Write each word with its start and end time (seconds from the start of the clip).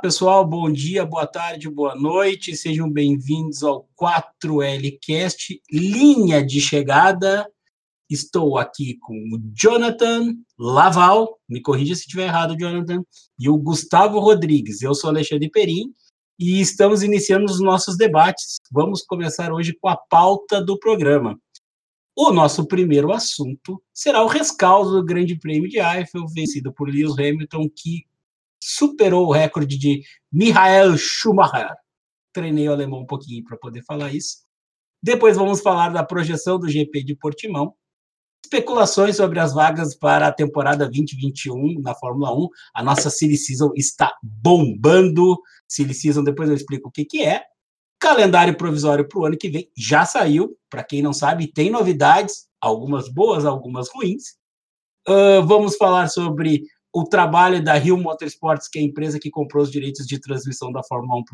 Pessoal, 0.00 0.46
bom 0.46 0.70
dia, 0.70 1.04
boa 1.04 1.26
tarde, 1.26 1.68
boa 1.68 1.94
noite, 1.96 2.54
sejam 2.56 2.88
bem-vindos 2.88 3.64
ao 3.64 3.88
4Lcast, 4.00 5.60
linha 5.72 6.44
de 6.44 6.60
chegada. 6.60 7.50
Estou 8.08 8.58
aqui 8.58 8.96
com 9.00 9.14
o 9.14 9.40
Jonathan 9.52 10.34
Laval, 10.56 11.40
me 11.48 11.60
corrija 11.60 11.96
se 11.96 12.02
estiver 12.02 12.26
errado, 12.26 12.56
Jonathan, 12.56 13.02
e 13.38 13.48
o 13.48 13.56
Gustavo 13.56 14.20
Rodrigues. 14.20 14.82
Eu 14.82 14.94
sou 14.94 15.10
Alexandre 15.10 15.50
Perim 15.50 15.92
e 16.38 16.60
estamos 16.60 17.02
iniciando 17.02 17.46
os 17.46 17.60
nossos 17.60 17.96
debates. 17.96 18.58
Vamos 18.70 19.02
começar 19.02 19.52
hoje 19.52 19.76
com 19.80 19.88
a 19.88 19.96
pauta 19.96 20.62
do 20.62 20.78
programa. 20.78 21.36
O 22.14 22.32
nosso 22.32 22.66
primeiro 22.66 23.12
assunto 23.12 23.82
será 23.92 24.22
o 24.22 24.28
rescaldo 24.28 24.92
do 24.92 25.04
Grande 25.04 25.36
Prêmio 25.36 25.68
de 25.68 25.78
Eiffel, 25.78 26.26
vencido 26.28 26.72
por 26.72 26.88
Lewis 26.88 27.18
Hamilton, 27.18 27.68
que 27.68 28.07
superou 28.62 29.26
o 29.26 29.32
recorde 29.32 29.78
de 29.78 30.02
Michael 30.32 30.96
Schumacher. 30.96 31.74
Treinei 32.32 32.68
o 32.68 32.72
alemão 32.72 33.00
um 33.00 33.06
pouquinho 33.06 33.42
para 33.44 33.56
poder 33.56 33.82
falar 33.84 34.12
isso. 34.12 34.38
Depois 35.02 35.36
vamos 35.36 35.60
falar 35.60 35.90
da 35.90 36.02
projeção 36.02 36.58
do 36.58 36.68
GP 36.68 37.04
de 37.04 37.14
Portimão, 37.14 37.74
especulações 38.44 39.16
sobre 39.16 39.38
as 39.38 39.52
vagas 39.52 39.94
para 39.94 40.26
a 40.26 40.32
temporada 40.32 40.86
2021 40.86 41.80
na 41.80 41.94
Fórmula 41.94 42.34
1. 42.34 42.48
A 42.74 42.82
nossa 42.82 43.10
Silly 43.10 43.36
Season 43.36 43.70
está 43.76 44.12
bombando. 44.22 45.38
Silly 45.68 45.94
Season, 45.94 46.24
depois 46.24 46.48
eu 46.48 46.56
explico 46.56 46.88
o 46.88 46.92
que, 46.92 47.04
que 47.04 47.22
é. 47.22 47.44
Calendário 48.00 48.56
provisório 48.56 49.06
para 49.06 49.20
o 49.20 49.26
ano 49.26 49.36
que 49.36 49.50
vem 49.50 49.70
já 49.76 50.04
saiu. 50.04 50.56
Para 50.70 50.84
quem 50.84 51.02
não 51.02 51.12
sabe, 51.12 51.52
tem 51.52 51.70
novidades, 51.70 52.48
algumas 52.60 53.08
boas, 53.08 53.44
algumas 53.44 53.88
ruins. 53.92 54.36
Uh, 55.08 55.44
vamos 55.46 55.76
falar 55.76 56.08
sobre 56.08 56.62
o 56.94 57.04
trabalho 57.04 57.62
da 57.62 57.74
Rio 57.74 57.96
Motorsports, 57.96 58.68
que 58.68 58.78
é 58.78 58.82
a 58.82 58.84
empresa 58.84 59.18
que 59.18 59.30
comprou 59.30 59.62
os 59.62 59.70
direitos 59.70 60.06
de 60.06 60.20
transmissão 60.20 60.72
da 60.72 60.82
Fórmula 60.82 61.20
1 61.20 61.24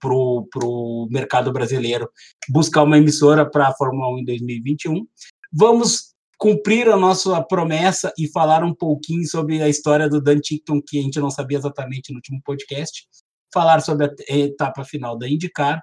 para 0.00 0.64
o 0.64 1.08
mercado 1.10 1.52
brasileiro, 1.52 2.08
buscar 2.48 2.82
uma 2.82 2.98
emissora 2.98 3.48
para 3.48 3.68
a 3.68 3.74
Fórmula 3.74 4.14
1 4.14 4.18
em 4.18 4.24
2021. 4.24 5.06
Vamos 5.52 6.14
cumprir 6.38 6.88
a 6.88 6.96
nossa 6.96 7.42
promessa 7.42 8.12
e 8.16 8.26
falar 8.28 8.64
um 8.64 8.74
pouquinho 8.74 9.26
sobre 9.28 9.60
a 9.62 9.68
história 9.68 10.08
do 10.08 10.22
Dan 10.22 10.40
Tickton, 10.40 10.80
que 10.80 10.98
a 10.98 11.02
gente 11.02 11.20
não 11.20 11.30
sabia 11.30 11.58
exatamente 11.58 12.12
no 12.12 12.16
último 12.16 12.40
podcast, 12.42 13.06
falar 13.52 13.80
sobre 13.80 14.06
a 14.06 14.36
etapa 14.36 14.84
final 14.84 15.18
da 15.18 15.28
IndyCar, 15.28 15.82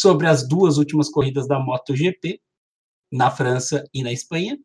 sobre 0.00 0.26
as 0.26 0.46
duas 0.48 0.78
últimas 0.78 1.10
corridas 1.10 1.46
da 1.46 1.58
MotoGP, 1.58 2.40
na 3.12 3.30
França 3.30 3.84
e 3.92 4.02
na 4.02 4.12
Espanha, 4.12 4.56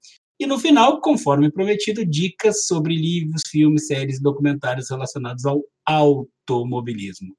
e 0.43 0.45
no 0.45 0.59
final, 0.59 0.99
conforme 0.99 1.49
prometido, 1.49 2.05
dicas 2.05 2.65
sobre 2.65 2.93
livros, 2.93 3.43
filmes, 3.47 3.87
séries 3.87 4.21
documentários 4.21 4.89
relacionados 4.89 5.45
ao 5.45 5.63
automobilismo. 5.85 7.33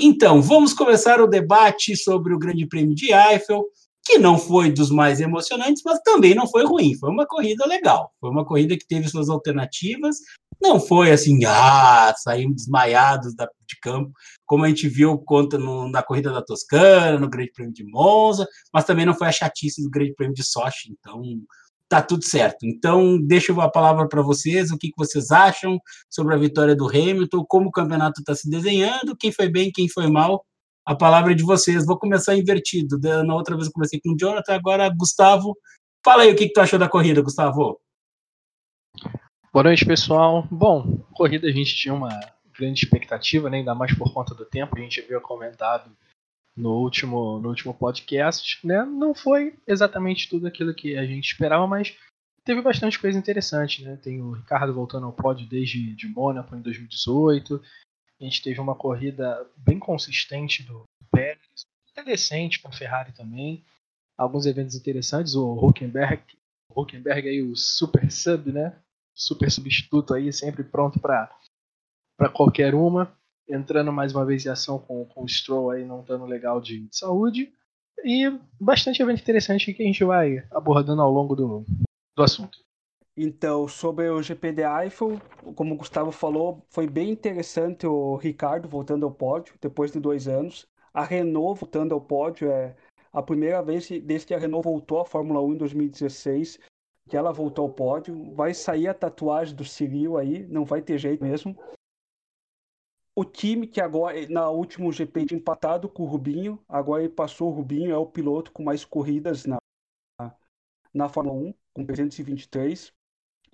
Então, 0.00 0.40
vamos 0.40 0.72
começar 0.72 1.20
o 1.20 1.26
debate 1.26 1.94
sobre 1.94 2.32
o 2.32 2.38
Grande 2.38 2.66
Prêmio 2.66 2.94
de 2.94 3.12
Eiffel, 3.12 3.64
que 4.02 4.16
não 4.16 4.38
foi 4.38 4.72
dos 4.72 4.90
mais 4.90 5.20
emocionantes, 5.20 5.82
mas 5.84 6.00
também 6.00 6.34
não 6.34 6.46
foi 6.46 6.64
ruim. 6.64 6.96
Foi 6.96 7.10
uma 7.10 7.26
corrida 7.26 7.66
legal. 7.66 8.10
Foi 8.18 8.30
uma 8.30 8.46
corrida 8.46 8.78
que 8.78 8.86
teve 8.86 9.08
suas 9.10 9.28
alternativas. 9.28 10.16
Não 10.58 10.80
foi 10.80 11.10
assim, 11.10 11.44
ah, 11.44 12.14
saímos 12.16 12.56
desmaiados 12.56 13.34
da, 13.34 13.44
de 13.44 13.78
campo, 13.82 14.10
como 14.46 14.64
a 14.64 14.68
gente 14.68 14.88
viu 14.88 15.18
conta 15.18 15.58
no, 15.58 15.90
na 15.90 16.02
corrida 16.02 16.32
da 16.32 16.42
Toscana, 16.42 17.18
no 17.18 17.28
Grande 17.28 17.52
Prêmio 17.52 17.74
de 17.74 17.84
Monza, 17.84 18.48
mas 18.72 18.84
também 18.84 19.04
não 19.04 19.14
foi 19.14 19.28
a 19.28 19.32
chatice 19.32 19.82
do 19.82 19.90
Grande 19.90 20.14
Prêmio 20.14 20.34
de 20.34 20.42
Sochi. 20.42 20.90
Então, 20.98 21.22
tá 21.88 22.02
tudo 22.02 22.24
certo. 22.24 22.66
Então, 22.66 23.18
deixo 23.18 23.58
a 23.60 23.70
palavra 23.70 24.06
para 24.06 24.20
vocês, 24.20 24.70
o 24.70 24.76
que, 24.76 24.88
que 24.88 24.96
vocês 24.96 25.30
acham 25.30 25.80
sobre 26.10 26.34
a 26.34 26.38
vitória 26.38 26.76
do 26.76 26.86
Hamilton, 26.86 27.44
como 27.48 27.68
o 27.68 27.72
campeonato 27.72 28.20
está 28.20 28.34
se 28.34 28.48
desenhando, 28.48 29.16
quem 29.16 29.32
foi 29.32 29.48
bem, 29.48 29.72
quem 29.72 29.88
foi 29.88 30.06
mal. 30.06 30.44
A 30.84 30.94
palavra 30.94 31.32
é 31.32 31.34
de 31.34 31.42
vocês. 31.42 31.84
Vou 31.84 31.98
começar 31.98 32.36
invertido. 32.36 32.98
Na 33.24 33.34
outra 33.34 33.54
vez 33.54 33.66
eu 33.66 33.72
comecei 33.72 34.00
com 34.00 34.12
o 34.12 34.16
Jonathan, 34.18 34.54
agora 34.54 34.88
Gustavo. 34.88 35.56
Fala 36.04 36.22
aí 36.22 36.32
o 36.32 36.36
que, 36.36 36.46
que 36.46 36.52
tu 36.52 36.60
achou 36.60 36.78
da 36.78 36.88
corrida, 36.88 37.20
Gustavo. 37.20 37.78
Boa 39.52 39.62
noite, 39.62 39.84
pessoal. 39.84 40.46
Bom, 40.50 41.04
corrida 41.14 41.48
a 41.48 41.52
gente 41.52 41.74
tinha 41.74 41.92
uma 41.92 42.08
grande 42.58 42.84
expectativa, 42.84 43.48
né? 43.50 43.58
ainda 43.58 43.74
mais 43.74 43.94
por 43.96 44.12
conta 44.12 44.34
do 44.34 44.44
tempo. 44.44 44.76
A 44.76 44.80
gente 44.80 45.00
havia 45.00 45.20
comentado 45.20 45.90
no 46.58 46.72
último, 46.72 47.38
no 47.38 47.50
último 47.50 47.72
podcast, 47.72 48.66
né? 48.66 48.84
Não 48.84 49.14
foi 49.14 49.56
exatamente 49.66 50.28
tudo 50.28 50.46
aquilo 50.46 50.74
que 50.74 50.96
a 50.96 51.06
gente 51.06 51.30
esperava, 51.30 51.66
mas 51.66 51.96
teve 52.44 52.60
bastante 52.60 52.98
coisa 52.98 53.16
interessante, 53.16 53.84
né? 53.84 53.96
Tem 53.96 54.20
o 54.20 54.32
Ricardo 54.32 54.74
voltando 54.74 55.06
ao 55.06 55.12
pódio 55.12 55.48
desde 55.48 55.94
de 55.94 56.08
Mônaco 56.08 56.56
em 56.56 56.60
2018. 56.60 57.62
A 58.20 58.24
gente 58.24 58.42
teve 58.42 58.60
uma 58.60 58.74
corrida 58.74 59.48
bem 59.56 59.78
consistente 59.78 60.64
do 60.64 60.82
Pérez, 61.12 61.62
até 61.92 62.02
decente 62.02 62.60
com 62.60 62.68
a 62.68 62.72
Ferrari 62.72 63.12
também. 63.12 63.64
Alguns 64.16 64.44
eventos 64.44 64.74
interessantes, 64.74 65.36
o 65.36 65.54
Huckenberg, 65.54 66.22
o 66.68 66.82
Huckenberg 66.82 67.28
aí 67.28 67.40
o 67.40 67.54
super 67.54 68.10
sub, 68.10 68.50
né? 68.50 68.76
Super 69.14 69.48
substituto 69.48 70.12
aí, 70.12 70.32
sempre 70.32 70.64
pronto 70.64 70.98
para 70.98 71.32
para 72.16 72.28
qualquer 72.28 72.74
uma 72.74 73.16
entrando 73.48 73.92
mais 73.92 74.14
uma 74.14 74.24
vez 74.24 74.44
em 74.44 74.50
ação 74.50 74.78
com, 74.78 75.04
com 75.06 75.24
o 75.24 75.28
Stroll 75.28 75.70
aí 75.70 75.84
não 75.84 76.00
estando 76.00 76.24
legal 76.26 76.60
de, 76.60 76.80
de 76.80 76.96
saúde. 76.96 77.52
E 78.04 78.30
bastante 78.60 79.02
evento 79.02 79.20
interessante 79.20 79.72
que 79.72 79.82
a 79.82 79.86
gente 79.86 80.04
vai 80.04 80.44
abordando 80.50 81.02
ao 81.02 81.10
longo 81.10 81.34
do, 81.34 81.64
do 82.16 82.22
assunto. 82.22 82.58
Então, 83.16 83.66
sobre 83.66 84.08
o 84.08 84.22
GP 84.22 84.52
de 84.52 84.62
Eiffel, 84.62 85.20
como 85.56 85.74
o 85.74 85.78
Gustavo 85.78 86.12
falou, 86.12 86.64
foi 86.70 86.86
bem 86.86 87.10
interessante 87.10 87.84
o 87.84 88.14
Ricardo 88.14 88.68
voltando 88.68 89.04
ao 89.04 89.10
pódio 89.10 89.54
depois 89.60 89.90
de 89.90 89.98
dois 89.98 90.28
anos. 90.28 90.68
A 90.94 91.02
Renault 91.02 91.60
voltando 91.60 91.92
ao 91.92 92.00
pódio 92.00 92.48
é 92.48 92.76
a 93.12 93.20
primeira 93.20 93.60
vez 93.60 93.88
desde 93.88 94.28
que 94.28 94.34
a 94.34 94.38
Renault 94.38 94.64
voltou 94.64 95.00
à 95.00 95.04
Fórmula 95.04 95.42
1 95.42 95.54
em 95.54 95.56
2016 95.56 96.60
que 97.08 97.16
ela 97.16 97.32
voltou 97.32 97.64
ao 97.64 97.72
pódio. 97.72 98.32
Vai 98.34 98.54
sair 98.54 98.86
a 98.86 98.94
tatuagem 98.94 99.56
do 99.56 99.64
Cyril 99.64 100.18
aí, 100.18 100.46
não 100.46 100.64
vai 100.64 100.82
ter 100.82 100.98
jeito 100.98 101.24
mesmo 101.24 101.56
o 103.18 103.24
time 103.24 103.66
que 103.66 103.80
agora, 103.80 104.14
na 104.28 104.48
último 104.48 104.92
GP, 104.92 105.26
tinha 105.26 105.40
empatado 105.40 105.88
com 105.88 106.04
o 106.04 106.06
Rubinho, 106.06 106.62
agora 106.68 107.02
ele 107.02 107.12
passou 107.12 107.48
o 107.48 107.52
Rubinho, 107.52 107.90
é 107.90 107.96
o 107.96 108.06
piloto 108.06 108.52
com 108.52 108.62
mais 108.62 108.84
corridas 108.84 109.44
na, 109.44 109.58
na 110.94 111.08
Fórmula 111.08 111.36
1, 111.36 111.54
com 111.74 111.84
323. 111.84 112.92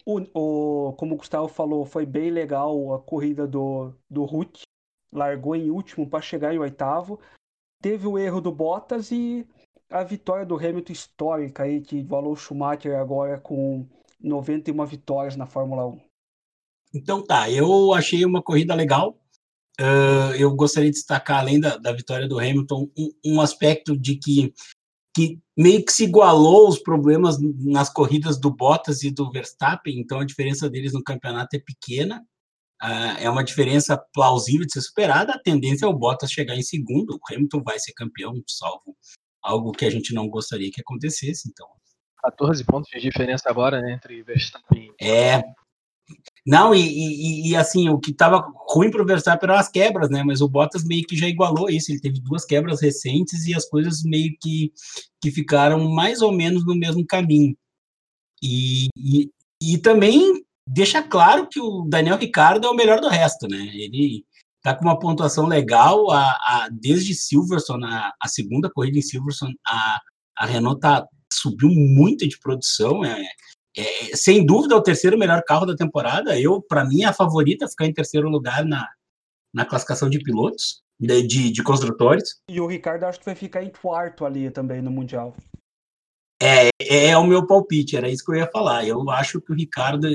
O, 0.04 0.20
o, 0.34 0.92
como 0.92 1.14
o 1.14 1.16
Gustavo 1.16 1.48
falou, 1.48 1.86
foi 1.86 2.04
bem 2.04 2.30
legal 2.30 2.92
a 2.92 3.00
corrida 3.00 3.46
do, 3.46 3.94
do 4.10 4.24
Hulk, 4.24 4.64
largou 5.10 5.56
em 5.56 5.70
último 5.70 6.10
para 6.10 6.20
chegar 6.20 6.52
em 6.54 6.58
oitavo. 6.58 7.18
Teve 7.80 8.06
o 8.06 8.18
erro 8.18 8.42
do 8.42 8.52
Bottas 8.52 9.10
e 9.10 9.48
a 9.88 10.04
vitória 10.04 10.44
do 10.44 10.56
Hamilton 10.56 10.92
histórica 10.92 11.62
aí, 11.62 11.80
que 11.80 11.96
igualou 11.96 12.34
o 12.34 12.36
Schumacher 12.36 12.98
agora 12.98 13.40
com 13.40 13.88
91 14.20 14.84
vitórias 14.84 15.36
na 15.36 15.46
Fórmula 15.46 15.86
1. 15.86 16.00
Então 16.92 17.24
tá, 17.24 17.50
eu 17.50 17.94
achei 17.94 18.26
uma 18.26 18.42
corrida 18.42 18.74
legal. 18.74 19.23
Uh, 19.80 20.34
eu 20.38 20.54
gostaria 20.54 20.90
de 20.90 20.96
destacar, 20.96 21.40
além 21.40 21.58
da, 21.58 21.76
da 21.76 21.92
vitória 21.92 22.28
do 22.28 22.38
Hamilton, 22.38 22.88
um, 22.96 23.10
um, 23.26 23.40
aspecto 23.40 23.96
de 23.96 24.16
que, 24.16 24.54
que 25.14 25.40
meio 25.56 25.84
que 25.84 25.92
se 25.92 26.04
igualou 26.04 26.68
os 26.68 26.78
problemas 26.78 27.36
nas 27.40 27.90
corridas 27.92 28.38
do 28.38 28.54
Bottas 28.54 29.02
e 29.02 29.10
do 29.10 29.30
Verstappen, 29.32 29.98
então 29.98 30.20
a 30.20 30.24
diferença 30.24 30.70
deles 30.70 30.92
no 30.92 31.02
campeonato 31.02 31.56
é 31.56 31.58
pequena, 31.58 32.24
uh, 32.80 33.18
é 33.18 33.28
uma 33.28 33.42
diferença 33.42 34.00
plausível 34.12 34.64
de 34.64 34.72
ser 34.72 34.80
superada, 34.80 35.32
a 35.32 35.42
tendência 35.42 35.86
é 35.86 35.88
o 35.88 35.98
Bottas 35.98 36.30
chegar 36.30 36.54
em 36.54 36.62
segundo, 36.62 37.16
o 37.16 37.34
Hamilton 37.34 37.62
vai 37.64 37.78
ser 37.80 37.92
campeão, 37.94 38.32
salvo 38.46 38.96
algo 39.42 39.72
que 39.72 39.84
a 39.84 39.90
gente 39.90 40.14
não 40.14 40.28
gostaria 40.28 40.70
que 40.70 40.80
acontecesse, 40.80 41.48
então... 41.48 41.66
14 42.22 42.64
pontos 42.64 42.90
de 42.90 43.00
diferença 43.00 43.50
agora 43.50 43.82
né, 43.82 43.92
entre 43.92 44.22
Verstappen 44.22 44.90
e 44.98 45.04
É, 45.04 45.42
não, 46.46 46.74
e, 46.74 46.80
e, 46.80 47.50
e, 47.50 47.56
assim, 47.56 47.88
o 47.88 47.98
que 47.98 48.10
estava 48.10 48.44
ruim 48.68 48.90
para 48.90 49.02
o 49.02 49.06
Verstappen 49.06 49.48
eram 49.48 49.58
as 49.58 49.68
quebras, 49.68 50.10
né? 50.10 50.22
Mas 50.22 50.42
o 50.42 50.48
Bottas 50.48 50.84
meio 50.84 51.02
que 51.06 51.16
já 51.16 51.26
igualou 51.26 51.70
isso. 51.70 51.90
Ele 51.90 52.00
teve 52.00 52.20
duas 52.20 52.44
quebras 52.44 52.82
recentes 52.82 53.46
e 53.46 53.54
as 53.54 53.66
coisas 53.66 54.02
meio 54.02 54.36
que, 54.42 54.70
que 55.22 55.30
ficaram 55.30 55.88
mais 55.90 56.20
ou 56.20 56.32
menos 56.32 56.66
no 56.66 56.74
mesmo 56.74 57.04
caminho. 57.06 57.56
E, 58.42 58.88
e, 58.94 59.30
e 59.62 59.78
também 59.78 60.44
deixa 60.66 61.02
claro 61.02 61.48
que 61.48 61.58
o 61.58 61.86
Daniel 61.88 62.18
Ricardo 62.18 62.66
é 62.66 62.70
o 62.70 62.74
melhor 62.74 63.00
do 63.00 63.08
resto, 63.08 63.48
né? 63.48 63.70
Ele 63.74 64.22
tá 64.62 64.74
com 64.74 64.84
uma 64.84 64.98
pontuação 64.98 65.46
legal. 65.46 66.10
A, 66.10 66.24
a 66.24 66.68
desde 66.70 67.14
Silverstone, 67.14 67.86
a, 67.86 68.12
a, 68.20 68.28
segunda 68.28 68.70
corrida 68.70 68.98
em 68.98 69.02
Silverstone, 69.02 69.54
a, 69.66 69.98
a 70.36 70.44
Renault 70.44 70.78
tá, 70.78 71.06
subiu 71.32 71.70
muito 71.70 72.28
de 72.28 72.38
produção. 72.38 73.02
É, 73.02 73.24
é, 73.76 74.16
sem 74.16 74.44
dúvida, 74.44 74.74
é 74.74 74.78
o 74.78 74.82
terceiro 74.82 75.18
melhor 75.18 75.42
carro 75.42 75.66
da 75.66 75.74
temporada. 75.74 76.38
Eu, 76.38 76.62
para 76.62 76.84
mim, 76.84 77.02
é 77.02 77.06
a 77.06 77.12
favorita 77.12 77.68
ficar 77.68 77.86
em 77.86 77.92
terceiro 77.92 78.28
lugar 78.28 78.64
na, 78.64 78.88
na 79.52 79.64
classificação 79.64 80.08
de 80.08 80.20
pilotos, 80.20 80.82
de, 80.98 81.22
de, 81.26 81.50
de, 81.50 81.62
construtores. 81.62 82.40
E 82.48 82.60
o 82.60 82.66
Ricardo 82.66 83.04
acho 83.04 83.18
que 83.18 83.24
vai 83.24 83.34
ficar 83.34 83.62
em 83.62 83.70
quarto 83.70 84.24
ali 84.24 84.50
também 84.50 84.80
no 84.80 84.90
Mundial. 84.90 85.36
É, 86.40 86.68
é, 86.80 87.08
é 87.08 87.18
o 87.18 87.26
meu 87.26 87.46
palpite, 87.46 87.96
era 87.96 88.08
isso 88.08 88.24
que 88.24 88.32
eu 88.32 88.36
ia 88.36 88.50
falar. 88.50 88.86
Eu 88.86 89.10
acho 89.10 89.40
que 89.40 89.52
o 89.52 89.56
Ricardo 89.56 90.06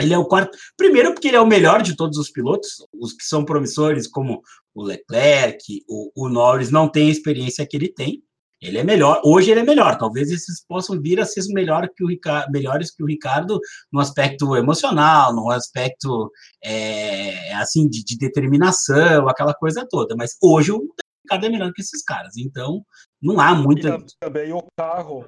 Ele 0.00 0.12
é 0.12 0.18
o 0.18 0.26
quarto. 0.26 0.56
Primeiro, 0.76 1.12
porque 1.12 1.28
ele 1.28 1.36
é 1.36 1.40
o 1.40 1.46
melhor 1.46 1.82
de 1.82 1.96
todos 1.96 2.18
os 2.18 2.30
pilotos, 2.30 2.86
os 2.92 3.12
que 3.12 3.24
são 3.24 3.44
promissores, 3.44 4.06
como 4.06 4.42
o 4.74 4.82
Leclerc, 4.82 5.82
o, 5.88 6.10
o 6.14 6.28
Norris, 6.28 6.70
não 6.70 6.88
tem 6.88 7.08
a 7.08 7.12
experiência 7.12 7.66
que 7.66 7.76
ele 7.76 7.88
tem. 7.88 8.22
Ele 8.64 8.78
é 8.78 8.82
melhor, 8.82 9.20
hoje 9.22 9.50
ele 9.50 9.60
é 9.60 9.62
melhor. 9.62 9.98
Talvez 9.98 10.30
esses 10.30 10.64
possam 10.66 10.98
vir 10.98 11.20
a 11.20 11.26
ser 11.26 11.42
melhor 11.52 11.86
que 11.94 12.02
o 12.02 12.08
Ricardo, 12.08 12.50
melhores 12.50 12.90
que 12.90 13.02
o 13.02 13.06
Ricardo 13.06 13.60
no 13.92 14.00
aspecto 14.00 14.56
emocional, 14.56 15.34
no 15.34 15.50
aspecto 15.50 16.32
é, 16.64 17.52
assim 17.56 17.86
de, 17.86 18.02
de, 18.02 18.16
determinação, 18.16 19.28
aquela 19.28 19.52
coisa 19.52 19.86
toda. 19.86 20.16
Mas 20.16 20.38
hoje 20.42 20.72
o 20.72 20.80
Ricardo 21.22 21.44
é 21.44 21.50
melhor 21.50 21.72
que 21.74 21.82
esses 21.82 22.02
caras. 22.02 22.38
Então 22.38 22.82
não 23.20 23.38
há 23.38 23.54
muita. 23.54 23.98
E 23.98 24.06
também 24.18 24.50
o 24.54 24.64
carro, 24.74 25.26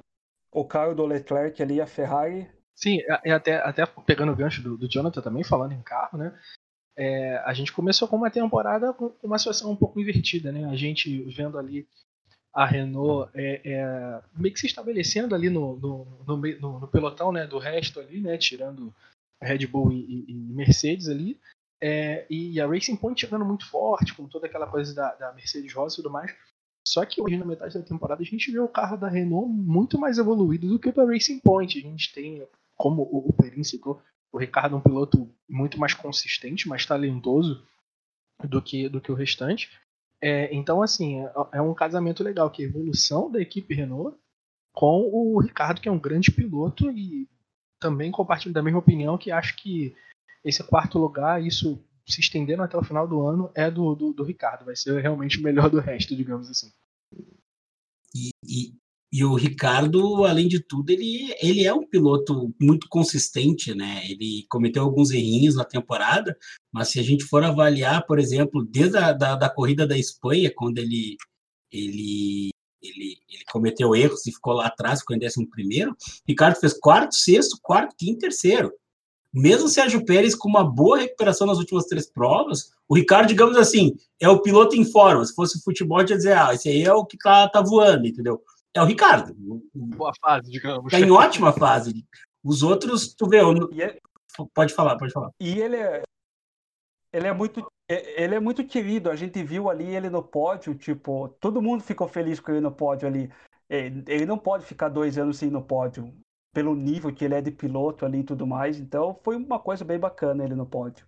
o 0.51 0.65
carro 0.65 0.95
do 0.95 1.05
Leclerc 1.05 1.61
ali, 1.61 1.79
a 1.79 1.85
Ferrari. 1.85 2.49
Sim, 2.75 2.97
é, 3.01 3.29
é 3.29 3.31
até, 3.33 3.57
até 3.57 3.85
pegando 3.85 4.31
o 4.31 4.35
gancho 4.35 4.63
do, 4.63 4.75
do 4.75 4.89
Jonathan 4.89 5.21
também 5.21 5.43
falando 5.43 5.73
em 5.73 5.81
carro, 5.83 6.17
né? 6.17 6.35
É, 6.97 7.37
a 7.45 7.53
gente 7.53 7.71
começou 7.71 8.07
com 8.07 8.15
uma 8.15 8.31
temporada 8.31 8.91
com 8.93 9.13
uma 9.21 9.37
situação 9.37 9.69
um 9.69 9.75
pouco 9.75 9.99
invertida, 9.99 10.51
né? 10.51 10.65
A 10.65 10.75
gente 10.75 11.21
vendo 11.35 11.59
ali 11.59 11.87
a 12.57 12.65
Renault 12.65 13.29
é, 13.35 13.61
é, 13.63 14.21
meio 14.35 14.51
que 14.51 14.59
se 14.59 14.65
estabelecendo 14.65 15.35
ali 15.35 15.47
no, 15.47 15.77
no, 15.77 16.07
no, 16.25 16.79
no, 16.79 16.87
pelotão 16.87 17.31
né, 17.31 17.45
do 17.45 17.59
resto 17.59 17.99
ali, 17.99 18.19
né, 18.19 18.35
tirando 18.35 18.91
Red 19.39 19.67
Bull 19.67 19.91
e, 19.91 20.25
e, 20.27 20.31
e 20.31 20.33
Mercedes 20.33 21.07
ali, 21.07 21.39
é, 21.79 22.25
e 22.27 22.59
a 22.59 22.65
Racing 22.65 22.95
Point 22.95 23.21
chegando 23.21 23.45
muito 23.45 23.69
forte, 23.69 24.15
com 24.15 24.27
toda 24.27 24.47
aquela 24.47 24.65
coisa 24.65 24.91
da, 24.95 25.13
da 25.13 25.33
Mercedes 25.33 25.71
Rosa 25.71 25.93
e 25.93 25.97
tudo 25.97 26.09
mais. 26.09 26.35
Só 26.83 27.05
que 27.05 27.21
hoje, 27.21 27.37
na 27.37 27.45
metade 27.45 27.77
da 27.77 27.85
temporada, 27.85 28.23
a 28.23 28.25
gente 28.25 28.51
vê 28.51 28.57
o 28.57 28.67
carro 28.67 28.97
da 28.97 29.07
Renault 29.07 29.47
muito 29.47 29.99
mais 29.99 30.17
evoluído 30.17 30.67
do 30.67 30.79
que 30.79 30.89
o 30.89 30.93
da 30.93 31.05
Racing 31.05 31.39
Point. 31.41 31.77
A 31.77 31.81
gente 31.81 32.11
tem, 32.11 32.43
como 32.75 33.03
o, 33.03 33.29
o 33.29 33.33
Perin 33.33 33.63
citou, 33.63 34.01
o 34.33 34.39
Ricardo 34.39 34.75
é 34.75 34.79
um 34.79 34.81
piloto 34.81 35.31
muito 35.47 35.79
mais 35.79 35.93
consistente, 35.93 36.67
mais 36.67 36.87
talentoso 36.87 37.63
do 38.43 38.59
que, 38.63 38.89
do 38.89 38.99
que 38.99 39.11
o 39.11 39.15
restante. 39.15 39.69
É, 40.21 40.53
então, 40.53 40.81
assim, 40.81 41.21
é, 41.21 41.31
é 41.53 41.61
um 41.61 41.73
casamento 41.73 42.23
legal, 42.23 42.49
que 42.49 42.63
é 42.63 42.65
a 42.65 42.69
evolução 42.69 43.31
da 43.31 43.39
equipe 43.41 43.73
Renault 43.73 44.17
com 44.73 45.09
o 45.11 45.39
Ricardo, 45.39 45.81
que 45.81 45.89
é 45.89 45.91
um 45.91 45.99
grande 45.99 46.31
piloto 46.31 46.91
e 46.91 47.27
também 47.79 48.11
compartilho 48.11 48.53
da 48.53 48.61
mesma 48.61 48.79
opinião 48.79 49.17
que 49.17 49.31
acho 49.31 49.55
que 49.57 49.95
esse 50.43 50.63
quarto 50.63 50.97
lugar, 50.97 51.43
isso 51.43 51.83
se 52.07 52.21
estendendo 52.21 52.63
até 52.63 52.77
o 52.77 52.83
final 52.83 53.07
do 53.07 53.25
ano, 53.25 53.51
é 53.53 53.69
do, 53.69 53.93
do, 53.93 54.13
do 54.13 54.23
Ricardo. 54.23 54.65
Vai 54.65 54.75
ser 54.75 55.01
realmente 55.01 55.39
o 55.39 55.43
melhor 55.43 55.69
do 55.69 55.79
resto, 55.79 56.15
digamos 56.15 56.49
assim. 56.49 56.71
E, 58.15 58.29
e, 58.43 58.73
e 59.11 59.23
o 59.23 59.35
Ricardo, 59.35 60.25
além 60.25 60.47
de 60.47 60.59
tudo, 60.59 60.89
ele, 60.89 61.33
ele 61.41 61.63
é 61.63 61.73
um 61.73 61.87
piloto 61.87 62.53
muito 62.59 62.87
consistente, 62.89 63.73
né? 63.73 64.01
Ele 64.09 64.45
cometeu 64.49 64.83
alguns 64.83 65.11
errinhos 65.11 65.55
na 65.55 65.63
temporada, 65.63 66.37
mas 66.71 66.89
se 66.89 66.99
a 66.99 67.03
gente 67.03 67.23
for 67.23 67.41
avaliar, 67.43 68.05
por 68.05 68.19
exemplo, 68.19 68.65
desde 68.65 68.97
a 68.97 69.13
da, 69.13 69.35
da 69.35 69.49
corrida 69.49 69.87
da 69.87 69.97
Espanha, 69.97 70.51
quando 70.53 70.79
ele, 70.79 71.15
ele, 71.71 72.49
ele, 72.81 73.17
ele 73.29 73.43
cometeu 73.49 73.95
erros 73.95 74.27
e 74.27 74.31
ficou 74.33 74.53
lá 74.53 74.67
atrás, 74.67 74.99
ficou 74.99 75.15
em 75.15 75.19
décimo 75.19 75.49
primeiro, 75.49 75.95
Ricardo 76.27 76.59
fez 76.59 76.73
quarto, 76.77 77.15
sexto, 77.15 77.57
quarto, 77.61 77.95
quinto, 77.97 78.19
terceiro. 78.19 78.73
Mesmo 79.33 79.69
Sérgio 79.69 80.03
Pérez 80.03 80.35
com 80.35 80.49
uma 80.49 80.63
boa 80.63 80.97
recuperação 80.97 81.47
nas 81.47 81.59
últimas 81.59 81.85
três 81.85 82.09
provas, 82.09 82.71
o 82.89 82.95
Ricardo, 82.95 83.27
digamos 83.27 83.55
assim, 83.55 83.95
é 84.19 84.27
o 84.27 84.41
piloto 84.41 84.75
em 84.75 84.83
forma. 84.83 85.23
Se 85.23 85.33
fosse 85.33 85.61
futebol, 85.63 85.99
ia 85.99 86.05
dizer, 86.05 86.37
ah, 86.37 86.53
esse 86.53 86.67
aí 86.67 86.83
é 86.83 86.91
o 86.91 87.05
que 87.05 87.17
tá, 87.17 87.47
tá 87.47 87.61
voando, 87.61 88.07
entendeu? 88.07 88.41
É 88.77 88.81
o 88.81 88.85
Ricardo. 88.85 89.35
Boa 89.73 90.11
fase, 90.21 90.51
digamos. 90.51 90.93
Está 90.93 91.05
em 91.05 91.11
ótima 91.11 91.51
fase. 91.51 92.05
Os 92.43 92.63
outros, 92.63 93.13
tu 93.13 93.27
vê, 93.27 93.39
é... 93.81 93.99
pode 94.53 94.73
falar, 94.73 94.97
pode 94.97 95.11
falar. 95.11 95.31
E 95.39 95.59
ele 95.59 95.75
é, 95.75 96.03
ele 97.11 97.27
é 97.27 97.33
muito 97.33 97.65
ele 97.89 98.35
é 98.35 98.39
muito 98.39 98.65
querido. 98.65 99.09
A 99.09 99.15
gente 99.15 99.41
viu 99.43 99.69
ali 99.69 99.95
ele 99.95 100.09
no 100.09 100.21
pódio, 100.21 100.75
tipo, 100.75 101.29
todo 101.39 101.61
mundo 101.61 101.81
ficou 101.81 102.07
feliz 102.07 102.39
com 102.39 102.51
ele 102.51 102.61
no 102.61 102.71
pódio 102.71 103.07
ali. 103.07 103.31
Ele 103.69 104.25
não 104.25 104.37
pode 104.37 104.65
ficar 104.65 104.89
dois 104.89 105.17
anos 105.17 105.37
sem 105.37 105.49
no 105.49 105.61
pódio, 105.61 106.13
pelo 106.53 106.75
nível 106.75 107.13
que 107.13 107.25
ele 107.25 107.35
é 107.35 107.41
de 107.41 107.51
piloto 107.51 108.05
ali 108.05 108.19
e 108.19 108.23
tudo 108.23 108.45
mais. 108.45 108.79
Então 108.79 109.17
foi 109.23 109.35
uma 109.35 109.59
coisa 109.59 109.83
bem 109.83 109.99
bacana 109.99 110.43
ele 110.43 110.55
no 110.55 110.65
pódio 110.65 111.05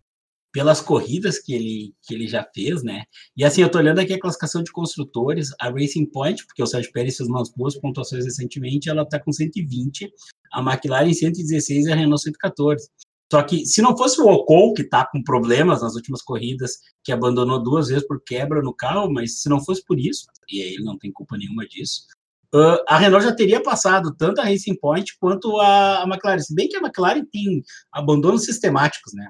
pelas 0.52 0.82
corridas 0.82 1.40
que 1.40 1.54
ele, 1.54 1.94
que 2.04 2.14
ele 2.14 2.28
já 2.28 2.48
fez, 2.54 2.84
né? 2.84 3.04
E 3.38 3.44
assim, 3.44 3.62
eu 3.62 3.70
tô 3.70 3.78
olhando 3.78 4.00
aqui 4.00 4.14
a 4.14 4.20
classificação 4.20 4.64
de 4.64 4.72
construtores, 4.72 5.50
a 5.60 5.70
Racing 5.70 6.08
Point, 6.08 6.46
porque 6.46 6.64
o 6.64 6.68
Sérgio 6.68 6.92
Pérez 6.92 7.18
fez 7.18 7.30
umas 7.30 7.50
boas 7.50 7.80
pontuações 7.80 8.26
recentemente, 8.26 8.90
ela 8.90 9.06
tá 9.06 9.20
com 9.20 9.32
120, 9.32 10.12
a 10.54 10.62
McLaren 10.62 11.14
116 11.14 11.86
e 11.86 11.92
a 11.92 11.96
Renault 11.96 12.22
114. 12.24 12.90
Só 13.32 13.44
que 13.44 13.64
se 13.64 13.80
não 13.82 13.96
fosse 13.96 14.20
o 14.20 14.28
Ocon, 14.28 14.74
que 14.74 14.84
tá 14.84 15.06
com 15.06 15.22
problemas 15.22 15.84
nas 15.84 15.94
últimas 15.94 16.22
corridas, 16.24 16.80
que 17.04 17.12
abandonou 17.12 17.62
duas 17.62 17.90
vezes 17.90 18.08
por 18.08 18.20
quebra 18.24 18.60
no 18.62 18.74
carro, 18.74 19.12
mas 19.12 19.42
se 19.42 19.50
não 19.50 19.64
fosse 19.64 19.84
por 19.86 20.00
isso, 20.00 20.26
e 20.50 20.60
ele 20.60 20.84
não 20.84 20.98
tem 20.98 21.12
culpa 21.12 21.38
nenhuma 21.38 21.68
disso, 21.68 22.06
Uh, 22.54 22.82
a 22.88 22.98
Renault 22.98 23.24
já 23.24 23.32
teria 23.32 23.62
passado 23.62 24.12
tanto 24.16 24.42
a 24.42 24.44
Racing 24.44 24.76
Point 24.80 25.16
quanto 25.20 25.60
a, 25.60 26.02
a 26.02 26.08
McLaren. 26.08 26.40
Se 26.40 26.56
bem 26.56 26.68
que 26.68 26.76
a 26.76 26.80
McLaren 26.80 27.24
tem 27.32 27.62
abandonos 27.92 28.44
sistemáticos, 28.44 29.14
né? 29.14 29.30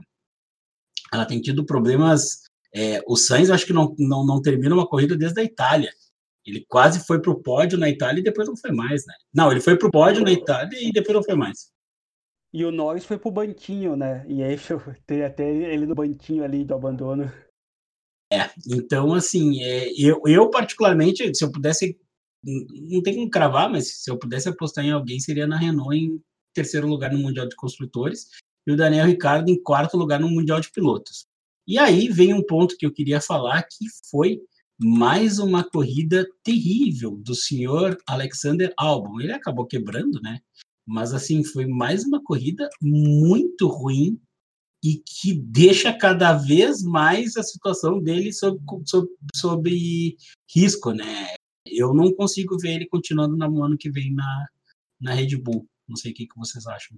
Ela 1.13 1.25
tem 1.25 1.41
tido 1.41 1.65
problemas. 1.65 2.43
É, 2.73 3.01
o 3.07 3.15
Sainz, 3.15 3.49
eu 3.49 3.55
acho 3.55 3.65
que 3.65 3.73
não, 3.73 3.95
não, 3.97 4.25
não 4.25 4.41
termina 4.41 4.75
uma 4.75 4.87
corrida 4.87 5.17
desde 5.17 5.39
a 5.39 5.43
Itália. 5.43 5.91
Ele 6.45 6.65
quase 6.67 7.05
foi 7.05 7.21
para 7.21 7.31
o 7.31 7.41
pódio 7.41 7.77
na 7.77 7.89
Itália 7.89 8.21
e 8.21 8.23
depois 8.23 8.47
não 8.47 8.55
foi 8.55 8.71
mais, 8.71 9.05
né? 9.05 9.13
Não, 9.33 9.51
ele 9.51 9.61
foi 9.61 9.77
para 9.77 9.87
o 9.87 9.91
pódio 9.91 10.23
na 10.23 10.31
Itália 10.31 10.77
e 10.81 10.91
depois 10.91 11.15
não 11.15 11.23
foi 11.23 11.35
mais. 11.35 11.71
E 12.51 12.65
o 12.65 12.71
Norris 12.71 13.05
foi 13.05 13.17
para 13.17 13.29
o 13.29 13.31
banquinho, 13.31 13.95
né? 13.95 14.25
E 14.27 14.41
aí 14.41 14.55
tem 15.05 15.23
até 15.23 15.47
ele 15.47 15.85
no 15.85 15.95
banquinho 15.95 16.43
ali 16.43 16.63
do 16.63 16.73
abandono. 16.73 17.31
É, 18.31 18.49
então, 18.67 19.13
assim, 19.13 19.61
é, 19.61 19.91
eu, 19.99 20.21
eu 20.25 20.49
particularmente, 20.49 21.35
se 21.35 21.43
eu 21.43 21.51
pudesse, 21.51 21.99
não 22.43 23.01
tem 23.01 23.15
como 23.15 23.29
cravar, 23.29 23.69
mas 23.69 24.03
se 24.03 24.09
eu 24.09 24.17
pudesse 24.17 24.49
apostar 24.49 24.85
em 24.85 24.91
alguém, 24.91 25.19
seria 25.19 25.47
na 25.47 25.57
Renault 25.57 25.95
em 25.95 26.21
terceiro 26.53 26.87
lugar 26.87 27.11
no 27.11 27.19
Mundial 27.19 27.47
de 27.47 27.55
Construtores 27.55 28.27
e 28.69 28.73
o 28.73 28.77
Daniel 28.77 29.07
Ricardo 29.07 29.49
em 29.49 29.61
quarto 29.61 29.97
lugar 29.97 30.19
no 30.19 30.29
Mundial 30.29 30.59
de 30.59 30.71
Pilotos. 30.71 31.25
E 31.67 31.77
aí 31.77 32.07
vem 32.07 32.33
um 32.33 32.43
ponto 32.43 32.77
que 32.77 32.85
eu 32.85 32.91
queria 32.91 33.19
falar, 33.19 33.63
que 33.63 33.85
foi 34.09 34.39
mais 34.79 35.39
uma 35.39 35.67
corrida 35.67 36.27
terrível 36.43 37.17
do 37.17 37.33
senhor 37.33 37.97
Alexander 38.07 38.71
Albon. 38.77 39.19
Ele 39.19 39.33
acabou 39.33 39.65
quebrando, 39.65 40.21
né? 40.21 40.39
Mas 40.87 41.13
assim, 41.13 41.43
foi 41.43 41.65
mais 41.65 42.03
uma 42.05 42.23
corrida 42.23 42.69
muito 42.81 43.67
ruim 43.67 44.19
e 44.83 45.01
que 45.05 45.33
deixa 45.33 45.91
cada 45.91 46.33
vez 46.33 46.83
mais 46.83 47.35
a 47.37 47.43
situação 47.43 48.01
dele 48.01 48.31
sob, 48.31 48.59
sob, 48.85 49.07
sob 49.35 50.15
risco, 50.53 50.91
né? 50.91 51.27
Eu 51.65 51.93
não 51.93 52.13
consigo 52.13 52.57
ver 52.57 52.75
ele 52.75 52.87
continuando 52.87 53.35
no 53.35 53.63
ano 53.63 53.77
que 53.77 53.89
vem 53.89 54.13
na, 54.13 54.47
na 55.01 55.13
Red 55.13 55.37
Bull. 55.37 55.67
Não 55.87 55.95
sei 55.95 56.11
o 56.11 56.15
que, 56.15 56.27
que 56.27 56.37
vocês 56.37 56.65
acham. 56.67 56.97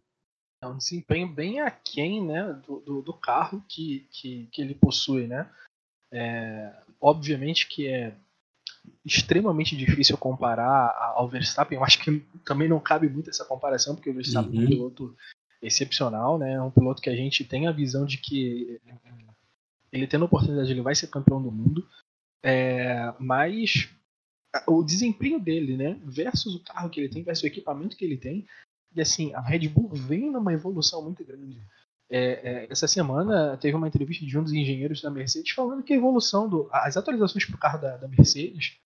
É 0.61 0.67
um 0.67 0.77
desempenho 0.77 1.27
bem 1.27 1.59
aquém 1.59 2.23
né, 2.23 2.53
do, 2.65 2.79
do, 2.81 3.01
do 3.01 3.13
carro 3.13 3.63
que, 3.67 4.07
que, 4.11 4.47
que, 4.51 4.61
ele 4.61 4.75
possui. 4.75 5.25
Né? 5.25 5.49
É, 6.11 6.71
obviamente 6.99 7.67
que 7.67 7.87
é 7.87 8.15
extremamente 9.03 9.75
difícil 9.75 10.17
comparar 10.17 11.13
ao 11.15 11.27
Verstappen. 11.27 11.77
Eu 11.77 11.83
acho 11.83 11.99
que 11.99 12.19
também 12.45 12.69
não 12.69 12.79
cabe 12.79 13.09
muito 13.09 13.29
essa 13.29 13.45
comparação, 13.45 13.95
porque 13.95 14.09
o 14.09 14.13
Verstappen 14.13 14.51
uhum. 14.51 14.57
é 14.57 14.59
um 14.59 14.63
uhum. 14.63 14.69
piloto 14.69 15.17
excepcional, 15.61 16.37
né? 16.37 16.53
É 16.53 16.61
um 16.61 16.71
piloto 16.71 17.01
que 17.01 17.09
a 17.09 17.15
gente 17.15 17.43
tem 17.43 17.67
a 17.67 17.71
visão 17.71 18.05
de 18.05 18.17
que 18.17 18.79
ele 19.91 20.07
tendo 20.07 20.23
a 20.23 20.25
oportunidade 20.25 20.71
ele 20.71 20.81
vai 20.81 20.95
ser 20.95 21.07
campeão 21.07 21.41
do 21.41 21.51
mundo. 21.51 21.87
É, 22.43 23.13
mas 23.19 23.89
o 24.67 24.83
desempenho 24.83 25.39
dele, 25.39 25.77
né, 25.77 25.99
versus 26.03 26.55
o 26.55 26.63
carro 26.63 26.89
que 26.89 26.99
ele 26.99 27.09
tem, 27.09 27.23
versus 27.23 27.43
o 27.43 27.47
equipamento 27.47 27.95
que 27.95 28.03
ele 28.03 28.17
tem, 28.17 28.45
e 28.93 29.01
assim, 29.01 29.33
a 29.33 29.41
Red 29.41 29.67
Bull 29.69 29.89
vem 29.89 30.31
numa 30.31 30.53
evolução 30.53 31.03
muito 31.03 31.23
grande. 31.23 31.61
É, 32.09 32.63
é, 32.65 32.67
essa 32.69 32.87
semana 32.87 33.55
teve 33.57 33.75
uma 33.75 33.87
entrevista 33.87 34.25
de 34.25 34.37
um 34.37 34.43
dos 34.43 34.51
engenheiros 34.51 35.01
da 35.01 35.09
Mercedes 35.09 35.53
falando 35.53 35.81
que 35.81 35.93
a 35.93 35.95
evolução 35.95 36.49
do, 36.49 36.67
as 36.71 36.97
atualizações 36.97 37.45
para 37.45 37.55
o 37.55 37.59
carro 37.59 37.79
da, 37.79 37.95
da 37.95 38.07
Mercedes 38.07 38.77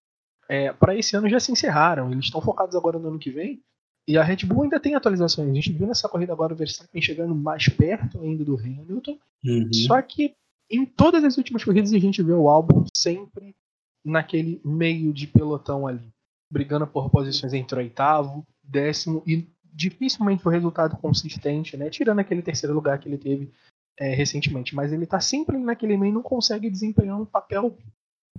é, 0.48 0.72
para 0.72 0.96
esse 0.96 1.16
ano 1.16 1.28
já 1.28 1.40
se 1.40 1.52
encerraram. 1.52 2.12
Eles 2.12 2.26
estão 2.26 2.42
focados 2.42 2.76
agora 2.76 3.00
no 3.00 3.08
ano 3.08 3.20
que 3.20 3.32
vem. 3.32 3.64
E 4.08 4.18
a 4.18 4.24
Red 4.24 4.46
Bull 4.46 4.64
ainda 4.64 4.80
tem 4.80 4.94
atualizações. 4.94 5.50
A 5.50 5.54
gente 5.54 5.72
viu 5.72 5.88
nessa 5.88 6.08
corrida 6.08 6.32
agora 6.32 6.54
o 6.54 6.56
Verstappen 6.56 7.02
chegando 7.02 7.34
mais 7.34 7.68
perto 7.68 8.22
ainda 8.22 8.46
do 8.46 8.56
Hamilton. 8.56 9.18
Uhum. 9.44 9.74
Só 9.74 10.00
que 10.04 10.36
em 10.70 10.86
todas 10.86 11.24
as 11.24 11.38
últimas 11.38 11.64
corridas 11.64 11.94
a 11.94 12.00
gente 12.00 12.22
vê 12.22 12.34
o 12.34 12.48
álbum 12.48 12.86
sempre 12.96 13.56
naquele 14.04 14.62
meio 14.64 15.12
de 15.12 15.26
pelotão 15.26 15.88
ali, 15.88 16.14
brigando 16.52 16.86
por 16.86 17.10
posições 17.10 17.54
entre 17.54 17.80
oitavo, 17.80 18.46
décimo 18.64 19.24
e 19.26 19.48
dificilmente 19.76 20.48
o 20.48 20.52
resultado 20.52 20.96
consistente, 20.98 21.76
né? 21.76 21.90
Tirando 21.90 22.20
aquele 22.20 22.42
terceiro 22.42 22.74
lugar 22.74 22.98
que 22.98 23.10
ele 23.10 23.18
teve 23.18 23.52
é, 24.00 24.14
recentemente. 24.14 24.74
Mas 24.74 24.94
ele 24.94 25.06
tá 25.06 25.20
sempre 25.20 25.58
naquele 25.58 25.98
meio 25.98 26.12
e 26.12 26.14
não 26.14 26.22
consegue 26.22 26.70
desempenhar 26.70 27.20
um 27.20 27.26
papel 27.26 27.78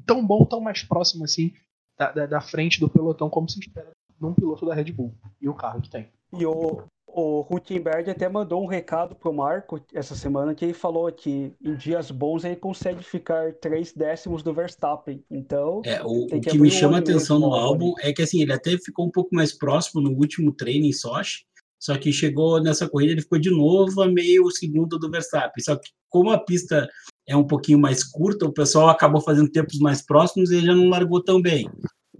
tão 0.06 0.26
bom, 0.26 0.44
tão 0.44 0.60
mais 0.60 0.82
próximo 0.82 1.24
assim 1.24 1.52
da, 1.98 2.10
da, 2.10 2.26
da 2.26 2.40
frente 2.40 2.80
do 2.80 2.88
pelotão 2.88 3.28
como 3.28 3.48
se 3.48 3.58
espera 3.60 3.90
num 4.18 4.34
piloto 4.34 4.64
da 4.64 4.74
Red 4.74 4.92
Bull 4.92 5.14
e 5.40 5.48
o 5.48 5.54
carro 5.54 5.82
que 5.82 5.90
tem. 5.90 6.08
E 6.32 6.46
o, 6.46 6.84
o 7.06 7.46
Huckenberg 7.48 8.10
até 8.10 8.28
mandou 8.28 8.62
um 8.62 8.66
recado 8.66 9.14
pro 9.14 9.32
Marco 9.32 9.80
essa 9.94 10.14
semana 10.14 10.54
que 10.54 10.64
ele 10.64 10.74
falou 10.74 11.10
que 11.10 11.52
em 11.64 11.74
dias 11.74 12.10
bons 12.10 12.44
ele 12.44 12.56
consegue 12.56 13.02
ficar 13.02 13.54
três 13.54 13.92
décimos 13.92 14.42
do 14.42 14.52
Verstappen. 14.52 15.24
Então, 15.30 15.80
é, 15.84 16.02
o, 16.02 16.26
que, 16.26 16.36
o 16.36 16.40
que 16.40 16.58
me 16.58 16.70
chama 16.70 16.96
a 16.96 17.00
atenção 17.00 17.38
no 17.38 17.54
álbum 17.54 17.94
é 18.00 18.12
que 18.12 18.22
assim, 18.22 18.42
ele 18.42 18.52
até 18.52 18.76
ficou 18.76 19.06
um 19.06 19.10
pouco 19.10 19.34
mais 19.34 19.56
próximo 19.56 20.02
no 20.02 20.10
último 20.10 20.52
treino 20.52 20.84
em 20.84 20.92
Sochi, 20.92 21.46
só 21.78 21.96
que 21.96 22.12
chegou 22.12 22.60
nessa 22.62 22.88
corrida 22.88 23.12
ele 23.12 23.22
ficou 23.22 23.38
de 23.38 23.50
novo 23.50 24.02
a 24.02 24.08
meio 24.08 24.50
segundo 24.50 24.98
do 24.98 25.10
Verstappen. 25.10 25.62
Só 25.62 25.76
que 25.76 25.90
como 26.08 26.30
a 26.30 26.38
pista 26.38 26.88
é 27.26 27.36
um 27.36 27.46
pouquinho 27.46 27.78
mais 27.78 28.04
curta, 28.04 28.46
o 28.46 28.52
pessoal 28.52 28.88
acabou 28.88 29.20
fazendo 29.20 29.50
tempos 29.50 29.78
mais 29.78 30.02
próximos 30.02 30.50
e 30.50 30.56
ele 30.56 30.66
já 30.66 30.74
não 30.74 30.88
largou 30.88 31.22
tão 31.22 31.40
bem. 31.40 31.68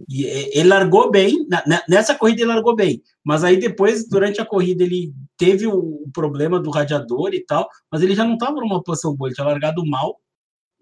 E 0.07 0.23
ele 0.25 0.69
largou 0.69 1.11
bem, 1.11 1.45
nessa 1.89 2.15
corrida 2.15 2.41
ele 2.41 2.53
largou 2.53 2.73
bem, 2.73 3.01
mas 3.25 3.43
aí 3.43 3.57
depois, 3.57 4.07
durante 4.07 4.39
a 4.39 4.45
corrida, 4.45 4.83
ele 4.83 5.13
teve 5.37 5.67
o 5.67 6.05
problema 6.13 6.61
do 6.61 6.69
radiador 6.69 7.33
e 7.33 7.43
tal, 7.43 7.67
mas 7.91 8.01
ele 8.01 8.15
já 8.15 8.23
não 8.23 8.35
estava 8.35 8.53
numa 8.53 8.81
posição 8.81 9.13
boa, 9.13 9.27
ele 9.27 9.35
tinha 9.35 9.45
largado 9.45 9.85
mal, 9.85 10.17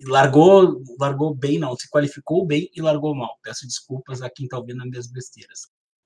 largou, 0.03 0.81
largou 0.99 1.33
bem, 1.33 1.57
não, 1.57 1.75
se 1.75 1.89
qualificou 1.89 2.45
bem 2.45 2.69
e 2.75 2.81
largou 2.81 3.15
mal. 3.15 3.37
Peço 3.41 3.65
desculpas 3.65 4.21
a 4.21 4.29
quem 4.29 4.45
está 4.45 4.57
ouvindo 4.57 4.83
as 4.83 4.89
minhas 4.89 5.07
besteiras. 5.11 5.61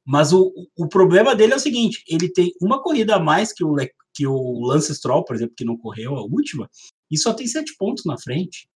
Mas 0.06 0.32
o, 0.34 0.52
o 0.78 0.88
problema 0.88 1.36
dele 1.36 1.54
é 1.54 1.56
o 1.56 1.60
seguinte: 1.60 2.04
ele 2.08 2.32
tem 2.32 2.52
uma 2.62 2.82
corrida 2.82 3.16
a 3.16 3.20
mais 3.20 3.52
que 3.54 3.64
o, 3.64 3.76
que 4.14 4.26
o 4.26 4.66
Lance 4.66 4.94
Stroll, 4.96 5.26
por 5.26 5.36
exemplo, 5.36 5.56
que 5.56 5.66
não 5.66 5.78
correu 5.78 6.16
a 6.16 6.24
última, 6.24 6.70
e 7.12 7.18
só 7.18 7.34
tem 7.34 7.48
sete 7.48 7.76
pontos 7.78 8.06
na 8.06 8.18
frente. 8.18 8.68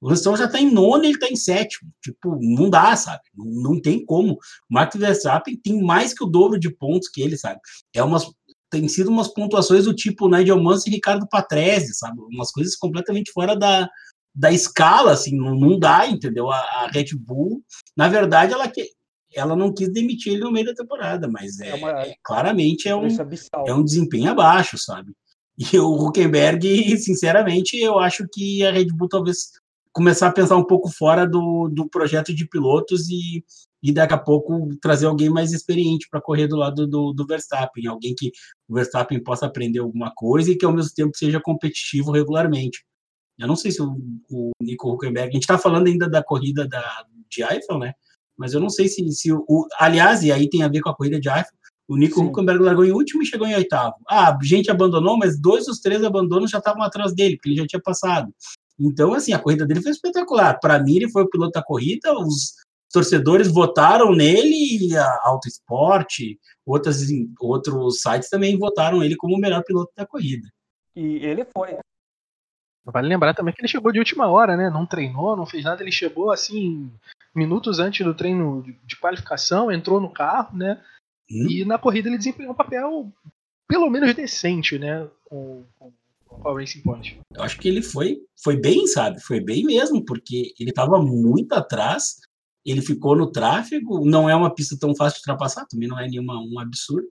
O 0.00 0.08
Russell 0.08 0.36
já 0.36 0.44
está 0.44 0.60
em 0.60 0.70
nono 0.70 1.04
e 1.04 1.08
ele 1.08 1.14
está 1.14 1.28
em 1.28 1.36
sétimo. 1.36 1.90
Tipo, 2.02 2.38
não 2.40 2.70
dá, 2.70 2.94
sabe? 2.94 3.22
Não, 3.34 3.46
não 3.46 3.80
tem 3.80 4.04
como. 4.04 4.34
O 4.34 4.38
Max 4.70 4.96
Verstappen 4.96 5.56
tem 5.56 5.82
mais 5.82 6.14
que 6.14 6.24
o 6.24 6.28
dobro 6.28 6.58
de 6.58 6.70
pontos 6.70 7.08
que 7.08 7.20
ele, 7.20 7.36
sabe? 7.36 7.60
É 7.92 8.02
umas, 8.02 8.30
tem 8.70 8.86
sido 8.88 9.10
umas 9.10 9.28
pontuações 9.28 9.84
do 9.84 9.94
tipo 9.94 10.28
Nigel 10.28 10.62
Mansell 10.62 10.92
e 10.92 10.96
Ricardo 10.96 11.28
Patrese, 11.28 11.94
sabe? 11.94 12.18
Umas 12.32 12.50
coisas 12.50 12.76
completamente 12.76 13.32
fora 13.32 13.56
da, 13.56 13.88
da 14.34 14.52
escala, 14.52 15.12
assim, 15.12 15.36
não, 15.36 15.54
não 15.54 15.78
dá, 15.78 16.06
entendeu? 16.06 16.50
A, 16.50 16.58
a, 16.58 16.90
Red 16.92 17.16
Bull, 17.16 17.62
na 17.96 18.08
verdade, 18.08 18.52
ela, 18.52 18.68
que, 18.68 18.88
ela 19.34 19.56
não 19.56 19.74
quis 19.74 19.92
demitir 19.92 20.34
ele 20.34 20.44
no 20.44 20.52
meio 20.52 20.66
da 20.66 20.74
temporada, 20.74 21.26
mas 21.28 21.58
é, 21.58 21.70
é, 21.70 21.74
uma, 21.74 21.90
é 22.02 22.14
claramente 22.22 22.88
é 22.88 22.94
um, 22.94 23.08
é 23.66 23.74
um 23.74 23.82
desempenho 23.82 24.30
abaixo, 24.30 24.78
sabe? 24.78 25.12
E 25.58 25.76
o 25.76 25.92
Huckenberg, 25.92 26.62
sinceramente, 26.98 27.76
eu 27.76 27.98
acho 27.98 28.24
que 28.32 28.64
a 28.64 28.70
Red 28.70 28.86
Bull 28.92 29.08
talvez 29.08 29.50
começar 29.98 30.28
a 30.28 30.32
pensar 30.32 30.56
um 30.56 30.64
pouco 30.64 30.88
fora 30.88 31.26
do, 31.26 31.68
do 31.68 31.88
projeto 31.88 32.32
de 32.32 32.46
pilotos 32.46 33.08
e, 33.10 33.44
e 33.82 33.92
daqui 33.92 34.14
a 34.14 34.18
pouco 34.18 34.68
trazer 34.80 35.06
alguém 35.06 35.28
mais 35.28 35.52
experiente 35.52 36.06
para 36.08 36.20
correr 36.20 36.46
do 36.46 36.54
lado 36.54 36.86
do, 36.86 37.12
do 37.12 37.26
Verstappen, 37.26 37.84
alguém 37.88 38.14
que 38.16 38.30
o 38.68 38.74
Verstappen 38.74 39.20
possa 39.20 39.46
aprender 39.46 39.80
alguma 39.80 40.12
coisa 40.14 40.52
e 40.52 40.56
que 40.56 40.64
ao 40.64 40.72
mesmo 40.72 40.92
tempo 40.94 41.16
seja 41.16 41.40
competitivo 41.40 42.12
regularmente. 42.12 42.84
Eu 43.36 43.48
não 43.48 43.56
sei 43.56 43.72
se 43.72 43.82
o, 43.82 43.96
o 44.30 44.52
Nico 44.62 44.88
Huckenberg, 44.88 45.30
a 45.30 45.32
gente 45.32 45.42
está 45.42 45.58
falando 45.58 45.88
ainda 45.88 46.08
da 46.08 46.22
corrida 46.22 46.68
da, 46.68 47.04
de 47.28 47.42
Eiffel, 47.42 47.80
né? 47.80 47.92
Mas 48.36 48.54
eu 48.54 48.60
não 48.60 48.70
sei 48.70 48.86
se, 48.86 49.04
se 49.10 49.32
o, 49.32 49.66
aliás, 49.80 50.22
e 50.22 50.30
aí 50.30 50.48
tem 50.48 50.62
a 50.62 50.68
ver 50.68 50.80
com 50.80 50.90
a 50.90 50.94
corrida 50.94 51.18
de 51.18 51.28
Eiffel, 51.28 51.58
o 51.88 51.96
Nico 51.96 52.20
Sim. 52.20 52.26
Huckenberg 52.26 52.62
largou 52.62 52.84
em 52.84 52.92
último 52.92 53.20
e 53.20 53.26
chegou 53.26 53.48
em 53.48 53.56
oitavo. 53.56 53.96
Ah, 54.08 54.28
a 54.28 54.38
gente 54.44 54.70
abandonou, 54.70 55.18
mas 55.18 55.40
dois 55.40 55.66
dos 55.66 55.80
três 55.80 56.04
abandonos 56.04 56.52
já 56.52 56.58
estavam 56.58 56.82
atrás 56.82 57.12
dele, 57.12 57.34
porque 57.34 57.48
ele 57.48 57.56
já 57.56 57.66
tinha 57.66 57.82
passado. 57.82 58.32
Então, 58.78 59.12
assim, 59.12 59.32
a 59.32 59.38
corrida 59.38 59.66
dele 59.66 59.82
foi 59.82 59.90
espetacular. 59.90 60.58
Para 60.60 60.78
mim, 60.82 60.96
ele 60.96 61.10
foi 61.10 61.22
o 61.22 61.28
piloto 61.28 61.52
da 61.52 61.62
corrida, 61.62 62.12
os 62.12 62.54
torcedores 62.92 63.48
votaram 63.48 64.12
nele, 64.12 64.96
a 64.96 65.20
Auto 65.24 65.48
Esporte, 65.48 66.38
outras, 66.64 67.00
outros 67.40 68.00
sites 68.00 68.28
também 68.30 68.56
votaram 68.56 69.02
ele 69.02 69.16
como 69.16 69.34
o 69.34 69.40
melhor 69.40 69.62
piloto 69.64 69.92
da 69.96 70.06
corrida. 70.06 70.48
E 70.94 71.24
ele 71.24 71.44
foi. 71.44 71.76
Vale 72.84 73.08
lembrar 73.08 73.34
também 73.34 73.52
que 73.52 73.60
ele 73.60 73.68
chegou 73.68 73.92
de 73.92 73.98
última 73.98 74.28
hora, 74.28 74.56
né? 74.56 74.70
Não 74.70 74.86
treinou, 74.86 75.36
não 75.36 75.44
fez 75.44 75.64
nada, 75.64 75.82
ele 75.82 75.92
chegou 75.92 76.30
assim, 76.30 76.90
minutos 77.34 77.78
antes 77.78 78.04
do 78.04 78.14
treino 78.14 78.64
de 78.84 78.96
qualificação, 78.96 79.70
entrou 79.70 80.00
no 80.00 80.10
carro, 80.10 80.56
né? 80.56 80.82
Hum. 81.30 81.46
E 81.50 81.64
na 81.64 81.78
corrida 81.78 82.08
ele 82.08 82.16
desempenhou 82.16 82.52
um 82.52 82.56
papel 82.56 83.12
pelo 83.68 83.90
menos 83.90 84.14
decente, 84.14 84.78
né? 84.78 85.06
Com, 85.26 85.64
com 85.78 85.92
qual 86.38 86.56
Racing 86.56 86.82
Point? 86.82 87.20
Eu 87.34 87.42
acho 87.42 87.58
que 87.58 87.68
ele 87.68 87.82
foi, 87.82 88.18
foi 88.42 88.56
bem, 88.56 88.86
sabe? 88.86 89.20
Foi 89.20 89.40
bem 89.40 89.64
mesmo, 89.64 90.04
porque 90.04 90.52
ele 90.58 90.70
estava 90.70 91.00
muito 91.00 91.52
atrás, 91.52 92.16
ele 92.64 92.82
ficou 92.82 93.16
no 93.16 93.30
tráfego, 93.30 94.04
não 94.04 94.28
é 94.28 94.34
uma 94.34 94.54
pista 94.54 94.76
tão 94.78 94.94
fácil 94.94 95.16
de 95.16 95.20
ultrapassar, 95.20 95.66
também 95.66 95.88
não 95.88 95.98
é 95.98 96.08
nenhuma 96.08 96.38
um 96.40 96.58
absurdo, 96.58 97.08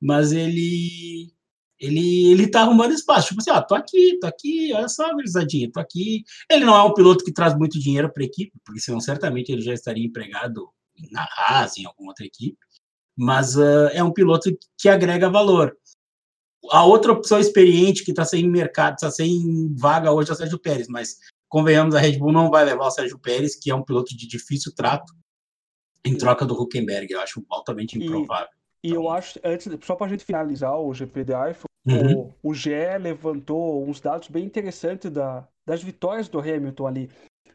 mas 0.00 0.32
ele 0.32 1.32
ele 1.78 2.32
ele 2.32 2.48
tá 2.48 2.62
arrumando 2.62 2.92
espaço, 2.92 3.28
tipo 3.28 3.40
assim, 3.40 3.50
ó, 3.50 3.60
tô 3.60 3.74
aqui, 3.74 4.18
tô 4.18 4.26
aqui, 4.26 4.72
olha 4.72 4.88
só, 4.88 5.12
gurizadinha, 5.12 5.70
tô 5.70 5.78
aqui. 5.80 6.24
Ele 6.50 6.64
não 6.64 6.74
é 6.74 6.82
um 6.82 6.94
piloto 6.94 7.24
que 7.24 7.32
traz 7.32 7.56
muito 7.56 7.78
dinheiro 7.78 8.10
para 8.12 8.22
a 8.22 8.26
equipe, 8.26 8.52
porque 8.64 8.80
senão 8.80 9.00
certamente 9.00 9.52
ele 9.52 9.62
já 9.62 9.74
estaria 9.74 10.04
empregado 10.04 10.68
na 11.10 11.28
Haas, 11.36 11.76
em 11.76 11.84
alguma 11.84 12.10
outra 12.10 12.24
equipe, 12.24 12.56
mas 13.16 13.56
uh, 13.56 13.88
é 13.92 14.02
um 14.02 14.12
piloto 14.12 14.50
que 14.78 14.88
agrega 14.88 15.30
valor. 15.30 15.76
A 16.70 16.84
outra 16.84 17.12
opção 17.12 17.38
experiente 17.38 18.04
que 18.04 18.10
está 18.10 18.24
sem 18.24 18.48
mercado, 18.48 18.94
está 18.94 19.10
sem 19.10 19.74
vaga 19.76 20.12
hoje 20.12 20.30
é 20.30 20.32
o 20.32 20.36
Sérgio 20.36 20.58
Pérez, 20.58 20.88
mas 20.88 21.16
convenhamos, 21.48 21.94
a 21.94 22.00
Red 22.00 22.18
Bull 22.18 22.32
não 22.32 22.50
vai 22.50 22.64
levar 22.64 22.86
o 22.86 22.90
Sérgio 22.90 23.18
Pérez, 23.18 23.54
que 23.54 23.70
é 23.70 23.74
um 23.74 23.82
piloto 23.82 24.16
de 24.16 24.26
difícil 24.26 24.74
trato, 24.74 25.12
em 26.04 26.16
troca 26.16 26.44
do 26.44 26.60
Huckenberg. 26.60 27.12
Eu 27.12 27.20
acho 27.20 27.44
altamente 27.48 27.98
improvável. 27.98 28.48
E, 28.82 28.90
e 28.90 28.92
eu 28.92 29.08
acho, 29.08 29.38
antes, 29.44 29.68
só 29.82 29.94
para 29.94 30.06
a 30.06 30.10
gente 30.10 30.24
finalizar 30.24 30.78
o 30.78 30.92
GP 30.92 31.24
de 31.24 31.32
Eiffel, 31.32 31.68
uhum. 31.86 32.32
o, 32.42 32.50
o 32.50 32.54
GE 32.54 32.98
levantou 33.00 33.86
uns 33.86 34.00
dados 34.00 34.28
bem 34.28 34.44
interessantes 34.44 35.10
da, 35.10 35.46
das 35.64 35.82
vitórias 35.82 36.28
do 36.28 36.40
Hamilton 36.40 36.86
ali. 36.86 37.10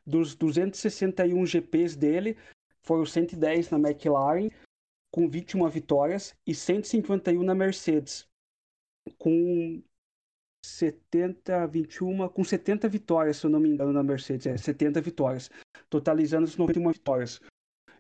Dos 0.06 0.36
261 0.36 1.46
GPs 1.46 1.96
dele, 1.96 2.38
foram 2.82 3.06
110 3.06 3.70
na 3.70 3.78
McLaren, 3.78 4.50
com 5.14 5.30
21 5.30 5.68
vitórias, 5.70 6.34
e 6.48 6.56
151 6.56 7.44
na 7.44 7.54
Mercedes 7.54 8.31
com 9.18 9.82
70, 10.66 11.68
21, 11.68 12.30
com 12.30 12.44
70 12.44 12.88
vitórias, 12.88 13.38
se 13.38 13.46
eu 13.46 13.50
não 13.50 13.60
me 13.60 13.70
engano, 13.70 13.92
na 13.92 14.04
Mercedes. 14.04 14.48
É, 14.48 14.58
70 14.58 15.02
vitórias, 15.02 15.50
totalizando 15.90 16.46
as 16.46 16.58
91 16.58 16.92
vitórias. 16.92 17.42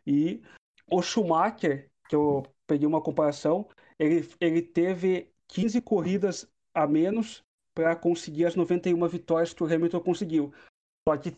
E 0.05 0.41
o 0.89 1.01
Schumacher, 1.01 1.89
que 2.08 2.15
eu 2.15 2.43
peguei 2.67 2.88
uma 2.88 3.01
comparação, 3.01 3.67
ele, 3.98 4.27
ele 4.39 4.62
teve 4.62 5.31
15 5.48 5.81
corridas 5.81 6.48
a 6.74 6.88
menos 6.88 7.43
para 7.74 7.96
conseguir 7.96 8.46
as 8.46 8.55
91 8.55 9.08
vitórias 9.08 9.53
que 9.53 9.63
o 9.63 9.65
Hamilton 9.65 10.00
conseguiu. 10.01 10.53
Só 11.08 11.17
que 11.17 11.36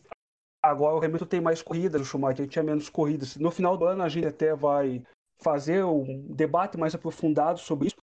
agora 0.61 0.95
o 0.95 1.03
Hamilton 1.03 1.25
tem 1.25 1.41
mais 1.41 1.61
corridas, 1.61 2.01
o 2.01 2.05
Schumacher 2.05 2.47
tinha 2.47 2.63
menos 2.63 2.89
corridas. 2.89 3.35
No 3.37 3.51
final 3.51 3.77
do 3.77 3.85
ano 3.85 4.03
a 4.03 4.09
gente 4.09 4.27
até 4.27 4.55
vai 4.55 5.03
fazer 5.41 5.83
um 5.83 6.25
debate 6.33 6.77
mais 6.77 6.95
aprofundado 6.95 7.59
sobre 7.59 7.87
isso, 7.87 7.97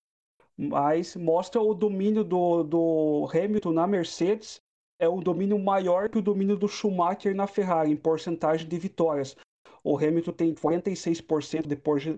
mas 0.60 1.16
mostra 1.16 1.58
o 1.58 1.72
domínio 1.72 2.22
do, 2.22 2.62
do 2.62 3.28
Hamilton 3.32 3.72
na 3.72 3.86
Mercedes 3.86 4.60
é 4.98 5.08
um 5.08 5.18
domínio 5.18 5.58
maior 5.58 6.10
que 6.10 6.18
o 6.18 6.22
domínio 6.22 6.54
do 6.54 6.68
Schumacher 6.68 7.34
na 7.34 7.46
Ferrari 7.46 7.90
em 7.90 7.96
porcentagem 7.96 8.68
de 8.68 8.78
vitórias. 8.78 9.34
O 9.82 9.96
Hamilton 9.96 10.32
tem 10.32 10.54
46% 10.54 11.66
de 11.66 11.76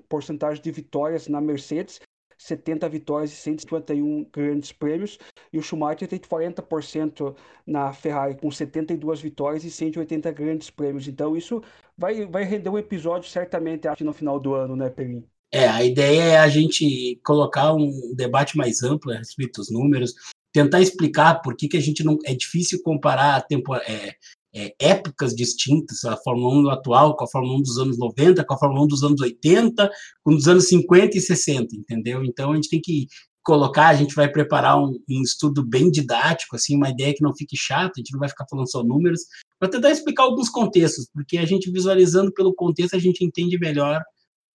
porcentagem 0.08 0.60
de 0.60 0.72
vitórias 0.72 1.28
na 1.28 1.40
Mercedes, 1.40 2.00
70 2.36 2.88
vitórias 2.88 3.32
e 3.32 3.36
151 3.36 4.24
grandes 4.32 4.72
prêmios, 4.72 5.20
e 5.52 5.58
o 5.58 5.62
Schumacher 5.62 6.08
tem 6.08 6.18
40% 6.18 7.36
na 7.64 7.92
Ferrari, 7.92 8.34
com 8.36 8.50
72 8.50 9.20
vitórias 9.20 9.62
e 9.62 9.70
180 9.70 10.32
grandes 10.32 10.68
prêmios. 10.68 11.06
Então 11.06 11.36
isso 11.36 11.62
vai, 11.96 12.26
vai 12.26 12.42
render 12.42 12.70
um 12.70 12.78
episódio 12.78 13.30
certamente 13.30 13.86
acho 13.86 14.04
no 14.04 14.12
final 14.12 14.40
do 14.40 14.52
ano, 14.54 14.74
né, 14.74 14.90
Perim? 14.90 15.24
É, 15.52 15.68
a 15.68 15.84
ideia 15.84 16.22
é 16.22 16.38
a 16.38 16.48
gente 16.48 17.20
colocar 17.22 17.74
um 17.74 18.14
debate 18.14 18.56
mais 18.56 18.82
amplo 18.82 19.12
a 19.12 19.18
respeito 19.18 19.60
dos 19.60 19.70
números, 19.70 20.14
tentar 20.50 20.80
explicar 20.80 21.42
por 21.42 21.54
que, 21.54 21.68
que 21.68 21.76
a 21.76 21.80
gente 21.80 22.02
não. 22.02 22.16
É 22.24 22.34
difícil 22.34 22.80
comparar 22.82 23.42
tempo, 23.42 23.74
é, 23.74 24.14
é, 24.54 24.74
épocas 24.78 25.34
distintas, 25.34 26.04
a 26.04 26.16
Fórmula 26.16 26.68
1 26.68 26.70
atual 26.70 27.16
com 27.16 27.24
a 27.24 27.28
Fórmula 27.28 27.58
1 27.58 27.62
dos 27.62 27.78
anos 27.78 27.98
90, 27.98 28.44
com 28.44 28.54
a 28.54 28.58
Fórmula 28.58 28.84
1 28.84 28.86
dos 28.86 29.02
anos 29.02 29.20
80, 29.20 29.90
com 30.24 30.34
os 30.34 30.48
anos 30.48 30.68
50 30.68 31.18
e 31.18 31.20
60, 31.20 31.76
entendeu? 31.76 32.24
Então 32.24 32.52
a 32.52 32.54
gente 32.54 32.70
tem 32.70 32.80
que 32.80 33.06
colocar, 33.42 33.88
a 33.88 33.94
gente 33.94 34.14
vai 34.14 34.30
preparar 34.30 34.78
um, 34.78 34.98
um 35.10 35.22
estudo 35.22 35.66
bem 35.66 35.90
didático, 35.90 36.54
assim, 36.54 36.76
uma 36.76 36.90
ideia 36.90 37.12
que 37.12 37.22
não 37.22 37.34
fique 37.34 37.56
chata, 37.56 37.94
a 37.96 38.00
gente 38.00 38.12
não 38.12 38.20
vai 38.20 38.28
ficar 38.28 38.46
falando 38.48 38.70
só 38.70 38.84
números, 38.84 39.22
para 39.58 39.68
tentar 39.68 39.90
explicar 39.90 40.22
alguns 40.22 40.48
contextos, 40.48 41.08
porque 41.12 41.38
a 41.38 41.44
gente 41.44 41.70
visualizando 41.70 42.32
pelo 42.32 42.54
contexto 42.54 42.94
a 42.94 43.00
gente 43.00 43.24
entende 43.24 43.58
melhor 43.58 44.00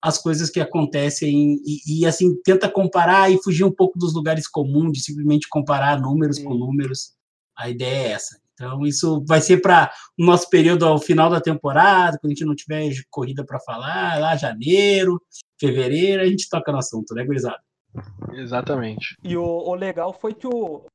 as 0.07 0.17
coisas 0.17 0.49
que 0.49 0.59
acontecem 0.59 1.57
e, 1.65 2.01
e, 2.01 2.05
assim 2.05 2.33
tenta 2.43 2.69
comparar 2.69 3.31
e 3.31 3.41
fugir 3.43 3.63
um 3.63 3.71
pouco 3.71 3.99
dos 3.99 4.13
lugares 4.13 4.47
comuns 4.47 4.93
de 4.93 5.03
simplesmente 5.03 5.47
comparar 5.49 5.99
números 5.99 6.37
Sim. 6.37 6.45
com 6.45 6.53
números. 6.53 7.13
A 7.57 7.69
ideia 7.69 8.07
é 8.07 8.11
essa. 8.11 8.39
Então 8.53 8.85
isso 8.85 9.23
vai 9.27 9.41
ser 9.41 9.61
para 9.61 9.91
o 10.17 10.25
nosso 10.25 10.49
período 10.49 10.85
ao 10.85 10.97
final 10.97 11.29
da 11.29 11.41
temporada, 11.41 12.17
quando 12.19 12.31
a 12.31 12.33
gente 12.33 12.45
não 12.45 12.55
tiver 12.55 12.89
corrida 13.09 13.45
para 13.45 13.59
falar, 13.59 14.19
lá 14.19 14.35
janeiro, 14.35 15.21
fevereiro, 15.59 16.23
a 16.23 16.25
gente 16.25 16.49
toca 16.49 16.71
no 16.71 16.79
assunto, 16.79 17.13
né, 17.13 17.23
gurizada? 17.23 17.59
Exatamente. 18.33 19.15
E 19.23 19.35
o, 19.37 19.43
o 19.43 19.75
legal 19.75 20.13
foi 20.13 20.33
que 20.33 20.47
o, 20.47 20.85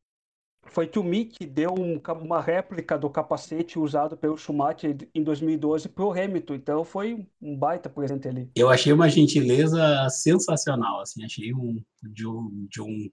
foi 0.73 0.87
que 0.87 0.99
o 0.99 1.05
Mick 1.05 1.45
deu 1.45 1.75
um, 1.79 2.01
uma 2.21 2.41
réplica 2.41 2.99
do 2.99 3.11
capacete 3.11 3.79
usado 3.79 4.17
pelo 4.17 4.37
Schumacher 4.37 4.97
em 5.15 5.23
2012 5.23 5.89
para 5.89 6.05
o 6.05 6.13
Hamilton. 6.13 6.55
Então 6.55 6.85
foi 6.85 7.27
um 7.41 7.57
baita 7.57 7.89
presente 7.89 8.27
ali. 8.27 8.51
Eu 8.57 8.71
achei 8.71 8.93
uma 8.93 9.09
gentileza 9.09 10.09
sensacional, 10.09 11.01
assim, 11.01 11.25
achei 11.25 11.53
um 11.55 11.83
de 12.03 12.27
um 12.27 12.67
de, 12.71 12.81
um, 12.81 13.11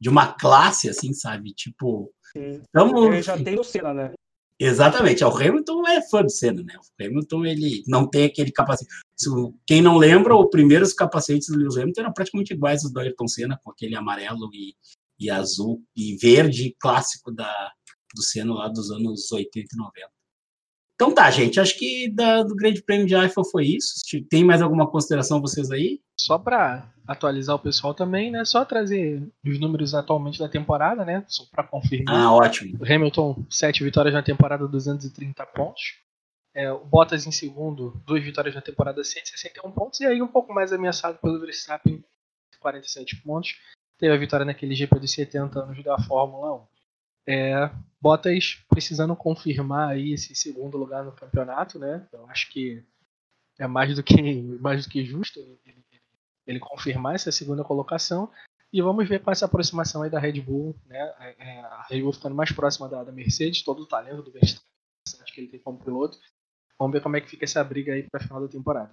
de 0.00 0.08
uma 0.08 0.32
classe, 0.32 0.88
assim, 0.88 1.12
sabe? 1.12 1.52
Tipo, 1.52 2.12
Tamo... 2.72 3.12
ele 3.12 3.22
já 3.22 3.36
tem 3.36 3.58
o 3.58 3.64
Senna, 3.64 3.92
né? 3.92 4.12
Exatamente, 4.58 5.24
o 5.24 5.28
Hamilton 5.28 5.88
é 5.88 6.00
fã 6.08 6.22
do 6.22 6.30
Senna, 6.30 6.62
né? 6.62 6.74
O 6.76 7.04
Hamilton 7.04 7.44
ele 7.44 7.82
não 7.88 8.08
tem 8.08 8.26
aquele 8.26 8.52
capacete. 8.52 8.88
Quem 9.66 9.82
não 9.82 9.96
lembra, 9.98 10.36
os 10.36 10.50
primeiros 10.50 10.92
capacetes 10.92 11.48
do 11.48 11.58
Lewis 11.58 11.76
Hamilton 11.76 12.02
eram 12.02 12.12
praticamente 12.12 12.52
iguais 12.52 12.84
aos 12.84 12.92
do 12.92 13.00
Ayrton 13.00 13.26
Senna, 13.26 13.58
com 13.62 13.72
aquele 13.72 13.96
amarelo 13.96 14.48
e 14.52 14.76
e 15.18 15.30
azul 15.30 15.82
e 15.96 16.16
verde 16.16 16.74
clássico 16.80 17.30
da, 17.30 17.72
do 18.14 18.22
Senna 18.22 18.54
lá 18.54 18.68
dos 18.68 18.90
anos 18.90 19.30
80 19.30 19.68
e 19.72 19.76
90. 19.76 20.10
Então 20.94 21.12
tá, 21.12 21.28
gente, 21.30 21.58
acho 21.58 21.76
que 21.78 22.08
da, 22.08 22.44
do 22.44 22.54
Grande 22.54 22.80
Prêmio 22.80 23.06
de 23.06 23.14
Eiffel 23.14 23.44
foi 23.44 23.66
isso. 23.66 23.94
Tem 24.30 24.44
mais 24.44 24.62
alguma 24.62 24.88
consideração 24.88 25.40
vocês 25.40 25.70
aí? 25.70 26.00
Só 26.16 26.38
para 26.38 26.92
atualizar 27.06 27.56
o 27.56 27.58
pessoal 27.58 27.92
também, 27.92 28.30
né? 28.30 28.44
Só 28.44 28.64
trazer 28.64 29.20
os 29.44 29.58
números 29.58 29.94
atualmente 29.94 30.38
da 30.38 30.48
temporada, 30.48 31.04
né? 31.04 31.24
Só 31.26 31.44
para 31.50 31.64
confirmar. 31.64 32.14
Ah, 32.14 32.32
ótimo. 32.32 32.78
Hamilton, 32.84 33.44
7 33.50 33.82
vitórias 33.82 34.14
na 34.14 34.22
temporada, 34.22 34.68
230 34.68 35.44
pontos. 35.46 35.98
É, 36.54 36.70
o 36.70 36.84
Bottas 36.84 37.26
em 37.26 37.32
segundo, 37.32 38.00
2 38.06 38.22
vitórias 38.22 38.54
na 38.54 38.60
temporada, 38.60 39.02
161 39.02 39.72
pontos. 39.72 39.98
E 40.00 40.06
aí 40.06 40.22
um 40.22 40.28
pouco 40.28 40.54
mais 40.54 40.72
ameaçado 40.72 41.18
pelo 41.18 41.40
Verstappen, 41.40 42.04
47 42.60 43.22
pontos 43.22 43.56
teve 44.02 44.12
a 44.12 44.18
vitória 44.18 44.44
naquele 44.44 44.74
GP 44.74 44.98
dos 44.98 45.12
70 45.12 45.60
anos 45.60 45.84
da 45.84 45.96
Fórmula 45.96 46.56
1. 46.56 46.66
É, 47.24 47.70
Bottas 48.00 48.60
precisando 48.68 49.14
confirmar 49.14 49.90
aí 49.90 50.12
esse 50.12 50.34
segundo 50.34 50.76
lugar 50.76 51.04
no 51.04 51.12
campeonato, 51.12 51.78
né? 51.78 52.04
Eu 52.12 52.28
acho 52.28 52.50
que 52.50 52.84
é 53.60 53.66
mais 53.68 53.94
do 53.94 54.02
que 54.02 54.16
mais 54.60 54.84
do 54.84 54.90
que 54.90 55.04
justo 55.04 55.38
ele, 55.38 55.60
ele, 55.64 55.84
ele 56.48 56.58
confirmar 56.58 57.14
essa 57.14 57.30
segunda 57.30 57.62
colocação. 57.62 58.28
E 58.72 58.82
vamos 58.82 59.08
ver 59.08 59.20
com 59.20 59.30
essa 59.30 59.44
aproximação 59.44 60.02
aí 60.02 60.10
da 60.10 60.18
Red 60.18 60.40
Bull, 60.40 60.74
né? 60.86 60.98
É, 61.20 61.36
é 61.38 61.60
a 61.60 61.86
Red 61.88 62.02
Bull 62.02 62.12
ficando 62.12 62.34
mais 62.34 62.50
próxima 62.50 62.88
da, 62.88 63.04
da 63.04 63.12
Mercedes, 63.12 63.62
todo 63.62 63.84
o 63.84 63.86
talento 63.86 64.20
do 64.20 64.32
Verstappen 64.32 64.66
que 65.32 65.40
ele 65.42 65.48
tem 65.48 65.60
como 65.60 65.78
piloto. 65.78 66.18
Vamos 66.76 66.92
ver 66.92 67.00
como 67.00 67.16
é 67.16 67.20
que 67.20 67.30
fica 67.30 67.44
essa 67.44 67.62
briga 67.62 67.92
aí 67.92 68.02
para 68.02 68.20
a 68.20 68.24
final 68.24 68.40
da 68.40 68.48
temporada. 68.48 68.92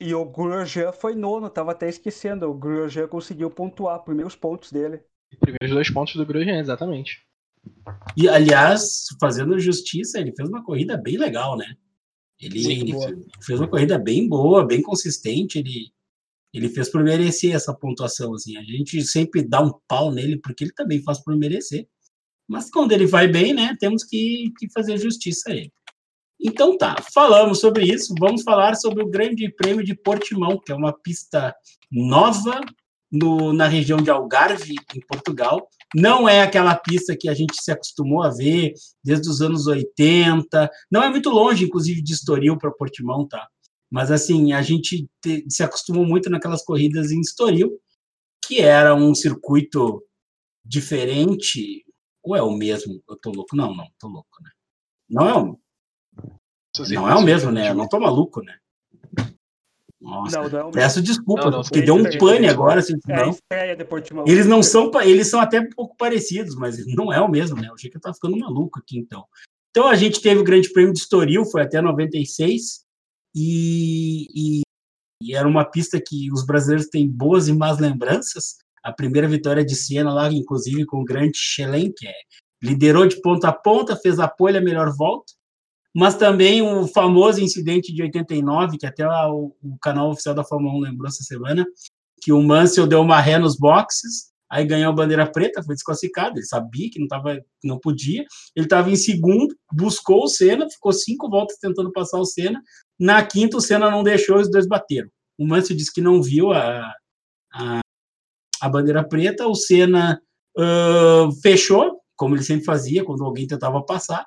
E 0.00 0.14
o 0.14 0.24
Grosjean 0.24 0.92
foi 0.92 1.14
nono, 1.14 1.50
tava 1.50 1.72
até 1.72 1.88
esquecendo. 1.88 2.50
O 2.50 2.54
Grosjean 2.54 3.06
conseguiu 3.06 3.50
pontuar, 3.50 4.02
primeiros 4.02 4.34
pontos 4.34 4.72
dele. 4.72 5.00
Primeiros 5.40 5.70
dois 5.70 5.90
pontos 5.90 6.14
do 6.14 6.24
Grosjean, 6.24 6.58
exatamente. 6.58 7.22
E, 8.16 8.28
aliás, 8.28 9.06
fazendo 9.20 9.58
justiça, 9.58 10.18
ele 10.18 10.34
fez 10.34 10.48
uma 10.48 10.64
corrida 10.64 10.96
bem 10.96 11.16
legal, 11.16 11.56
né? 11.56 11.74
Ele, 12.40 12.72
ele 12.72 12.92
fez 13.42 13.60
uma 13.60 13.68
corrida 13.68 13.98
bem 13.98 14.28
boa, 14.28 14.66
bem 14.66 14.82
consistente. 14.82 15.58
Ele, 15.58 15.92
ele 16.52 16.68
fez 16.68 16.90
por 16.90 17.02
merecer 17.02 17.54
essa 17.54 17.74
pontuação. 17.74 18.34
Assim. 18.34 18.56
A 18.56 18.62
gente 18.62 19.02
sempre 19.02 19.42
dá 19.42 19.60
um 19.60 19.72
pau 19.88 20.12
nele, 20.12 20.38
porque 20.38 20.64
ele 20.64 20.72
também 20.72 21.02
faz 21.02 21.22
por 21.22 21.36
merecer. 21.36 21.86
Mas 22.48 22.70
quando 22.70 22.92
ele 22.92 23.06
vai 23.06 23.26
bem, 23.26 23.54
né, 23.54 23.74
temos 23.78 24.04
que, 24.04 24.52
que 24.58 24.70
fazer 24.70 24.98
justiça 24.98 25.50
a 25.50 25.52
ele. 25.54 25.72
Então 26.46 26.76
tá, 26.76 26.94
falamos 27.14 27.58
sobre 27.58 27.86
isso. 27.86 28.14
Vamos 28.20 28.42
falar 28.42 28.74
sobre 28.74 29.02
o 29.02 29.08
Grande 29.08 29.50
Prêmio 29.50 29.82
de 29.82 29.94
Portimão, 29.94 30.60
que 30.60 30.70
é 30.70 30.74
uma 30.74 30.92
pista 30.92 31.56
nova 31.90 32.60
no, 33.10 33.54
na 33.54 33.66
região 33.66 33.96
de 33.96 34.10
Algarve, 34.10 34.74
em 34.94 35.00
Portugal. 35.08 35.66
Não 35.94 36.28
é 36.28 36.42
aquela 36.42 36.76
pista 36.76 37.16
que 37.16 37.30
a 37.30 37.34
gente 37.34 37.54
se 37.62 37.70
acostumou 37.72 38.22
a 38.22 38.28
ver 38.28 38.74
desde 39.02 39.26
os 39.30 39.40
anos 39.40 39.66
80. 39.66 40.68
Não 40.92 41.02
é 41.02 41.08
muito 41.08 41.30
longe, 41.30 41.64
inclusive, 41.64 42.02
de 42.02 42.12
Estoril 42.12 42.58
para 42.58 42.70
Portimão, 42.70 43.26
tá? 43.26 43.48
Mas 43.90 44.10
assim, 44.10 44.52
a 44.52 44.60
gente 44.60 45.08
te, 45.22 45.46
se 45.48 45.62
acostumou 45.62 46.04
muito 46.04 46.28
naquelas 46.28 46.62
corridas 46.62 47.10
em 47.10 47.20
Estoril, 47.20 47.72
que 48.44 48.60
era 48.60 48.94
um 48.94 49.14
circuito 49.14 50.04
diferente. 50.62 51.86
Ou 52.22 52.36
é 52.36 52.42
o 52.42 52.50
mesmo? 52.50 53.02
Eu 53.08 53.16
tô 53.16 53.30
louco? 53.30 53.56
Não, 53.56 53.74
não, 53.74 53.86
tô 53.98 54.08
louco, 54.08 54.42
né? 54.42 54.50
Não 55.08 55.26
é 55.26 55.34
o 55.38 55.63
não 56.90 57.08
é 57.08 57.14
o 57.14 57.22
mesmo, 57.22 57.50
né? 57.50 57.70
Eu 57.70 57.74
não 57.74 57.88
tô 57.88 58.00
maluco, 58.00 58.42
né? 58.42 58.56
Nossa, 60.00 60.42
não, 60.42 60.48
não 60.50 60.68
é 60.68 60.72
peço 60.72 61.00
desculpa, 61.00 61.44
não, 61.44 61.58
não, 61.58 61.62
porque 61.62 61.80
deu 61.80 61.94
um 61.94 62.04
pane 62.18 62.46
agora. 62.46 62.80
Assim, 62.80 62.94
é, 63.08 63.16
não. 63.16 64.24
Eles 64.26 64.46
não 64.46 64.62
são, 64.62 64.90
eles 65.02 65.28
são 65.28 65.40
até 65.40 65.60
um 65.60 65.70
pouco 65.70 65.96
parecidos, 65.96 66.54
mas 66.56 66.84
não 66.94 67.10
é 67.10 67.20
o 67.20 67.30
mesmo, 67.30 67.56
né? 67.56 67.68
Eu 67.68 67.74
achei 67.74 67.90
que 67.90 67.96
eu 67.96 68.00
tava 68.00 68.14
ficando 68.14 68.38
maluco 68.38 68.78
aqui, 68.78 68.98
então. 68.98 69.24
Então 69.70 69.88
a 69.88 69.96
gente 69.96 70.20
teve 70.20 70.40
o 70.40 70.44
Grande 70.44 70.70
Prêmio 70.72 70.92
de 70.92 71.00
Estoril, 71.00 71.44
foi 71.46 71.62
até 71.62 71.80
96, 71.80 72.84
e, 73.34 74.28
e, 74.34 74.60
e 75.22 75.34
era 75.34 75.48
uma 75.48 75.64
pista 75.64 76.00
que 76.00 76.30
os 76.32 76.44
brasileiros 76.44 76.86
têm 76.88 77.08
boas 77.08 77.48
e 77.48 77.52
más 77.52 77.78
lembranças. 77.78 78.58
A 78.84 78.92
primeira 78.92 79.26
vitória 79.26 79.64
de 79.64 79.74
Siena 79.74 80.12
lá, 80.12 80.30
inclusive 80.30 80.84
com 80.84 81.00
o 81.00 81.04
grande 81.04 81.38
Schelen, 81.38 81.92
que 81.96 82.06
é, 82.06 82.12
liderou 82.62 83.06
de 83.06 83.20
ponta 83.20 83.48
a 83.48 83.52
ponta, 83.52 83.96
fez 83.96 84.20
a 84.20 84.28
pole 84.28 84.58
a 84.58 84.60
melhor 84.60 84.94
volta, 84.94 85.32
mas 85.94 86.16
também 86.16 86.60
o 86.60 86.88
famoso 86.88 87.40
incidente 87.40 87.94
de 87.94 88.02
89, 88.02 88.78
que 88.78 88.86
até 88.86 89.06
o, 89.06 89.54
o 89.62 89.78
canal 89.80 90.10
oficial 90.10 90.34
da 90.34 90.42
Fórmula 90.42 90.74
1 90.74 90.80
lembrou 90.80 91.08
essa 91.08 91.22
semana, 91.22 91.64
que 92.20 92.32
o 92.32 92.42
Mansell 92.42 92.86
deu 92.86 93.00
uma 93.00 93.20
ré 93.20 93.38
nos 93.38 93.56
boxes, 93.56 94.32
aí 94.50 94.66
ganhou 94.66 94.90
a 94.90 94.94
bandeira 94.94 95.30
preta, 95.30 95.62
foi 95.62 95.74
desclassificado, 95.74 96.38
ele 96.38 96.46
sabia 96.46 96.90
que 96.90 96.98
não, 96.98 97.06
tava, 97.06 97.40
não 97.62 97.78
podia, 97.78 98.24
ele 98.56 98.66
estava 98.66 98.90
em 98.90 98.96
segundo, 98.96 99.54
buscou 99.72 100.24
o 100.24 100.28
Senna, 100.28 100.68
ficou 100.68 100.92
cinco 100.92 101.30
voltas 101.30 101.58
tentando 101.58 101.92
passar 101.92 102.18
o 102.18 102.24
Senna, 102.24 102.60
na 102.98 103.24
quinta 103.24 103.56
o 103.56 103.60
Senna 103.60 103.90
não 103.90 104.02
deixou, 104.02 104.38
os 104.38 104.50
dois 104.50 104.66
bateram. 104.66 105.08
O 105.38 105.46
Mansell 105.46 105.76
disse 105.76 105.92
que 105.92 106.00
não 106.00 106.22
viu 106.22 106.52
a, 106.52 106.92
a, 107.52 107.80
a 108.60 108.68
bandeira 108.68 109.06
preta, 109.06 109.46
o 109.46 109.54
Senna 109.54 110.20
uh, 110.56 111.32
fechou, 111.40 112.00
como 112.16 112.34
ele 112.34 112.42
sempre 112.42 112.64
fazia, 112.64 113.04
quando 113.04 113.24
alguém 113.24 113.46
tentava 113.46 113.84
passar, 113.84 114.24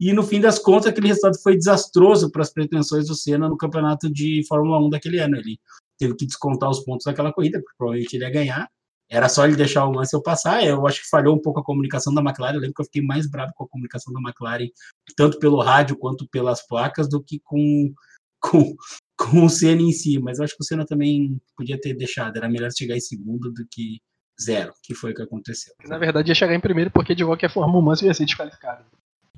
e 0.00 0.12
no 0.12 0.22
fim 0.22 0.40
das 0.40 0.58
contas, 0.58 0.86
aquele 0.86 1.08
resultado 1.08 1.40
foi 1.40 1.56
desastroso 1.56 2.30
para 2.30 2.42
as 2.42 2.52
pretensões 2.52 3.06
do 3.06 3.14
Senna 3.14 3.48
no 3.48 3.56
campeonato 3.56 4.10
de 4.12 4.44
Fórmula 4.48 4.84
1 4.86 4.90
daquele 4.90 5.18
ano. 5.18 5.36
Ele 5.36 5.58
teve 5.98 6.14
que 6.16 6.26
descontar 6.26 6.68
os 6.68 6.80
pontos 6.80 7.04
daquela 7.04 7.32
corrida, 7.32 7.58
porque 7.60 7.76
provavelmente 7.76 8.14
ele 8.14 8.24
ia 8.24 8.30
ganhar. 8.30 8.68
Era 9.08 9.28
só 9.28 9.44
ele 9.44 9.54
deixar 9.54 9.86
o 9.86 9.92
Mansell 9.92 10.22
passar. 10.22 10.64
Eu 10.64 10.86
acho 10.86 11.02
que 11.02 11.08
falhou 11.08 11.36
um 11.36 11.40
pouco 11.40 11.60
a 11.60 11.64
comunicação 11.64 12.12
da 12.12 12.20
McLaren. 12.20 12.54
Eu 12.54 12.60
lembro 12.60 12.74
que 12.74 12.82
eu 12.82 12.86
fiquei 12.86 13.02
mais 13.02 13.30
bravo 13.30 13.52
com 13.54 13.64
a 13.64 13.68
comunicação 13.68 14.12
da 14.12 14.20
McLaren, 14.20 14.68
tanto 15.16 15.38
pelo 15.38 15.62
rádio 15.62 15.96
quanto 15.96 16.26
pelas 16.28 16.66
placas, 16.66 17.08
do 17.08 17.22
que 17.22 17.40
com, 17.44 17.92
com, 18.40 18.74
com 19.16 19.44
o 19.44 19.48
Senna 19.48 19.82
em 19.82 19.92
si. 19.92 20.18
Mas 20.18 20.38
eu 20.38 20.44
acho 20.44 20.56
que 20.56 20.62
o 20.62 20.64
Senna 20.64 20.84
também 20.84 21.38
podia 21.56 21.80
ter 21.80 21.94
deixado. 21.94 22.36
Era 22.36 22.48
melhor 22.48 22.70
chegar 22.72 22.96
em 22.96 23.00
segundo 23.00 23.52
do 23.52 23.64
que 23.70 24.00
zero, 24.42 24.72
que 24.82 24.94
foi 24.94 25.12
o 25.12 25.14
que 25.14 25.22
aconteceu. 25.22 25.72
Na 25.86 25.98
verdade, 25.98 26.30
ia 26.30 26.34
chegar 26.34 26.54
em 26.54 26.60
primeiro, 26.60 26.90
porque 26.90 27.14
de 27.14 27.24
qualquer 27.24 27.52
forma 27.52 27.78
o 27.78 27.82
Mansell 27.82 28.08
ia 28.08 28.14
ser 28.14 28.24
desqualificado. 28.24 28.84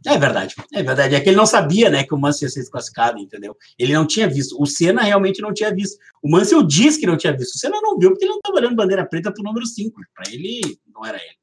É 0.07 0.19
verdade, 0.19 0.55
é 0.73 0.83
verdade. 0.83 1.15
É 1.15 1.21
que 1.21 1.29
ele 1.29 1.37
não 1.37 1.47
sabia, 1.47 1.91
né, 1.91 2.05
que 2.05 2.15
o 2.15 2.19
Mansell 2.19 2.47
ia 2.47 2.51
ser 2.51 2.61
desclassificado, 2.61 3.19
entendeu? 3.19 3.57
Ele 3.79 3.93
não 3.93 4.07
tinha 4.07 4.29
visto. 4.29 4.57
O 4.61 4.65
Senna 4.65 5.03
realmente 5.03 5.43
não 5.43 5.53
tinha 5.53 5.75
visto. 5.75 5.99
O 6.23 6.31
Mansell 6.31 6.63
diz 6.63 6.97
que 6.97 7.07
não 7.07 7.17
tinha 7.17 7.37
visto. 7.37 7.55
O 7.55 7.59
Senna 7.59 7.81
não 7.83 7.99
viu 7.99 8.11
porque 8.11 8.25
ele 8.25 8.31
não 8.31 8.39
estava 8.39 8.59
olhando 8.59 8.77
bandeira 8.77 9.05
preta 9.05 9.33
para 9.33 9.41
o 9.41 9.45
número 9.45 9.67
5. 9.67 10.01
Para 10.15 10.33
ele, 10.33 10.79
não 10.95 11.05
era 11.05 11.17
ele. 11.19 11.37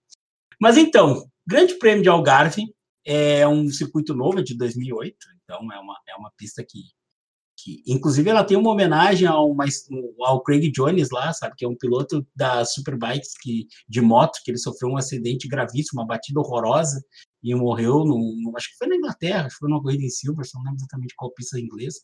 Mas 0.61 0.77
então, 0.77 1.27
Grande 1.45 1.75
Prêmio 1.75 2.03
de 2.03 2.09
Algarve 2.09 2.73
é 3.05 3.45
um 3.45 3.69
circuito 3.69 4.13
novo, 4.13 4.39
é 4.39 4.43
de 4.43 4.57
2008. 4.57 5.15
Então, 5.43 5.71
é 5.71 5.79
uma, 5.79 5.97
é 6.07 6.15
uma 6.15 6.31
pista 6.37 6.63
que, 6.63 6.79
que, 7.63 7.81
inclusive, 7.87 8.29
ela 8.29 8.43
tem 8.43 8.57
uma 8.57 8.71
homenagem 8.71 9.25
ao, 9.25 9.55
ao 10.21 10.43
Craig 10.43 10.69
Jones 10.69 11.09
lá, 11.11 11.31
sabe? 11.31 11.55
Que 11.57 11.63
é 11.63 11.67
um 11.67 11.77
piloto 11.77 12.27
da 12.35 12.65
Superbikes 12.65 13.31
que, 13.41 13.67
de 13.87 14.01
moto, 14.01 14.39
que 14.43 14.51
ele 14.51 14.57
sofreu 14.57 14.89
um 14.91 14.97
acidente 14.97 15.47
gravíssimo, 15.47 16.01
uma 16.01 16.07
batida 16.07 16.39
horrorosa 16.41 17.01
e 17.41 17.55
morreu, 17.55 17.99
no, 18.05 18.17
no, 18.17 18.57
acho 18.57 18.69
que 18.69 18.77
foi 18.77 18.87
na 18.87 18.95
Inglaterra, 18.95 19.45
acho 19.45 19.55
que 19.55 19.59
foi 19.59 19.69
numa 19.69 19.81
corrida 19.81 20.03
em 20.03 20.09
Silverstone, 20.09 20.63
não 20.63 20.71
lembro 20.71 20.83
exatamente 20.83 21.15
qual 21.15 21.31
pista 21.31 21.59
inglesa. 21.59 21.99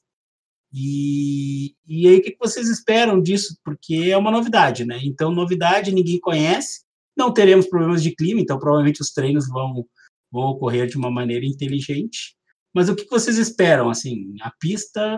E, 0.72 1.76
e 1.86 2.08
aí, 2.08 2.18
o 2.18 2.22
que 2.22 2.38
vocês 2.40 2.70
esperam 2.70 3.22
disso? 3.22 3.58
Porque 3.64 3.96
é 4.12 4.18
uma 4.18 4.32
novidade, 4.32 4.86
né? 4.86 5.00
Então, 5.04 5.32
novidade, 5.32 5.92
ninguém 5.92 6.20
conhece, 6.20 6.84
não 7.18 7.34
teremos 7.34 7.68
problemas 7.68 8.02
de 8.02 8.16
clima, 8.16 8.40
então 8.40 8.60
provavelmente 8.60 9.02
os 9.02 9.12
treinos 9.12 9.48
vão, 9.50 9.86
vão 10.32 10.44
ocorrer 10.44 10.88
de 10.88 10.96
uma 10.96 11.12
maneira 11.12 11.46
inteligente. 11.46 12.36
Mas 12.74 12.88
o 12.88 12.96
que 12.96 13.10
vocês 13.10 13.38
esperam? 13.38 13.90
Assim, 13.90 14.36
a 14.42 14.52
pista 14.60 15.18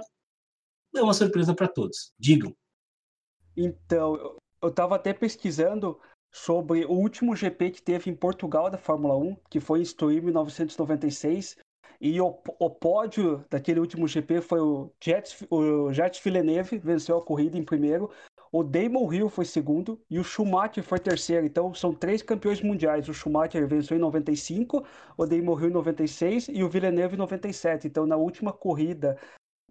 é 0.95 1.01
uma 1.01 1.13
surpresa 1.13 1.54
para 1.54 1.67
todos. 1.67 2.13
Digam. 2.19 2.56
Então, 3.56 4.38
eu 4.62 4.69
estava 4.69 4.95
até 4.95 5.13
pesquisando 5.13 5.99
sobre 6.32 6.86
o 6.86 6.91
último 6.91 7.36
GP 7.36 7.71
que 7.71 7.82
teve 7.82 8.10
em 8.10 8.15
Portugal 8.15 8.69
da 8.69 8.77
Fórmula 8.77 9.17
1, 9.17 9.36
que 9.49 9.60
foi 9.60 9.80
em 9.80 9.84
Estoril 9.84 10.19
em 10.19 10.25
1996. 10.25 11.58
E 11.99 12.19
o, 12.19 12.36
o 12.58 12.69
pódio 12.69 13.45
daquele 13.49 13.80
último 13.80 14.08
GP 14.08 14.41
foi 14.41 14.60
o 14.60 14.91
Jets, 14.99 15.45
o 15.51 15.93
Jets 15.93 16.19
Villeneuve, 16.19 16.80
venceu 16.80 17.17
a 17.17 17.23
corrida 17.23 17.58
em 17.58 17.63
primeiro. 17.63 18.10
o 18.51 18.63
Damon 18.63 19.13
Hill 19.13 19.30
foi 19.30 19.45
segundo 19.45 20.01
e 20.10 20.17
o 20.17 20.23
Schumacher 20.23 20.84
foi 20.84 20.99
terceiro. 20.99 21.45
Então 21.45 21.73
são 21.75 21.93
três 21.93 22.23
campeões 22.23 22.62
mundiais. 22.62 23.08
O 23.08 23.13
Schumacher 23.13 23.67
venceu 23.67 23.97
em 23.97 23.99
95, 23.99 24.84
o 25.15 25.25
Damon 25.27 25.60
Hill 25.60 25.69
em 25.69 25.73
96 25.73 26.47
e 26.47 26.63
o 26.63 26.69
Villeneuve 26.69 27.13
em 27.13 27.19
97. 27.19 27.88
Então 27.88 28.08
na 28.08 28.15
última 28.15 28.51
corrida 28.51 29.15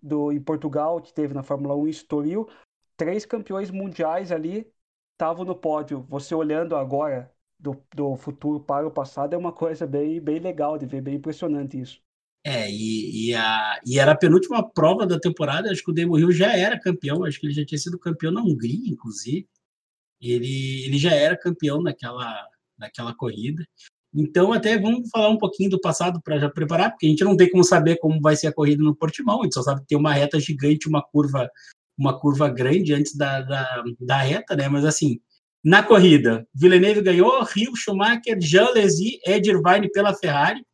do, 0.02 0.32
em 0.32 0.40
Portugal, 0.40 1.00
que 1.00 1.12
teve 1.12 1.34
na 1.34 1.42
Fórmula 1.42 1.74
1 1.76 1.86
em 1.86 1.90
Estoril, 1.90 2.48
três 2.96 3.24
campeões 3.24 3.70
mundiais 3.70 4.32
ali 4.32 4.70
estavam 5.12 5.44
no 5.44 5.54
pódio. 5.54 6.06
Você 6.08 6.34
olhando 6.34 6.76
agora 6.76 7.32
do, 7.58 7.76
do 7.94 8.16
futuro 8.16 8.60
para 8.60 8.86
o 8.86 8.90
passado 8.90 9.34
é 9.34 9.36
uma 9.36 9.52
coisa 9.52 9.86
bem, 9.86 10.20
bem 10.20 10.38
legal 10.38 10.78
de 10.78 10.86
ver, 10.86 11.02
bem 11.02 11.16
impressionante 11.16 11.78
isso. 11.78 12.00
É, 12.42 12.70
e, 12.70 13.28
e, 13.28 13.34
a, 13.34 13.78
e 13.86 13.98
era 13.98 14.12
a 14.12 14.16
penúltima 14.16 14.66
prova 14.66 15.06
da 15.06 15.20
temporada, 15.20 15.70
acho 15.70 15.84
que 15.84 15.90
o 15.90 15.94
Demo 15.94 16.16
Rio 16.16 16.32
já 16.32 16.56
era 16.56 16.80
campeão, 16.80 17.24
acho 17.24 17.38
que 17.38 17.46
ele 17.46 17.52
já 17.52 17.66
tinha 17.66 17.78
sido 17.78 17.98
campeão 17.98 18.32
na 18.32 18.40
Hungria, 18.40 18.88
inclusive. 18.88 19.46
Ele, 20.20 20.86
ele 20.86 20.98
já 20.98 21.12
era 21.12 21.36
campeão 21.36 21.82
naquela, 21.82 22.48
naquela 22.78 23.14
corrida. 23.14 23.62
Então, 24.14 24.52
até 24.52 24.76
vamos 24.78 25.08
falar 25.10 25.28
um 25.28 25.38
pouquinho 25.38 25.70
do 25.70 25.80
passado 25.80 26.20
para 26.22 26.38
já 26.38 26.50
preparar, 26.50 26.90
porque 26.90 27.06
a 27.06 27.08
gente 27.08 27.24
não 27.24 27.36
tem 27.36 27.48
como 27.48 27.62
saber 27.62 27.96
como 27.96 28.20
vai 28.20 28.34
ser 28.34 28.48
a 28.48 28.52
corrida 28.52 28.82
no 28.82 28.96
Portimão, 28.96 29.40
a 29.40 29.44
gente 29.44 29.54
só 29.54 29.62
sabe 29.62 29.82
que 29.82 29.86
tem 29.86 29.98
uma 29.98 30.12
reta 30.12 30.38
gigante, 30.40 30.88
uma 30.88 31.02
curva 31.02 31.48
uma 31.96 32.18
curva 32.18 32.48
grande 32.48 32.94
antes 32.94 33.14
da, 33.14 33.42
da, 33.42 33.84
da 34.00 34.16
reta, 34.22 34.56
né? 34.56 34.68
Mas 34.68 34.86
assim, 34.86 35.20
na 35.62 35.82
corrida, 35.82 36.46
Villeneuve 36.54 37.02
ganhou, 37.02 37.44
Rio, 37.44 37.76
Schumacher, 37.76 38.40
Jean 38.40 38.70
Lézy, 38.72 39.20
Ed 39.26 39.46
Irvine 39.50 39.90
pela 39.92 40.14
Ferrari, 40.14 40.64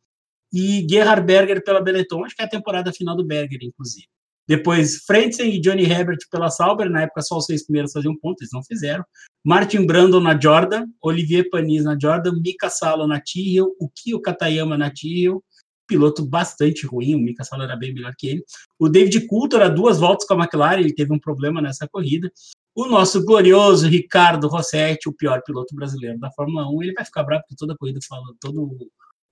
e 0.53 0.87
Gerhard 0.89 1.25
Berger 1.25 1.61
pela 1.63 1.81
Benetton, 1.81 2.23
acho 2.23 2.35
que 2.35 2.41
é 2.41 2.45
a 2.45 2.49
temporada 2.49 2.93
final 2.93 3.15
do 3.15 3.25
Berger, 3.25 3.59
inclusive. 3.61 4.07
Depois, 4.47 5.03
Frentzen 5.05 5.53
e 5.53 5.59
Johnny 5.59 5.83
Herbert 5.83 6.19
pela 6.31 6.49
Sauber, 6.49 6.89
na 6.89 7.01
época 7.01 7.21
só 7.21 7.37
os 7.37 7.45
seis 7.45 7.65
primeiros 7.65 7.91
faziam 7.91 8.17
ponto, 8.17 8.41
eles 8.41 8.51
não 8.53 8.63
fizeram. 8.63 9.03
Martin 9.43 9.85
Brandon 9.85 10.19
na 10.19 10.39
Jordan, 10.39 10.85
Olivier 11.01 11.49
Panis 11.49 11.83
na 11.83 11.97
Jordan, 11.99 12.39
Mika 12.41 12.69
Salo 12.69 13.07
na 13.07 13.19
Tyrrell, 13.19 13.75
o 13.79 13.89
Kio 13.89 14.21
Katayama 14.21 14.77
na 14.77 14.89
Tyrrell, 14.89 15.43
piloto 15.87 16.25
bastante 16.25 16.85
ruim, 16.85 17.15
o 17.15 17.19
Mika 17.19 17.43
Salo 17.43 17.63
era 17.63 17.75
bem 17.75 17.93
melhor 17.93 18.13
que 18.17 18.27
ele. 18.27 18.43
O 18.79 18.89
David 18.89 19.25
Coulter, 19.27 19.61
a 19.61 19.69
duas 19.69 19.99
voltas 19.99 20.27
com 20.27 20.33
a 20.33 20.37
McLaren, 20.37 20.79
ele 20.79 20.93
teve 20.93 21.13
um 21.13 21.19
problema 21.19 21.61
nessa 21.61 21.87
corrida. 21.87 22.31
O 22.75 22.85
nosso 22.85 23.25
glorioso 23.25 23.87
Ricardo 23.87 24.47
Rossetti, 24.47 25.09
o 25.09 25.13
pior 25.13 25.41
piloto 25.43 25.73
brasileiro 25.75 26.19
da 26.19 26.31
Fórmula 26.31 26.69
1, 26.69 26.83
ele 26.83 26.93
vai 26.93 27.03
ficar 27.03 27.23
bravo 27.23 27.41
porque 27.43 27.55
toda 27.57 27.75
corrida 27.75 27.99
fala, 28.07 28.23
todo 28.39 28.77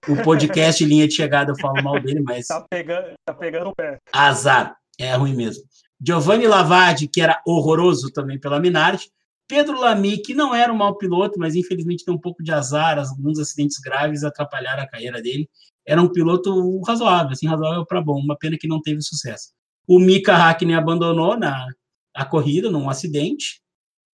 o 0.08 0.24
podcast 0.24 0.84
linha 0.86 1.08
de 1.08 1.14
chegada 1.14 1.52
eu 1.52 1.60
falo 1.60 1.84
mal 1.84 2.00
dele, 2.00 2.22
mas. 2.22 2.48
Tá 2.56 2.66
pegando, 2.70 3.14
tá 3.26 3.34
pegando 3.34 3.70
o 3.70 3.76
pé. 3.76 3.98
Azar, 4.12 4.76
é 5.00 5.16
ruim 5.16 5.36
mesmo. 5.36 5.64
Giovanni 6.00 6.48
Lavadi, 6.48 7.08
que 7.08 7.22
era 7.22 7.42
horroroso 7.46 8.12
também 8.12 8.40
pela 8.40 8.60
Minardi. 8.60 9.10
Pedro 9.48 9.80
Lamy, 9.80 10.18
que 10.18 10.34
não 10.34 10.56
era 10.56 10.74
um 10.74 10.78
mau 10.78 10.98
piloto, 10.98 11.40
mas 11.40 11.56
infelizmente 11.56 12.04
tem 12.04 12.14
um 12.14 12.20
pouco 12.20 12.44
de 12.44 12.52
azar, 12.52 12.98
alguns 12.98 13.38
acidentes 13.38 13.78
graves 13.80 14.24
atrapalharam 14.24 14.84
a 14.84 14.88
carreira 14.88 15.22
dele. 15.22 15.48
Era 15.86 16.02
um 16.02 16.12
piloto 16.12 16.82
razoável, 16.82 17.32
assim, 17.32 17.48
razoável 17.48 17.86
para 17.86 18.02
bom, 18.02 18.20
uma 18.20 18.36
pena 18.36 18.58
que 18.60 18.68
não 18.68 18.82
teve 18.82 19.02
sucesso. 19.02 19.52
O 19.88 20.00
Mika 20.00 20.36
Hakkinen 20.36 20.76
abandonou 20.76 21.38
na 21.38 21.68
a 22.14 22.26
corrida 22.26 22.72
num 22.72 22.90
acidente. 22.90 23.62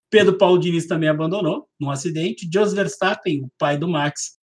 Pedro 0.10 0.38
Paulo 0.38 0.60
Diniz 0.60 0.86
também 0.88 1.08
abandonou 1.08 1.68
num 1.80 1.90
acidente. 1.90 2.50
Jos 2.52 2.74
Verstappen, 2.74 3.44
o 3.46 3.52
pai 3.58 3.78
do 3.78 3.88
Max, 3.88 4.38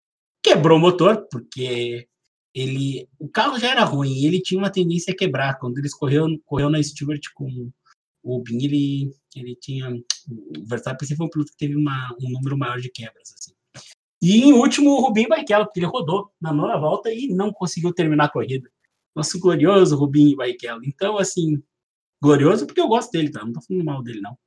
quebrou 0.43 0.78
o 0.78 0.82
motor, 0.82 1.26
porque 1.32 2.08
ele 2.56 3.08
o 3.20 3.28
carro 3.28 3.60
já 3.60 3.70
era 3.72 3.84
ruim, 3.84 4.26
ele 4.26 4.41
tinha 4.41 4.58
uma 4.58 4.72
tendência 4.72 5.13
a 5.13 5.15
quebrar. 5.15 5.60
Quando 5.60 5.78
ele 5.78 5.89
correu, 5.89 6.28
correu 6.46 6.70
na 6.70 6.82
Stewart 6.82 7.22
com 7.36 7.70
o 8.24 8.41
Bin, 8.41 8.63
ele, 8.63 9.13
ele 9.36 9.56
tinha. 9.58 9.91
O 9.91 10.65
Verstappen 10.65 11.08
foi 11.15 11.26
um 11.26 11.30
piloto 11.30 11.52
que 11.52 11.58
teve 11.58 11.76
uma, 11.76 12.15
um 12.20 12.30
número 12.30 12.58
maior 12.58 12.80
de 12.80 12.89
quebras. 12.89 13.34
Assim. 13.34 13.54
E 14.22 14.38
em 14.38 14.54
último, 14.54 14.91
o 14.91 15.02
Rubinho 15.02 15.28
Barrichello, 15.28 15.65
porque 15.65 15.82
ele 15.82 15.88
rodou 15.88 16.32
na 16.41 16.54
nona 16.54 16.78
volta 16.78 17.13
e 17.13 17.28
não 17.28 17.52
conseguiu 17.52 17.94
terminar 17.94 18.26
a 18.26 18.32
corrida. 18.32 18.70
Nosso 19.13 19.38
glorioso 19.38 19.98
Rubinho 19.98 20.38
Barrichello. 20.38 20.82
Então, 20.86 21.18
assim, 21.18 21.62
glorioso 22.22 22.65
porque 22.65 22.80
eu 22.82 22.88
gosto 22.88 23.12
dele, 23.12 23.30
tá? 23.30 23.44
Não 23.44 23.52
tô 23.52 23.62
falando 23.62 23.84
mal 23.84 24.02
dele, 24.02 24.22
não. 24.22 24.38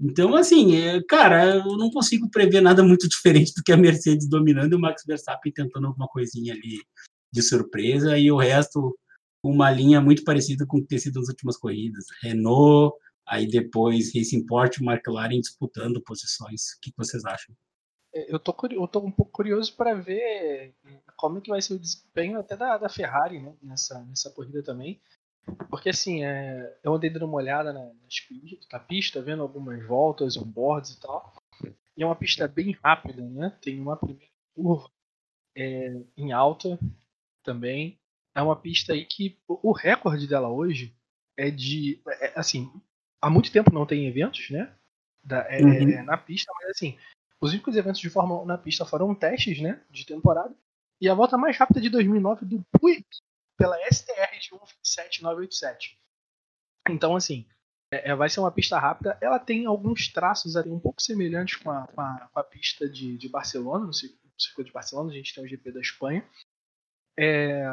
Então, 0.00 0.34
assim, 0.34 0.76
é, 0.76 1.02
cara, 1.02 1.56
eu 1.56 1.76
não 1.76 1.90
consigo 1.90 2.30
prever 2.30 2.62
nada 2.62 2.82
muito 2.82 3.06
diferente 3.10 3.52
do 3.54 3.62
que 3.62 3.72
a 3.72 3.76
Mercedes 3.76 4.28
dominando 4.28 4.72
e 4.72 4.76
o 4.76 4.80
Max 4.80 5.02
Verstappen 5.04 5.52
tentando 5.52 5.88
alguma 5.88 6.08
coisinha 6.08 6.54
ali 6.54 6.78
de 7.32 7.42
surpresa 7.42 8.18
e 8.18 8.30
o 8.30 8.36
resto 8.36 8.96
uma 9.42 9.70
linha 9.70 10.00
muito 10.00 10.22
parecida 10.22 10.66
com 10.66 10.78
o 10.78 10.82
que 10.82 10.88
tem 10.88 10.98
sido 10.98 11.18
nas 11.18 11.28
últimas 11.28 11.56
corridas. 11.56 12.04
Renault, 12.22 12.94
aí 13.26 13.46
depois 13.46 14.14
Racing 14.14 14.44
Point 14.46 14.82
e 14.82 14.86
McLaren 14.86 15.40
disputando 15.40 16.02
posições. 16.02 16.72
O 16.76 16.80
que 16.82 16.92
vocês 16.96 17.24
acham? 17.24 17.54
É, 18.14 18.32
eu 18.32 18.38
tô, 18.38 18.54
eu 18.70 18.86
tô 18.88 19.00
um 19.00 19.10
pouco 19.10 19.32
curioso 19.32 19.74
para 19.76 19.94
ver 19.94 20.74
como 21.16 21.38
é 21.38 21.40
que 21.40 21.50
vai 21.50 21.62
ser 21.62 21.74
o 21.74 21.78
desempenho 21.78 22.38
até 22.38 22.56
da, 22.56 22.76
da 22.76 22.88
Ferrari 22.88 23.40
né, 23.40 23.54
nessa, 23.62 24.04
nessa 24.04 24.30
corrida 24.30 24.62
também. 24.62 25.00
Porque 25.68 25.88
assim, 25.88 26.24
é, 26.24 26.78
eu 26.82 26.94
andei 26.94 27.10
dando 27.10 27.24
uma 27.24 27.36
olhada 27.36 27.72
na, 27.72 27.90
na 28.72 28.78
pista, 28.78 29.22
vendo 29.22 29.42
algumas 29.42 29.84
voltas, 29.86 30.36
onboards 30.36 30.92
e 30.92 31.00
tal. 31.00 31.32
E 31.96 32.02
é 32.02 32.06
uma 32.06 32.16
pista 32.16 32.46
bem 32.46 32.76
rápida, 32.84 33.22
né? 33.22 33.56
Tem 33.60 33.80
uma 33.80 33.96
primeira 33.96 34.30
curva 34.54 34.90
é, 35.56 36.00
em 36.16 36.32
alta 36.32 36.78
também. 37.50 37.98
É 38.34 38.40
uma 38.40 38.54
pista 38.54 38.92
aí 38.92 39.04
que 39.04 39.36
o 39.48 39.72
recorde 39.72 40.28
dela 40.28 40.48
hoje 40.48 40.94
é 41.36 41.50
de. 41.50 42.00
É, 42.06 42.38
assim, 42.38 42.70
há 43.20 43.28
muito 43.28 43.50
tempo 43.50 43.72
não 43.72 43.84
tem 43.84 44.06
eventos, 44.06 44.50
né? 44.50 44.72
Da, 45.22 45.40
é, 45.50 45.60
uhum. 45.60 45.90
É, 45.90 46.02
na 46.02 46.16
pista, 46.16 46.52
mas 46.54 46.70
assim, 46.70 46.96
os 47.40 47.52
únicos 47.52 47.76
eventos 47.76 48.00
de 48.00 48.08
Fórmula 48.08 48.42
1 48.42 48.46
na 48.46 48.58
pista 48.58 48.86
foram 48.86 49.14
testes, 49.14 49.60
né? 49.60 49.82
De 49.90 50.06
temporada. 50.06 50.54
E 51.00 51.08
a 51.08 51.14
volta 51.14 51.36
mais 51.36 51.56
rápida 51.56 51.80
de 51.80 51.90
2009 51.90 52.46
do 52.46 52.64
Buick 52.78 53.06
pela 53.56 53.76
STR 53.90 54.38
de 54.38 54.50
127987. 54.52 55.98
Então, 56.88 57.16
assim, 57.16 57.46
é, 57.92 58.10
é, 58.10 58.14
vai 58.14 58.28
ser 58.28 58.40
uma 58.40 58.52
pista 58.52 58.78
rápida. 58.78 59.18
Ela 59.20 59.38
tem 59.38 59.66
alguns 59.66 60.08
traços 60.08 60.56
ali 60.56 60.70
um 60.70 60.78
pouco 60.78 61.02
semelhantes 61.02 61.56
com 61.56 61.70
a, 61.70 61.86
com 61.88 62.00
a, 62.00 62.28
com 62.32 62.40
a 62.40 62.44
pista 62.44 62.88
de, 62.88 63.18
de 63.18 63.28
Barcelona, 63.28 63.86
no 63.86 63.92
circuito 63.92 64.68
de 64.68 64.72
Barcelona, 64.72 65.10
a 65.10 65.14
gente 65.14 65.34
tem 65.34 65.44
o 65.44 65.48
GP 65.48 65.72
da 65.72 65.80
Espanha. 65.80 66.24
É, 67.18 67.64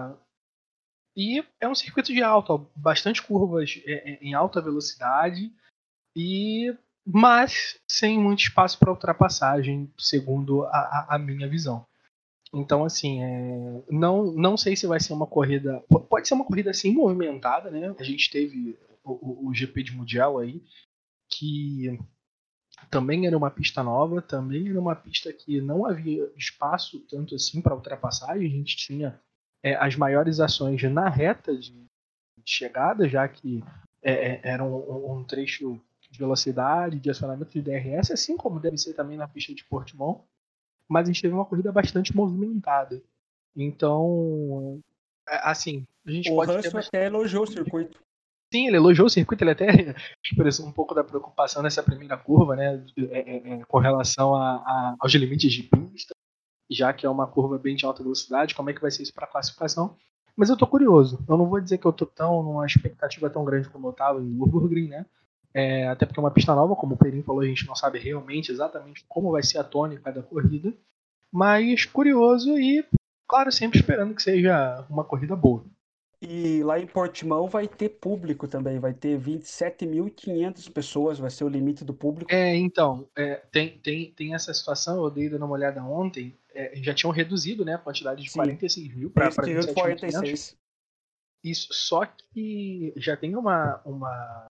e 1.15 1.43
é 1.59 1.67
um 1.67 1.73
circuito 1.73 2.13
de 2.13 2.21
alta, 2.21 2.53
bastante 2.75 3.23
curvas 3.23 3.81
é, 3.85 4.11
é, 4.11 4.19
em 4.21 4.35
alta 4.35 4.61
velocidade, 4.61 5.51
e 6.15 6.75
mas 7.09 7.79
sem 7.89 8.19
muito 8.19 8.39
espaço 8.39 8.77
para 8.77 8.91
ultrapassagem, 8.91 9.91
segundo 9.97 10.63
a, 10.65 11.07
a, 11.11 11.17
minha 11.17 11.47
visão. 11.47 11.85
Então, 12.53 12.83
assim, 12.83 13.23
é, 13.23 13.83
não, 13.89 14.31
não 14.33 14.57
sei 14.57 14.75
se 14.75 14.85
vai 14.85 14.99
ser 14.99 15.13
uma 15.13 15.25
corrida. 15.25 15.83
Pode 16.09 16.27
ser 16.27 16.33
uma 16.33 16.45
corrida 16.45 16.69
assim 16.69 16.93
movimentada, 16.93 17.71
né? 17.71 17.95
A 17.97 18.03
gente 18.03 18.29
teve 18.29 18.77
o, 19.03 19.47
o, 19.47 19.53
GP 19.53 19.83
de 19.83 19.93
Mundial 19.93 20.37
aí, 20.37 20.61
que 21.29 21.97
também 22.91 23.25
era 23.25 23.37
uma 23.37 23.49
pista 23.49 23.81
nova, 23.81 24.21
também 24.21 24.69
era 24.69 24.79
uma 24.79 24.95
pista 24.95 25.31
que 25.31 25.61
não 25.61 25.85
havia 25.85 26.31
espaço 26.37 26.99
tanto 27.09 27.35
assim 27.35 27.61
para 27.61 27.75
ultrapassagem. 27.75 28.45
A 28.45 28.51
gente 28.51 28.75
tinha 28.75 29.19
é, 29.67 29.75
as 29.75 29.95
maiores 29.95 30.39
ações 30.39 30.81
na 30.83 31.09
reta 31.09 31.55
de, 31.55 31.71
de 31.71 31.87
chegada, 32.45 33.07
já 33.07 33.27
que 33.27 33.63
é, 34.01 34.13
é 34.13 34.41
era 34.43 34.63
um, 34.63 35.19
um, 35.19 35.23
trecho 35.23 35.79
de 36.09 36.17
velocidade, 36.17 36.99
de 36.99 37.09
acionamento 37.09 37.51
de 37.51 37.61
DRS, 37.61 38.11
assim 38.11 38.37
como 38.37 38.59
deve 38.59 38.77
ser 38.77 38.93
também 38.93 39.17
na 39.17 39.27
pista 39.27 39.53
de 39.53 39.63
Portimão 39.65 40.23
mas 40.87 41.07
a 41.07 41.11
gente 41.11 41.21
teve 41.21 41.33
uma 41.33 41.45
corrida 41.45 41.71
bastante 41.71 42.15
movimentada. 42.15 43.01
Então, 43.55 44.79
é, 45.27 45.49
assim, 45.49 45.85
a 46.05 46.11
gente 46.11 46.31
o 46.31 46.35
pode. 46.35 46.51
O 46.51 46.55
bastante... 46.55 46.87
até 46.87 47.07
elogiou 47.07 47.43
o 47.43 47.47
circuito. 47.47 47.99
Sim, 48.53 48.67
ele 48.67 48.77
elogiou 48.77 49.07
o 49.07 49.09
circuito, 49.09 49.43
ele 49.43 49.51
até 49.51 49.67
expressou 50.23 50.65
um 50.65 50.71
pouco 50.71 50.95
da 50.95 51.03
preocupação 51.03 51.61
nessa 51.61 51.83
primeira 51.83 52.15
curva, 52.17 52.55
né, 52.55 52.85
é, 53.11 53.65
com 53.65 53.77
relação 53.77 54.33
a, 54.33 54.55
a, 54.55 54.95
aos 54.99 55.11
limites 55.13 55.51
de 55.51 55.63
pista, 55.63 56.15
já 56.69 56.93
que 56.93 57.05
é 57.05 57.09
uma 57.09 57.27
curva 57.27 57.57
bem 57.57 57.75
de 57.75 57.85
alta 57.85 58.03
velocidade, 58.03 58.55
como 58.55 58.69
é 58.69 58.73
que 58.73 58.81
vai 58.81 58.91
ser 58.91 59.03
isso 59.03 59.13
para 59.13 59.25
a 59.25 59.29
classificação. 59.29 59.95
Mas 60.35 60.49
eu 60.49 60.57
tô 60.57 60.67
curioso. 60.67 61.23
Eu 61.27 61.37
não 61.37 61.47
vou 61.47 61.59
dizer 61.59 61.77
que 61.79 61.85
eu 61.85 61.93
tô 61.93 62.05
tão 62.05 62.43
numa 62.43 62.65
expectativa 62.65 63.29
tão 63.29 63.43
grande 63.43 63.69
como 63.69 63.87
eu 63.87 63.93
tava 63.93 64.19
em 64.19 64.25
Nürburgring, 64.25 64.87
né? 64.87 65.05
É, 65.53 65.87
até 65.87 66.05
porque 66.05 66.19
é 66.19 66.23
uma 66.23 66.31
pista 66.31 66.53
nova, 66.53 66.75
como 66.75 66.93
o 66.93 66.97
Perim 66.97 67.23
falou, 67.23 67.41
a 67.41 67.45
gente 67.45 67.65
não 67.65 67.75
sabe 67.75 67.97
realmente 67.97 68.51
exatamente 68.51 69.03
como 69.07 69.31
vai 69.31 69.41
ser 69.41 69.57
a 69.57 69.63
tônica 69.63 70.11
da 70.11 70.21
corrida. 70.21 70.71
Mas 71.31 71.85
curioso 71.85 72.57
e, 72.57 72.85
claro, 73.27 73.51
sempre 73.51 73.79
esperando 73.79 74.13
que 74.13 74.21
seja 74.21 74.85
uma 74.89 75.03
corrida 75.03 75.35
boa. 75.35 75.65
E 76.19 76.63
lá 76.63 76.79
em 76.79 76.87
Portimão 76.87 77.47
vai 77.47 77.67
ter 77.67 77.89
público 77.89 78.47
também, 78.47 78.79
vai 78.79 78.93
ter 78.93 79.19
27.500 79.19 80.71
pessoas, 80.71 81.19
vai 81.19 81.29
ser 81.29 81.43
o 81.43 81.49
limite 81.49 81.85
do 81.85 81.93
público. 81.93 82.33
É, 82.33 82.55
então, 82.55 83.07
é, 83.15 83.35
tem, 83.51 83.77
tem, 83.77 84.11
tem 84.11 84.33
essa 84.33 84.51
situação, 84.51 85.03
eu 85.03 85.11
dei 85.11 85.29
dando 85.29 85.45
uma 85.45 85.53
olhada 85.53 85.83
ontem, 85.83 86.35
é, 86.55 86.75
já 86.77 86.93
tinham 86.93 87.11
reduzido 87.11 87.63
né, 87.63 87.75
a 87.75 87.77
quantidade 87.77 88.23
de 88.23 88.31
Sim. 88.31 88.39
46 88.39 88.95
mil 88.95 89.09
para 89.11 89.31
46. 89.31 90.57
Isso, 91.43 91.67
só 91.71 92.03
que 92.05 92.93
já 92.97 93.15
tem 93.15 93.35
uma, 93.35 93.79
uma 93.85 94.47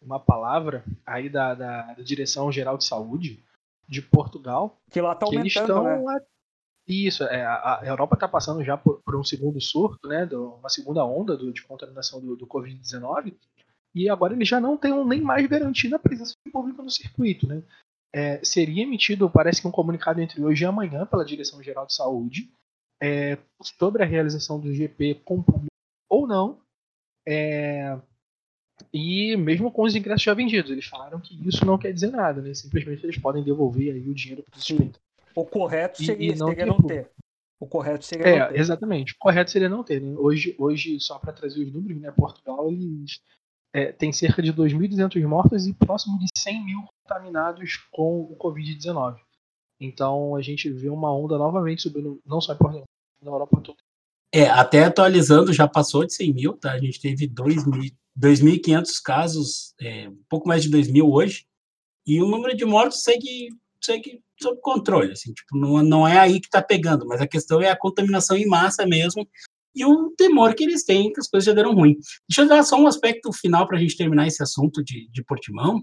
uma 0.00 0.20
palavra 0.20 0.84
aí 1.04 1.28
da, 1.28 1.54
da, 1.54 1.94
da 1.94 2.02
Direção 2.02 2.50
Geral 2.52 2.76
de 2.76 2.84
Saúde 2.84 3.42
de 3.88 4.02
Portugal. 4.02 4.80
Que 4.90 5.00
lá 5.00 5.14
tá 5.14 5.26
aumentando, 5.26 5.42
que 5.42 5.58
eles 5.58 5.68
estão 5.68 6.04
né? 6.04 6.20
Isso, 6.88 7.22
é, 7.24 7.44
a, 7.44 7.82
Europa 7.84 8.14
está 8.14 8.26
passando 8.26 8.64
já 8.64 8.74
por, 8.74 9.02
por, 9.04 9.14
um 9.14 9.22
segundo 9.22 9.60
surto, 9.60 10.08
né, 10.08 10.24
do, 10.24 10.54
uma 10.54 10.70
segunda 10.70 11.04
onda 11.04 11.36
do, 11.36 11.52
de 11.52 11.62
contaminação 11.62 12.18
do, 12.18 12.34
do 12.34 12.46
Covid-19, 12.46 13.34
e 13.94 14.08
agora 14.08 14.32
eles 14.32 14.48
já 14.48 14.58
não 14.58 14.74
têm 14.76 15.04
nem 15.04 15.20
mais 15.20 15.46
garantia 15.46 15.94
a 15.94 15.98
presença 15.98 16.32
do 16.46 16.50
público 16.50 16.82
no 16.82 16.90
circuito. 16.90 17.46
Né. 17.46 17.62
É, 18.14 18.42
seria 18.42 18.84
emitido, 18.84 19.28
parece 19.28 19.60
que 19.60 19.68
um 19.68 19.72
comunicado 19.72 20.20
entre 20.22 20.42
hoje 20.42 20.64
e 20.64 20.66
amanhã 20.66 21.04
pela 21.04 21.26
Direção 21.26 21.62
Geral 21.62 21.86
de 21.86 21.94
Saúde 21.94 22.50
é, 23.02 23.36
sobre 23.60 24.02
a 24.02 24.06
realização 24.06 24.58
do 24.58 24.72
GP 24.72 25.16
com 25.24 25.42
público 25.42 25.68
ou 26.08 26.26
não, 26.26 26.58
é, 27.26 27.98
e 28.92 29.36
mesmo 29.36 29.70
com 29.70 29.82
os 29.82 29.94
ingressos 29.94 30.22
já 30.22 30.32
vendidos, 30.32 30.70
eles 30.70 30.86
falaram 30.86 31.20
que 31.20 31.34
isso 31.46 31.66
não 31.66 31.76
quer 31.76 31.92
dizer 31.92 32.10
nada, 32.10 32.40
né? 32.40 32.54
Simplesmente 32.54 33.04
eles 33.04 33.18
podem 33.18 33.44
devolver 33.44 33.92
aí 33.92 34.08
o 34.08 34.14
dinheiro 34.14 34.42
para 34.42 34.58
o. 34.58 35.07
O 35.34 35.44
correto 35.44 36.04
seria, 36.04 36.30
e, 36.30 36.34
e 36.34 36.36
não, 36.36 36.48
seria 36.48 36.66
não 36.66 36.82
ter. 36.82 37.10
O 37.60 37.66
correto 37.66 38.04
seria 38.04 38.26
é, 38.26 38.38
não 38.38 38.48
ter. 38.48 38.58
Exatamente. 38.58 39.12
O 39.12 39.16
correto 39.18 39.50
seria 39.50 39.68
não 39.68 39.82
ter. 39.82 40.00
Né? 40.00 40.14
Hoje, 40.18 40.54
hoje, 40.58 41.00
só 41.00 41.18
para 41.18 41.32
trazer 41.32 41.62
os 41.62 41.72
números, 41.72 42.00
né? 42.00 42.10
Portugal 42.12 42.70
eles 42.70 43.20
é, 43.72 43.92
tem 43.92 44.12
cerca 44.12 44.42
de 44.42 44.52
2.200 44.52 45.24
mortos 45.26 45.66
e 45.66 45.74
próximo 45.74 46.18
de 46.18 46.26
100 46.36 46.64
mil 46.64 46.84
contaminados 47.02 47.76
com 47.92 48.22
o 48.22 48.36
Covid-19. 48.36 49.16
Então 49.80 50.34
a 50.34 50.42
gente 50.42 50.70
vê 50.70 50.88
uma 50.88 51.14
onda 51.14 51.38
novamente 51.38 51.82
subindo, 51.82 52.20
não 52.26 52.40
só 52.40 52.54
em 52.54 52.58
Portugal, 52.58 52.84
na 53.22 53.30
Europa 53.30 53.60
toda. 53.60 53.78
É, 54.32 54.48
até 54.48 54.84
atualizando, 54.84 55.52
já 55.52 55.66
passou 55.66 56.04
de 56.04 56.12
100 56.12 56.34
mil, 56.34 56.56
tá? 56.56 56.72
A 56.72 56.78
gente 56.78 57.00
teve 57.00 57.26
2.500 57.26 58.88
casos, 59.02 59.74
é, 59.80 60.08
um 60.08 60.22
pouco 60.28 60.46
mais 60.46 60.62
de 60.62 60.70
2 60.70 60.90
mil 60.90 61.10
hoje, 61.10 61.46
e 62.06 62.20
o 62.22 62.28
número 62.28 62.54
de 62.56 62.64
mortos 62.64 63.02
segue, 63.02 63.48
segue 63.84 64.20
sob 64.40 64.60
controle, 64.60 65.12
assim, 65.12 65.32
tipo, 65.32 65.56
não, 65.56 65.82
não 65.82 66.08
é 66.08 66.18
aí 66.18 66.40
que 66.40 66.46
está 66.46 66.62
pegando, 66.62 67.06
mas 67.06 67.20
a 67.20 67.26
questão 67.26 67.60
é 67.60 67.70
a 67.70 67.78
contaminação 67.78 68.36
em 68.36 68.46
massa 68.46 68.86
mesmo 68.86 69.26
e 69.74 69.84
o 69.84 70.10
temor 70.16 70.54
que 70.54 70.64
eles 70.64 70.84
têm 70.84 71.12
que 71.12 71.20
as 71.20 71.28
coisas 71.28 71.46
já 71.46 71.52
deram 71.52 71.74
ruim. 71.74 71.96
Deixa 72.28 72.42
eu 72.42 72.48
dar 72.48 72.62
só 72.64 72.76
um 72.76 72.86
aspecto 72.86 73.32
final 73.32 73.66
para 73.66 73.76
a 73.76 73.80
gente 73.80 73.96
terminar 73.96 74.26
esse 74.26 74.42
assunto 74.42 74.82
de, 74.82 75.08
de 75.10 75.22
Portimão, 75.22 75.80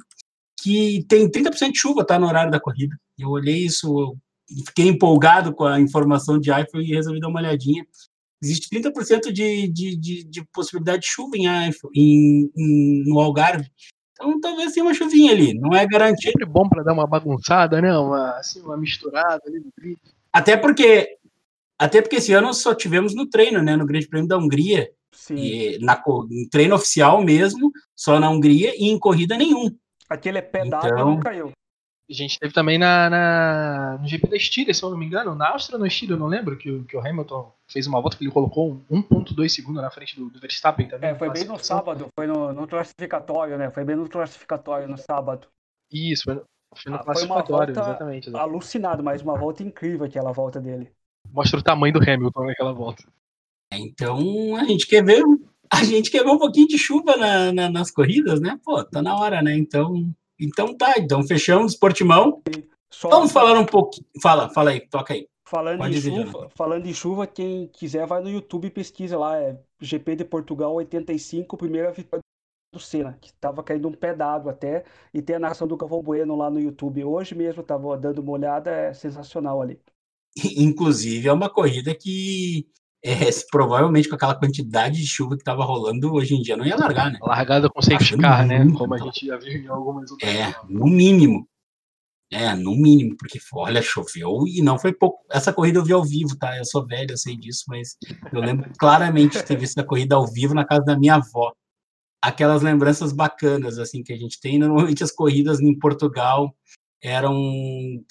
que 0.62 1.06
tem 1.08 1.30
30% 1.30 1.72
de 1.72 1.80
chuva, 1.80 2.06
tá, 2.06 2.20
no 2.20 2.28
horário 2.28 2.52
da 2.52 2.60
corrida. 2.60 2.96
Eu 3.18 3.30
olhei 3.30 3.66
isso, 3.66 4.18
fiquei 4.68 4.88
empolgado 4.88 5.54
com 5.54 5.64
a 5.64 5.80
informação 5.80 6.40
de 6.40 6.52
Eiffel 6.52 6.82
e 6.82 6.94
resolvi 6.94 7.20
dar 7.20 7.30
uma 7.30 7.40
olhadinha. 7.40 7.86
Existe 8.44 8.68
30% 8.70 9.32
de, 9.32 9.68
de, 9.70 9.96
de, 9.96 10.24
de 10.26 10.46
possibilidade 10.52 11.04
de 11.04 11.08
chuva 11.08 11.38
em 11.38 11.48
Eiffel, 11.48 11.90
em, 11.96 12.52
em, 12.56 13.04
no 13.06 13.20
Algarve. 13.20 13.70
Então 14.16 14.40
talvez 14.40 14.72
tenha 14.72 14.86
uma 14.86 14.94
chuvinha 14.94 15.34
ali, 15.34 15.54
não 15.54 15.76
é 15.76 15.86
garantido. 15.86 16.32
Sempre 16.32 16.46
bom 16.46 16.68
para 16.70 16.84
dar 16.84 16.94
uma 16.94 17.06
bagunçada, 17.06 17.82
né? 17.82 17.96
Uma, 17.98 18.38
assim, 18.38 18.62
uma 18.62 18.78
misturada 18.78 19.42
ali 19.46 19.60
no 19.60 19.72
grid. 19.78 20.00
Até 20.32 20.56
porque, 20.56 21.18
até 21.78 22.02
porque 22.02 22.16
esse 22.16 22.32
ano 22.32 22.54
só 22.54 22.74
tivemos 22.74 23.14
no 23.14 23.30
treino, 23.30 23.62
né? 23.62 23.76
No 23.76 23.86
Grande 23.86 24.08
Prêmio 24.08 24.28
da 24.28 24.38
Hungria. 24.38 24.90
Sim. 25.12 25.36
E 25.36 25.80
na, 25.80 26.02
em 26.32 26.48
treino 26.48 26.76
oficial 26.76 27.22
mesmo, 27.22 27.72
só 27.94 28.20
na 28.20 28.30
Hungria 28.30 28.74
e 28.76 28.90
em 28.90 28.98
corrida 28.98 29.38
nenhum. 29.38 29.70
Aquele 30.10 30.38
é 30.38 30.42
pé 30.42 30.66
d'água 30.66 30.90
então, 30.90 31.10
não 31.10 31.20
caiu. 31.20 31.52
A 32.08 32.14
gente 32.14 32.38
teve 32.38 32.54
também 32.54 32.78
na, 32.78 33.10
na, 33.10 33.98
no 34.00 34.08
GP 34.08 34.28
da 34.28 34.36
Estíria, 34.36 34.74
se 34.74 34.84
eu 34.84 34.92
não 34.92 34.98
me 34.98 35.08
engano, 35.08 35.34
na 35.34 35.50
Áustria 35.50 35.80
no 35.80 35.88
Estíria, 35.88 36.14
eu 36.14 36.20
não 36.20 36.28
lembro, 36.28 36.56
que, 36.56 36.84
que 36.84 36.96
o 36.96 37.00
Hamilton 37.00 37.52
fez 37.68 37.88
uma 37.88 38.00
volta 38.00 38.16
que 38.16 38.24
ele 38.24 38.32
colocou 38.32 38.80
1.2 38.92 39.50
segundos 39.50 39.82
na 39.82 39.90
frente 39.90 40.16
do, 40.16 40.30
do, 40.30 40.40
Verstappen 40.40 40.88
também. 40.88 41.10
É, 41.10 41.16
foi 41.16 41.32
bem 41.32 41.46
no 41.46 41.58
sábado, 41.58 42.08
foi 42.16 42.28
no, 42.28 42.54
no, 42.54 42.68
classificatório, 42.68 43.58
né? 43.58 43.72
Foi 43.72 43.84
bem 43.84 43.96
no 43.96 44.08
classificatório 44.08 44.88
no 44.88 44.98
sábado. 45.00 45.48
Isso, 45.92 46.26
foi 46.26 46.36
no, 46.36 46.44
foi 46.76 46.92
no 46.92 46.98
ah, 47.00 47.04
classificatório, 47.04 47.74
foi 47.74 47.84
exatamente, 47.84 48.30
exatamente. 48.30 48.52
Alucinado, 48.52 49.04
mas 49.04 49.24
uma 49.24 49.36
volta 49.36 49.64
incrível 49.64 50.06
aquela 50.06 50.32
volta 50.32 50.62
dele. 50.62 50.92
Mostra 51.32 51.60
o 51.60 51.64
tamanho 51.64 51.94
do 51.94 52.04
Hamilton 52.08 52.46
naquela 52.46 52.72
volta. 52.72 53.04
Então 53.72 54.56
a 54.56 54.64
gente 54.66 54.86
quer 54.86 55.04
ver. 55.04 55.24
A 55.74 55.84
gente 55.84 56.12
quer 56.12 56.24
ver 56.24 56.30
um 56.30 56.38
pouquinho 56.38 56.68
de 56.68 56.78
chuva 56.78 57.18
na, 57.18 57.52
na, 57.52 57.70
nas 57.70 57.90
corridas, 57.90 58.40
né? 58.40 58.60
Pô, 58.64 58.84
tá 58.84 59.02
na 59.02 59.18
hora, 59.18 59.42
né? 59.42 59.58
Então 59.58 60.14
então 60.40 60.76
tá, 60.76 60.96
então 60.98 61.24
fechamos 61.24 61.76
Portimão. 61.76 62.42
Só 62.92 63.10
Vamos 63.10 63.32
falar 63.32 63.60
um 63.60 63.66
pouquinho. 63.66 64.08
Fala, 64.22 64.50
fala 64.50 64.72
aí, 64.72 64.88
toca 64.88 65.14
aí. 65.14 65.28
Falando 65.48 65.86
em, 65.86 65.94
chuva, 66.02 66.50
falando 66.56 66.86
em 66.88 66.94
chuva, 66.94 67.28
quem 67.28 67.68
quiser 67.68 68.08
vai 68.08 68.22
no 68.22 68.30
YouTube 68.30 68.68
e 68.68 68.72
pesquisa 68.72 69.18
lá. 69.18 69.38
É 69.38 69.58
GP 69.80 70.16
de 70.16 70.26
Portugal 70.26 70.74
85, 70.74 71.56
primeira 71.56 71.92
vitória 71.92 72.24
do 72.74 72.80
Senna, 72.80 73.18
que 73.22 73.28
estava 73.28 73.62
caindo 73.62 73.88
um 73.88 73.94
pé 73.94 74.16
d'água 74.16 74.52
até. 74.52 74.84
E 75.14 75.22
tem 75.22 75.36
a 75.36 75.40
narração 75.40 75.68
do 75.68 75.78
Galvão 75.78 76.02
Bueno 76.02 76.36
lá 76.36 76.50
no 76.50 76.60
YouTube. 76.60 77.04
Hoje 77.04 77.36
mesmo 77.36 77.62
estava 77.62 77.96
dando 77.96 78.20
uma 78.20 78.32
olhada, 78.32 78.72
é 78.72 78.94
sensacional 78.94 79.62
ali. 79.62 79.80
Inclusive, 80.58 81.28
é 81.28 81.34
uma 81.34 81.50
corrida 81.50 81.94
que 81.94 82.68
é, 83.06 83.30
provavelmente 83.52 84.10
com 84.10 84.16
aquela 84.16 84.36
quantidade 84.36 84.98
de 84.98 85.08
chuva 85.08 85.36
que 85.36 85.42
estava 85.42 85.64
rolando, 85.64 86.12
hoje 86.12 86.36
em 86.36 86.42
dia 86.42 86.58
não 86.58 86.66
ia 86.66 86.76
largar, 86.76 87.12
né? 87.12 87.20
Largada 87.22 87.70
com 87.70 87.82
safety 87.82 88.18
car, 88.18 88.46
né? 88.46 88.66
Como 88.76 88.94
a 88.96 88.98
gente 88.98 89.28
já 89.28 89.38
viu 89.38 89.54
em 89.54 89.68
algumas 89.68 90.10
outras. 90.10 90.30
É, 90.30 90.56
no 90.68 90.88
mínimo. 90.88 91.48
É, 92.32 92.56
no 92.56 92.76
mínimo, 92.76 93.16
porque 93.18 93.40
olha, 93.54 93.84
choveu 93.84 94.48
e 94.48 94.60
não 94.62 94.80
foi 94.80 94.92
pouco. 94.92 95.24
Essa 95.32 95.54
corrida 95.54 95.78
eu 95.78 95.86
vi 95.86 95.94
ao 95.94 96.04
vivo, 96.04 96.36
tá? 96.36 96.58
Eu 96.58 96.66
sou 96.66 96.86
velho, 96.86 97.12
eu 97.12 97.18
sei 97.18 97.38
disso, 97.38 97.66
mas 97.68 97.96
eu 98.34 98.42
lembro 98.42 98.70
claramente 98.80 99.38
de 99.38 99.46
ter 99.46 99.56
visto 99.56 99.78
a 99.78 99.84
corrida 99.84 100.16
ao 100.16 100.26
vivo 100.26 100.56
na 100.56 100.66
casa 100.66 100.84
da 100.84 100.98
minha 100.98 101.16
avó. 101.16 101.54
Aquelas 102.20 102.64
lembranças 102.64 103.14
bacanas, 103.14 103.78
assim, 103.78 104.02
que 104.02 104.12
a 104.12 104.18
gente 104.18 104.40
tem. 104.40 104.58
Normalmente 104.58 105.04
as 105.04 105.12
corridas 105.12 105.60
em 105.62 105.78
Portugal 105.78 106.52
eram 107.06 107.36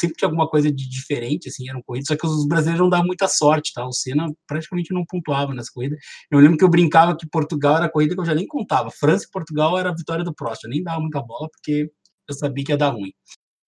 sempre 0.00 0.16
tinha 0.16 0.28
alguma 0.28 0.48
coisa 0.48 0.70
de 0.70 0.88
diferente, 0.88 1.48
assim, 1.48 1.68
eram 1.68 1.82
corridas, 1.82 2.06
só 2.06 2.16
que 2.16 2.26
os 2.26 2.46
brasileiros 2.46 2.80
não 2.80 2.88
davam 2.88 3.06
muita 3.06 3.26
sorte, 3.26 3.72
tá? 3.74 3.84
O 3.84 3.92
Senna 3.92 4.26
praticamente 4.46 4.94
não 4.94 5.04
pontuava 5.04 5.52
nessa 5.52 5.70
corrida. 5.74 5.96
Eu 6.30 6.38
lembro 6.38 6.56
que 6.56 6.64
eu 6.64 6.70
brincava 6.70 7.16
que 7.16 7.28
Portugal 7.28 7.76
era 7.76 7.86
a 7.86 7.90
corrida 7.90 8.14
que 8.14 8.20
eu 8.20 8.24
já 8.24 8.34
nem 8.34 8.46
contava. 8.46 8.90
França 8.90 9.26
e 9.26 9.30
Portugal 9.30 9.76
era 9.76 9.90
a 9.90 9.94
vitória 9.94 10.24
do 10.24 10.34
Prost, 10.34 10.62
eu 10.64 10.70
nem 10.70 10.82
dava 10.82 11.00
muita 11.00 11.20
bola 11.20 11.48
porque 11.50 11.90
eu 12.28 12.34
sabia 12.34 12.64
que 12.64 12.72
ia 12.72 12.78
dar 12.78 12.90
ruim. 12.90 13.12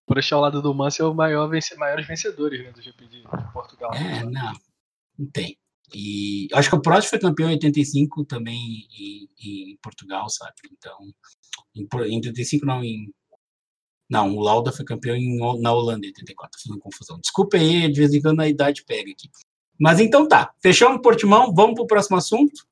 Por 0.05 0.13
deixar 0.13 0.37
ao 0.37 0.41
lado 0.41 0.61
do 0.61 0.73
Mansell, 0.73 1.07
é 1.07 1.09
o 1.09 1.13
maior 1.13 1.47
vence, 1.49 1.75
maiores 1.75 2.07
vencedores 2.07 2.63
né, 2.63 2.71
do 2.71 2.81
GP 2.81 3.07
de 3.07 3.23
Portugal. 3.51 3.93
É, 3.93 4.23
não, 4.23 4.53
não 5.19 5.29
tem. 5.31 5.57
E 5.93 6.47
acho 6.53 6.69
que 6.69 6.75
o 6.75 6.81
Prost 6.81 7.09
foi 7.09 7.19
campeão 7.19 7.49
em 7.49 7.53
85 7.53 8.25
também 8.25 8.57
em, 8.97 9.29
em 9.39 9.77
Portugal, 9.81 10.29
sabe? 10.29 10.53
Então, 10.71 10.97
em, 11.75 11.83
em 11.83 12.15
85 12.15 12.65
não, 12.65 12.83
em 12.83 13.13
não, 14.09 14.35
o 14.35 14.39
Lauda 14.39 14.71
foi 14.71 14.85
campeão 14.85 15.15
em, 15.15 15.37
na 15.59 15.73
Holanda 15.73 16.05
em 16.05 16.09
84, 16.09 16.61
fazendo 16.61 16.79
confusão. 16.79 17.19
Desculpa 17.19 17.57
aí, 17.57 17.91
de 17.91 17.99
vez 17.99 18.13
em 18.13 18.21
quando 18.21 18.39
a 18.39 18.47
idade 18.47 18.83
pega 18.85 19.11
aqui. 19.11 19.29
Mas 19.79 19.99
então 19.99 20.27
tá, 20.27 20.53
fechamos 20.61 21.01
Portimão, 21.01 21.53
vamos 21.53 21.75
para 21.75 21.83
o 21.83 21.87
próximo 21.87 22.17
assunto. 22.17 22.65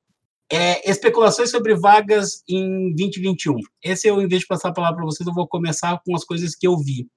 É, 0.50 0.90
especulações 0.90 1.50
sobre 1.50 1.76
vagas 1.76 2.44
em 2.48 2.94
2021. 2.96 3.58
Esse 3.84 4.08
eu, 4.08 4.22
em 4.22 4.28
vez 4.28 4.42
de 4.42 4.48
passar 4.48 4.70
a 4.70 4.74
palavra 4.74 4.98
para 4.98 5.06
vocês, 5.06 5.28
eu 5.28 5.34
vou 5.34 5.48
começar 5.48 6.00
com 6.06 6.16
as 6.16 6.24
coisas 6.24 6.56
que 6.56 6.68
eu 6.68 6.78
vi. 6.78 7.08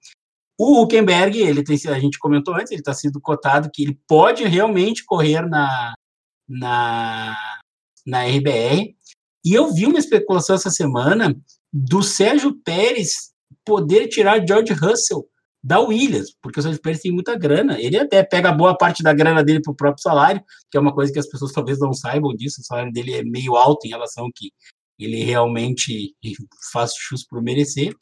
O 0.58 0.82
Huckenberg, 0.82 1.38
ele 1.38 1.62
tem, 1.62 1.78
a 1.88 2.00
gente 2.00 2.18
comentou 2.18 2.54
antes, 2.54 2.72
ele 2.72 2.80
está 2.80 2.92
sendo 2.92 3.20
cotado 3.20 3.70
que 3.72 3.82
ele 3.82 4.00
pode 4.08 4.44
realmente 4.44 5.04
correr 5.04 5.46
na, 5.46 5.94
na, 6.48 7.36
na 8.04 8.24
RBR. 8.24 8.96
E 9.44 9.54
eu 9.54 9.72
vi 9.72 9.86
uma 9.86 9.98
especulação 9.98 10.56
essa 10.56 10.70
semana 10.70 11.38
do 11.72 12.02
Sérgio 12.02 12.54
Pérez 12.64 13.32
poder 13.68 14.08
tirar 14.08 14.44
George 14.46 14.72
Russell 14.72 15.28
da 15.62 15.78
Williams, 15.78 16.34
porque 16.40 16.58
o 16.58 16.62
Sérgio 16.62 16.80
Pérez 16.80 17.02
tem 17.02 17.12
muita 17.12 17.36
grana. 17.36 17.78
Ele 17.78 17.98
até 17.98 18.22
pega 18.22 18.50
boa 18.50 18.74
parte 18.74 19.02
da 19.02 19.12
grana 19.12 19.44
dele 19.44 19.60
para 19.60 19.72
o 19.72 19.76
próprio 19.76 20.02
salário, 20.02 20.42
que 20.70 20.78
é 20.78 20.80
uma 20.80 20.94
coisa 20.94 21.12
que 21.12 21.18
as 21.18 21.28
pessoas 21.28 21.52
talvez 21.52 21.78
não 21.78 21.92
saibam 21.92 22.34
disso. 22.34 22.62
O 22.62 22.64
salário 22.64 22.90
dele 22.90 23.12
é 23.12 23.22
meio 23.22 23.54
alto 23.54 23.86
em 23.86 23.90
relação 23.90 24.24
ao 24.24 24.32
que 24.34 24.50
ele 24.98 25.22
realmente 25.22 26.14
faz 26.72 26.92
chus 26.96 27.26
por 27.26 27.42
merecer. 27.42 27.94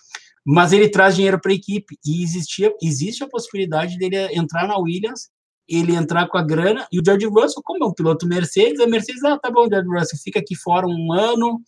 Mas 0.47 0.73
ele 0.73 0.89
traz 0.89 1.17
dinheiro 1.17 1.41
para 1.41 1.51
a 1.51 1.57
equipe 1.57 1.99
e 2.07 2.23
existia, 2.23 2.73
existe 2.81 3.25
a 3.25 3.29
possibilidade 3.29 3.99
dele 3.99 4.17
entrar 4.33 4.69
na 4.69 4.79
Williams, 4.79 5.29
ele 5.69 5.93
entrar 5.93 6.29
com 6.29 6.39
a 6.39 6.43
grana 6.43 6.87
e 6.93 7.01
o 7.01 7.03
George 7.05 7.27
Russell, 7.27 7.63
como 7.65 7.83
é 7.83 7.87
um 7.89 7.93
piloto 7.93 8.29
Mercedes, 8.29 8.79
a 8.79 8.87
Mercedes, 8.87 9.25
ah, 9.25 9.37
tá 9.37 9.51
bom, 9.51 9.69
George 9.69 9.89
Russell, 9.89 10.21
fica 10.23 10.39
aqui 10.39 10.55
fora 10.55 10.87
um 10.87 11.13
ano 11.13 11.61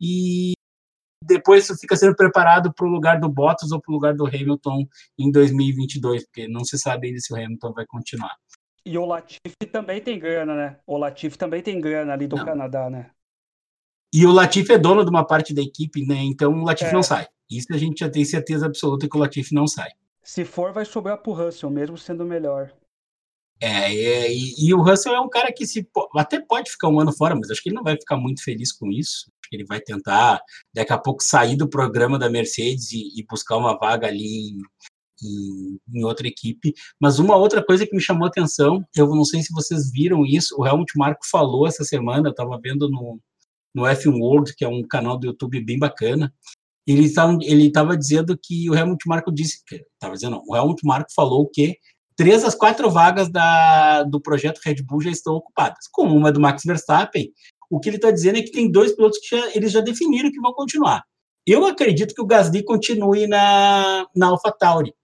e 0.00 0.54
depois 1.24 1.66
fica 1.80 1.96
sendo 1.96 2.14
preparado 2.14 2.72
para 2.72 2.86
o 2.86 2.90
lugar 2.90 3.20
do 3.20 3.28
Bottas 3.28 3.72
ou 3.72 3.80
para 3.80 3.90
o 3.90 3.94
lugar 3.94 4.14
do 4.14 4.26
Hamilton 4.26 4.86
em 5.18 5.30
2022, 5.30 6.24
porque 6.24 6.48
não 6.48 6.64
se 6.64 6.78
sabe 6.78 7.08
ainda 7.08 7.20
se 7.20 7.32
o 7.32 7.36
Hamilton 7.36 7.72
vai 7.72 7.86
continuar. 7.86 8.36
E 8.84 8.98
o 8.98 9.04
Latifi 9.04 9.66
também 9.70 10.00
tem 10.00 10.18
grana, 10.18 10.54
né? 10.54 10.78
O 10.86 10.96
Latifi 10.96 11.38
também 11.38 11.62
tem 11.62 11.80
grana 11.80 12.12
ali 12.12 12.26
do 12.26 12.36
não. 12.36 12.44
Canadá, 12.44 12.90
né? 12.90 13.10
E 14.12 14.26
o 14.26 14.32
Latifi 14.32 14.72
é 14.72 14.78
dono 14.78 15.04
de 15.04 15.10
uma 15.10 15.24
parte 15.26 15.54
da 15.54 15.62
equipe, 15.62 16.04
né? 16.04 16.16
Então 16.16 16.52
o 16.52 16.64
Latifi 16.64 16.90
é. 16.90 16.92
não 16.92 17.02
sai. 17.02 17.26
Isso 17.50 17.72
a 17.72 17.78
gente 17.78 18.00
já 18.00 18.10
tem 18.10 18.24
certeza 18.24 18.66
absoluta 18.66 19.08
que 19.08 19.16
o 19.16 19.20
Latifi 19.20 19.54
não 19.54 19.66
sai. 19.66 19.90
Se 20.22 20.44
for, 20.44 20.72
vai 20.72 20.84
sobrar 20.84 21.18
para 21.18 21.30
o 21.30 21.34
Russell, 21.34 21.70
mesmo 21.70 21.96
sendo 21.96 22.24
melhor. 22.24 22.72
É, 23.60 23.92
e, 24.32 24.54
e, 24.58 24.74
o 24.74 24.82
Russell 24.82 25.14
é 25.14 25.20
um 25.20 25.28
cara 25.28 25.52
que 25.52 25.64
se 25.64 25.88
até 26.16 26.40
pode 26.40 26.70
ficar 26.70 26.88
um 26.88 26.98
ano 26.98 27.12
fora, 27.12 27.36
mas 27.36 27.48
acho 27.48 27.62
que 27.62 27.68
ele 27.68 27.76
não 27.76 27.84
vai 27.84 27.94
ficar 27.94 28.16
muito 28.16 28.42
feliz 28.42 28.72
com 28.72 28.90
isso 28.90 29.30
que 29.52 29.56
ele 29.56 29.66
vai 29.66 29.80
tentar, 29.80 30.40
daqui 30.74 30.94
a 30.94 30.98
pouco, 30.98 31.22
sair 31.22 31.56
do 31.56 31.68
programa 31.68 32.18
da 32.18 32.30
Mercedes 32.30 32.90
e, 32.92 33.20
e 33.20 33.26
buscar 33.28 33.58
uma 33.58 33.78
vaga 33.78 34.06
ali 34.06 34.56
em, 35.22 35.78
em, 35.94 36.04
outra 36.04 36.26
equipe. 36.26 36.72
Mas 36.98 37.18
uma 37.18 37.36
outra 37.36 37.62
coisa 37.62 37.86
que 37.86 37.94
me 37.94 38.00
chamou 38.00 38.24
a 38.24 38.28
atenção, 38.28 38.82
eu 38.96 39.06
não 39.08 39.24
sei 39.24 39.42
se 39.42 39.52
vocês 39.52 39.92
viram 39.92 40.24
isso, 40.24 40.56
o 40.58 40.66
Helmut 40.66 40.96
Marko 40.96 41.26
falou 41.30 41.66
essa 41.66 41.84
semana, 41.84 42.28
eu 42.28 42.30
estava 42.30 42.58
vendo 42.62 42.88
no, 42.88 43.20
no 43.74 43.82
F1 43.82 44.18
World, 44.18 44.54
que 44.56 44.64
é 44.64 44.68
um 44.68 44.82
canal 44.82 45.18
do 45.18 45.26
YouTube 45.26 45.62
bem 45.62 45.78
bacana, 45.78 46.32
ele 46.86 47.04
estava 47.04 47.36
ele 47.42 47.70
tava 47.70 47.96
dizendo 47.96 48.36
que 48.42 48.70
o 48.70 48.74
Helmut 48.74 49.06
Marko 49.06 49.30
disse, 49.30 49.62
estava 49.70 50.14
dizendo, 50.14 50.36
não, 50.36 50.44
o 50.48 50.56
Helmut 50.56 50.80
Marko 50.84 51.12
falou 51.14 51.46
que 51.46 51.76
três 52.16 52.42
das 52.42 52.54
quatro 52.54 52.90
vagas 52.90 53.30
da, 53.30 54.02
do 54.04 54.20
projeto 54.20 54.60
Red 54.64 54.82
Bull 54.82 55.02
já 55.02 55.10
estão 55.10 55.34
ocupadas, 55.34 55.86
como 55.92 56.16
uma 56.16 56.32
do 56.32 56.40
Max 56.40 56.62
Verstappen. 56.64 57.30
O 57.72 57.80
que 57.80 57.88
ele 57.88 57.96
está 57.96 58.10
dizendo 58.10 58.36
é 58.36 58.42
que 58.42 58.52
tem 58.52 58.70
dois 58.70 58.92
pilotos 58.94 59.18
que 59.18 59.34
já, 59.34 59.50
eles 59.56 59.72
já 59.72 59.80
definiram 59.80 60.30
que 60.30 60.38
vão 60.38 60.52
continuar. 60.52 61.02
Eu 61.46 61.64
acredito 61.64 62.14
que 62.14 62.20
o 62.20 62.26
Gasly 62.26 62.62
continue 62.62 63.26
na, 63.26 64.06
na 64.14 64.26
AlphaTauri. 64.26 64.94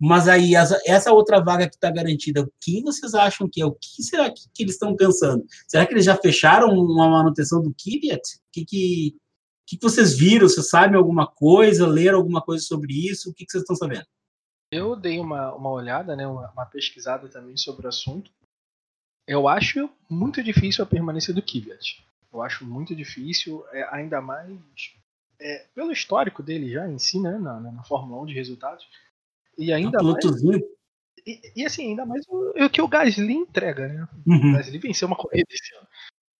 Mas 0.00 0.28
aí, 0.28 0.54
essa, 0.54 1.12
outra 1.12 1.40
vaga 1.42 1.68
que 1.68 1.74
está 1.74 1.90
garantida, 1.90 2.48
quem 2.60 2.80
vocês 2.80 3.12
acham 3.12 3.48
que 3.50 3.60
é? 3.60 3.66
O 3.66 3.72
que 3.72 4.04
será 4.04 4.30
que, 4.30 4.42
que 4.54 4.62
eles 4.62 4.74
estão 4.74 4.94
pensando? 4.94 5.44
Será 5.66 5.84
que 5.84 5.92
eles 5.92 6.04
já 6.04 6.16
fecharam 6.16 6.68
uma 6.68 7.08
manutenção 7.08 7.60
do 7.60 7.74
Kvyat? 7.74 8.20
O 8.20 8.40
que, 8.52 8.64
que, 8.64 9.16
que, 9.66 9.78
vocês 9.82 10.16
viram? 10.16 10.48
Vocês 10.48 10.68
sabem 10.68 10.96
alguma 10.96 11.26
coisa? 11.26 11.88
Leram 11.88 12.18
alguma 12.18 12.40
coisa 12.40 12.64
sobre 12.64 12.92
isso? 12.92 13.30
O 13.30 13.34
que, 13.34 13.44
que 13.44 13.50
vocês 13.50 13.62
estão 13.62 13.74
sabendo? 13.74 14.06
Eu 14.70 14.94
dei 14.94 15.18
uma, 15.18 15.52
uma 15.56 15.70
olhada, 15.70 16.14
né, 16.14 16.24
uma, 16.24 16.52
uma 16.52 16.66
pesquisada 16.66 17.28
também 17.28 17.56
sobre 17.56 17.86
o 17.86 17.88
assunto. 17.88 18.30
Eu 19.26 19.48
acho 19.48 19.90
muito 20.08 20.40
difícil 20.40 20.84
a 20.84 20.86
permanência 20.86 21.34
do 21.34 21.42
Kvyat. 21.42 22.11
Eu 22.32 22.42
acho 22.42 22.64
muito 22.64 22.94
difícil, 22.94 23.64
é, 23.72 23.86
ainda 23.94 24.20
mais 24.20 24.58
é, 25.40 25.66
pelo 25.74 25.92
histórico 25.92 26.42
dele 26.42 26.72
já 26.72 26.88
em 26.88 26.98
si, 26.98 27.20
né, 27.20 27.36
na, 27.38 27.60
na 27.60 27.82
Fórmula 27.84 28.22
1 28.22 28.26
de 28.26 28.34
resultados. 28.34 28.86
E 29.58 29.72
ainda 29.72 30.02
um 30.02 30.12
mais. 30.12 30.24
E, 31.26 31.52
e, 31.56 31.64
assim, 31.64 31.90
ainda 31.90 32.06
mais 32.06 32.24
o, 32.28 32.64
o, 32.64 32.70
que 32.70 32.82
o 32.82 32.88
Gasly 32.88 33.34
entrega, 33.34 33.86
né? 33.86 34.08
Uhum. 34.26 34.50
O 34.50 34.52
Gasly 34.56 34.78
venceu 34.78 35.06
uma 35.06 35.16
corrida 35.16 35.46
esse 35.50 35.74
ano. 35.76 35.86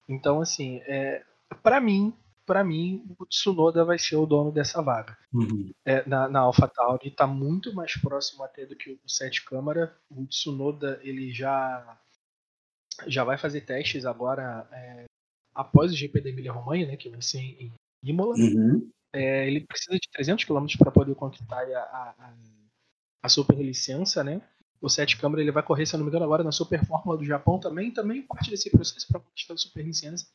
Então, 0.09 0.41
assim, 0.41 0.81
é, 0.87 1.23
para 1.63 1.81
mim, 1.81 2.13
para 2.45 2.65
mim, 2.65 3.05
o 3.19 3.27
Tsunoda 3.27 3.85
vai 3.85 3.99
ser 3.99 4.17
o 4.17 4.27
dono 4.27 4.51
dessa 4.51 4.83
vaga. 4.83 5.17
Uhum. 5.33 5.73
É, 5.85 6.07
na, 6.09 6.29
na 6.29 6.41
AlphaTauri 6.41 7.09
está 7.09 7.27
muito 7.27 7.73
mais 7.75 7.95
próximo 7.95 8.43
até 8.43 8.67
do 8.67 8.75
que 8.75 8.99
o 9.05 9.09
Sete 9.09 9.45
Câmara. 9.45 9.97
O 10.11 10.27
Tsunoda 10.27 11.01
ele 11.03 11.33
já 11.33 11.99
já 13.07 13.25
vai 13.25 13.39
fazer 13.39 13.63
testes 13.63 14.05
agora 14.05 14.69
é, 14.71 15.05
após 15.55 15.93
o 15.93 15.97
GP 15.97 16.21
da 16.21 16.31
Emília 16.31 16.53
Romanha, 16.53 16.87
né, 16.87 16.97
que 16.97 17.09
vai 17.09 17.23
ser 17.23 17.41
em 17.41 17.73
Imola. 18.03 18.35
Uhum. 18.37 18.91
É, 19.15 19.47
ele 19.47 19.61
precisa 19.61 19.99
de 19.99 20.09
300 20.11 20.45
km 20.45 20.67
para 20.79 20.91
poder 20.91 21.15
conquistar 21.15 21.63
a, 21.63 22.15
a, 22.19 22.35
a 23.23 23.29
super 23.29 23.57
licença, 23.59 24.25
né? 24.25 24.41
O 24.81 24.89
Sete 24.89 25.17
Câmara 25.17 25.43
ele 25.43 25.53
vai 25.53 25.63
correr, 25.63 25.87
se 25.87 25.95
eu 25.95 25.99
não 25.99 26.05
me 26.05 26.11
engano, 26.11 26.25
agora 26.25 26.43
na 26.43 26.51
Super 26.51 26.85
Fórmula 26.85 27.17
do 27.17 27.25
Japão 27.25 27.61
também, 27.61 27.93
também 27.93 28.23
parte 28.23 28.51
desse 28.51 28.69
processo 28.69 29.07
para 29.07 29.21
conquistar 29.21 29.55
a 29.55 29.57
super 29.57 29.85
licença. 29.85 30.27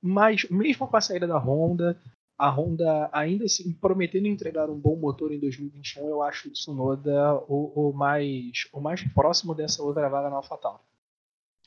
Mas, 0.00 0.48
mesmo 0.48 0.86
com 0.86 0.96
a 0.96 1.00
saída 1.00 1.26
da 1.26 1.38
Honda, 1.38 2.00
a 2.38 2.48
Honda 2.48 3.10
ainda 3.12 3.44
assim 3.44 3.72
prometendo 3.72 4.26
entregar 4.26 4.70
um 4.70 4.78
bom 4.78 4.96
motor 4.96 5.32
em 5.32 5.40
2021, 5.40 6.08
eu 6.08 6.22
acho 6.22 6.48
o 6.48 6.52
Tsunoda 6.52 7.34
o, 7.48 7.88
o, 7.88 7.92
mais, 7.92 8.68
o 8.72 8.80
mais 8.80 9.02
próximo 9.12 9.54
dessa 9.54 9.82
outra 9.82 10.08
vaga 10.08 10.30
na 10.30 10.36
AlphaTauri. 10.36 10.82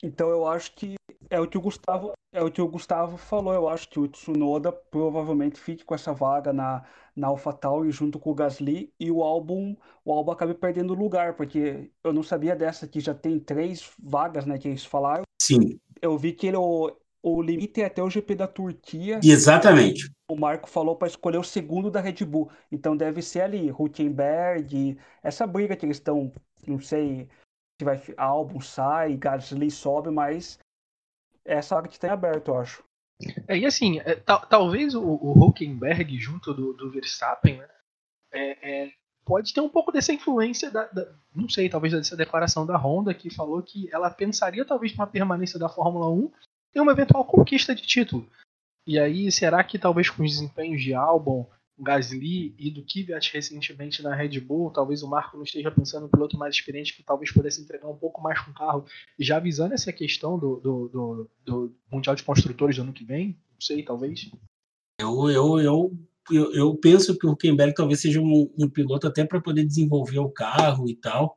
Então 0.02 0.28
eu 0.28 0.46
acho 0.46 0.74
que 0.74 0.94
é 1.30 1.40
o 1.40 1.46
que 1.46 1.58
o 1.58 1.60
Gustavo 1.60 2.12
é 2.32 2.42
o 2.42 2.50
que 2.50 2.60
o 2.60 2.68
Gustavo 2.68 3.16
falou. 3.16 3.54
Eu 3.54 3.68
acho 3.68 3.88
que 3.88 4.00
o 4.00 4.08
Tsunoda 4.08 4.72
provavelmente 4.72 5.60
fique 5.60 5.84
com 5.84 5.94
essa 5.94 6.12
vaga 6.12 6.52
na 6.52 6.84
na 7.16 7.28
AlphaTauri 7.28 7.92
junto 7.92 8.18
com 8.18 8.30
o 8.30 8.34
Gasly 8.34 8.92
e 8.98 9.10
o 9.10 9.22
álbum 9.22 9.76
o 10.04 10.12
álbum 10.12 10.32
acabe 10.32 10.52
perdendo 10.54 10.94
lugar 10.94 11.34
porque 11.34 11.90
eu 12.02 12.12
não 12.12 12.22
sabia 12.22 12.56
dessa 12.56 12.88
que 12.88 12.98
já 12.98 13.14
tem 13.14 13.38
três 13.38 13.88
vagas, 14.02 14.44
né, 14.44 14.58
que 14.58 14.68
eles 14.68 14.84
falaram. 14.84 15.22
Sim. 15.40 15.78
Eu 16.02 16.18
vi 16.18 16.32
que 16.32 16.48
ele, 16.48 16.56
o 16.56 17.40
limite 17.40 17.80
é 17.80 17.86
até 17.86 18.02
o 18.02 18.10
GP 18.10 18.34
da 18.34 18.46
Turquia. 18.46 19.18
Exatamente. 19.22 20.10
O 20.28 20.36
Marco 20.36 20.68
falou 20.68 20.96
para 20.96 21.08
escolher 21.08 21.38
o 21.38 21.44
segundo 21.44 21.90
da 21.90 22.00
Red 22.00 22.24
Bull. 22.24 22.50
Então 22.70 22.96
deve 22.96 23.22
ser 23.22 23.40
ali, 23.40 23.70
Huckenberg, 23.70 24.98
essa 25.22 25.46
briga 25.46 25.74
que 25.76 25.86
eles 25.86 25.96
estão, 25.96 26.30
não 26.66 26.80
sei 26.80 27.20
se 27.20 27.28
vai 27.82 28.00
álbum 28.16 28.60
sai, 28.60 29.16
Gasly 29.16 29.70
sobe, 29.70 30.10
mas 30.10 30.58
essa 31.44 31.74
hora 31.74 31.88
que 31.88 31.98
tem 31.98 32.10
aberto, 32.10 32.48
eu 32.48 32.58
acho. 32.58 32.84
É, 33.48 33.56
e 33.56 33.64
assim, 33.64 34.00
é, 34.00 34.16
talvez 34.16 34.94
o, 34.94 35.02
o 35.02 35.44
Huckenberg 35.44 36.18
junto 36.18 36.52
do, 36.52 36.72
do 36.72 36.90
Verstappen, 36.90 37.58
né, 37.58 37.68
é, 38.32 38.84
é, 38.84 38.92
pode 39.24 39.54
ter 39.54 39.60
um 39.60 39.68
pouco 39.68 39.90
dessa 39.90 40.12
influência 40.12 40.70
da, 40.70 40.86
da, 40.86 41.14
não 41.34 41.48
sei, 41.48 41.68
talvez 41.68 41.92
dessa 41.92 42.16
declaração 42.16 42.66
da 42.66 42.76
Honda 42.76 43.14
que 43.14 43.30
falou 43.30 43.62
que 43.62 43.88
ela 43.92 44.10
pensaria 44.10 44.64
talvez 44.64 44.92
numa 44.92 45.06
permanência 45.06 45.58
da 45.58 45.68
Fórmula 45.68 46.10
1 46.10 46.32
e 46.74 46.80
uma 46.80 46.92
eventual 46.92 47.24
conquista 47.24 47.74
de 47.74 47.82
título. 47.82 48.28
E 48.86 48.98
aí, 48.98 49.32
será 49.32 49.64
que 49.64 49.78
talvez 49.78 50.10
com 50.10 50.22
os 50.22 50.30
desempenhos 50.30 50.82
de 50.82 50.92
Albon, 50.92 51.48
Gasly 51.78 52.54
e 52.58 52.70
do 52.70 52.84
Kvyat 52.84 53.32
recentemente 53.32 54.02
na 54.02 54.14
Red 54.14 54.40
Bull, 54.40 54.70
talvez 54.70 55.02
o 55.02 55.08
Marco 55.08 55.36
não 55.36 55.44
esteja 55.44 55.70
pensando 55.70 56.04
no 56.04 56.08
piloto 56.08 56.38
mais 56.38 56.54
experiente 56.54 56.94
que 56.94 57.02
talvez 57.02 57.32
pudesse 57.32 57.60
entregar 57.60 57.88
um 57.88 57.96
pouco 57.96 58.22
mais 58.22 58.40
com 58.40 58.50
o 58.50 58.54
carro, 58.54 58.84
e 59.18 59.24
já 59.24 59.36
avisando 59.36 59.74
essa 59.74 59.92
questão 59.92 60.38
do, 60.38 60.56
do, 60.56 60.88
do, 60.88 61.30
do 61.44 61.76
Mundial 61.90 62.14
de 62.14 62.22
Construtores 62.22 62.76
do 62.76 62.82
ano 62.82 62.92
que 62.92 63.04
vem? 63.04 63.38
Não 63.52 63.60
sei, 63.60 63.82
talvez. 63.82 64.30
Eu, 65.00 65.28
eu, 65.28 65.58
eu, 65.58 65.98
eu, 66.30 66.52
eu 66.54 66.76
penso 66.76 67.18
que 67.18 67.26
o 67.26 67.32
Huckenberg 67.32 67.74
talvez 67.74 68.00
seja 68.00 68.20
um, 68.20 68.52
um 68.56 68.68
piloto 68.68 69.06
até 69.06 69.24
para 69.24 69.40
poder 69.40 69.64
desenvolver 69.64 70.20
o 70.20 70.30
carro 70.30 70.88
e 70.88 70.94
tal. 70.94 71.36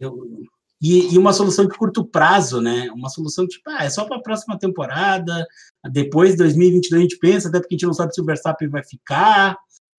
Eu, 0.00 0.46
e, 0.82 1.14
e, 1.14 1.18
uma 1.18 1.32
solução 1.32 1.66
de 1.66 1.76
curto 1.76 2.04
prazo, 2.04 2.60
né? 2.60 2.90
Uma 2.90 3.08
solução 3.08 3.46
tipo, 3.46 3.70
ah, 3.70 3.84
é 3.84 3.90
só 3.90 4.04
para 4.04 4.16
a 4.16 4.22
próxima 4.22 4.58
temporada, 4.58 5.46
depois 5.90 6.32
de 6.32 6.38
2022 6.38 7.00
a 7.00 7.02
gente 7.02 7.18
pensa, 7.18 7.48
até 7.48 7.58
porque 7.58 7.74
a 7.74 7.76
gente 7.76 7.86
não 7.86 7.94
sabe 7.94 8.14
se 8.14 8.20
o 8.20 8.24
Verstappen 8.24 8.68
vai 8.68 8.84
ficar. 8.84 9.56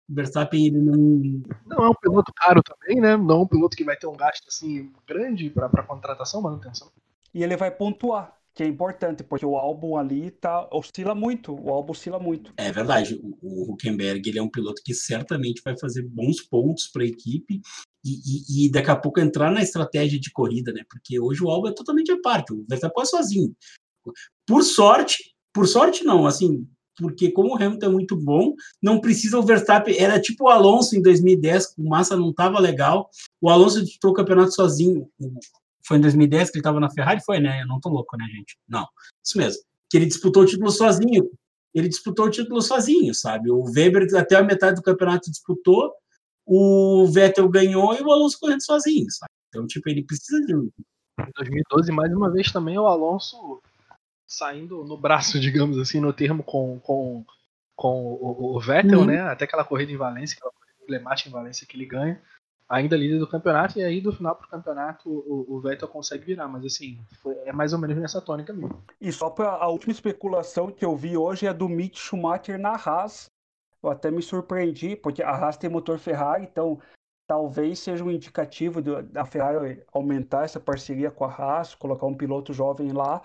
O 0.09 0.13
Verstappen 0.13 0.67
ele 0.67 0.79
não. 0.79 1.43
Não 1.65 1.85
é 1.85 1.89
um 1.89 1.95
piloto 1.95 2.31
caro 2.35 2.61
também, 2.63 3.01
né? 3.01 3.17
Não 3.17 3.35
é 3.35 3.39
um 3.39 3.47
piloto 3.47 3.75
que 3.75 3.83
vai 3.83 3.97
ter 3.97 4.07
um 4.07 4.15
gasto 4.15 4.47
assim 4.47 4.91
grande 5.07 5.49
para 5.49 5.83
contratação, 5.83 6.41
manutenção. 6.41 6.91
E 7.33 7.43
ele 7.43 7.57
vai 7.57 7.71
pontuar, 7.71 8.37
que 8.53 8.63
é 8.63 8.67
importante, 8.67 9.23
porque 9.23 9.45
o 9.45 9.57
álbum 9.57 9.97
ali 9.97 10.31
tá, 10.31 10.69
oscila 10.71 11.13
muito. 11.13 11.53
O 11.53 11.69
álbum 11.69 11.91
oscila 11.91 12.19
muito. 12.19 12.53
É 12.55 12.71
verdade. 12.71 13.19
O, 13.21 13.37
o 13.41 13.73
Huckenberg 13.73 14.29
ele 14.29 14.39
é 14.39 14.41
um 14.41 14.49
piloto 14.49 14.81
que 14.83 14.93
certamente 14.93 15.61
vai 15.63 15.77
fazer 15.77 16.03
bons 16.03 16.41
pontos 16.41 16.87
para 16.87 17.03
a 17.03 17.07
equipe 17.07 17.61
e, 18.05 18.65
e, 18.67 18.71
daqui 18.71 18.91
a 18.91 18.95
pouco 18.95 19.19
entrar 19.19 19.51
na 19.51 19.63
estratégia 19.63 20.19
de 20.19 20.31
corrida, 20.31 20.71
né? 20.71 20.83
Porque 20.87 21.19
hoje 21.19 21.43
o 21.43 21.49
Albon 21.49 21.69
é 21.69 21.73
totalmente 21.73 22.11
à 22.11 22.21
parte, 22.21 22.53
o 22.53 22.63
Verstappen 22.69 23.01
é 23.01 23.05
sozinho. 23.05 23.55
Por 24.45 24.63
sorte, 24.63 25.35
por 25.51 25.67
sorte 25.67 26.03
não, 26.03 26.27
assim, 26.27 26.67
porque 26.97 27.31
como 27.31 27.53
o 27.53 27.55
Hamilton 27.55 27.85
é 27.85 27.89
muito 27.89 28.15
bom, 28.15 28.53
não 28.81 28.99
precisa 28.99 29.37
o 29.37 29.43
Verstappen, 29.43 29.97
era 29.97 30.19
tipo 30.19 30.45
o 30.45 30.49
Alonso 30.49 30.95
em 30.95 31.01
2010, 31.01 31.75
o 31.77 31.89
Massa 31.89 32.15
não 32.15 32.29
estava 32.29 32.59
legal, 32.59 33.09
o 33.41 33.49
Alonso 33.49 33.83
disputou 33.83 34.11
o 34.11 34.13
campeonato 34.13 34.53
sozinho, 34.53 35.09
foi 35.85 35.97
em 35.97 36.01
2010 36.01 36.49
que 36.49 36.57
ele 36.57 36.61
estava 36.61 36.79
na 36.79 36.89
Ferrari, 36.89 37.21
foi, 37.23 37.39
né? 37.39 37.61
Eu 37.61 37.67
não 37.67 37.79
tô 37.79 37.89
louco, 37.89 38.17
né, 38.17 38.25
gente? 38.25 38.57
Não, 38.67 38.87
isso 39.23 39.37
mesmo, 39.37 39.61
que 39.89 39.97
ele 39.97 40.05
disputou 40.05 40.43
o 40.43 40.45
título 40.45 40.71
sozinho, 40.71 41.29
ele 41.73 41.89
disputou 41.89 42.25
o 42.25 42.31
título 42.31 42.61
sozinho, 42.61 43.13
sabe? 43.13 43.51
O 43.51 43.63
Weber 43.63 44.07
até 44.15 44.35
a 44.35 44.43
metade 44.43 44.77
do 44.77 44.81
campeonato 44.81 45.29
disputou, 45.29 45.91
o 46.45 47.07
Vettel 47.07 47.49
ganhou 47.49 47.93
e 47.95 48.01
o 48.01 48.11
Alonso 48.11 48.39
correndo 48.39 48.63
sozinho, 48.63 49.07
sabe? 49.09 49.31
Então, 49.49 49.67
tipo, 49.67 49.89
ele 49.89 50.03
precisa 50.03 50.39
de. 50.45 50.53
Em 50.53 51.31
2012, 51.37 51.91
mais 51.91 52.13
uma 52.13 52.31
vez 52.31 52.51
também, 52.51 52.77
o 52.77 52.87
Alonso 52.87 53.61
saindo 54.27 54.83
no 54.83 54.97
braço, 54.97 55.39
digamos 55.41 55.77
assim, 55.77 55.99
no 55.99 56.13
termo 56.13 56.43
com, 56.43 56.79
com, 56.79 57.25
com 57.75 58.03
o, 58.13 58.55
o 58.55 58.59
Vettel, 58.59 58.99
uhum. 58.99 59.05
né? 59.05 59.21
Até 59.21 59.45
aquela 59.45 59.63
corrida 59.63 59.91
em 59.91 59.97
Valência, 59.97 60.35
aquela 60.35 60.51
corrida 60.51 60.83
emblemática 60.83 61.29
em 61.29 61.31
Valência 61.31 61.67
que 61.67 61.77
ele 61.77 61.85
ganha, 61.85 62.21
ainda 62.67 62.97
líder 62.97 63.19
do 63.19 63.27
campeonato, 63.27 63.79
e 63.79 63.83
aí 63.83 64.01
do 64.01 64.11
final 64.11 64.35
pro 64.35 64.47
campeonato 64.47 65.09
o, 65.09 65.55
o 65.55 65.61
Vettel 65.61 65.87
consegue 65.87 66.25
virar, 66.25 66.47
mas 66.47 66.65
assim, 66.65 66.99
foi, 67.21 67.35
é 67.45 67.53
mais 67.53 67.73
ou 67.73 67.79
menos 67.79 67.97
nessa 67.97 68.21
tônica 68.21 68.51
mesmo. 68.53 68.83
E 68.99 69.11
só 69.11 69.29
para 69.29 69.49
a 69.49 69.67
última 69.67 69.91
especulação 69.91 70.71
que 70.71 70.83
eu 70.83 70.95
vi 70.95 71.15
hoje 71.15 71.45
é 71.45 71.53
do 71.53 71.69
Mick 71.69 71.97
Schumacher 71.97 72.59
na 72.59 72.75
Haas, 72.75 73.29
eu 73.83 73.89
até 73.89 74.09
me 74.09 74.21
surpreendi, 74.21 74.95
porque 74.95 75.21
a 75.21 75.29
Haas 75.29 75.57
tem 75.57 75.69
motor 75.69 75.99
Ferrari, 75.99 76.43
então 76.43 76.81
talvez 77.27 77.79
seja 77.79 78.03
um 78.03 78.11
indicativo 78.11 78.81
da 78.81 79.25
Ferrari 79.25 79.83
aumentar 79.91 80.45
essa 80.45 80.59
parceria 80.59 81.11
com 81.11 81.25
a 81.25 81.29
Haas, 81.29 81.75
colocar 81.75 82.05
um 82.05 82.15
piloto 82.15 82.53
jovem 82.53 82.91
lá. 82.91 83.21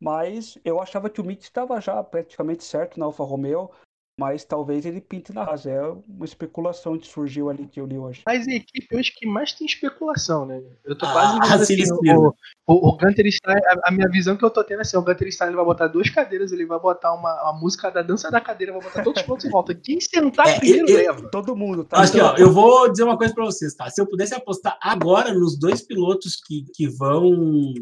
Mas 0.00 0.58
eu 0.64 0.80
achava 0.80 1.08
que 1.08 1.20
o 1.20 1.24
Mick 1.24 1.42
estava 1.42 1.80
já 1.80 2.02
praticamente 2.02 2.64
certo 2.64 2.98
na 2.98 3.06
Alfa 3.06 3.24
Romeo. 3.24 3.70
Mas 4.18 4.44
talvez 4.44 4.84
ele 4.84 5.00
pinte 5.00 5.32
na 5.32 5.42
Haas. 5.42 5.66
É 5.66 5.80
uma 5.82 6.24
especulação 6.24 6.98
que 6.98 7.06
surgiu 7.06 7.48
ali 7.48 7.66
que 7.66 7.80
eu 7.80 7.86
li 7.86 7.98
hoje. 7.98 8.22
Mas 8.26 8.46
a 8.46 8.52
equipe 8.52 8.94
hoje 8.94 9.12
que 9.16 9.26
mais 9.26 9.52
tem 9.52 9.66
especulação, 9.66 10.44
né? 10.44 10.62
Eu 10.84 10.96
tô 10.96 11.10
quase 11.10 11.38
ah, 11.40 11.54
assim, 11.54 11.82
o, 11.92 12.34
o, 12.66 12.88
o 12.88 12.96
Gunter 12.96 13.30
Stein, 13.32 13.56
a, 13.56 13.88
a, 13.88 13.90
minha 13.90 14.08
visão 14.08 14.36
que 14.36 14.44
eu 14.44 14.50
tô 14.50 14.62
tendo 14.62 14.80
é 14.80 14.82
assim, 14.82 14.96
o 14.96 15.02
Gunter 15.02 15.32
Stein 15.32 15.48
ele 15.48 15.56
vai 15.56 15.64
botar 15.64 15.88
duas 15.88 16.10
cadeiras, 16.10 16.52
ele 16.52 16.66
vai 16.66 16.78
botar 16.78 17.14
uma, 17.14 17.42
uma 17.42 17.58
música 17.58 17.90
da 17.90 18.02
dança 18.02 18.30
da 18.30 18.40
cadeira, 18.40 18.72
vai 18.72 18.82
botar 18.82 19.02
todos 19.02 19.20
os 19.20 19.26
pontos 19.26 19.44
em 19.46 19.50
volta. 19.50 19.74
Quem 19.74 20.00
sentar 20.00 20.46
é, 20.46 20.58
primeiro 20.58 20.90
eu, 20.90 20.96
leva. 20.96 21.30
Todo 21.30 21.56
mundo, 21.56 21.84
tá? 21.84 22.02
Aqui, 22.02 22.20
ó, 22.20 22.36
eu 22.36 22.52
vou 22.52 22.90
dizer 22.90 23.04
uma 23.04 23.16
coisa 23.16 23.34
pra 23.34 23.44
vocês, 23.44 23.74
tá? 23.74 23.88
Se 23.88 24.00
eu 24.00 24.06
pudesse 24.06 24.34
apostar 24.34 24.78
agora 24.80 25.32
nos 25.32 25.58
dois 25.58 25.80
pilotos 25.80 26.36
que, 26.36 26.66
que 26.74 26.86
vão 26.86 27.72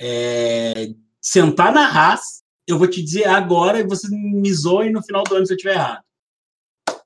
é, 0.00 0.90
sentar 1.20 1.72
na 1.72 1.88
Haas, 1.88 2.46
eu 2.68 2.78
vou 2.78 2.86
te 2.86 3.02
dizer 3.02 3.24
agora 3.24 3.80
e 3.80 3.86
vocês 3.86 4.12
me 4.12 4.52
zoem 4.52 4.92
no 4.92 5.02
final 5.02 5.24
do 5.24 5.34
ano 5.34 5.46
se 5.46 5.52
eu 5.52 5.56
estiver 5.56 5.74
errado. 5.74 6.02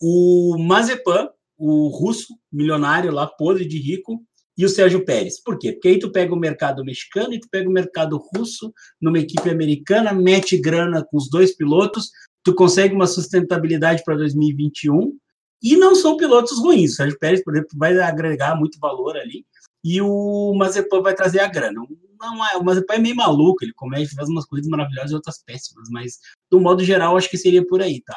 O 0.00 0.56
Mazepan, 0.58 1.30
o 1.56 1.86
russo, 1.86 2.36
milionário 2.52 3.12
lá, 3.12 3.26
podre 3.26 3.64
de 3.64 3.78
rico, 3.78 4.20
e 4.58 4.64
o 4.64 4.68
Sérgio 4.68 5.04
Pérez. 5.04 5.40
Por 5.42 5.58
quê? 5.58 5.72
Porque 5.72 5.88
aí 5.88 5.98
tu 5.98 6.10
pega 6.10 6.34
o 6.34 6.38
mercado 6.38 6.84
mexicano 6.84 7.32
e 7.32 7.40
tu 7.40 7.48
pega 7.50 7.68
o 7.68 7.72
mercado 7.72 8.20
russo 8.34 8.72
numa 9.00 9.18
equipe 9.18 9.48
americana, 9.48 10.12
mete 10.12 10.58
grana 10.58 11.04
com 11.04 11.16
os 11.16 11.30
dois 11.30 11.56
pilotos, 11.56 12.10
tu 12.42 12.54
consegue 12.54 12.94
uma 12.94 13.06
sustentabilidade 13.06 14.02
para 14.04 14.16
2021 14.16 15.16
e 15.62 15.76
não 15.76 15.94
são 15.94 16.16
pilotos 16.16 16.58
ruins. 16.58 16.92
O 16.92 16.96
Sérgio 16.96 17.18
Pérez, 17.18 17.42
por 17.42 17.54
exemplo, 17.54 17.78
vai 17.78 17.98
agregar 17.98 18.56
muito 18.56 18.78
valor 18.78 19.16
ali 19.16 19.46
e 19.84 20.00
o 20.00 20.54
Mazepan 20.54 21.00
vai 21.00 21.14
trazer 21.14 21.40
a 21.40 21.48
grana. 21.48 21.80
Não 22.22 22.46
é, 22.46 22.56
o 22.56 22.64
Mazepan 22.64 22.94
é 22.94 22.98
meio 22.98 23.16
maluco, 23.16 23.64
ele 23.64 23.72
começa, 23.74 24.14
faz 24.14 24.28
umas 24.28 24.46
coisas 24.46 24.68
maravilhosas 24.68 25.10
e 25.10 25.14
outras 25.14 25.42
péssimas, 25.44 25.88
mas 25.90 26.18
do 26.50 26.60
modo 26.60 26.84
geral 26.84 27.16
acho 27.16 27.28
que 27.28 27.36
seria 27.36 27.66
por 27.66 27.82
aí, 27.82 28.00
tá? 28.00 28.16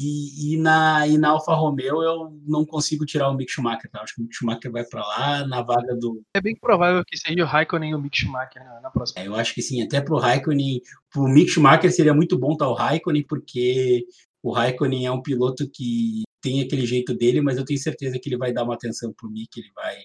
E, 0.00 0.54
e, 0.54 0.56
na, 0.56 1.08
e 1.08 1.18
na 1.18 1.30
Alfa 1.30 1.52
Romeo 1.54 2.00
eu 2.02 2.40
não 2.46 2.64
consigo 2.64 3.04
tirar 3.04 3.30
o 3.30 3.34
Mick 3.34 3.50
Schumacher, 3.50 3.90
tá? 3.90 4.00
Acho 4.00 4.14
que 4.14 4.20
o 4.20 4.22
Mick 4.22 4.36
Schumacher 4.36 4.70
vai 4.70 4.84
para 4.84 5.04
lá 5.04 5.46
na 5.46 5.60
vaga 5.60 5.96
do. 5.96 6.22
É 6.36 6.40
bem 6.40 6.54
provável 6.54 7.02
que 7.04 7.16
seja 7.16 7.42
o 7.42 7.46
Raikkonen 7.46 7.90
e 7.90 7.94
o 7.96 8.00
Mick 8.00 8.16
Schumacher 8.16 8.62
na, 8.64 8.80
na 8.80 8.90
próxima. 8.90 9.20
É, 9.20 9.26
eu 9.26 9.34
acho 9.34 9.52
que 9.52 9.60
sim, 9.60 9.82
até 9.82 10.00
pro 10.00 10.18
Raikkonen, 10.18 10.80
pro 11.10 11.26
Mick 11.26 11.50
Schumacher 11.50 11.92
seria 11.92 12.14
muito 12.14 12.38
bom 12.38 12.52
estar 12.52 12.66
tá, 12.66 12.70
o 12.70 12.74
Raikkonen, 12.74 13.24
porque 13.26 14.06
o 14.40 14.52
Raikkonen 14.52 15.06
é 15.06 15.10
um 15.10 15.20
piloto 15.20 15.68
que 15.68 16.22
tem 16.40 16.60
aquele 16.60 16.86
jeito 16.86 17.12
dele, 17.12 17.40
mas 17.40 17.56
eu 17.56 17.64
tenho 17.64 17.80
certeza 17.80 18.20
que 18.22 18.28
ele 18.28 18.38
vai 18.38 18.52
dar 18.52 18.62
uma 18.62 18.74
atenção 18.74 19.12
pro 19.12 19.28
Mick, 19.28 19.58
ele 19.58 19.72
vai 19.74 19.96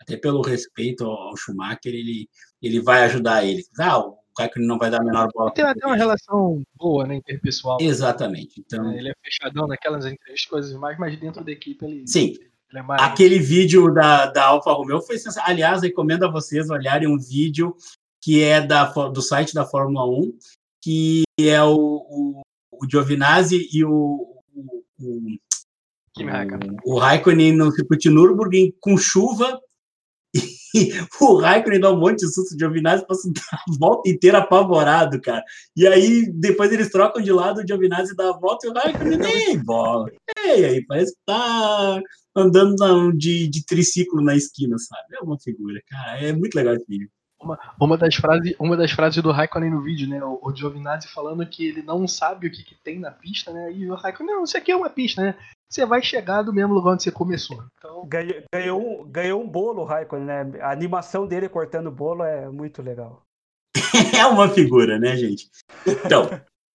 até 0.00 0.16
pelo 0.16 0.42
respeito 0.42 1.04
ao 1.04 1.36
Schumacher, 1.36 1.92
ele, 1.92 2.28
ele 2.62 2.80
vai 2.80 3.04
ajudar 3.04 3.44
ele. 3.44 3.64
Ah, 3.78 3.98
o 3.98 4.18
Raikkonen 4.38 4.68
não 4.68 4.78
vai 4.78 4.90
dar 4.90 5.00
a 5.00 5.04
menor 5.04 5.28
bola. 5.32 5.52
Tem 5.52 5.64
até 5.64 5.86
uma 5.86 5.96
relação 5.96 6.62
boa, 6.74 7.06
né, 7.06 7.16
interpessoal. 7.16 7.78
Exatamente. 7.80 8.60
Então... 8.60 8.90
É, 8.90 8.98
ele 8.98 9.10
é 9.10 9.12
fechadão 9.22 9.66
naquelas 9.66 10.04
entrevistas, 10.04 10.48
coisas 10.48 10.72
mais, 10.74 10.98
mas 10.98 11.18
dentro 11.18 11.44
da 11.44 11.50
equipe 11.50 11.84
ele... 11.84 12.06
Sim. 12.06 12.34
Ele 12.70 12.78
é 12.78 12.82
mais... 12.82 13.02
Aquele 13.02 13.38
vídeo 13.38 13.92
da, 13.92 14.26
da 14.26 14.46
Alfa 14.46 14.72
Romeo 14.72 15.00
foi 15.00 15.18
sensacional. 15.18 15.50
Aliás, 15.50 15.82
recomendo 15.82 16.24
a 16.24 16.30
vocês 16.30 16.70
olharem 16.70 17.08
um 17.08 17.18
vídeo 17.18 17.74
que 18.22 18.42
é 18.42 18.60
da, 18.60 18.84
do 18.84 19.22
site 19.22 19.54
da 19.54 19.64
Fórmula 19.64 20.06
1, 20.06 20.32
que 20.82 21.22
é 21.40 21.62
o, 21.62 21.74
o, 21.76 22.40
o 22.72 22.88
Giovinazzi 22.88 23.68
e 23.72 23.84
o, 23.84 23.90
o, 24.54 24.82
o, 25.00 25.36
o, 26.84 26.98
Raikkonen 26.98 27.56
no 27.56 27.72
circuito 27.72 28.10
Nürburgring 28.10 28.74
com 28.78 28.96
chuva 28.96 29.58
e 30.74 30.92
o 31.20 31.36
Raikkonen 31.36 31.80
dá 31.80 31.92
um 31.92 31.98
monte 31.98 32.20
de 32.20 32.32
susto 32.32 32.56
de 32.56 32.64
Giovinazzi, 32.64 33.06
passa 33.06 33.28
a 33.52 33.78
volta 33.78 34.08
inteira 34.08 34.38
apavorado, 34.38 35.20
cara. 35.20 35.44
E 35.76 35.86
aí, 35.86 36.30
depois 36.32 36.72
eles 36.72 36.90
trocam 36.90 37.22
de 37.22 37.32
lado, 37.32 37.60
o 37.60 37.66
Giovinazzi 37.66 38.14
dá 38.16 38.30
a 38.30 38.38
volta 38.38 38.66
e 38.66 38.70
o 38.70 38.74
Raikkonen 38.74 39.18
nem 39.18 39.58
bola. 39.64 40.10
E 40.44 40.64
aí, 40.64 40.84
parece 40.86 41.12
que 41.12 41.20
tá 41.26 42.00
andando 42.36 43.12
de, 43.12 43.48
de 43.48 43.64
triciclo 43.64 44.22
na 44.22 44.36
esquina, 44.36 44.76
sabe? 44.78 45.16
É 45.16 45.20
uma 45.20 45.38
figura, 45.38 45.80
cara. 45.86 46.20
É 46.20 46.32
muito 46.32 46.54
legal 46.54 46.74
esse 46.74 46.86
vídeo. 46.88 47.10
Uma, 47.40 47.58
uma, 47.80 47.96
das 47.96 48.14
frases, 48.14 48.54
uma 48.58 48.76
das 48.76 48.90
frases 48.90 49.22
do 49.22 49.32
Raikkonen 49.32 49.70
no 49.70 49.82
vídeo, 49.82 50.08
né? 50.08 50.22
O, 50.22 50.38
o 50.42 50.54
Giovinazzi 50.54 51.08
falando 51.08 51.46
que 51.46 51.66
ele 51.66 51.82
não 51.82 52.06
sabe 52.06 52.46
o 52.46 52.50
que, 52.50 52.62
que 52.62 52.74
tem 52.74 52.98
na 52.98 53.10
pista, 53.10 53.50
né? 53.52 53.72
E 53.72 53.90
o 53.90 53.94
Raikkonen, 53.94 54.34
não, 54.34 54.44
isso 54.44 54.58
aqui 54.58 54.70
é 54.70 54.76
uma 54.76 54.90
pista, 54.90 55.22
né? 55.22 55.34
Você 55.70 55.86
vai 55.86 56.02
chegar 56.02 56.42
do 56.42 56.52
mesmo 56.52 56.74
lugar 56.74 56.92
onde 56.92 57.02
você 57.02 57.10
começou. 57.10 57.64
Então... 57.78 58.04
Ganhou, 58.06 58.42
ganhou, 58.52 59.04
ganhou 59.06 59.42
um 59.42 59.48
bolo 59.48 59.82
o 59.82 59.84
Raikkonen, 59.84 60.26
né? 60.26 60.60
A 60.60 60.70
animação 60.70 61.26
dele 61.26 61.48
cortando 61.48 61.86
o 61.86 61.92
bolo 61.92 62.24
é 62.24 62.48
muito 62.50 62.82
legal. 62.82 63.22
é 64.18 64.26
uma 64.26 64.48
figura, 64.48 64.98
né, 64.98 65.16
gente? 65.16 65.48
Então. 65.86 66.28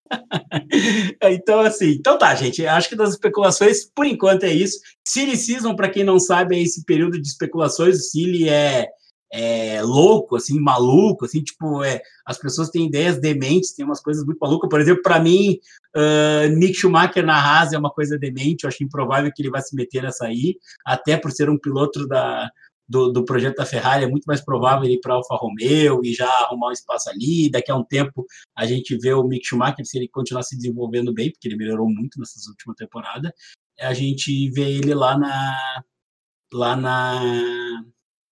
então, 1.21 1.59
assim, 1.61 1.91
então 1.91 2.17
tá, 2.17 2.33
gente. 2.35 2.65
Acho 2.65 2.89
que 2.89 2.95
das 2.95 3.11
especulações, 3.11 3.85
por 3.85 4.05
enquanto, 4.05 4.43
é 4.43 4.51
isso. 4.51 4.79
Silly 5.07 5.35
Season, 5.35 5.75
para 5.75 5.89
quem 5.89 6.03
não 6.03 6.19
sabe, 6.19 6.55
é 6.55 6.61
esse 6.61 6.83
período 6.85 7.21
de 7.21 7.27
especulações. 7.27 7.97
O 7.97 8.01
Silly 8.01 8.49
é 8.49 8.87
é, 9.31 9.81
louco, 9.81 10.35
assim, 10.35 10.59
maluco, 10.59 11.25
assim, 11.25 11.43
tipo, 11.43 11.83
é, 11.83 12.01
as 12.25 12.37
pessoas 12.37 12.69
têm 12.69 12.87
ideias 12.87 13.19
dementes, 13.19 13.73
tem 13.73 13.85
umas 13.85 14.01
coisas 14.01 14.25
muito 14.25 14.39
malucas. 14.39 14.69
Por 14.69 14.79
exemplo, 14.79 15.01
para 15.01 15.19
mim, 15.19 15.59
uh, 15.95 16.47
Nick 16.55 16.75
Schumacher 16.75 17.25
na 17.25 17.35
Haas 17.35 17.73
é 17.73 17.77
uma 17.77 17.91
coisa 17.91 18.17
demente, 18.17 18.63
eu 18.63 18.67
acho 18.69 18.83
improvável 18.83 19.31
que 19.33 19.41
ele 19.41 19.49
vá 19.49 19.61
se 19.61 19.75
meter 19.75 20.03
nessa 20.03 20.25
aí, 20.25 20.57
até 20.85 21.17
por 21.17 21.31
ser 21.31 21.49
um 21.49 21.57
piloto 21.57 22.07
da, 22.07 22.49
do, 22.87 23.11
do 23.11 23.25
projeto 23.25 23.57
da 23.57 23.65
Ferrari, 23.65 24.03
é 24.03 24.07
muito 24.07 24.25
mais 24.25 24.41
provável 24.41 24.85
ele 24.85 24.95
ir 24.95 25.01
para 25.01 25.15
Alfa 25.15 25.35
Romeo 25.35 26.01
e 26.03 26.13
já 26.13 26.29
arrumar 26.43 26.69
um 26.69 26.71
espaço 26.71 27.09
ali. 27.09 27.49
Daqui 27.49 27.71
a 27.71 27.75
um 27.75 27.83
tempo 27.83 28.25
a 28.55 28.65
gente 28.65 28.97
vê 28.97 29.13
o 29.13 29.23
Mick 29.23 29.45
Schumacher, 29.45 29.85
se 29.85 29.97
ele 29.97 30.07
continuar 30.07 30.43
se 30.43 30.55
desenvolvendo 30.55 31.13
bem, 31.13 31.31
porque 31.31 31.47
ele 31.47 31.57
melhorou 31.57 31.89
muito 31.89 32.19
nessas 32.19 32.47
últimas 32.47 32.75
temporadas, 32.77 33.31
a 33.79 33.93
gente 33.93 34.49
vê 34.51 34.77
ele 34.77 34.93
lá 34.93 35.17
na 35.17 35.83
lá 36.53 36.75
na 36.75 37.83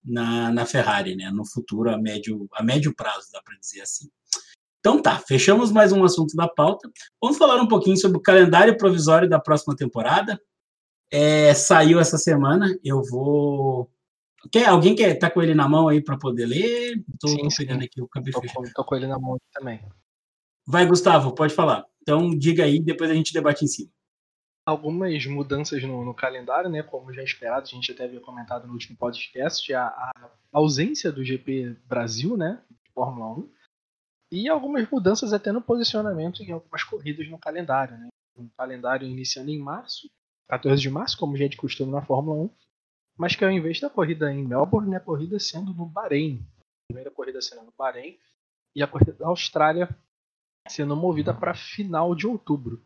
na, 0.04 0.50
na 0.52 0.66
Ferrari, 0.66 1.16
né? 1.16 1.30
No 1.30 1.46
futuro, 1.46 1.90
a 1.90 1.98
médio, 1.98 2.48
a 2.52 2.62
médio 2.62 2.94
prazo, 2.94 3.28
dá 3.32 3.40
para 3.42 3.56
dizer 3.58 3.80
assim. 3.80 4.08
Então 4.80 5.00
tá, 5.00 5.18
fechamos 5.18 5.72
mais 5.72 5.92
um 5.92 6.04
assunto 6.04 6.36
da 6.36 6.46
pauta. 6.46 6.90
Vamos 7.20 7.38
falar 7.38 7.60
um 7.60 7.66
pouquinho 7.66 7.96
sobre 7.96 8.18
o 8.18 8.22
calendário 8.22 8.76
provisório 8.76 9.28
da 9.28 9.40
próxima 9.40 9.74
temporada. 9.74 10.38
É, 11.10 11.54
saiu 11.54 11.98
essa 11.98 12.18
semana. 12.18 12.78
Eu 12.84 13.02
vou. 13.02 13.90
Quer, 14.52 14.66
alguém 14.66 14.94
quer 14.94 15.14
tá 15.14 15.30
com 15.30 15.42
ele 15.42 15.54
na 15.54 15.66
mão 15.66 15.88
aí 15.88 16.02
para 16.02 16.18
poder 16.18 16.44
ler? 16.44 17.02
Tô 17.18 17.28
sim, 17.28 17.48
pegando 17.56 17.82
aqui 17.82 18.02
o 18.02 18.08
cabelo. 18.08 18.42
Tô, 18.42 18.62
tô 18.74 18.84
com 18.84 18.94
ele 18.94 19.06
na 19.06 19.18
mão 19.18 19.38
também. 19.54 19.80
Vai, 20.66 20.86
Gustavo, 20.86 21.34
pode 21.34 21.54
falar. 21.54 21.86
Então 22.02 22.36
diga 22.36 22.64
aí, 22.64 22.78
depois 22.78 23.10
a 23.10 23.14
gente 23.14 23.32
debate 23.32 23.64
em 23.64 23.68
cima 23.68 23.90
algumas 24.66 25.26
mudanças 25.26 25.82
no, 25.82 26.04
no, 26.04 26.14
calendário, 26.14 26.70
né? 26.70 26.82
Como 26.82 27.12
já 27.12 27.22
esperado, 27.22 27.66
a 27.66 27.70
gente 27.70 27.92
até 27.92 28.04
havia 28.04 28.20
comentado 28.20 28.66
no 28.66 28.72
último 28.72 28.96
podcast, 28.96 29.72
a, 29.74 29.86
a 29.86 30.30
ausência 30.52 31.12
do 31.12 31.24
GP 31.24 31.76
Brasil, 31.86 32.36
né? 32.36 32.62
De 32.70 32.90
Fórmula 32.92 33.38
1. 33.38 33.52
E 34.32 34.48
algumas 34.48 34.88
mudanças 34.90 35.32
até 35.32 35.52
no 35.52 35.60
posicionamento 35.60 36.42
em 36.42 36.52
algumas 36.52 36.82
corridas 36.82 37.28
no 37.28 37.38
calendário, 37.38 37.96
né? 37.98 38.08
Um 38.36 38.48
calendário 38.56 39.06
iniciando 39.06 39.50
em 39.50 39.58
março, 39.58 40.10
14 40.48 40.80
de 40.80 40.90
março, 40.90 41.16
como 41.18 41.36
já 41.36 41.44
é 41.44 41.48
de 41.48 41.56
costume 41.56 41.92
na 41.92 42.02
Fórmula 42.02 42.44
1, 42.44 42.50
mas 43.16 43.36
que 43.36 43.44
ao 43.44 43.50
invés 43.50 43.80
da 43.80 43.88
corrida 43.88 44.32
em 44.32 44.44
Melbourne, 44.44 44.90
né, 44.90 44.96
a 44.96 45.00
corrida 45.00 45.38
sendo 45.38 45.72
no 45.72 45.86
Bahrein. 45.86 46.44
A 46.58 46.92
primeira 46.92 47.10
corrida 47.10 47.40
sendo 47.40 47.62
no 47.62 47.72
Bahrein 47.78 48.18
e 48.74 48.82
a 48.82 48.88
corrida 48.88 49.12
da 49.12 49.28
Austrália 49.28 49.88
sendo 50.68 50.96
movida 50.96 51.32
para 51.32 51.54
final 51.54 52.14
de 52.14 52.26
outubro. 52.26 52.84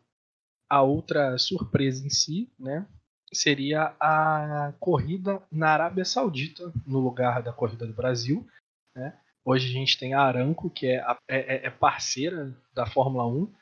A 0.69 0.81
outra 0.81 1.37
surpresa 1.37 2.05
em 2.05 2.09
si, 2.09 2.51
né, 2.59 2.87
seria 3.33 3.95
a 3.99 4.73
corrida 4.79 5.41
na 5.51 5.69
Arábia 5.69 6.05
Saudita, 6.05 6.71
no 6.85 6.99
lugar 6.99 7.41
da 7.41 7.53
corrida 7.53 7.85
do 7.85 7.93
Brasil. 7.93 8.47
Né? 8.95 9.17
Hoje 9.45 9.67
a 9.67 9.71
gente 9.71 9.97
tem 9.97 10.13
a 10.13 10.21
Aramco, 10.21 10.69
que 10.69 10.87
é, 10.87 10.99
a, 10.99 11.17
é, 11.27 11.55
é, 11.55 11.65
é 11.67 11.69
parceira 11.69 12.55
da 12.73 12.85
Fórmula 12.85 13.25
1, 13.27 13.53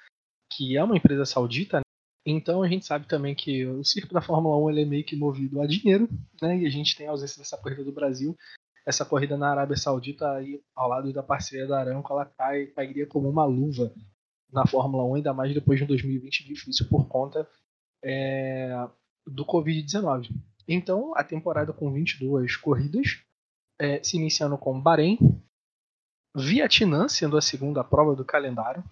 que 0.51 0.77
é 0.77 0.83
uma 0.83 0.97
empresa 0.97 1.25
saudita. 1.25 1.77
Né? 1.77 1.83
Então 2.25 2.63
a 2.63 2.67
gente 2.67 2.85
sabe 2.85 3.07
também 3.07 3.35
que 3.35 3.65
o 3.65 3.83
circo 3.83 4.13
da 4.13 4.21
Fórmula 4.21 4.57
1 4.57 4.69
ele 4.71 4.81
é 4.81 4.85
meio 4.85 5.03
que 5.03 5.15
movido 5.15 5.61
a 5.61 5.67
dinheiro, 5.67 6.09
né? 6.41 6.57
e 6.57 6.65
a 6.65 6.69
gente 6.69 6.95
tem 6.95 7.07
a 7.07 7.11
ausência 7.11 7.39
dessa 7.39 7.57
corrida 7.57 7.83
do 7.83 7.91
Brasil. 7.91 8.35
Essa 8.85 9.05
corrida 9.05 9.35
na 9.35 9.49
Arábia 9.49 9.75
Saudita, 9.75 10.31
aí, 10.31 10.61
ao 10.73 10.87
lado 10.87 11.11
da 11.11 11.21
parceira 11.21 11.67
da 11.67 11.79
Aramco, 11.79 12.11
ela 12.13 12.25
cai, 12.25 12.67
cairia 12.67 13.05
como 13.05 13.29
uma 13.29 13.43
luva 13.43 13.93
na 14.51 14.65
Fórmula 14.65 15.03
1, 15.05 15.15
ainda 15.15 15.33
mais 15.33 15.53
depois 15.53 15.79
de 15.79 15.83
um 15.83 15.87
2020 15.87 16.45
difícil 16.45 16.87
por 16.89 17.07
conta 17.07 17.47
é, 18.03 18.87
do 19.25 19.45
Covid-19. 19.45 20.29
Então, 20.67 21.13
a 21.15 21.23
temporada 21.23 21.71
com 21.71 21.91
22 21.91 22.55
corridas, 22.57 23.19
é, 23.79 24.01
se 24.03 24.17
iniciando 24.17 24.57
com 24.57 24.79
Bahrein, 24.79 25.17
Vietnã 26.35 27.07
sendo 27.07 27.37
a 27.37 27.41
segunda 27.41 27.83
prova 27.83 28.15
do 28.15 28.25
calendário. 28.25 28.83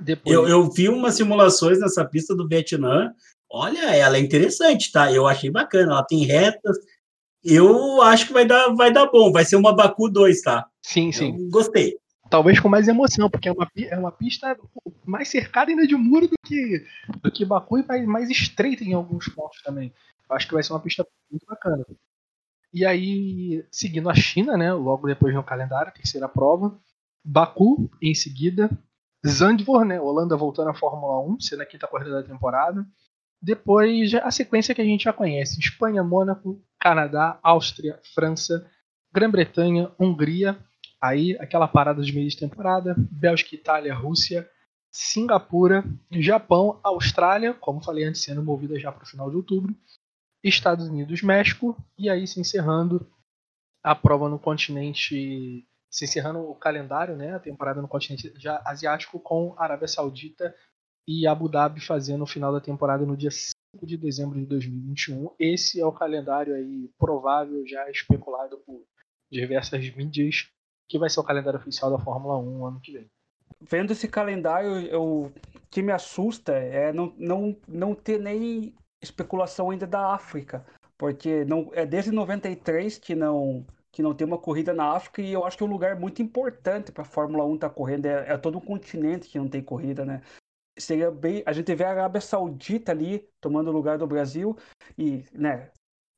Depois... 0.00 0.34
Eu, 0.34 0.48
eu 0.48 0.70
vi 0.70 0.88
umas 0.88 1.14
simulações 1.14 1.78
nessa 1.78 2.04
pista 2.04 2.34
do 2.34 2.48
Vietnã. 2.48 3.14
Olha, 3.50 3.94
ela 3.94 4.16
é 4.16 4.20
interessante, 4.20 4.90
tá? 4.90 5.12
Eu 5.12 5.26
achei 5.26 5.50
bacana. 5.50 5.92
Ela 5.92 6.04
tem 6.04 6.24
retas. 6.24 6.78
Eu 7.44 8.00
acho 8.02 8.28
que 8.28 8.32
vai 8.32 8.46
dar, 8.46 8.68
vai 8.74 8.92
dar 8.92 9.06
bom. 9.06 9.30
Vai 9.30 9.44
ser 9.44 9.56
uma 9.56 9.74
Baku 9.74 10.08
2, 10.08 10.40
tá? 10.42 10.66
Sim, 10.80 11.12
sim. 11.12 11.36
Eu 11.36 11.50
gostei. 11.50 11.98
Talvez 12.32 12.58
com 12.58 12.66
mais 12.66 12.88
emoção, 12.88 13.28
porque 13.28 13.50
é 13.50 13.52
uma, 13.52 13.70
é 13.76 13.98
uma 13.98 14.10
pista 14.10 14.58
mais 15.04 15.28
cercada 15.28 15.70
ainda 15.70 15.86
de 15.86 15.94
muro 15.94 16.26
do 16.26 16.36
que, 16.42 16.82
do 17.20 17.30
que 17.30 17.44
Baku 17.44 17.80
e 17.80 17.86
mais, 17.86 18.06
mais 18.06 18.30
estreita 18.30 18.82
em 18.82 18.94
alguns 18.94 19.28
pontos 19.28 19.60
também. 19.62 19.92
Acho 20.30 20.48
que 20.48 20.54
vai 20.54 20.62
ser 20.62 20.72
uma 20.72 20.80
pista 20.80 21.06
muito 21.30 21.44
bacana. 21.44 21.84
E 22.72 22.86
aí, 22.86 23.66
seguindo 23.70 24.08
a 24.08 24.14
China, 24.14 24.56
né, 24.56 24.72
logo 24.72 25.06
depois 25.06 25.34
no 25.34 25.44
calendário, 25.44 25.92
terceira 25.92 26.26
prova, 26.26 26.80
Baku 27.22 27.90
em 28.00 28.14
seguida, 28.14 28.70
Zandvoort, 29.26 29.86
né, 29.86 30.00
Holanda 30.00 30.34
voltando 30.34 30.70
à 30.70 30.74
Fórmula 30.74 31.20
1, 31.34 31.38
sendo 31.38 31.60
a 31.60 31.66
quinta 31.66 31.86
corrida 31.86 32.12
da 32.12 32.26
temporada. 32.26 32.86
Depois 33.42 34.14
a 34.14 34.30
sequência 34.30 34.74
que 34.74 34.80
a 34.80 34.86
gente 34.86 35.04
já 35.04 35.12
conhece: 35.12 35.60
Espanha, 35.60 36.02
Mônaco, 36.02 36.64
Canadá, 36.80 37.38
Áustria, 37.42 38.00
França, 38.14 38.66
Grã-Bretanha, 39.12 39.92
Hungria. 40.00 40.58
Aí 41.02 41.36
aquela 41.40 41.66
parada 41.66 42.00
de 42.00 42.14
meio 42.14 42.28
de 42.28 42.38
temporada: 42.38 42.94
Bélgica, 43.10 43.56
Itália, 43.56 43.92
Rússia, 43.92 44.48
Singapura, 44.88 45.82
Japão, 46.12 46.78
Austrália, 46.84 47.52
como 47.54 47.82
falei 47.82 48.04
antes, 48.04 48.22
sendo 48.22 48.42
movida 48.42 48.78
já 48.78 48.92
para 48.92 49.02
o 49.02 49.06
final 49.06 49.28
de 49.28 49.36
outubro, 49.36 49.74
Estados 50.44 50.86
Unidos, 50.86 51.22
México, 51.22 51.76
e 51.98 52.08
aí 52.08 52.26
se 52.26 52.38
encerrando 52.38 53.10
a 53.82 53.94
prova 53.96 54.28
no 54.28 54.38
continente, 54.38 55.66
se 55.90 56.04
encerrando 56.04 56.38
o 56.40 56.54
calendário, 56.54 57.16
né, 57.16 57.34
a 57.34 57.40
temporada 57.40 57.82
no 57.82 57.88
continente 57.88 58.32
já 58.36 58.62
asiático 58.64 59.18
com 59.18 59.56
Arábia 59.58 59.88
Saudita 59.88 60.54
e 61.08 61.26
Abu 61.26 61.48
Dhabi 61.48 61.80
fazendo 61.80 62.22
o 62.22 62.26
final 62.26 62.52
da 62.52 62.60
temporada 62.60 63.04
no 63.04 63.16
dia 63.16 63.30
5 63.30 63.84
de 63.84 63.96
dezembro 63.96 64.38
de 64.38 64.46
2021. 64.46 65.34
Esse 65.38 65.80
é 65.80 65.86
o 65.86 65.90
calendário 65.90 66.54
aí 66.54 66.88
provável, 66.96 67.66
já 67.66 67.90
especulado 67.90 68.58
por 68.58 68.84
diversas 69.30 69.88
mídias, 69.96 70.48
que 70.92 70.98
vai 70.98 71.08
ser 71.08 71.20
o 71.20 71.24
calendário 71.24 71.58
oficial 71.58 71.90
da 71.90 71.98
Fórmula 71.98 72.36
1 72.36 72.66
ano 72.66 72.80
que 72.80 72.92
vem. 72.92 73.10
Vendo 73.58 73.92
esse 73.92 74.06
calendário, 74.06 75.00
o 75.00 75.32
que 75.70 75.80
me 75.80 75.90
assusta 75.90 76.52
é 76.52 76.92
não, 76.92 77.14
não, 77.16 77.56
não 77.66 77.94
ter 77.94 78.20
nem 78.20 78.74
especulação 79.00 79.70
ainda 79.70 79.86
da 79.86 80.12
África, 80.12 80.66
porque 80.98 81.46
não 81.46 81.70
é 81.72 81.86
desde 81.86 82.10
93 82.10 82.98
que 82.98 83.14
não 83.14 83.64
que 83.90 84.02
não 84.02 84.14
tem 84.14 84.26
uma 84.26 84.38
corrida 84.38 84.74
na 84.74 84.92
África 84.92 85.22
e 85.22 85.32
eu 85.32 85.46
acho 85.46 85.56
que 85.56 85.62
é 85.62 85.66
um 85.66 85.70
lugar 85.70 85.96
muito 85.96 86.20
importante 86.20 86.92
para 86.92 87.02
a 87.02 87.06
Fórmula 87.06 87.44
1 87.46 87.54
estar 87.54 87.68
tá 87.70 87.74
correndo. 87.74 88.06
É, 88.06 88.32
é, 88.32 88.36
todo 88.36 88.58
um 88.58 88.60
continente 88.60 89.28
que 89.28 89.38
não 89.38 89.48
tem 89.48 89.62
corrida, 89.62 90.04
né? 90.04 90.22
seria 90.78 91.10
bem. 91.10 91.42
A 91.46 91.52
gente 91.52 91.74
vê 91.74 91.84
a 91.84 91.90
Arábia 91.90 92.20
Saudita 92.20 92.92
ali 92.92 93.26
tomando 93.40 93.68
o 93.68 93.72
lugar 93.72 93.98
do 93.98 94.06
Brasil 94.06 94.56
e, 94.96 95.24
né, 95.32 95.70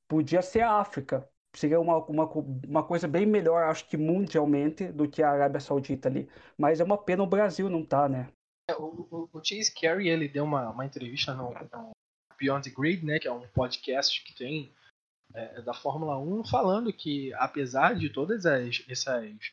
podia 0.08 0.42
ser 0.42 0.62
a 0.62 0.78
África. 0.78 1.28
Seria 1.54 1.80
uma, 1.80 1.98
uma, 2.04 2.28
uma 2.66 2.82
coisa 2.82 3.06
bem 3.06 3.24
melhor, 3.24 3.62
acho 3.64 3.88
que 3.88 3.96
mundialmente, 3.96 4.86
do 4.88 5.08
que 5.08 5.22
a 5.22 5.30
Arábia 5.30 5.60
Saudita 5.60 6.08
ali. 6.08 6.28
Mas 6.58 6.80
é 6.80 6.84
uma 6.84 6.98
pena 6.98 7.22
o 7.22 7.26
Brasil 7.26 7.70
não 7.70 7.84
tá, 7.84 8.08
né? 8.08 8.28
É, 8.68 8.74
o, 8.74 9.06
o, 9.10 9.28
o, 9.32 9.44
Chase 9.44 9.72
Carey, 9.72 10.08
ele 10.08 10.28
deu 10.28 10.44
uma, 10.44 10.70
uma 10.70 10.86
entrevista 10.86 11.34
no, 11.34 11.52
no, 11.52 11.90
Beyond 12.38 12.68
the 12.68 12.74
Grid, 12.74 13.04
né, 13.04 13.18
que 13.18 13.28
é 13.28 13.32
um 13.32 13.46
podcast 13.48 14.22
que 14.24 14.34
tem 14.34 14.72
é, 15.32 15.62
da 15.62 15.74
Fórmula 15.74 16.18
1, 16.18 16.44
falando 16.44 16.92
que, 16.92 17.32
apesar 17.34 17.94
de 17.94 18.08
todas 18.10 18.46
as, 18.46 18.84
essas 18.88 19.52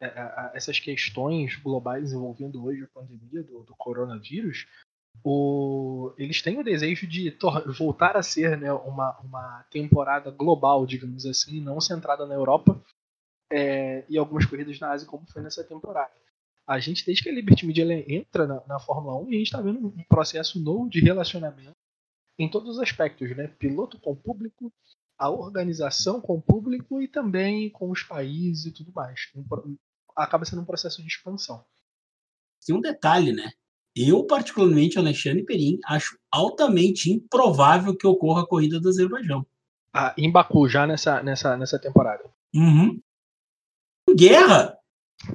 é, 0.00 0.50
essas 0.54 0.78
questões 0.78 1.56
globais 1.56 2.12
envolvendo 2.12 2.64
hoje 2.64 2.84
a 2.84 2.88
pandemia 2.88 3.42
do, 3.42 3.62
do 3.62 3.74
coronavírus, 3.76 4.66
o, 5.22 6.12
eles 6.18 6.42
têm 6.42 6.58
o 6.58 6.64
desejo 6.64 7.06
de 7.06 7.36
voltar 7.78 8.16
a 8.16 8.22
ser 8.22 8.58
né, 8.58 8.72
uma, 8.72 9.18
uma 9.20 9.64
temporada 9.70 10.30
global, 10.30 10.86
digamos 10.86 11.24
assim, 11.26 11.60
não 11.60 11.80
centrada 11.80 12.26
na 12.26 12.34
Europa 12.34 12.82
é, 13.50 14.04
e 14.08 14.18
algumas 14.18 14.44
corridas 14.46 14.78
na 14.80 14.92
Ásia, 14.92 15.06
como 15.06 15.26
foi 15.26 15.42
nessa 15.42 15.62
temporada. 15.64 16.12
A 16.66 16.78
gente, 16.78 17.04
desde 17.04 17.22
que 17.22 17.28
a 17.28 17.32
Liberty 17.32 17.66
Media 17.66 17.84
entra 18.10 18.46
na, 18.46 18.62
na 18.66 18.80
Fórmula 18.80 19.16
1, 19.20 19.28
a 19.28 19.32
gente 19.32 19.42
está 19.42 19.60
vendo 19.60 19.86
um 19.86 20.04
processo 20.08 20.58
novo 20.58 20.88
de 20.88 21.00
relacionamento 21.00 21.76
em 22.38 22.50
todos 22.50 22.70
os 22.70 22.78
aspectos, 22.80 23.36
né? 23.36 23.46
Piloto 23.46 23.98
com 24.00 24.16
público, 24.16 24.72
a 25.18 25.30
organização 25.30 26.20
com 26.20 26.34
o 26.34 26.42
público 26.42 27.00
e 27.00 27.06
também 27.06 27.70
com 27.70 27.90
os 27.90 28.02
países 28.02 28.64
e 28.64 28.72
tudo 28.72 28.92
mais 28.92 29.30
acaba 30.16 30.44
sendo 30.44 30.62
um 30.62 30.66
processo 30.66 31.02
de 31.02 31.08
expansão. 31.08 31.64
Tem 32.64 32.74
um 32.74 32.80
detalhe, 32.80 33.32
né? 33.32 33.52
Eu, 33.96 34.24
particularmente, 34.24 34.98
Alexandre 34.98 35.44
Perim, 35.44 35.78
acho 35.86 36.18
altamente 36.30 37.10
improvável 37.10 37.96
que 37.96 38.06
ocorra 38.06 38.42
a 38.42 38.46
corrida 38.46 38.80
do 38.80 38.88
Azerbaijão. 38.88 39.46
Ah, 39.92 40.12
em 40.18 40.30
Baku, 40.30 40.68
já 40.68 40.86
nessa, 40.86 41.22
nessa, 41.22 41.56
nessa 41.56 41.78
temporada. 41.78 42.24
Uhum. 42.52 43.00
Guerra! 44.16 44.76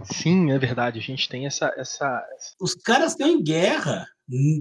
Sim, 0.03 0.51
é 0.51 0.59
verdade. 0.59 0.99
A 0.99 1.01
gente 1.01 1.29
tem 1.29 1.45
essa. 1.45 1.73
essa... 1.77 2.23
Os 2.59 2.75
caras 2.75 3.13
estão 3.13 3.27
em 3.27 3.41
guerra. 3.41 4.05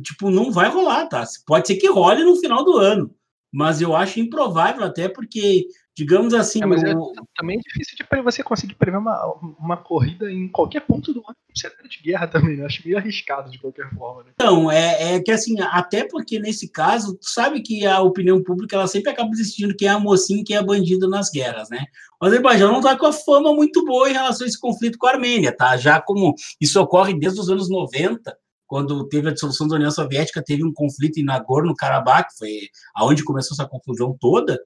Tipo, 0.03 0.31
não 0.31 0.53
vai 0.53 0.69
rolar, 0.69 1.07
tá? 1.09 1.25
Pode 1.45 1.67
ser 1.67 1.77
que 1.77 1.89
role 1.89 2.23
no 2.25 2.37
final 2.37 2.65
do 2.65 2.79
ano. 2.79 3.15
Mas 3.53 3.81
eu 3.81 3.97
acho 3.97 4.21
improvável, 4.21 4.85
até 4.85 5.09
porque 5.09 5.67
digamos 5.99 6.33
assim. 6.33 6.63
É, 6.63 6.67
mas 6.67 6.85
é 6.85 6.95
o... 6.95 7.13
também 7.35 7.59
é 7.59 7.61
difícil 7.61 7.97
de 7.99 8.23
você 8.23 8.41
conseguir 8.41 8.77
prever 8.77 8.99
uma, 8.99 9.35
uma 9.59 9.77
corrida 9.77 10.31
em 10.31 10.47
qualquer 10.47 10.81
ponto 10.83 11.13
do 11.13 11.19
ano 11.27 11.37
com 11.49 11.57
cenário 11.57 11.89
de 11.89 12.01
guerra 12.01 12.27
também, 12.29 12.57
né? 12.57 12.65
Acho 12.65 12.83
meio 12.85 12.97
arriscado 12.97 13.51
de 13.51 13.59
qualquer 13.59 13.91
forma. 13.91 14.23
Né? 14.23 14.31
Então, 14.35 14.71
é, 14.71 15.17
é 15.17 15.21
que 15.21 15.33
assim, 15.33 15.61
até 15.61 16.07
porque 16.07 16.39
nesse 16.39 16.71
caso, 16.71 17.19
tu 17.19 17.29
sabe 17.29 17.61
que 17.61 17.85
a 17.85 18.01
opinião 18.01 18.41
pública 18.41 18.77
ela 18.77 18.87
sempre 18.87 19.11
acaba 19.11 19.31
decidindo 19.31 19.75
quem 19.75 19.89
é 19.89 19.99
mocinho 19.99 20.41
e 20.41 20.45
quem 20.45 20.57
é 20.57 20.63
bandido 20.63 21.09
nas 21.09 21.31
guerras, 21.31 21.69
né? 21.69 21.85
O 22.23 22.27
Azerbaijão 22.27 22.71
não 22.71 22.79
está 22.79 22.97
com 22.97 23.07
a 23.07 23.13
fama 23.13 23.53
muito 23.53 23.85
boa 23.85 24.09
em 24.09 24.13
relação 24.13 24.45
a 24.45 24.49
esse 24.49 24.61
conflito 24.61 24.99
com 24.99 25.09
a 25.09 25.11
Armênia, 25.11 25.51
tá? 25.51 25.77
Já 25.77 26.01
como 26.01 26.33
isso 26.61 26.81
ocorre 26.81 27.19
desde 27.19 27.41
os 27.41 27.51
anos 27.51 27.69
90 27.69 28.37
quando 28.69 29.09
teve 29.09 29.31
a 29.31 29.33
dissolução 29.33 29.67
da 29.67 29.77
União 29.77 29.91
Soviética, 29.91 30.45
teve 30.45 30.63
um 30.63 30.73
conflito 30.73 31.19
em 31.19 31.25
Nagorno-Karabakh, 31.25 32.29
foi 32.39 32.69
aonde 32.95 33.25
começou 33.25 33.55
essa 33.55 33.67
confusão 33.67 34.15
toda. 34.21 34.61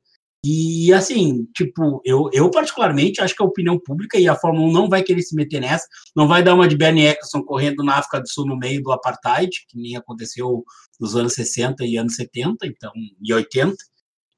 E 0.44 0.92
assim, 0.92 1.46
tipo, 1.54 2.00
eu, 2.04 2.28
eu 2.32 2.50
particularmente 2.50 3.20
acho 3.20 3.34
que 3.34 3.42
a 3.42 3.46
opinião 3.46 3.78
pública 3.78 4.18
e 4.18 4.26
a 4.26 4.34
Fórmula 4.34 4.66
1 4.68 4.72
não 4.72 4.88
vai 4.88 5.00
querer 5.02 5.22
se 5.22 5.36
meter 5.36 5.60
nessa, 5.60 5.86
não 6.16 6.26
vai 6.26 6.42
dar 6.42 6.54
uma 6.54 6.66
de 6.66 6.76
Bernie 6.76 7.06
Eccleston 7.06 7.44
correndo 7.44 7.84
na 7.84 7.98
África 7.98 8.20
do 8.20 8.28
Sul 8.28 8.46
no 8.46 8.58
meio 8.58 8.82
do 8.82 8.90
apartheid, 8.90 9.50
que 9.68 9.78
nem 9.78 9.96
aconteceu 9.96 10.64
nos 10.98 11.14
anos 11.14 11.34
60 11.34 11.84
e 11.84 11.96
anos 11.96 12.16
70, 12.16 12.66
então, 12.66 12.92
e 13.22 13.32
80. 13.32 13.76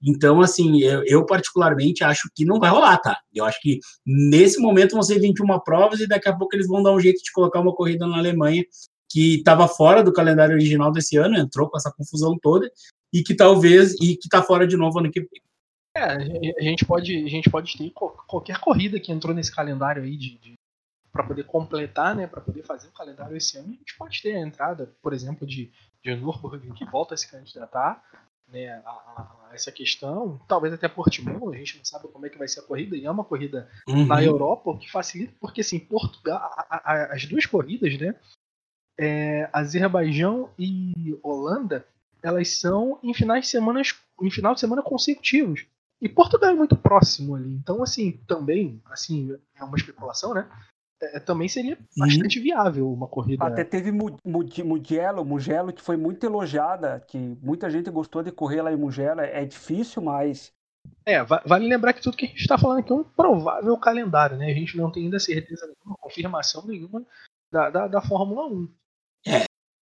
Então, 0.07 0.43
assim, 0.43 0.83
eu, 0.83 1.03
eu, 1.07 1.25
particularmente 1.25 2.05
acho 2.05 2.29
que 2.35 2.45
não 2.45 2.59
vai 2.59 2.69
rolar, 2.69 2.99
tá? 2.99 3.19
Eu 3.35 3.47
acho 3.47 3.59
que 3.63 3.79
nesse 4.05 4.61
momento 4.61 4.93
vão 4.93 5.03
ser 5.03 5.19
21 5.19 5.59
provas 5.61 6.01
e 6.01 6.07
daqui 6.07 6.29
a 6.29 6.37
pouco 6.37 6.55
eles 6.55 6.67
vão 6.67 6.83
dar 6.83 6.93
um 6.93 7.01
jeito 7.01 7.23
de 7.23 7.33
colocar 7.33 7.61
uma 7.61 7.75
corrida 7.75 8.07
na 8.07 8.19
Alemanha 8.19 8.63
que 9.09 9.37
estava 9.37 9.67
fora 9.67 10.03
do 10.03 10.13
calendário 10.13 10.55
original 10.55 10.93
desse 10.93 11.17
ano, 11.17 11.39
entrou 11.39 11.71
com 11.71 11.79
essa 11.79 11.93
confusão 11.97 12.37
toda, 12.43 12.71
e 13.13 13.23
que 13.23 13.35
talvez, 13.35 13.95
e 13.95 14.17
que 14.17 14.27
está 14.27 14.43
fora 14.43 14.67
de 14.67 14.77
novo 14.77 14.99
ano 14.99 15.11
que 15.11 15.21
vem. 15.21 15.45
É, 15.97 16.03
a 16.03 16.63
gente 16.63 16.85
pode, 16.85 17.25
a 17.25 17.29
gente 17.29 17.49
pode 17.49 17.79
ter 17.79 17.91
qualquer 17.91 18.59
corrida 18.59 18.99
que 18.99 19.13
entrou 19.13 19.33
nesse 19.33 19.55
calendário 19.55 20.03
aí 20.03 20.17
de, 20.17 20.39
de 20.39 20.55
para 21.13 21.23
poder 21.23 21.45
completar, 21.45 22.17
né, 22.17 22.27
para 22.27 22.41
poder 22.41 22.65
fazer 22.65 22.89
o 22.89 22.93
calendário 22.93 23.37
esse 23.37 23.57
ano, 23.57 23.69
a 23.69 23.77
gente 23.77 23.97
pode 23.97 24.21
ter 24.21 24.35
a 24.35 24.41
entrada, 24.41 24.93
por 25.01 25.13
exemplo, 25.13 25.47
de, 25.47 25.71
de 26.03 26.17
Nürburgring 26.17 26.75
que 26.75 26.85
volta 26.85 27.15
a 27.15 27.17
se 27.17 27.31
candidatar, 27.31 28.03
né, 28.49 28.83
a, 28.85 28.91
a, 28.91 29.51
essa 29.53 29.71
questão, 29.71 30.41
talvez 30.49 30.75
até 30.75 30.89
Portimão, 30.89 31.51
a 31.51 31.57
gente 31.57 31.77
não 31.77 31.85
sabe 31.85 32.09
como 32.09 32.27
é 32.27 32.29
que 32.29 32.37
vai 32.37 32.49
ser 32.49 32.61
a 32.61 32.65
corrida, 32.65 32.97
e 32.97 33.07
é 33.07 33.11
uma 33.11 33.23
corrida 33.23 33.71
uhum. 33.87 34.05
na 34.05 34.21
Europa, 34.25 34.71
o 34.71 34.79
que 34.79 34.91
facilita, 34.91 35.33
porque 35.41 35.61
assim, 35.61 35.79
Portugal, 35.79 36.41
a, 36.69 37.15
as 37.15 37.25
duas 37.27 37.47
corridas, 37.47 37.97
né, 37.97 38.17
é, 38.99 39.49
Azerbaijão 39.53 40.51
e 40.59 41.17
Holanda, 41.23 41.87
elas 42.21 42.49
são 42.59 42.99
em 43.05 43.15
finais 43.15 43.45
de 43.45 43.51
semana, 43.51 43.83
em 44.21 44.31
final 44.31 44.55
de 44.55 44.61
semana 44.61 44.83
consecutivos. 44.83 45.67
E 46.01 46.09
Portugal 46.09 46.51
é 46.51 46.55
muito 46.55 46.77
próximo 46.77 47.35
ali. 47.35 47.55
Então, 47.55 47.83
assim, 47.83 48.13
também, 48.27 48.83
assim, 48.87 49.35
é 49.55 49.65
uma 49.65 49.77
especulação, 49.77 50.35
né? 50.35 50.49
É, 51.01 51.21
também 51.21 51.49
seria 51.49 51.79
bastante 51.97 52.39
uhum. 52.39 52.45
viável 52.45 52.93
uma 52.93 53.07
corrida. 53.07 53.45
Até 53.45 53.65
teve 53.65 53.91
Mugello, 53.93 55.25
Mugello, 55.25 55.73
que 55.73 55.83
foi 55.83 55.97
muito 55.97 56.25
elogiada, 56.25 57.05
que 57.07 57.19
muita 57.43 57.69
gente 57.69 57.91
gostou 57.91 58.23
de 58.23 58.33
correr 58.33 58.63
lá 58.63 58.73
em 58.73 58.77
Mugello. 58.77 59.21
É 59.21 59.45
difícil, 59.45 60.03
mas. 60.03 60.53
É, 61.07 61.23
vale 61.23 61.67
lembrar 61.67 61.95
que 61.95 62.03
tudo 62.03 62.17
que 62.17 62.27
a 62.27 62.29
gente 62.29 62.41
está 62.41 62.59
falando 62.59 62.81
aqui 62.81 62.93
é 62.93 62.95
um 62.95 63.05
provável 63.05 63.77
calendário, 63.79 64.37
né? 64.37 64.51
A 64.51 64.55
gente 64.55 64.77
não 64.77 64.91
tem 64.91 65.05
ainda 65.05 65.19
certeza 65.19 65.67
nenhuma, 65.67 65.97
confirmação 65.99 66.67
nenhuma 66.67 67.05
da, 67.51 67.71
da, 67.71 67.89
da 67.89 68.03
Fórmula 68.03 68.47
1. 68.47 68.69
É, 69.27 69.45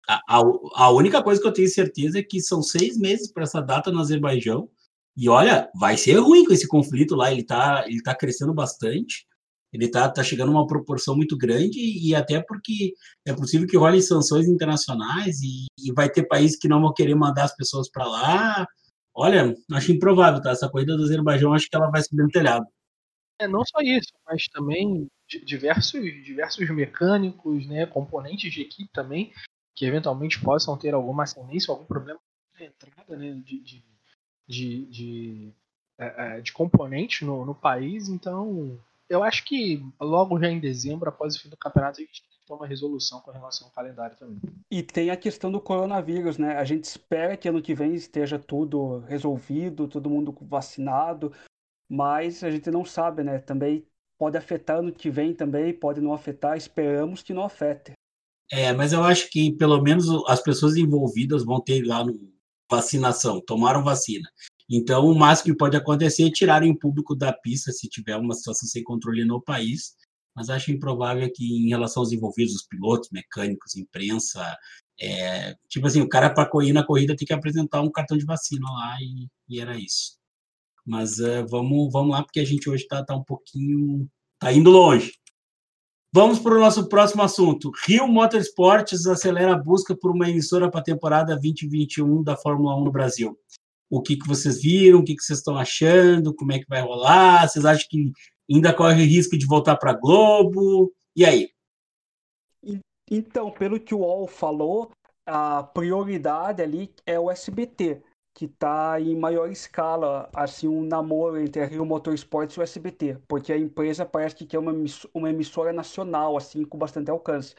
a, 0.09 0.41
a, 0.75 0.91
única 0.91 1.23
coisa 1.23 1.41
que 1.41 1.47
eu 1.47 1.53
tenho 1.53 1.69
certeza 1.69 2.19
é 2.19 2.23
que 2.23 2.41
são 2.41 2.63
seis 2.63 2.99
meses 2.99 3.31
para 3.31 3.45
essa 3.45 3.61
data 3.61 3.93
no 3.93 4.01
Azerbaijão 4.01 4.69
e 5.21 5.29
olha, 5.29 5.69
vai 5.75 5.97
ser 5.97 6.15
ruim 6.21 6.45
com 6.45 6.53
esse 6.53 6.69
conflito 6.69 7.17
lá, 7.17 7.33
ele 7.33 7.41
está 7.41 7.85
ele 7.89 8.01
tá 8.01 8.15
crescendo 8.15 8.55
bastante, 8.55 9.27
ele 9.73 9.87
está 9.87 10.09
tá 10.09 10.23
chegando 10.23 10.51
a 10.51 10.61
uma 10.61 10.67
proporção 10.67 11.17
muito 11.17 11.37
grande, 11.37 11.81
e 11.81 12.15
até 12.15 12.41
porque 12.41 12.95
é 13.27 13.35
possível 13.35 13.67
que 13.67 13.77
role 13.77 14.01
sanções 14.01 14.47
internacionais, 14.47 15.41
e, 15.43 15.67
e 15.77 15.93
vai 15.93 16.09
ter 16.09 16.23
países 16.23 16.57
que 16.57 16.69
não 16.69 16.81
vão 16.81 16.95
querer 16.95 17.17
mandar 17.17 17.45
as 17.47 17.57
pessoas 17.57 17.91
para 17.91 18.07
lá. 18.07 18.67
Olha, 19.13 19.53
acho 19.73 19.91
improvável, 19.91 20.41
tá? 20.41 20.53
Essa 20.53 20.69
corrida 20.69 20.97
do 20.97 21.03
Azerbaijão, 21.03 21.53
acho 21.53 21.69
que 21.69 21.77
ela 21.77 21.91
vai 21.91 22.01
subir 22.01 22.23
no 22.23 22.29
telhado. 22.29 22.65
É, 23.41 23.49
não 23.49 23.65
só 23.65 23.81
isso, 23.81 24.13
mas 24.25 24.45
também 24.53 25.09
diversos, 25.45 26.01
diversos 26.25 26.71
mecânicos, 26.71 27.67
né, 27.67 27.87
componentes 27.87 28.53
de 28.53 28.63
equipe 28.63 28.91
também, 28.93 29.33
que 29.75 29.85
eventualmente 29.85 30.41
possam 30.41 30.77
ter 30.79 30.95
alguma 30.95 31.25
ascendência, 31.25 31.73
algum 31.73 31.85
problema 31.85 32.21
na 32.59 32.67
entrada 32.67 33.17
né, 33.17 33.33
de, 33.45 33.61
de, 33.61 33.85
de, 34.49 34.87
de, 34.87 35.53
é, 35.99 36.39
é, 36.39 36.41
de 36.41 36.53
componentes 36.53 37.27
no, 37.27 37.45
no 37.45 37.55
país. 37.55 38.09
Então, 38.09 38.81
eu 39.09 39.23
acho 39.23 39.45
que 39.45 39.85
logo 40.01 40.41
já 40.41 40.49
em 40.49 40.59
dezembro, 40.59 41.09
após 41.09 41.37
o 41.37 41.41
fim 41.41 41.51
do 41.51 41.57
campeonato, 41.57 42.01
a 42.01 42.05
gente 42.05 42.23
tem 42.23 42.39
que 42.47 42.53
uma 42.53 42.67
resolução 42.67 43.21
com 43.21 43.31
relação 43.31 43.67
ao 43.67 43.73
calendário 43.75 44.17
também. 44.17 44.41
E 44.71 44.83
tem 44.83 45.11
a 45.11 45.17
questão 45.17 45.53
do 45.53 45.61
coronavírus, 45.61 46.39
né? 46.39 46.57
A 46.57 46.65
gente 46.65 46.85
espera 46.85 47.37
que 47.37 47.49
ano 47.49 47.61
que 47.61 47.75
vem 47.75 47.95
esteja 47.95 48.39
tudo 48.39 49.01
resolvido, 49.01 49.87
todo 49.87 50.09
mundo 50.09 50.35
vacinado, 50.43 51.31
mas 51.91 52.43
a 52.43 52.51
gente 52.51 52.71
não 52.71 52.87
sabe, 52.87 53.23
né? 53.23 53.39
Também 53.39 53.87
pode 54.19 54.37
afetar 54.37 54.79
ano 54.79 54.93
que 54.93 55.11
vem 55.11 55.35
também, 55.35 55.73
pode 55.73 56.01
não 56.01 56.15
afetar, 56.15 56.57
esperamos 56.57 57.23
que 57.23 57.35
não 57.35 57.45
afete. 57.45 57.93
É, 58.51 58.73
mas 58.73 58.95
eu 58.95 59.05
acho 59.05 59.31
que 59.31 59.53
pelo 59.53 59.81
menos 59.83 60.09
as 60.27 60.43
pessoas 60.43 60.75
envolvidas 60.75 61.45
vão 61.45 61.61
ter 61.61 61.85
lá 61.85 62.03
no 62.03 62.33
vacinação, 62.71 63.41
tomaram 63.41 63.83
vacina. 63.83 64.29
Então, 64.71 65.07
o 65.07 65.19
máximo 65.19 65.53
que 65.53 65.59
pode 65.59 65.77
acontecer 65.77 66.27
é 66.27 66.31
tirar 66.31 66.63
em 66.63 66.77
público 66.77 67.15
da 67.15 67.33
pista 67.33 67.73
se 67.73 67.89
tiver 67.89 68.17
uma 68.17 68.35
situação 68.35 68.69
sem 68.69 68.83
controle 68.83 69.25
no 69.25 69.41
país. 69.41 69.95
Mas 70.37 70.51
acho 70.51 70.71
improvável 70.71 71.29
que, 71.35 71.45
em 71.45 71.69
relação 71.69 72.03
aos 72.03 72.13
envolvidos, 72.13 72.55
os 72.55 72.63
pilotos, 72.63 73.09
mecânicos, 73.11 73.75
imprensa, 73.77 74.57
é, 75.01 75.57
tipo 75.69 75.87
assim, 75.87 76.01
o 76.01 76.09
cara 76.09 76.31
para 76.31 76.49
correr 76.49 76.73
na 76.73 76.85
corrida 76.85 77.17
tem 77.17 77.27
que 77.27 77.33
apresentar 77.33 77.81
um 77.81 77.91
cartão 77.91 78.17
de 78.17 78.25
vacina 78.25 78.71
lá 78.71 78.97
e, 79.01 79.29
e 79.49 79.61
era 79.61 79.77
isso. 79.77 80.19
Mas 80.87 81.19
uh, 81.19 81.47
vamos, 81.49 81.93
vamos 81.93 82.13
lá, 82.13 82.23
porque 82.23 82.41
a 82.41 82.45
gente 82.45 82.69
hoje 82.69 82.83
está 82.85 83.05
tá 83.05 83.15
um 83.15 83.25
pouquinho. 83.25 84.09
está 84.35 84.53
indo 84.53 84.71
longe. 84.71 85.13
Vamos 86.11 86.39
para 86.39 86.55
o 86.55 86.59
nosso 86.59 86.89
próximo 86.89 87.23
assunto. 87.23 87.71
Rio 87.87 88.09
Motorsports 88.09 89.07
acelera 89.07 89.53
a 89.53 89.59
busca 89.59 89.95
por 89.95 90.11
uma 90.11 90.29
emissora 90.29 90.71
para 90.71 90.81
a 90.81 90.85
temporada 90.85 91.35
2021 91.35 92.23
da 92.23 92.35
Fórmula 92.35 92.75
1 92.77 92.85
no 92.85 92.91
Brasil. 92.91 93.39
O 93.91 94.01
que, 94.01 94.17
que 94.17 94.27
vocês 94.27 94.63
viram? 94.63 95.01
O 95.01 95.05
que, 95.05 95.15
que 95.15 95.23
vocês 95.23 95.39
estão 95.39 95.59
achando? 95.59 96.35
Como 96.35 96.53
é 96.53 96.59
que 96.59 96.69
vai 96.69 96.81
rolar? 96.81 97.47
Vocês 97.47 97.65
acham 97.67 97.87
que 97.91 98.11
ainda 98.51 98.73
corre 98.73 99.05
risco 99.05 99.37
de 99.37 99.47
voltar 99.47 99.77
para 99.77 99.91
a 99.91 99.95
Globo? 99.95 100.91
E 101.15 101.27
aí? 101.27 101.51
Então, 103.11 103.51
pelo 103.51 103.79
que 103.79 103.95
o 103.95 103.99
UOL 103.99 104.27
falou, 104.27 104.91
a 105.27 105.63
prioridade 105.63 106.63
ali 106.63 106.91
é 107.05 107.21
o 107.21 107.31
SBT 107.31 108.03
que 108.39 108.45
está 108.45 109.01
em 109.01 109.17
maior 109.17 109.51
escala, 109.51 110.31
assim, 110.33 110.69
um 110.69 110.85
namoro 110.85 111.41
entre 111.41 111.61
a 111.61 111.67
Rio 111.67 111.85
Motorsports 111.85 112.55
e 112.55 112.61
o 112.61 112.63
SBT, 112.63 113.19
porque 113.27 113.53
a 113.53 113.59
empresa 113.59 114.07
parece 114.07 114.47
que 114.47 114.55
é 114.55 114.59
uma, 114.61 114.73
uma 115.13 115.29
emissora 115.29 115.73
nacional, 115.73 116.37
assim, 116.37 116.65
com 116.65 116.79
bastante 116.79 117.11
alcance. 117.11 117.57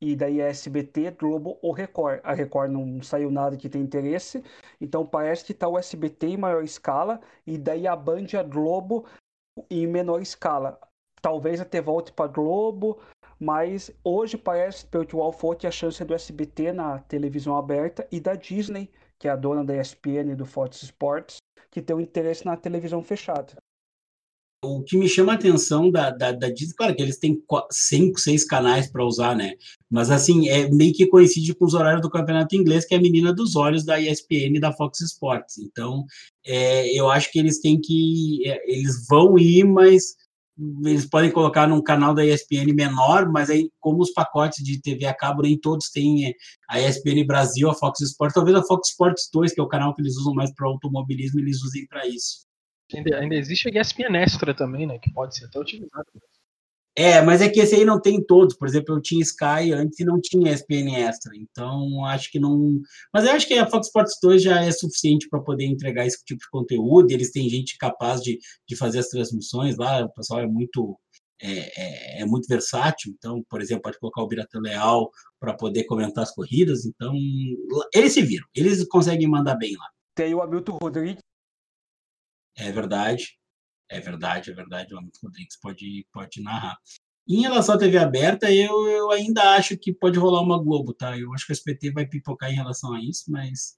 E 0.00 0.16
daí 0.16 0.40
é 0.40 0.48
SBT, 0.48 1.10
Globo 1.10 1.58
ou 1.60 1.72
Record. 1.72 2.20
A 2.24 2.32
Record 2.32 2.70
não 2.70 3.02
saiu 3.02 3.30
nada 3.30 3.54
que 3.58 3.68
tem 3.68 3.82
interesse, 3.82 4.42
então 4.80 5.04
parece 5.04 5.44
que 5.44 5.52
está 5.52 5.68
o 5.68 5.76
SBT 5.76 6.28
em 6.28 6.36
maior 6.38 6.64
escala, 6.64 7.20
e 7.46 7.58
daí 7.58 7.86
a 7.86 7.94
Band 7.94 8.28
e 8.32 8.38
a 8.38 8.42
Globo 8.42 9.04
em 9.68 9.86
menor 9.86 10.22
escala. 10.22 10.80
Talvez 11.20 11.60
até 11.60 11.82
volte 11.82 12.14
para 12.14 12.32
Globo, 12.32 12.98
mas 13.38 13.90
hoje 14.02 14.38
parece, 14.38 14.86
pelo 14.86 15.04
que 15.04 15.14
o 15.14 15.20
Alfo, 15.20 15.54
que 15.54 15.66
a 15.66 15.70
chance 15.70 16.02
é 16.02 16.06
do 16.06 16.14
SBT 16.14 16.72
na 16.72 17.00
televisão 17.00 17.58
aberta 17.58 18.08
e 18.10 18.18
da 18.18 18.34
Disney 18.34 18.90
que 19.24 19.28
é 19.28 19.30
a 19.30 19.36
dona 19.36 19.64
da 19.64 19.74
ESPN 19.74 20.32
e 20.32 20.36
do 20.36 20.44
Fox 20.44 20.82
Sports, 20.82 21.38
que 21.70 21.80
tem 21.80 21.96
um 21.96 22.00
interesse 22.00 22.44
na 22.44 22.58
televisão 22.58 23.02
fechada. 23.02 23.54
O 24.62 24.82
que 24.82 24.98
me 24.98 25.08
chama 25.08 25.32
a 25.32 25.34
atenção 25.34 25.90
da, 25.90 26.10
da, 26.10 26.30
da 26.30 26.50
Disney, 26.50 26.74
claro 26.76 26.94
que 26.94 27.00
eles 27.00 27.18
têm 27.18 27.42
cinco, 27.70 28.20
seis 28.20 28.44
canais 28.44 28.86
para 28.86 29.02
usar, 29.02 29.34
né? 29.34 29.54
Mas 29.90 30.10
assim, 30.10 30.50
é 30.50 30.70
meio 30.70 30.92
que 30.92 31.06
coincide 31.06 31.54
com 31.54 31.64
os 31.64 31.72
horários 31.72 32.02
do 32.02 32.10
campeonato 32.10 32.54
inglês, 32.54 32.84
que 32.84 32.94
é 32.94 32.98
a 32.98 33.00
menina 33.00 33.32
dos 33.32 33.56
olhos 33.56 33.82
da 33.82 33.98
ESPN 33.98 34.56
e 34.56 34.60
da 34.60 34.74
Fox 34.74 35.00
Sports. 35.00 35.56
Então, 35.56 36.04
é, 36.44 36.92
eu 36.94 37.08
acho 37.08 37.32
que 37.32 37.38
eles 37.38 37.62
têm 37.62 37.80
que. 37.80 38.46
É, 38.46 38.70
eles 38.70 39.06
vão 39.08 39.38
ir, 39.38 39.64
mas 39.64 40.16
eles 40.84 41.06
podem 41.06 41.32
colocar 41.32 41.66
num 41.66 41.82
canal 41.82 42.14
da 42.14 42.24
ESPN 42.24 42.72
menor, 42.74 43.28
mas 43.30 43.50
aí, 43.50 43.70
como 43.80 44.00
os 44.00 44.12
pacotes 44.12 44.64
de 44.64 44.80
TV 44.80 45.04
a 45.06 45.14
cabo 45.14 45.42
nem 45.42 45.58
todos 45.58 45.90
têm 45.90 46.28
é, 46.28 46.32
a 46.68 46.80
ESPN 46.80 47.26
Brasil, 47.26 47.68
a 47.68 47.74
Fox 47.74 48.00
Sports, 48.00 48.34
talvez 48.34 48.56
a 48.56 48.62
Fox 48.62 48.90
Sports 48.90 49.28
2, 49.32 49.52
que 49.52 49.60
é 49.60 49.62
o 49.62 49.68
canal 49.68 49.94
que 49.94 50.00
eles 50.00 50.16
usam 50.16 50.34
mais 50.34 50.54
para 50.54 50.68
automobilismo, 50.68 51.40
eles 51.40 51.62
usem 51.62 51.86
para 51.86 52.06
isso. 52.06 52.46
Ainda, 52.94 53.18
ainda 53.18 53.34
existe 53.34 53.68
a 53.68 53.80
ESPN 53.80 54.16
Extra 54.16 54.54
também, 54.54 54.86
né, 54.86 54.98
que 54.98 55.12
pode 55.12 55.36
ser 55.36 55.46
até 55.46 55.58
utilizado. 55.58 56.06
É, 56.96 57.20
mas 57.20 57.40
é 57.40 57.48
que 57.48 57.58
esse 57.58 57.74
aí 57.74 57.84
não 57.84 58.00
tem 58.00 58.24
todos. 58.24 58.56
Por 58.56 58.68
exemplo, 58.68 58.94
eu 58.94 59.02
tinha 59.02 59.20
Sky 59.22 59.72
antes 59.72 59.98
e 59.98 60.04
não 60.04 60.20
tinha 60.20 60.52
ESPN 60.52 60.94
Extra. 60.96 61.32
Então, 61.36 62.04
acho 62.04 62.30
que 62.30 62.38
não. 62.38 62.80
Mas 63.12 63.24
eu 63.24 63.32
acho 63.32 63.48
que 63.48 63.54
a 63.54 63.68
Fox 63.68 63.88
Sports 63.88 64.18
2 64.22 64.42
já 64.42 64.62
é 64.62 64.70
suficiente 64.70 65.28
para 65.28 65.40
poder 65.40 65.64
entregar 65.64 66.06
esse 66.06 66.24
tipo 66.24 66.40
de 66.40 66.48
conteúdo. 66.50 67.10
Eles 67.10 67.32
têm 67.32 67.48
gente 67.48 67.76
capaz 67.78 68.20
de, 68.22 68.38
de 68.68 68.76
fazer 68.76 69.00
as 69.00 69.08
transmissões 69.08 69.76
lá. 69.76 70.04
O 70.04 70.12
pessoal 70.12 70.40
é 70.40 70.46
muito. 70.46 70.98
É, 71.42 72.20
é, 72.20 72.22
é 72.22 72.24
muito 72.24 72.46
versátil, 72.46 73.12
então, 73.12 73.42
por 73.50 73.60
exemplo, 73.60 73.82
pode 73.82 73.98
colocar 73.98 74.22
o 74.22 74.28
Biratan 74.28 74.60
Leal 74.60 75.10
para 75.38 75.52
poder 75.52 75.84
comentar 75.84 76.22
as 76.22 76.32
corridas. 76.32 76.86
Então, 76.86 77.12
eles 77.92 78.12
se 78.12 78.22
viram, 78.22 78.46
eles 78.54 78.86
conseguem 78.86 79.28
mandar 79.28 79.56
bem 79.56 79.72
lá. 79.76 79.86
Tem 80.14 80.32
o 80.32 80.40
Hamilton 80.40 80.78
Rodrigues. 80.80 81.18
É 82.56 82.70
verdade. 82.70 83.36
É 83.88 84.00
verdade, 84.00 84.50
é 84.50 84.54
verdade. 84.54 84.94
O 84.94 84.98
Hamilton 84.98 85.18
Rodrigues 85.22 85.56
pode, 85.60 86.06
pode 86.12 86.42
narrar. 86.42 86.78
Em 87.26 87.40
relação 87.40 87.74
à 87.74 87.78
TV 87.78 87.96
aberta, 87.96 88.52
eu, 88.52 88.86
eu 88.86 89.10
ainda 89.10 89.54
acho 89.54 89.76
que 89.78 89.92
pode 89.92 90.18
rolar 90.18 90.42
uma 90.42 90.62
Globo, 90.62 90.92
tá? 90.92 91.18
Eu 91.18 91.32
acho 91.32 91.46
que 91.46 91.52
o 91.52 91.54
SPT 91.54 91.90
vai 91.90 92.06
pipocar 92.06 92.50
em 92.50 92.54
relação 92.54 92.92
a 92.92 93.00
isso, 93.00 93.30
mas 93.30 93.76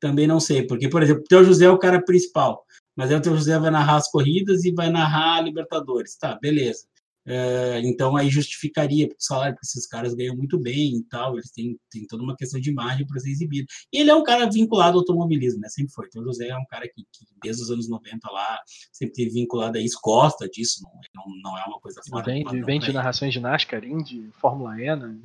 também 0.00 0.26
não 0.26 0.40
sei. 0.40 0.66
Porque, 0.66 0.88
por 0.88 1.02
exemplo, 1.02 1.22
o 1.22 1.28
Teu 1.28 1.44
José 1.44 1.66
é 1.66 1.70
o 1.70 1.78
cara 1.78 2.02
principal, 2.02 2.64
mas 2.96 3.10
aí 3.10 3.16
o 3.16 3.20
Teu 3.22 3.36
José 3.36 3.58
vai 3.58 3.70
narrar 3.70 3.96
as 3.96 4.10
corridas 4.10 4.64
e 4.64 4.72
vai 4.72 4.88
narrar 4.88 5.36
a 5.36 5.40
Libertadores. 5.42 6.16
Tá, 6.16 6.38
beleza. 6.40 6.86
É, 7.26 7.80
então 7.80 8.16
aí 8.16 8.30
justificaria, 8.30 9.08
porque 9.08 9.20
o 9.20 9.26
salário 9.26 9.56
que 9.56 9.66
esses 9.66 9.86
caras 9.86 10.14
ganham 10.14 10.36
muito 10.36 10.56
bem 10.58 10.98
e 10.98 11.02
tal, 11.04 11.34
eles 11.34 11.50
têm, 11.50 11.76
têm 11.90 12.06
toda 12.06 12.22
uma 12.22 12.36
questão 12.36 12.60
de 12.60 12.70
imagem 12.70 13.04
para 13.04 13.18
ser 13.18 13.30
exibido. 13.30 13.66
E 13.92 13.98
ele 13.98 14.10
é 14.10 14.14
um 14.14 14.22
cara 14.22 14.48
vinculado 14.48 14.92
ao 14.92 15.00
automobilismo, 15.00 15.60
né? 15.60 15.68
Sempre 15.68 15.92
foi. 15.92 16.06
Então 16.06 16.22
o 16.22 16.26
José 16.26 16.48
é 16.48 16.56
um 16.56 16.64
cara 16.66 16.86
que, 16.86 17.02
que, 17.02 17.26
desde 17.42 17.62
os 17.62 17.70
anos 17.70 17.88
90 17.88 18.30
lá 18.30 18.58
sempre 18.92 19.14
teve 19.14 19.30
vinculado 19.30 19.76
a 19.76 19.80
isso, 19.80 19.98
gosta 20.02 20.48
disso, 20.48 20.84
não, 20.84 21.24
não, 21.26 21.42
não 21.42 21.58
é 21.58 21.64
uma 21.64 21.80
coisa 21.80 22.00
fora. 22.08 22.24
Vem, 22.24 22.44
vem 22.44 22.78
de 22.78 22.92
narrações 22.92 23.32
de 23.32 23.40
NASCAR, 23.40 23.80
de 23.80 24.30
Fórmula 24.40 24.80
E, 24.80 24.94
né? 24.94 25.18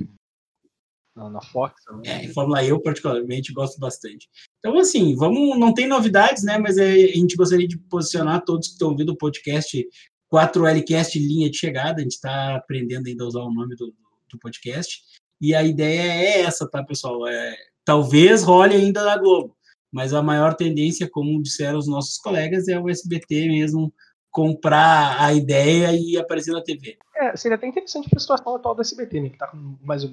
Na, 1.16 1.30
na 1.30 1.41
Fox. 1.41 1.84
Também. 1.84 2.10
É, 2.10 2.28
Fórmula 2.30 2.64
E 2.64 2.70
eu 2.70 2.82
particularmente 2.82 3.54
gosto 3.54 3.78
bastante. 3.80 4.28
Então, 4.60 4.78
assim, 4.80 5.16
vamos, 5.16 5.60
não 5.60 5.74
tem 5.74 5.88
novidades, 5.88 6.43
né? 6.43 6.58
Mas 6.58 6.78
é, 6.78 6.89
a 6.89 7.16
gente 7.16 7.36
gostaria 7.36 7.68
de 7.68 7.78
posicionar 7.78 8.43
todos 8.43 8.70
que 8.70 8.74
estão 8.74 8.89
ouvindo 8.89 9.12
o 9.12 9.18
podcast 9.18 9.86
4Lcast 10.32 11.16
linha 11.16 11.50
de 11.50 11.58
chegada, 11.58 12.00
a 12.00 12.04
gente 12.04 12.14
está 12.14 12.56
aprendendo 12.56 13.08
ainda 13.08 13.24
a 13.24 13.28
usar 13.28 13.42
o 13.42 13.54
nome 13.54 13.76
do, 13.76 13.94
do, 14.30 14.40
podcast. 14.40 15.02
E 15.40 15.54
a 15.54 15.64
ideia 15.64 16.02
é 16.02 16.42
essa, 16.42 16.70
tá, 16.70 16.84
pessoal? 16.84 17.28
É, 17.28 17.56
talvez 17.84 18.44
role 18.44 18.76
ainda 18.76 19.04
na 19.04 19.18
Globo, 19.18 19.56
mas 19.92 20.14
a 20.14 20.22
maior 20.22 20.54
tendência, 20.54 21.10
como 21.10 21.42
disseram 21.42 21.78
os 21.78 21.88
nossos 21.88 22.18
colegas, 22.18 22.68
é 22.68 22.80
o 22.80 22.90
SBT 22.90 23.48
mesmo 23.48 23.94
comprar 24.30 25.22
a 25.22 25.34
ideia 25.34 25.92
e 25.94 26.18
aparecer 26.18 26.54
na 26.54 26.64
TV. 26.64 26.98
É, 27.16 27.36
seria 27.36 27.58
até 27.58 27.68
interessante 27.68 28.08
a 28.16 28.20
situação 28.20 28.56
atual 28.56 28.74
do 28.74 28.82
SBT, 28.82 29.20
né, 29.20 29.30
que 29.30 29.36
está 29.36 29.52
mais 29.84 30.04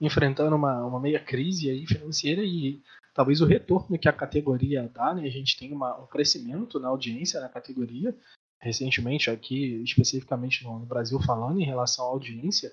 enfrentando 0.00 0.54
uma, 0.54 0.84
uma 0.86 1.00
meia 1.00 1.18
crise 1.18 1.68
aí 1.68 1.84
financeira 1.86 2.42
e 2.42 2.80
talvez 3.12 3.40
o 3.40 3.46
retorno 3.46 3.98
que 3.98 4.08
a 4.08 4.12
categoria 4.12 4.88
dá, 4.94 5.12
né? 5.12 5.26
A 5.26 5.30
gente 5.30 5.58
tem 5.58 5.72
uma, 5.72 5.98
um 6.00 6.06
crescimento 6.06 6.78
na 6.78 6.88
audiência 6.88 7.40
na 7.40 7.48
categoria, 7.48 8.16
recentemente 8.60 9.30
aqui, 9.30 9.82
especificamente 9.82 10.62
no, 10.64 10.78
Brasil, 10.80 11.20
falando 11.20 11.60
em 11.60 11.64
relação 11.64 12.04
à 12.04 12.08
audiência, 12.08 12.72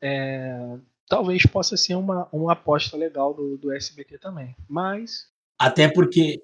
é, 0.00 0.78
talvez 1.08 1.44
possa 1.46 1.76
ser 1.76 1.94
uma, 1.94 2.28
uma 2.32 2.52
aposta 2.52 2.96
legal 2.96 3.32
do, 3.32 3.56
do 3.56 3.72
SBT 3.72 4.18
também. 4.18 4.54
Mas. 4.68 5.30
Até 5.58 5.88
porque 5.90 6.42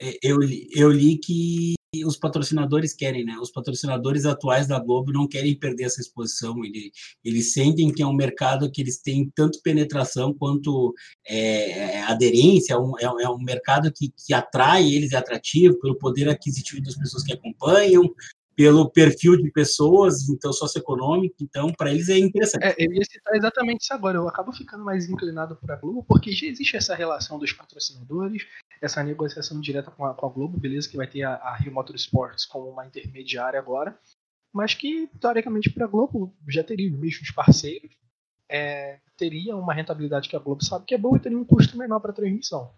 é, 0.00 0.18
eu, 0.22 0.38
eu 0.74 0.90
li 0.90 1.16
que 1.18 1.74
os 2.04 2.16
patrocinadores 2.16 2.92
querem, 2.92 3.24
né? 3.24 3.36
Os 3.40 3.50
patrocinadores 3.50 4.24
atuais 4.24 4.66
da 4.66 4.78
Globo 4.78 5.12
não 5.12 5.26
querem 5.26 5.58
perder 5.58 5.84
essa 5.84 6.00
exposição. 6.00 6.64
Eles, 6.64 6.90
eles 7.24 7.52
sentem 7.52 7.92
que 7.92 8.02
é 8.02 8.06
um 8.06 8.12
mercado 8.12 8.70
que 8.70 8.80
eles 8.80 8.98
têm 9.00 9.30
tanto 9.34 9.60
penetração 9.62 10.34
quanto 10.34 10.94
é, 11.26 11.96
é 11.96 12.02
aderência. 12.04 12.74
É 12.74 12.78
um, 12.78 12.98
é, 12.98 13.04
é 13.04 13.28
um 13.28 13.38
mercado 13.38 13.92
que, 13.92 14.12
que 14.16 14.34
atrai 14.34 14.86
eles, 14.86 15.12
é 15.12 15.16
atrativo 15.16 15.78
pelo 15.80 15.96
poder 15.96 16.28
aquisitivo 16.28 16.82
das 16.82 16.96
pessoas 16.96 17.22
que 17.22 17.32
acompanham, 17.32 18.02
pelo 18.56 18.90
perfil 18.90 19.36
de 19.36 19.50
pessoas, 19.50 20.30
então 20.30 20.50
socioeconômico, 20.50 21.36
então 21.42 21.70
para 21.74 21.90
eles 21.90 22.08
é 22.08 22.16
interessante. 22.16 22.64
É, 22.64 22.74
eu 22.78 22.90
ia 22.90 23.04
citar 23.04 23.36
exatamente 23.36 23.82
isso 23.82 23.92
agora. 23.92 24.16
Eu 24.16 24.26
acabo 24.26 24.50
ficando 24.50 24.82
mais 24.82 25.10
inclinado 25.10 25.54
para 25.56 25.74
a 25.74 25.78
Globo 25.78 26.02
porque 26.02 26.32
já 26.32 26.46
existe 26.46 26.74
essa 26.74 26.94
relação 26.94 27.38
dos 27.38 27.52
patrocinadores, 27.52 28.46
essa 28.80 29.02
negociação 29.02 29.60
direta 29.60 29.90
com 29.90 30.06
a, 30.06 30.14
com 30.14 30.26
a 30.26 30.30
Globo, 30.30 30.58
beleza, 30.58 30.88
que 30.88 30.96
vai 30.96 31.06
ter 31.06 31.22
a, 31.22 31.34
a 31.34 31.56
Rio 31.56 31.72
Motorsports 31.72 32.46
como 32.46 32.70
uma 32.70 32.86
intermediária 32.86 33.60
agora, 33.60 33.96
mas 34.52 34.72
que, 34.72 35.06
teoricamente, 35.20 35.68
para 35.68 35.84
a 35.84 35.88
Globo 35.88 36.34
já 36.48 36.64
teria 36.64 36.90
os 36.90 36.98
mesmos 36.98 37.30
parceiros, 37.30 37.90
é, 38.48 39.00
teria 39.18 39.54
uma 39.54 39.74
rentabilidade 39.74 40.30
que 40.30 40.36
a 40.36 40.38
Globo 40.38 40.64
sabe 40.64 40.86
que 40.86 40.94
é 40.94 40.98
boa 40.98 41.18
e 41.18 41.20
teria 41.20 41.36
um 41.36 41.44
custo 41.44 41.76
menor 41.76 42.00
para 42.00 42.12
transmissão. 42.12 42.72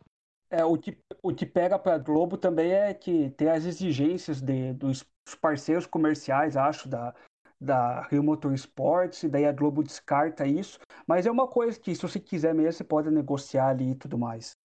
É, 0.51 0.65
o, 0.65 0.79
que, 0.79 0.97
o 1.23 1.35
que 1.35 1.45
pega 1.45 1.79
para 1.79 1.95
a 1.95 1.99
Globo 1.99 2.37
também 2.37 2.73
é 2.73 2.95
que 2.95 3.31
tem 3.31 3.49
as 3.49 3.65
exigências 3.65 4.41
de, 4.41 4.73
dos 4.73 5.05
parceiros 5.41 5.87
comerciais, 5.87 6.57
acho, 6.57 6.89
da, 6.89 7.15
da 7.61 8.03
Rio 8.03 8.23
Motorsports, 8.23 9.23
e 9.23 9.29
daí 9.29 9.45
a 9.45 9.53
Globo 9.53 9.83
descarta 9.83 10.47
isso, 10.47 10.79
mas 11.07 11.27
é 11.27 11.31
uma 11.31 11.47
coisa 11.47 11.79
que, 11.79 11.95
se 11.95 12.03
você 12.03 12.19
quiser 12.19 12.55
mesmo, 12.55 12.73
você 12.73 12.85
pode 12.85 13.11
negociar 13.11 13.69
ali 13.69 13.91
e 13.91 13.95
tudo 13.95 14.17
mais. 14.17 14.57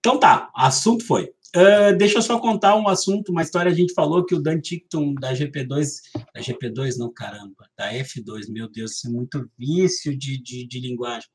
Então 0.00 0.18
tá, 0.18 0.50
assunto 0.54 1.04
foi. 1.04 1.32
Uh, 1.54 1.96
deixa 1.98 2.18
eu 2.18 2.22
só 2.22 2.38
contar 2.38 2.76
um 2.76 2.88
assunto, 2.88 3.32
uma 3.32 3.42
história. 3.42 3.70
A 3.70 3.74
gente 3.74 3.92
falou 3.92 4.24
que 4.24 4.34
o 4.34 4.42
Dan 4.42 4.60
Tickton 4.60 5.14
da 5.14 5.34
GP2, 5.34 5.86
da 6.32 6.40
GP2 6.40 6.96
não, 6.96 7.12
caramba, 7.12 7.68
da 7.76 7.92
F2, 7.92 8.50
meu 8.50 8.68
Deus, 8.70 8.92
isso 8.92 9.08
é 9.08 9.10
muito 9.10 9.50
vício 9.58 10.16
de, 10.16 10.40
de, 10.40 10.66
de, 10.66 10.80
linguagem. 10.80 11.28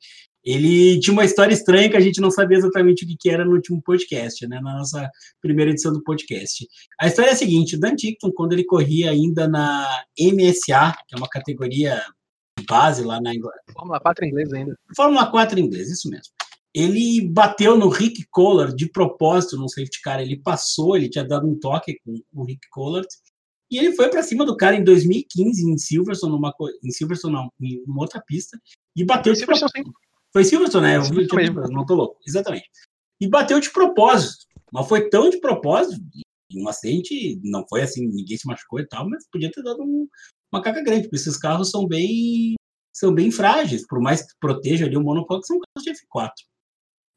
Ele 0.46 1.00
tinha 1.00 1.14
uma 1.14 1.26
história 1.26 1.54
estranha 1.54 1.89
que 1.89 1.98
a 1.98 2.02
gente 2.02 2.22
não 2.22 2.30
sabia 2.30 2.58
exatamente 2.58 3.04
o 3.04 3.08
que, 3.08 3.18
que 3.18 3.30
era 3.30 3.43
no 3.43 3.56
último 3.56 3.82
podcast, 3.82 4.48
né, 4.48 4.60
na 4.62 4.78
nossa 4.78 5.10
primeira 5.41 5.72
edição 5.72 5.91
do 5.91 6.04
podcast. 6.04 6.68
A 7.02 7.08
história 7.08 7.30
é 7.30 7.34
a 7.34 7.38
seguinte: 7.38 7.76
o 7.76 7.80
Dan 7.80 7.96
Tickton, 7.96 8.32
quando 8.32 8.54
ele 8.54 8.64
corria 8.64 9.12
ainda 9.12 9.48
na 9.48 10.04
MSA, 10.20 10.93
que 11.08 11.16
é 11.16 11.18
uma 11.18 11.30
categoria 11.30 12.02
base 12.70 13.04
lá 13.04 13.20
na 13.20 13.34
Inglaterra. 13.34 13.74
Fórmula 13.74 14.00
4 14.00 14.26
inglês 14.26 14.54
ainda. 14.54 14.78
Fórmula 14.96 15.32
4 15.32 15.60
inglês, 15.60 15.89
isso 15.89 16.10
mesmo 16.10 16.34
ele 16.76 17.26
bateu 17.30 17.78
no 17.78 17.88
Rick 17.88 18.26
Collard 18.30 18.76
de 18.76 18.89
propósito 18.89 19.56
no 19.56 19.70
safety 19.70 20.02
car. 20.02 20.20
Ele 20.20 20.36
passou, 20.36 20.98
ele 20.98 21.08
tinha 21.08 21.24
dado 21.24 21.48
um 21.48 21.58
toque 21.58 21.98
com 22.04 22.22
o 22.34 22.43
Rick 22.43 22.68
Collard 22.70 23.08
e 23.72 23.78
ele 23.78 23.93
foi 23.93 24.10
para 24.10 24.22
cima 24.22 24.46
do 24.46 24.58
cara 24.58 24.76
em 24.76 24.84
2015 24.84 25.72
em 25.72 25.78
Silverstone, 25.78 26.34
numa, 26.34 26.54
em 26.84 26.91
Silverstone 26.91 27.34
não, 27.34 27.50
em 27.62 27.82
uma 27.88 28.02
outra 28.02 28.22
pista 28.22 28.60
e 28.93 29.06
bateu 29.06 29.32
de 29.32 29.46
propósito. 29.46 29.93
Foi 30.36 30.44
Silverstone, 30.44 30.88
né? 30.88 30.98
Eu 30.98 31.04
tipo, 31.04 31.72
não 31.72 31.86
tô 31.86 31.96
louco, 31.96 32.20
exatamente. 32.28 32.70
E 33.22 33.30
bateu 33.30 33.58
de 33.58 33.72
propósito, 33.72 34.46
mas 34.70 34.86
foi 34.86 35.10
tão 35.10 35.30
de 35.30 35.40
propósito, 35.40 36.04
um 36.54 36.68
acidente 36.68 37.40
não 37.42 37.66
foi 37.66 37.84
assim, 37.84 38.06
ninguém 38.06 38.38
se 38.38 38.46
machucou 38.46 38.82
e 38.82 38.86
tal, 38.86 39.10
mas 39.10 39.26
podia 39.30 39.50
ter 39.50 39.64
dado 39.64 39.82
um, 39.82 40.06
uma 40.54 40.62
caca 40.62 40.84
grande, 40.84 41.04
porque 41.04 41.16
esses 41.16 41.38
carros 41.38 41.70
são 41.72 41.88
bem 41.88 42.56
são 42.94 43.14
bem 43.14 43.32
frágeis, 43.32 43.88
por 43.88 44.02
mais 44.02 44.24
que 44.24 44.38
proteja 44.38 44.86
ali 44.86 44.98
o 44.98 45.02
monocoque, 45.02 45.48
são 45.48 45.58
carros 45.58 45.86
de 45.86 45.92
F4. 46.06 46.32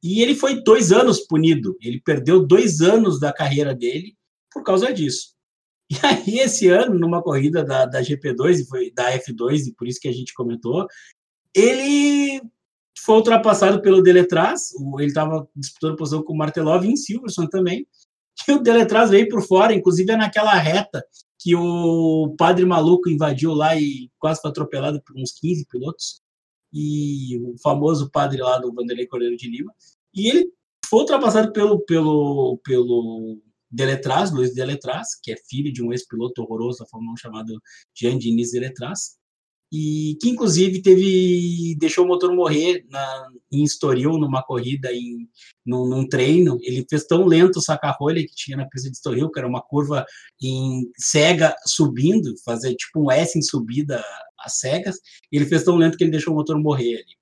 E 0.01 0.23
ele 0.23 0.37
foi 0.37 0.63
dois 0.63 0.93
anos 0.93 1.27
punido. 1.27 1.77
Ele 1.81 2.01
perdeu 2.01 2.47
dois 2.47 2.81
anos 2.81 3.19
da 3.19 3.33
carreira 3.33 3.75
dele 3.75 4.15
por 4.53 4.63
causa 4.63 4.93
disso. 4.93 5.33
E 5.91 5.97
aí, 6.07 6.39
esse 6.39 6.69
ano, 6.69 6.97
numa 6.97 7.21
corrida 7.21 7.65
da, 7.65 7.85
da 7.85 8.01
GP2, 8.01 8.69
foi 8.69 8.93
da 8.93 9.11
F2, 9.19 9.67
e 9.67 9.75
por 9.75 9.89
isso 9.89 9.99
que 10.01 10.09
a 10.09 10.13
gente 10.13 10.33
comentou, 10.35 10.87
ele 11.53 12.41
foi 13.09 13.17
ultrapassado 13.17 13.81
pelo 13.81 14.03
Deletraz. 14.03 14.75
Ele 14.99 15.07
estava 15.07 15.49
disputando 15.57 15.97
posição 15.97 16.23
com 16.23 16.35
o 16.35 16.37
Martelov 16.37 16.85
em 16.85 16.95
Silverson 16.95 17.47
também. 17.47 17.87
E 18.47 18.53
o 18.53 18.63
Deletraz 18.63 19.11
veio 19.11 19.29
por 19.29 19.43
fora, 19.43 19.75
inclusive 19.75 20.13
é 20.13 20.17
naquela 20.17 20.55
reta 20.55 21.05
que 21.41 21.57
o 21.57 22.37
padre 22.39 22.65
maluco 22.65 23.11
invadiu 23.11 23.53
lá 23.53 23.75
e 23.75 24.09
quase 24.17 24.41
foi 24.41 24.51
atropelado 24.51 25.03
por 25.03 25.17
uns 25.21 25.33
15 25.33 25.67
pilotos 25.67 26.23
e 26.73 27.37
o 27.39 27.57
famoso 27.61 28.09
padre 28.11 28.41
lá 28.41 28.59
do 28.59 28.73
Vanderlei 28.73 29.09
Cordeiro 29.09 29.37
de 29.37 29.51
Lima. 29.51 29.75
E 30.15 30.29
ele 30.29 30.53
foi 30.89 31.01
ultrapassado 31.01 31.53
pelo, 31.53 31.81
pelo, 31.81 32.61
pelo 32.63 33.43
Deletraz, 33.69 34.31
Luiz 34.31 34.55
Deletraz, 34.55 35.09
que 35.21 35.33
é 35.33 35.37
filho 35.51 35.73
de 35.73 35.83
um 35.83 35.93
ex-piloto 35.93 36.41
horroroso 36.43 36.79
da 36.79 36.87
Fórmula 36.87 37.15
1 37.15 37.17
chamado 37.17 37.61
Jean 37.93 38.17
Diniz 38.17 38.53
Deletraz, 38.53 39.18
e 39.71 40.17
que 40.21 40.31
inclusive 40.31 40.81
teve 40.81 41.77
deixou 41.79 42.05
o 42.05 42.09
motor 42.09 42.35
morrer 42.35 42.87
na, 42.89 43.29
em 43.53 43.63
Estoril 43.63 44.13
numa 44.13 44.43
corrida 44.43 44.93
em 44.93 45.29
num, 45.65 45.87
num, 45.87 46.09
treino. 46.09 46.59
Ele 46.63 46.87
fez 46.89 47.05
tão 47.05 47.27
lento 47.27 47.57
o 47.57 47.63
saca-rolha 47.63 48.27
que 48.27 48.35
tinha 48.35 48.57
na 48.57 48.67
pista 48.67 48.89
de 48.91 48.97
Estoril 48.97 49.31
que 49.31 49.39
era 49.39 49.49
uma 49.49 49.61
curva 49.61 50.07
em 50.43 50.91
cega 50.97 51.55
subindo 51.67 52.35
fazer 52.45 52.75
tipo 52.77 53.05
um 53.05 53.11
S 53.11 53.39
em 53.39 53.43
subida 53.43 54.03
às 54.41 54.59
cegas. 54.59 54.97
Ele 55.31 55.45
fez 55.45 55.65
tão 55.65 55.77
lento 55.77 55.99
que 55.99 56.05
ele 56.05 56.13
deixou 56.13 56.33
o 56.33 56.37
motor 56.37 56.59
morrer 56.59 56.97
ali. 56.97 57.19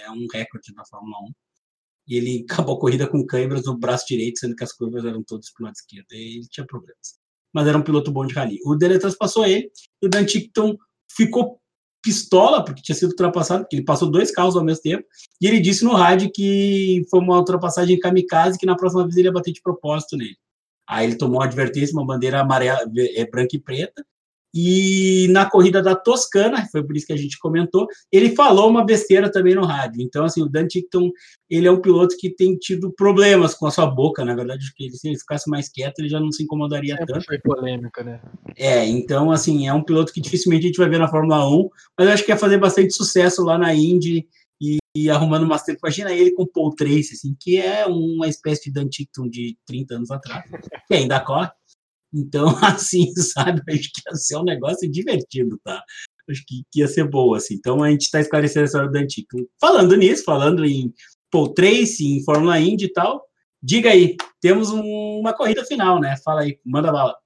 É 0.00 0.10
um 0.10 0.26
recorde 0.32 0.72
da 0.74 0.84
Fórmula 0.84 1.18
1 1.24 1.32
e 2.08 2.16
ele 2.16 2.46
acabou 2.50 2.76
a 2.76 2.80
corrida 2.80 3.08
com 3.08 3.26
câimbras 3.26 3.64
no 3.64 3.76
braço 3.76 4.06
direito 4.06 4.38
sendo 4.38 4.54
que 4.54 4.64
as 4.64 4.72
curvas 4.72 5.04
eram 5.04 5.22
todas 5.24 5.50
para 5.52 5.64
o 5.64 5.66
lado 5.66 5.74
esquerdo. 5.74 6.06
E 6.12 6.36
ele 6.36 6.48
tinha 6.48 6.66
problemas. 6.66 7.18
Mas 7.52 7.66
era 7.66 7.76
um 7.76 7.82
piloto 7.82 8.12
bom 8.12 8.24
de 8.24 8.34
rally. 8.34 8.58
O 8.64 8.76
Deletraz 8.76 9.16
passou 9.16 9.44
ele 9.44 9.70
e 10.00 10.06
o 10.06 10.08
Dan 10.08 10.24
Tickton 10.24 10.76
ficou 11.10 11.60
pistola, 12.02 12.64
porque 12.64 12.82
tinha 12.82 12.94
sido 12.94 13.10
ultrapassado, 13.10 13.62
porque 13.62 13.76
ele 13.76 13.84
passou 13.84 14.10
dois 14.10 14.30
carros 14.30 14.56
ao 14.56 14.64
mesmo 14.64 14.82
tempo, 14.82 15.04
e 15.40 15.46
ele 15.46 15.60
disse 15.60 15.84
no 15.84 15.94
rádio 15.94 16.30
que 16.32 17.04
foi 17.10 17.20
uma 17.20 17.36
ultrapassagem 17.38 17.98
kamikaze, 17.98 18.58
que 18.58 18.66
na 18.66 18.76
próxima 18.76 19.04
vez 19.04 19.16
ele 19.16 19.28
ia 19.28 19.32
bater 19.32 19.52
de 19.52 19.62
propósito 19.62 20.16
nele. 20.16 20.36
Aí 20.88 21.06
ele 21.06 21.16
tomou 21.16 21.40
uma 21.40 21.44
advertência, 21.44 21.92
uma 21.94 22.06
bandeira 22.06 22.40
amarela, 22.40 22.80
é, 23.14 23.26
branca 23.30 23.54
e 23.54 23.58
preta, 23.58 24.04
e 24.60 25.28
na 25.28 25.48
corrida 25.48 25.80
da 25.80 25.94
Toscana, 25.94 26.66
foi 26.72 26.82
por 26.82 26.96
isso 26.96 27.06
que 27.06 27.12
a 27.12 27.16
gente 27.16 27.38
comentou, 27.38 27.86
ele 28.10 28.34
falou 28.34 28.68
uma 28.68 28.84
besteira 28.84 29.30
também 29.30 29.54
no 29.54 29.64
rádio. 29.64 30.02
Então, 30.02 30.24
assim, 30.24 30.42
o 30.42 30.48
Dan 30.48 30.66
Tickton, 30.66 31.12
ele 31.48 31.68
é 31.68 31.70
um 31.70 31.80
piloto 31.80 32.16
que 32.18 32.28
tem 32.28 32.56
tido 32.56 32.92
problemas 32.92 33.54
com 33.54 33.68
a 33.68 33.70
sua 33.70 33.86
boca, 33.86 34.24
na 34.24 34.34
verdade, 34.34 34.72
que 34.74 34.90
se 34.90 35.06
ele 35.06 35.16
ficasse 35.16 35.48
mais 35.48 35.68
quieto, 35.68 36.00
ele 36.00 36.08
já 36.08 36.18
não 36.18 36.32
se 36.32 36.42
incomodaria 36.42 36.96
Sempre 36.96 37.14
tanto. 37.14 37.26
Foi 37.26 37.38
polêmica, 37.38 38.02
né? 38.02 38.20
É, 38.56 38.84
então, 38.84 39.30
assim, 39.30 39.68
é 39.68 39.72
um 39.72 39.84
piloto 39.84 40.12
que 40.12 40.20
dificilmente 40.20 40.64
a 40.64 40.66
gente 40.66 40.78
vai 40.78 40.88
ver 40.88 40.98
na 40.98 41.06
Fórmula 41.06 41.48
1, 41.48 41.68
mas 41.96 42.08
eu 42.08 42.14
acho 42.14 42.24
que 42.24 42.32
ia 42.32 42.36
fazer 42.36 42.58
bastante 42.58 42.92
sucesso 42.92 43.44
lá 43.44 43.56
na 43.56 43.72
Indy 43.72 44.26
e, 44.60 44.78
e 44.96 45.08
arrumando 45.08 45.44
uma 45.44 45.56
tempo. 45.60 45.78
Imagina 45.84 46.10
ele 46.10 46.32
com 46.32 46.44
Paul 46.44 46.74
Tracy, 46.74 47.12
assim, 47.12 47.36
que 47.38 47.58
é 47.58 47.86
uma 47.86 48.26
espécie 48.26 48.64
de 48.64 48.72
Dan 48.72 48.88
Tickton 48.88 49.28
de 49.28 49.56
30 49.66 49.94
anos 49.94 50.10
atrás, 50.10 50.50
que 50.88 50.94
ainda 50.94 51.20
corre. 51.20 51.48
Então, 52.12 52.48
assim, 52.64 53.12
sabe, 53.14 53.62
acho 53.68 53.90
que 53.92 54.02
ia 54.06 54.14
ser 54.14 54.36
um 54.36 54.44
negócio 54.44 54.90
divertido, 54.90 55.58
tá? 55.62 55.82
Acho 56.28 56.44
que, 56.46 56.62
que 56.70 56.80
ia 56.80 56.88
ser 56.88 57.04
boa, 57.08 57.38
assim. 57.38 57.54
Então, 57.54 57.82
a 57.82 57.90
gente 57.90 58.02
está 58.02 58.20
esclarecendo 58.20 58.62
a 58.62 58.66
história 58.66 58.90
do 58.90 58.98
Antico. 58.98 59.38
Falando 59.60 59.96
nisso, 59.96 60.24
falando 60.24 60.64
em 60.64 60.92
Paul 61.30 61.54
Tracy, 61.54 62.04
em 62.06 62.24
Fórmula 62.24 62.60
Indy 62.60 62.86
e 62.86 62.92
tal, 62.92 63.24
diga 63.62 63.90
aí, 63.90 64.16
temos 64.40 64.70
um, 64.70 64.82
uma 65.20 65.32
corrida 65.32 65.64
final, 65.64 66.00
né? 66.00 66.16
Fala 66.24 66.42
aí, 66.42 66.58
manda 66.64 66.92
bala. 66.92 67.16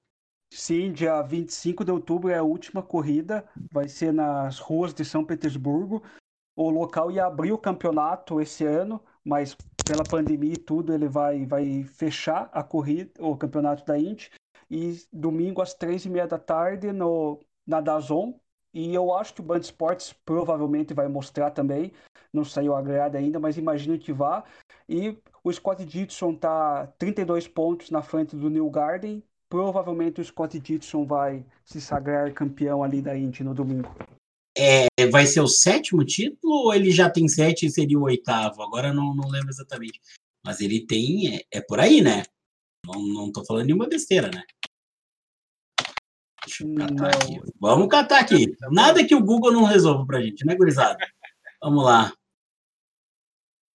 Sim, 0.51 0.91
dia 0.91 1.21
25 1.21 1.83
de 1.83 1.91
outubro 1.91 2.29
é 2.29 2.37
a 2.37 2.43
última 2.43 2.83
corrida, 2.83 3.43
vai 3.71 3.89
ser 3.89 4.13
nas 4.13 4.59
ruas 4.59 4.93
de 4.93 5.03
São 5.03 5.25
Petersburgo. 5.25 6.03
O 6.55 6.69
local 6.69 7.09
ia 7.09 7.25
abrir 7.25 7.51
o 7.51 7.57
campeonato 7.57 8.39
esse 8.39 8.63
ano, 8.63 9.01
mas 9.25 9.57
pela 9.83 10.03
pandemia 10.03 10.53
e 10.53 10.57
tudo, 10.57 10.93
ele 10.93 11.07
vai, 11.07 11.43
vai 11.45 11.83
fechar 11.83 12.49
a 12.53 12.61
corrida, 12.61 13.11
o 13.19 13.35
campeonato 13.35 13.83
da 13.83 13.97
Indy 13.97 14.29
e 14.73 14.99
domingo 15.13 15.61
às 15.61 15.75
três 15.75 16.03
e 16.03 16.09
meia 16.09 16.25
da 16.25 16.39
tarde 16.39 16.91
no, 16.91 17.39
na 17.65 17.79
Dazon. 17.79 18.33
E 18.73 18.91
eu 18.91 19.13
acho 19.13 19.35
que 19.35 19.41
o 19.41 19.43
Band 19.43 19.59
Esportes 19.59 20.13
provavelmente 20.25 20.95
vai 20.95 21.07
mostrar 21.07 21.51
também. 21.51 21.91
Não 22.33 22.43
saiu 22.43 22.75
a 22.75 22.81
grade 22.81 23.15
ainda, 23.15 23.39
mas 23.39 23.55
imagino 23.55 23.99
que 23.99 24.11
vá. 24.11 24.43
E 24.89 25.15
o 25.43 25.53
Scott 25.53 25.85
Dixon 25.85 26.31
está 26.31 26.87
32 26.97 27.47
pontos 27.47 27.91
na 27.91 28.01
frente 28.01 28.35
do 28.35 28.49
New 28.49 28.67
Garden. 28.71 29.21
Provavelmente 29.47 30.21
o 30.21 30.25
Scott 30.25 30.59
Dixon 30.59 31.05
vai 31.05 31.45
se 31.63 31.79
sagrar 31.79 32.33
campeão 32.33 32.83
ali 32.83 32.99
da 32.99 33.15
Indy 33.15 33.43
no 33.43 33.53
domingo. 33.53 33.95
É, 34.57 34.87
vai 35.11 35.27
ser 35.27 35.41
o 35.41 35.47
sétimo 35.47 36.03
título 36.03 36.51
ou 36.51 36.73
ele 36.73 36.89
já 36.89 37.11
tem 37.11 37.27
sete 37.27 37.67
e 37.67 37.69
seria 37.69 37.99
o 37.99 38.05
oitavo? 38.05 38.63
Agora 38.63 38.91
não, 38.91 39.13
não 39.13 39.29
lembro 39.29 39.51
exatamente. 39.51 40.01
Mas 40.43 40.61
ele 40.61 40.83
tem. 40.83 41.35
É, 41.35 41.59
é 41.59 41.61
por 41.61 41.79
aí, 41.79 42.01
né? 42.01 42.23
Não, 42.83 42.99
não 42.99 43.31
tô 43.31 43.45
falando 43.45 43.67
nenhuma 43.67 43.87
besteira, 43.87 44.31
né? 44.31 44.43
Deixa 46.45 46.63
eu 46.63 46.75
catar 46.75 46.95
não. 46.95 47.07
aqui. 47.07 47.39
Vamos 47.59 47.87
catar 47.87 48.19
aqui. 48.19 48.55
Nada 48.71 49.03
que 49.05 49.15
o 49.15 49.23
Google 49.23 49.51
não 49.51 49.63
resolva 49.63 50.05
pra 50.05 50.21
gente, 50.21 50.45
né, 50.45 50.55
gurizada? 50.55 50.97
Vamos 51.61 51.83
lá. 51.83 52.13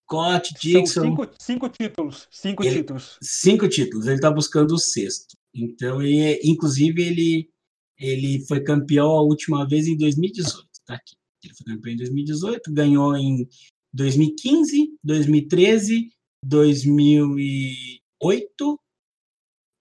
Scott 0.05 0.55
Dixon. 0.55 1.03
Cinco, 1.03 1.29
cinco, 1.39 1.69
títulos. 1.69 2.27
Cinco 2.31 2.65
ele, 2.65 2.77
títulos. 2.77 3.19
Cinco 3.23 3.69
títulos. 3.69 4.07
Ele 4.07 4.17
está 4.17 4.31
buscando 4.31 4.73
o 4.73 4.79
sexto. 4.79 5.37
Então, 5.55 6.01
ele, 6.01 6.41
inclusive, 6.43 7.03
ele, 7.03 7.51
ele 7.99 8.43
foi 8.47 8.63
campeão 8.63 9.11
a 9.11 9.21
última 9.23 9.69
vez 9.69 9.87
em 9.87 9.99
2018. 9.99 10.67
Tá 10.87 10.95
aqui. 10.95 11.15
Ele 11.45 11.53
foi 11.55 11.75
campeão 11.75 11.93
em 11.93 11.99
2018, 11.99 12.73
ganhou 12.73 13.15
em 13.17 13.47
2015, 13.93 14.97
2013, 15.05 16.09
2008 16.43 18.81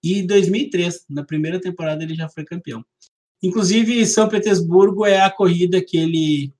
e 0.02 0.22
2003, 0.22 1.04
na 1.08 1.24
primeira 1.24 1.60
temporada, 1.60 2.02
ele 2.02 2.14
já 2.14 2.28
foi 2.28 2.44
campeão. 2.44 2.84
Inclusive, 3.42 4.04
São 4.06 4.28
Petersburgo 4.28 5.06
é 5.06 5.20
a 5.20 5.30
corrida 5.30 5.82
que 5.84 5.96
ele 5.96 6.52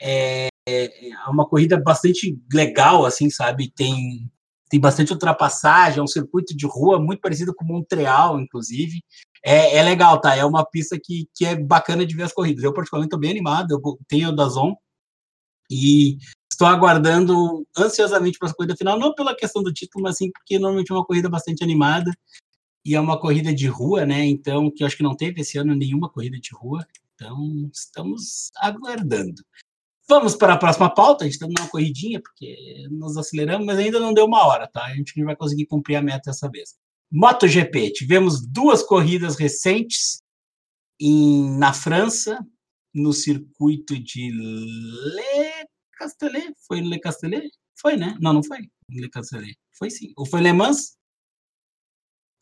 é, 0.00 0.48
é 0.66 1.28
uma 1.28 1.48
corrida 1.48 1.80
bastante 1.80 2.38
legal, 2.52 3.04
assim, 3.04 3.30
sabe? 3.30 3.70
Tem 3.70 4.30
tem 4.70 4.78
bastante 4.78 5.12
ultrapassagem, 5.12 5.98
é 5.98 6.02
um 6.02 6.06
circuito 6.06 6.56
de 6.56 6.64
rua 6.64 7.00
muito 7.00 7.20
parecido 7.20 7.52
com 7.52 7.64
Montreal, 7.64 8.38
inclusive. 8.38 9.02
É, 9.44 9.76
é 9.78 9.82
legal, 9.82 10.20
tá? 10.20 10.36
É 10.36 10.44
uma 10.44 10.64
pista 10.64 10.96
que, 11.02 11.28
que 11.34 11.44
é 11.44 11.56
bacana 11.56 12.06
de 12.06 12.14
ver 12.14 12.22
as 12.22 12.32
corridas. 12.32 12.62
Eu, 12.62 12.72
particularmente, 12.72 13.08
estou 13.08 13.18
bem 13.18 13.32
animado, 13.32 13.72
eu 13.72 13.98
tenho 14.06 14.28
o 14.28 14.32
da 14.32 14.46
Zon 14.46 14.76
e 15.68 16.18
estou 16.48 16.68
aguardando 16.68 17.66
ansiosamente 17.76 18.38
para 18.38 18.48
a 18.48 18.54
corrida 18.54 18.76
final, 18.76 18.96
não 18.96 19.12
pela 19.12 19.34
questão 19.34 19.60
do 19.60 19.72
título, 19.72 20.04
mas 20.04 20.16
sim 20.16 20.30
porque 20.30 20.56
normalmente 20.56 20.92
é 20.92 20.94
uma 20.94 21.04
corrida 21.04 21.28
bastante 21.28 21.64
animada 21.64 22.12
e 22.84 22.94
é 22.94 23.00
uma 23.00 23.20
corrida 23.20 23.54
de 23.54 23.66
rua, 23.66 24.06
né? 24.06 24.24
Então, 24.24 24.70
que 24.70 24.82
eu 24.82 24.86
acho 24.86 24.96
que 24.96 25.02
não 25.02 25.16
teve 25.16 25.40
esse 25.42 25.58
ano 25.58 25.74
nenhuma 25.74 26.08
corrida 26.08 26.38
de 26.38 26.50
rua. 26.54 26.86
Então, 27.14 27.70
estamos 27.72 28.50
aguardando. 28.56 29.42
Vamos 30.08 30.34
para 30.34 30.54
a 30.54 30.58
próxima 30.58 30.92
pauta. 30.92 31.24
A 31.24 31.26
gente 31.26 31.34
está 31.34 31.46
dando 31.46 31.60
uma 31.60 31.68
corridinha, 31.68 32.20
porque 32.20 32.88
nos 32.90 33.16
aceleramos, 33.16 33.66
mas 33.66 33.78
ainda 33.78 34.00
não 34.00 34.14
deu 34.14 34.24
uma 34.24 34.46
hora, 34.46 34.66
tá? 34.66 34.84
A 34.84 34.94
gente 34.94 35.16
não 35.18 35.26
vai 35.26 35.36
conseguir 35.36 35.66
cumprir 35.66 35.96
a 35.96 36.02
meta 36.02 36.30
dessa 36.30 36.48
vez. 36.50 36.74
MotoGP. 37.12 37.92
Tivemos 37.92 38.44
duas 38.46 38.82
corridas 38.82 39.36
recentes 39.36 40.22
em, 40.98 41.56
na 41.58 41.72
França, 41.72 42.38
no 42.94 43.12
circuito 43.12 43.98
de 43.98 44.30
Le 44.30 45.68
Castellet. 45.98 46.54
Foi 46.66 46.80
Le 46.80 46.98
Castellet? 46.98 47.50
Foi, 47.80 47.96
né? 47.96 48.16
Não, 48.20 48.32
não 48.32 48.42
foi. 48.42 48.58
Le 48.88 49.08
Castellet. 49.10 49.56
Foi 49.72 49.90
sim. 49.90 50.12
Ou 50.16 50.26
foi 50.26 50.40
Le 50.40 50.52
Mans? 50.52 50.96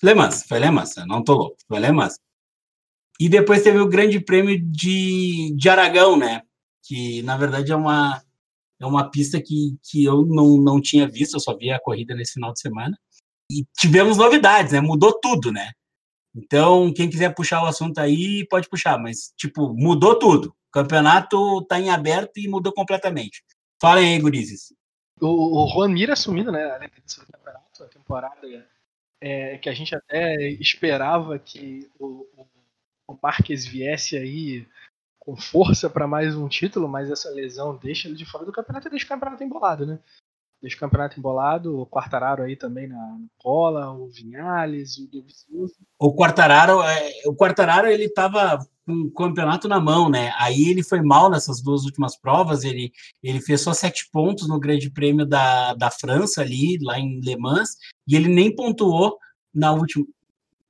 Le 0.02 0.14
Mans, 0.14 0.44
foi 0.48 0.58
Le 0.60 0.70
Mans, 0.70 0.94
não 1.06 1.22
tô 1.22 1.34
louco. 1.34 1.56
Foi 1.66 1.80
Le 1.80 1.92
Mans. 1.92 2.18
E 3.20 3.28
depois 3.28 3.62
teve 3.62 3.78
o 3.78 3.88
Grande 3.88 4.20
Prêmio 4.20 4.58
de, 4.60 5.52
de 5.56 5.68
Aragão, 5.68 6.16
né? 6.16 6.42
Que 6.84 7.22
na 7.22 7.36
verdade 7.36 7.72
é 7.72 7.76
uma, 7.76 8.22
é 8.80 8.86
uma 8.86 9.10
pista 9.10 9.42
que, 9.42 9.76
que 9.82 10.04
eu 10.04 10.24
não, 10.24 10.56
não 10.56 10.80
tinha 10.80 11.08
visto, 11.08 11.34
eu 11.34 11.40
só 11.40 11.56
vi 11.56 11.70
a 11.70 11.80
corrida 11.80 12.14
nesse 12.14 12.34
final 12.34 12.52
de 12.52 12.60
semana. 12.60 12.96
E 13.50 13.64
tivemos 13.76 14.16
novidades, 14.16 14.72
né? 14.72 14.80
Mudou 14.80 15.18
tudo, 15.20 15.50
né? 15.50 15.72
Então, 16.34 16.92
quem 16.92 17.10
quiser 17.10 17.34
puxar 17.34 17.62
o 17.62 17.66
assunto 17.66 17.98
aí, 17.98 18.46
pode 18.48 18.68
puxar, 18.68 18.98
mas, 18.98 19.32
tipo, 19.36 19.74
mudou 19.74 20.16
tudo. 20.18 20.50
O 20.68 20.70
campeonato 20.72 21.64
tá 21.64 21.80
em 21.80 21.90
aberto 21.90 22.38
e 22.38 22.46
mudou 22.46 22.72
completamente. 22.72 23.42
Falem 23.80 24.14
aí, 24.14 24.20
gurizes. 24.20 24.72
O, 25.20 25.64
o 25.64 25.68
Juan 25.68 25.88
Mir 25.88 26.10
assumindo, 26.10 26.52
né, 26.52 26.64
a 26.64 26.78
do 26.78 27.32
campeonato, 27.32 27.82
a 27.82 27.86
temporada 27.86 28.46
é, 29.20 29.58
que 29.58 29.68
a 29.68 29.74
gente 29.74 29.94
até 29.94 30.36
esperava 30.52 31.38
que 31.38 31.90
o, 31.98 32.26
o 33.06 33.18
Marques 33.22 33.66
viesse 33.66 34.16
aí 34.16 34.66
com 35.18 35.36
força 35.36 35.90
para 35.90 36.06
mais 36.06 36.36
um 36.36 36.48
título, 36.48 36.88
mas 36.88 37.10
essa 37.10 37.30
lesão 37.30 37.76
deixa 37.76 38.08
ele 38.08 38.16
de 38.16 38.24
fora 38.24 38.44
do 38.44 38.52
campeonato 38.52 38.88
e 38.88 38.90
deixa 38.90 39.04
o 39.04 39.08
campeonato 39.08 39.44
embolado, 39.44 39.86
né? 39.86 39.98
Deixa 40.60 40.76
o 40.76 40.80
campeonato 40.80 41.18
embolado, 41.18 41.78
o 41.78 41.86
Quartararo 41.86 42.42
aí 42.42 42.56
também 42.56 42.88
na 42.88 43.16
cola, 43.38 43.92
o 43.92 44.08
Vinhales, 44.08 44.98
o. 44.98 45.66
O 45.98 46.12
Quartararo, 46.12 46.82
é, 46.82 47.12
o 47.26 47.34
Quartararo 47.34 47.86
ele 47.86 48.04
estava 48.04 48.58
com 48.84 48.92
o 48.92 49.10
campeonato 49.10 49.68
na 49.68 49.78
mão, 49.78 50.08
né? 50.08 50.32
Aí 50.36 50.68
ele 50.68 50.82
foi 50.82 51.00
mal 51.00 51.30
nessas 51.30 51.60
duas 51.60 51.84
últimas 51.84 52.16
provas, 52.16 52.64
ele, 52.64 52.90
ele 53.22 53.40
fez 53.40 53.60
só 53.60 53.72
sete 53.72 54.08
pontos 54.10 54.48
no 54.48 54.58
Grande 54.58 54.90
Prêmio 54.90 55.26
da, 55.26 55.74
da 55.74 55.90
França 55.90 56.40
ali, 56.40 56.78
lá 56.82 56.98
em 56.98 57.20
Le 57.20 57.36
Mans, 57.36 57.76
e 58.06 58.16
ele 58.16 58.28
nem 58.28 58.54
pontuou 58.54 59.16
na 59.54 59.72
última. 59.72 60.06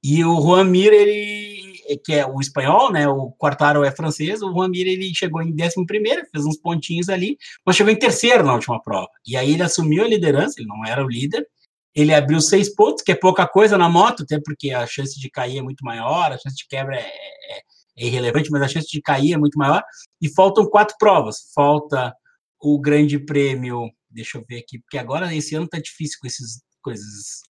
E 0.03 0.25
o 0.25 0.41
Juan 0.41 0.65
Mir, 0.65 0.93
ele 0.93 1.68
que 1.97 2.13
é 2.13 2.27
o 2.27 2.41
espanhol, 2.41 2.93
né? 2.93 3.09
O 3.09 3.31
Quartaro 3.33 3.85
é 3.85 3.91
francês, 3.91 4.43
o 4.43 4.53
Juan 4.53 4.69
Mir 4.69 4.87
ele 4.87 5.15
chegou 5.15 5.43
em 5.43 5.53
11 5.53 5.87
primeiro, 5.87 6.27
fez 6.31 6.45
uns 6.45 6.59
pontinhos 6.59 7.09
ali, 7.09 7.39
mas 7.65 7.77
chegou 7.77 7.93
em 7.93 7.99
terceiro 7.99 8.45
na 8.45 8.55
última 8.55 8.81
prova. 8.83 9.09
E 9.27 9.37
aí 9.37 9.55
ele 9.55 9.63
assumiu 9.63 10.05
a 10.05 10.09
liderança, 10.09 10.57
ele 10.59 10.69
não 10.69 10.85
era 10.85 11.05
o 11.05 11.09
líder, 11.09 11.47
ele 11.95 12.15
abriu 12.15 12.41
seis 12.41 12.73
pontos, 12.75 13.03
que 13.03 13.13
é 13.13 13.15
pouca 13.15 13.47
coisa 13.47 13.77
na 13.77 13.89
moto, 13.89 14.23
até 14.23 14.39
porque 14.41 14.71
a 14.71 14.87
chance 14.87 15.19
de 15.19 15.31
cair 15.31 15.59
é 15.59 15.63
muito 15.63 15.85
maior, 15.85 16.33
a 16.33 16.39
chance 16.39 16.57
de 16.57 16.67
quebra 16.69 16.97
é, 16.97 17.01
é, 17.01 17.59
é 17.97 18.07
irrelevante, 18.07 18.51
mas 18.51 18.63
a 18.63 18.69
chance 18.69 18.89
de 18.89 19.01
cair 19.01 19.33
é 19.33 19.39
muito 19.39 19.59
maior. 19.59 19.83
E 20.21 20.29
faltam 20.33 20.69
quatro 20.69 20.95
provas. 20.99 21.51
Falta 21.55 22.15
o 22.61 22.79
Grande 22.79 23.19
Prêmio, 23.19 23.91
deixa 24.11 24.39
eu 24.39 24.45
ver 24.49 24.59
aqui, 24.59 24.79
porque 24.79 24.99
agora 24.99 25.35
esse 25.35 25.55
ano 25.55 25.69
tá 25.69 25.79
difícil 25.79 26.19
com 26.21 26.27
essas 26.27 26.61
coisas. 26.83 27.43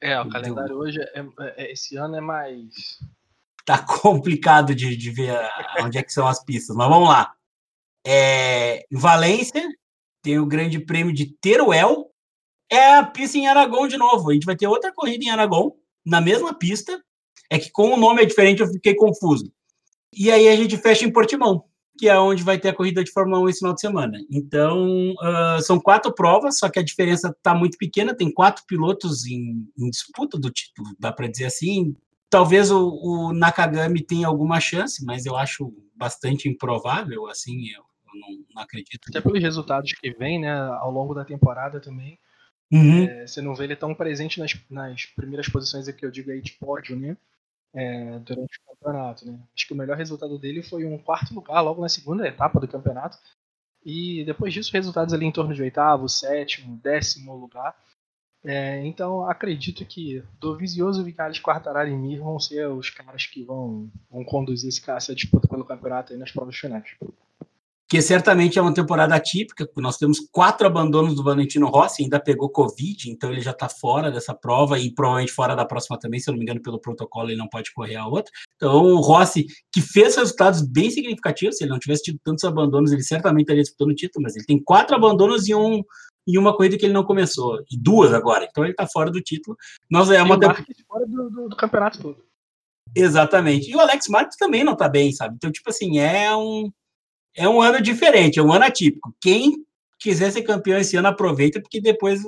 É, 0.00 0.20
o 0.20 0.28
calendário 0.28 0.76
hoje, 0.76 1.00
é, 1.00 1.24
é, 1.56 1.72
esse 1.72 1.96
ano 1.96 2.16
é 2.16 2.20
mais 2.20 2.98
tá 3.66 3.78
complicado 3.84 4.74
de, 4.74 4.96
de 4.96 5.10
ver 5.10 5.36
onde 5.82 5.98
é 5.98 6.02
que 6.02 6.12
são 6.12 6.26
as 6.26 6.42
pistas, 6.42 6.74
mas 6.74 6.88
vamos 6.88 7.08
lá. 7.08 7.32
É, 8.06 8.86
em 8.90 8.96
Valência, 8.96 9.62
tem 10.22 10.38
o 10.38 10.46
Grande 10.46 10.78
Prêmio 10.78 11.12
de 11.12 11.26
Teruel, 11.40 12.10
é 12.70 12.94
a 12.94 13.04
pista 13.04 13.36
em 13.36 13.48
Aragão 13.48 13.86
de 13.86 13.96
novo. 13.96 14.30
A 14.30 14.34
gente 14.34 14.46
vai 14.46 14.56
ter 14.56 14.66
outra 14.66 14.92
corrida 14.92 15.24
em 15.24 15.30
Aragão, 15.30 15.74
na 16.04 16.20
mesma 16.20 16.54
pista, 16.54 17.02
é 17.50 17.58
que 17.58 17.70
com 17.70 17.92
o 17.92 17.96
nome 17.96 18.22
é 18.22 18.24
diferente, 18.24 18.62
eu 18.62 18.68
fiquei 18.68 18.94
confuso. 18.94 19.52
E 20.12 20.30
aí 20.30 20.48
a 20.48 20.56
gente 20.56 20.76
fecha 20.76 21.04
em 21.04 21.12
Portimão, 21.12 21.64
que 21.98 22.08
é 22.08 22.18
onde 22.18 22.42
vai 22.42 22.58
ter 22.58 22.68
a 22.68 22.74
corrida 22.74 23.02
de 23.02 23.10
Fórmula 23.10 23.40
1 23.40 23.48
esse 23.48 23.58
final 23.58 23.74
de 23.74 23.80
semana. 23.80 24.18
Então, 24.30 25.12
uh, 25.12 25.60
são 25.62 25.80
quatro 25.80 26.14
provas, 26.14 26.58
só 26.58 26.68
que 26.68 26.78
a 26.78 26.84
diferença 26.84 27.28
está 27.28 27.54
muito 27.54 27.76
pequena, 27.76 28.16
tem 28.16 28.32
quatro 28.32 28.64
pilotos 28.66 29.26
em, 29.26 29.68
em 29.76 29.90
disputa 29.90 30.38
do 30.38 30.50
título, 30.50 30.88
dá 30.98 31.12
para 31.12 31.28
dizer 31.28 31.46
assim, 31.46 31.94
Talvez 32.28 32.70
o, 32.70 32.88
o, 32.88 33.32
Nakagami 33.32 34.02
tenha 34.02 34.26
alguma 34.26 34.60
chance, 34.60 35.04
mas 35.04 35.26
eu 35.26 35.36
acho 35.36 35.72
bastante 35.94 36.48
improvável, 36.48 37.26
assim, 37.28 37.68
eu, 37.68 37.82
eu 37.82 38.20
não, 38.20 38.44
não, 38.54 38.62
acredito. 38.62 39.08
Até 39.08 39.20
pelos 39.20 39.42
resultados 39.42 39.92
que 39.92 40.10
vem, 40.12 40.40
né, 40.40 40.52
ao 40.52 40.90
longo 40.90 41.14
da 41.14 41.24
temporada 41.24 41.80
também. 41.80 42.18
Uhum. 42.70 43.04
É, 43.04 43.26
você 43.26 43.40
não 43.40 43.54
vê 43.54 43.64
ele 43.64 43.76
tão 43.76 43.94
presente 43.94 44.40
nas, 44.40 44.52
nas 44.68 45.06
primeiras 45.06 45.48
posições 45.48 45.88
que 45.88 46.04
eu 46.04 46.10
digo 46.10 46.30
aí 46.30 46.42
de 46.42 46.52
pódio, 46.52 46.96
né? 46.96 47.16
É, 47.72 48.18
durante 48.20 48.58
o 48.58 48.74
campeonato, 48.74 49.26
né? 49.26 49.38
Acho 49.54 49.66
que 49.66 49.72
o 49.72 49.76
melhor 49.76 49.96
resultado 49.96 50.38
dele 50.38 50.62
foi 50.62 50.84
um 50.84 50.98
quarto 50.98 51.34
lugar 51.34 51.60
logo 51.60 51.80
na 51.80 51.88
segunda 51.88 52.26
etapa 52.26 52.58
do 52.58 52.66
campeonato. 52.66 53.18
E 53.84 54.24
depois 54.24 54.52
disso, 54.52 54.72
resultados 54.72 55.14
ali 55.14 55.26
em 55.26 55.32
torno 55.32 55.54
de 55.54 55.62
oitavo, 55.62 56.08
sétimo, 56.08 56.76
décimo 56.82 57.36
lugar. 57.36 57.76
É, 58.46 58.86
então 58.86 59.28
acredito 59.28 59.84
que 59.84 60.22
Dovizioso, 60.40 61.02
Vicares, 61.02 61.40
Quartararo 61.40 61.88
e 61.88 61.96
Mir 61.96 62.20
vão 62.20 62.38
ser 62.38 62.68
os 62.68 62.88
caras 62.90 63.26
que 63.26 63.42
vão, 63.42 63.90
vão 64.08 64.24
conduzir 64.24 64.68
esse, 64.68 64.88
essa 64.88 65.14
disputa 65.16 65.48
pelo 65.48 65.64
campeonato 65.64 66.12
aí 66.12 66.18
nas 66.18 66.30
provas 66.30 66.56
finais. 66.56 66.94
Que 67.88 68.02
certamente 68.02 68.58
é 68.58 68.62
uma 68.62 68.74
temporada 68.74 69.14
atípica, 69.14 69.68
nós 69.76 69.96
temos 69.96 70.18
quatro 70.32 70.66
abandonos 70.66 71.14
do 71.14 71.22
Valentino 71.22 71.68
Rossi, 71.68 72.02
ainda 72.02 72.18
pegou 72.18 72.50
Covid, 72.50 73.08
então 73.10 73.30
ele 73.30 73.40
já 73.40 73.52
está 73.52 73.68
fora 73.68 74.10
dessa 74.10 74.34
prova 74.34 74.76
e 74.78 74.92
provavelmente 74.92 75.32
fora 75.32 75.54
da 75.54 75.64
próxima 75.64 75.96
também, 75.96 76.18
se 76.18 76.28
eu 76.28 76.32
não 76.32 76.38
me 76.38 76.44
engano, 76.44 76.60
pelo 76.60 76.80
protocolo 76.80 77.30
ele 77.30 77.38
não 77.38 77.48
pode 77.48 77.72
correr 77.72 77.94
a 77.94 78.06
outra. 78.06 78.32
Então 78.56 78.86
o 78.86 79.00
Rossi, 79.00 79.46
que 79.72 79.80
fez 79.80 80.16
resultados 80.16 80.62
bem 80.62 80.90
significativos, 80.90 81.56
se 81.56 81.64
ele 81.64 81.70
não 81.70 81.78
tivesse 81.78 82.02
tido 82.04 82.18
tantos 82.24 82.42
abandonos, 82.44 82.90
ele 82.90 83.02
certamente 83.02 83.42
estaria 83.42 83.62
disputando 83.62 83.90
o 83.90 83.94
título, 83.94 84.24
mas 84.24 84.34
ele 84.34 84.46
tem 84.46 84.60
quatro 84.62 84.96
abandonos 84.96 85.46
e 85.48 85.54
um, 85.54 85.80
em 86.26 86.38
uma 86.38 86.56
corrida 86.56 86.76
que 86.76 86.86
ele 86.86 86.92
não 86.92 87.04
começou, 87.04 87.60
e 87.70 87.78
duas 87.78 88.12
agora. 88.12 88.46
Então 88.50 88.64
ele 88.64 88.72
está 88.72 88.86
fora 88.86 89.10
do 89.10 89.20
título. 89.20 89.56
Nós 89.88 90.10
é 90.10 90.20
uma 90.22 90.38
temporada 90.38 90.66
fora 90.88 91.06
do, 91.06 91.30
do, 91.30 91.48
do, 91.50 91.56
campeonato 91.56 92.02
todo. 92.02 92.24
Exatamente. 92.94 93.70
E 93.70 93.76
o 93.76 93.80
Alex 93.80 94.08
Marques 94.08 94.36
também 94.36 94.64
não 94.64 94.72
está 94.72 94.88
bem, 94.88 95.12
sabe? 95.12 95.36
Então 95.36 95.52
tipo 95.52 95.70
assim 95.70 95.98
é 96.00 96.34
um 96.34 96.70
é 97.36 97.48
um 97.48 97.60
ano 97.60 97.80
diferente, 97.80 98.38
é 98.38 98.42
um 98.42 98.52
ano 98.52 98.64
atípico. 98.64 99.14
Quem 99.20 99.54
quiser 99.98 100.30
ser 100.32 100.42
campeão 100.42 100.78
esse 100.78 100.96
ano 100.96 101.08
aproveita 101.08 101.60
porque 101.60 101.80
depois 101.80 102.22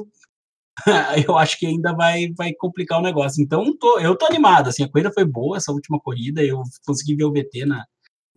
eu 1.26 1.36
acho 1.36 1.58
que 1.58 1.66
ainda 1.66 1.92
vai 1.94 2.32
vai 2.36 2.52
complicar 2.54 2.98
o 2.98 3.02
negócio. 3.02 3.42
Então 3.42 3.76
tô, 3.76 3.98
eu 4.00 4.16
tô 4.16 4.26
animado. 4.26 4.68
Assim 4.68 4.84
a 4.84 4.88
corrida 4.90 5.12
foi 5.12 5.24
boa 5.24 5.56
essa 5.56 5.72
última 5.72 5.98
corrida. 6.00 6.42
Eu 6.42 6.62
consegui 6.86 7.16
ver 7.16 7.24
o 7.24 7.32
VT 7.32 7.66
na 7.66 7.84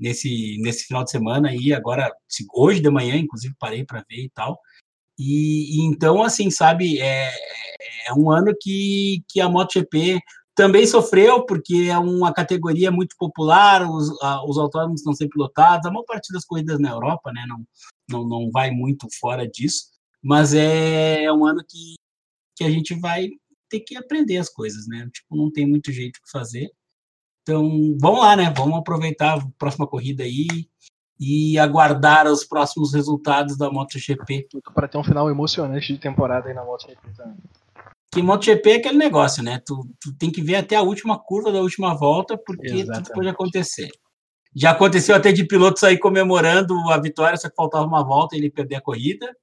nesse, 0.02 0.58
nesse 0.60 0.86
final 0.86 1.04
de 1.04 1.12
semana 1.12 1.50
aí, 1.50 1.72
agora, 1.72 2.12
hoje 2.56 2.82
de 2.82 2.90
manhã, 2.90 3.16
inclusive, 3.16 3.54
parei 3.60 3.86
para 3.86 4.04
ver 4.10 4.24
e 4.26 4.30
tal. 4.32 4.60
E, 5.18 5.78
e, 5.78 5.86
então, 5.86 6.24
assim, 6.24 6.50
sabe, 6.50 7.00
é, 7.00 7.32
é 8.08 8.14
um 8.18 8.32
ano 8.32 8.52
que, 8.60 9.24
que 9.30 9.40
a 9.40 9.48
MotoGP 9.48 10.20
também 10.56 10.86
sofreu, 10.86 11.46
porque 11.46 11.88
é 11.90 11.98
uma 11.98 12.34
categoria 12.34 12.92
muito 12.92 13.16
popular, 13.18 13.90
os, 13.90 14.10
a, 14.22 14.46
os 14.46 14.58
autônomos 14.58 15.02
estão 15.02 15.14
sempre 15.14 15.40
lotados, 15.40 15.86
a 15.86 15.92
maior 15.92 16.04
parte 16.04 16.32
das 16.34 16.46
corridas 16.46 16.80
na 16.80 16.90
Europa, 16.90 17.32
né, 17.32 17.46
não, 17.48 17.66
não, 18.10 18.28
não 18.28 18.52
vai 18.52 18.72
muito 18.72 19.08
fora 19.20 19.48
disso, 19.48 19.86
mas 20.22 20.54
é, 20.54 21.24
é 21.24 21.34
um 21.34 21.46
ano 21.46 21.64
que, 21.68 21.96
que 22.56 22.64
a 22.64 22.70
gente 22.70 22.94
vai 22.94 23.30
ter 23.70 23.80
que 23.80 23.96
aprender 23.96 24.38
as 24.38 24.50
coisas, 24.50 24.88
né, 24.88 25.10
tipo, 25.14 25.36
não 25.36 25.52
tem 25.52 25.66
muito 25.66 25.92
jeito 25.92 26.20
que 26.22 26.32
fazer. 26.32 26.70
Então, 27.44 27.98
vamos 28.00 28.20
lá, 28.20 28.36
né, 28.36 28.54
vamos 28.56 28.78
aproveitar 28.78 29.40
a 29.40 29.48
próxima 29.58 29.88
corrida 29.88 30.24
aí, 30.24 30.48
e 31.24 31.60
aguardar 31.60 32.26
os 32.26 32.44
próximos 32.44 32.96
resultados 32.96 33.56
da 33.56 33.70
MotoGP. 33.70 34.48
Para 34.74 34.88
ter 34.88 34.98
um 34.98 35.04
final 35.04 35.30
emocionante 35.30 35.94
de 35.94 36.00
temporada 36.00 36.50
aí 36.50 36.56
na 36.56 36.66
MotoGP 36.66 37.14
também. 37.16 37.38
Que 38.14 38.22
MotoGP 38.22 38.70
é 38.70 38.76
aquele 38.76 38.98
negócio, 38.98 39.42
né? 39.42 39.62
Tu, 39.66 39.88
tu 40.00 40.14
tem 40.18 40.30
que 40.30 40.42
ver 40.42 40.56
até 40.56 40.76
a 40.76 40.82
última 40.82 41.18
curva 41.18 41.52
da 41.52 41.62
última 41.62 41.96
volta, 41.96 42.38
porque 42.38 42.68
Exatamente. 42.68 43.06
tudo 43.06 43.16
pode 43.16 43.30
acontecer. 43.30 43.90
Já 44.54 44.72
aconteceu 44.72 45.16
até 45.16 45.32
de 45.32 45.46
piloto 45.46 45.80
sair 45.80 45.98
comemorando 45.98 46.74
a 46.90 46.98
vitória, 46.98 47.38
só 47.38 47.50
que 47.50 47.56
faltava 47.56 47.86
uma 47.86 48.04
volta 48.04 48.36
e 48.36 48.40
ele 48.40 48.50
perder 48.50 48.76
a 48.76 48.82
corrida. 48.82 49.34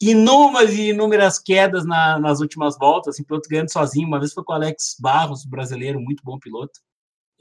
inúmeras 0.00 0.72
e 0.72 0.88
inúmeras 0.90 1.38
quedas 1.38 1.86
na, 1.86 2.18
nas 2.18 2.40
últimas 2.40 2.76
voltas, 2.76 3.14
assim, 3.14 3.24
piloto 3.24 3.48
ganhando 3.48 3.72
sozinho. 3.72 4.08
Uma 4.08 4.18
vez 4.18 4.32
foi 4.32 4.42
com 4.42 4.52
o 4.52 4.56
Alex 4.56 4.96
Barros, 4.98 5.44
brasileiro, 5.44 6.00
muito 6.00 6.24
bom 6.24 6.40
piloto. 6.40 6.80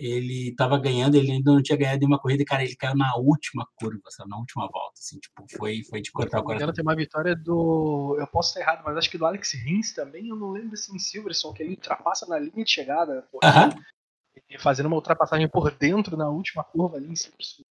Ele 0.03 0.49
estava 0.49 0.79
ganhando, 0.79 1.15
ele 1.15 1.31
ainda 1.31 1.51
não 1.51 1.61
tinha 1.61 1.77
ganhado 1.77 1.99
nenhuma 1.99 2.17
corrida, 2.17 2.41
e, 2.41 2.45
cara, 2.45 2.63
ele 2.63 2.75
caiu 2.75 2.95
na 2.95 3.15
última 3.17 3.67
curva, 3.75 4.01
sabe, 4.09 4.31
na 4.31 4.37
última 4.37 4.67
volta, 4.67 4.93
assim, 4.97 5.19
tipo, 5.19 5.45
foi, 5.55 5.83
foi 5.83 6.01
de 6.01 6.11
cortar 6.11 6.39
o 6.39 6.43
coração. 6.43 6.73
Tem 6.73 6.81
uma 6.81 6.95
vitória 6.95 7.35
do, 7.35 8.17
eu 8.19 8.25
posso 8.25 8.49
estar 8.49 8.61
errado, 8.61 8.83
mas 8.83 8.97
acho 8.97 9.11
que 9.11 9.17
do 9.17 9.25
Alex 9.25 9.51
Rins 9.53 9.93
também, 9.93 10.29
eu 10.29 10.35
não 10.35 10.49
lembro 10.49 10.75
se 10.75 10.93
em 10.95 10.97
Silverson, 10.97 11.53
que 11.53 11.61
ele 11.61 11.71
ultrapassa 11.71 12.25
na 12.25 12.39
linha 12.39 12.63
de 12.63 12.71
chegada, 12.71 13.27
uh 13.31 13.39
-huh. 13.39 14.59
fazendo 14.59 14.87
uma 14.87 14.95
ultrapassagem 14.95 15.47
por 15.47 15.69
dentro 15.71 16.17
na 16.17 16.29
última 16.29 16.63
curva 16.63 16.97
ali 16.97 17.11
em 17.11 17.15
Silverson. 17.15 17.63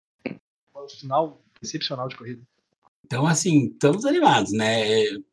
Um 0.77 0.89
final 0.89 1.43
excepcional 1.61 2.09
de 2.09 2.17
corrida. 2.17 2.43
Então, 3.05 3.27
assim, 3.27 3.67
estamos 3.67 4.05
animados, 4.07 4.53
né? 4.53 4.85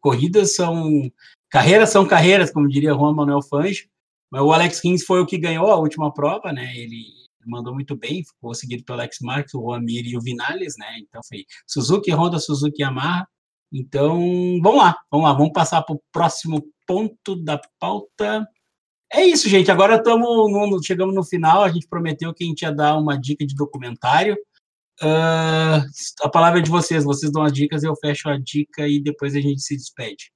Corridas 0.01 0.55
são. 0.55 1.11
Carreiras 1.47 1.91
são 1.91 2.07
carreiras, 2.07 2.51
como 2.51 2.67
diria 2.67 2.93
Juan 2.93 3.13
Manuel 3.13 3.41
Fangio. 3.41 3.87
Mas 4.31 4.41
o 4.41 4.51
Alex 4.51 4.81
Rins 4.83 5.03
foi 5.03 5.21
o 5.21 5.25
que 5.25 5.37
ganhou 5.37 5.71
a 5.71 5.77
última 5.77 6.13
prova, 6.13 6.51
né? 6.51 6.75
Ele 6.75 7.05
mandou 7.45 7.73
muito 7.73 7.95
bem, 7.95 8.23
ficou 8.23 8.53
seguido 8.53 8.83
pelo 8.83 8.99
Alex 8.99 9.19
Marques, 9.21 9.53
o 9.53 9.61
Juan 9.61 9.79
Mir 9.79 10.05
e 10.05 10.17
o 10.17 10.21
Vinales, 10.21 10.75
né? 10.77 10.97
Então 10.99 11.21
foi 11.27 11.45
Suzuki, 11.65 12.11
Honda, 12.11 12.39
Suzuki 12.39 12.81
Yamaha. 12.81 13.27
Então, 13.71 14.19
vamos 14.61 14.77
lá, 14.77 14.95
vamos 15.11 15.27
lá, 15.27 15.33
vamos 15.33 15.53
passar 15.53 15.81
para 15.81 15.95
o 15.95 16.01
próximo 16.11 16.63
ponto 16.85 17.35
da 17.35 17.59
pauta. 17.79 18.47
É 19.11 19.23
isso, 19.25 19.49
gente. 19.49 19.71
Agora 19.71 19.95
estamos 19.95 20.85
chegamos 20.85 21.15
no 21.15 21.23
final. 21.23 21.63
A 21.63 21.69
gente 21.69 21.87
prometeu 21.87 22.33
que 22.33 22.43
a 22.43 22.47
gente 22.47 22.61
ia 22.61 22.71
dar 22.71 22.97
uma 22.97 23.17
dica 23.17 23.45
de 23.45 23.55
documentário. 23.55 24.35
Uh, 25.01 25.83
a 26.21 26.29
palavra 26.29 26.59
é 26.59 26.61
de 26.61 26.69
vocês. 26.69 27.03
Vocês 27.03 27.31
dão 27.31 27.43
as 27.43 27.53
dicas, 27.53 27.83
eu 27.83 27.95
fecho 27.95 28.29
a 28.29 28.37
dica 28.37 28.87
e 28.87 29.01
depois 29.01 29.35
a 29.35 29.41
gente 29.41 29.61
se 29.61 29.75
despede. 29.75 30.31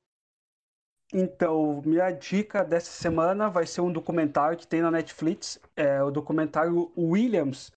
Então, 1.14 1.82
minha 1.86 2.10
dica 2.10 2.64
dessa 2.64 2.92
semana 2.92 3.50
vai 3.50 3.66
ser 3.66 3.82
um 3.82 3.92
documentário 3.92 4.58
que 4.58 4.66
tem 4.66 4.82
na 4.82 4.90
Netflix, 4.90 5.60
é 5.76 6.02
o 6.02 6.10
documentário 6.10 6.92
Williams, 6.98 7.70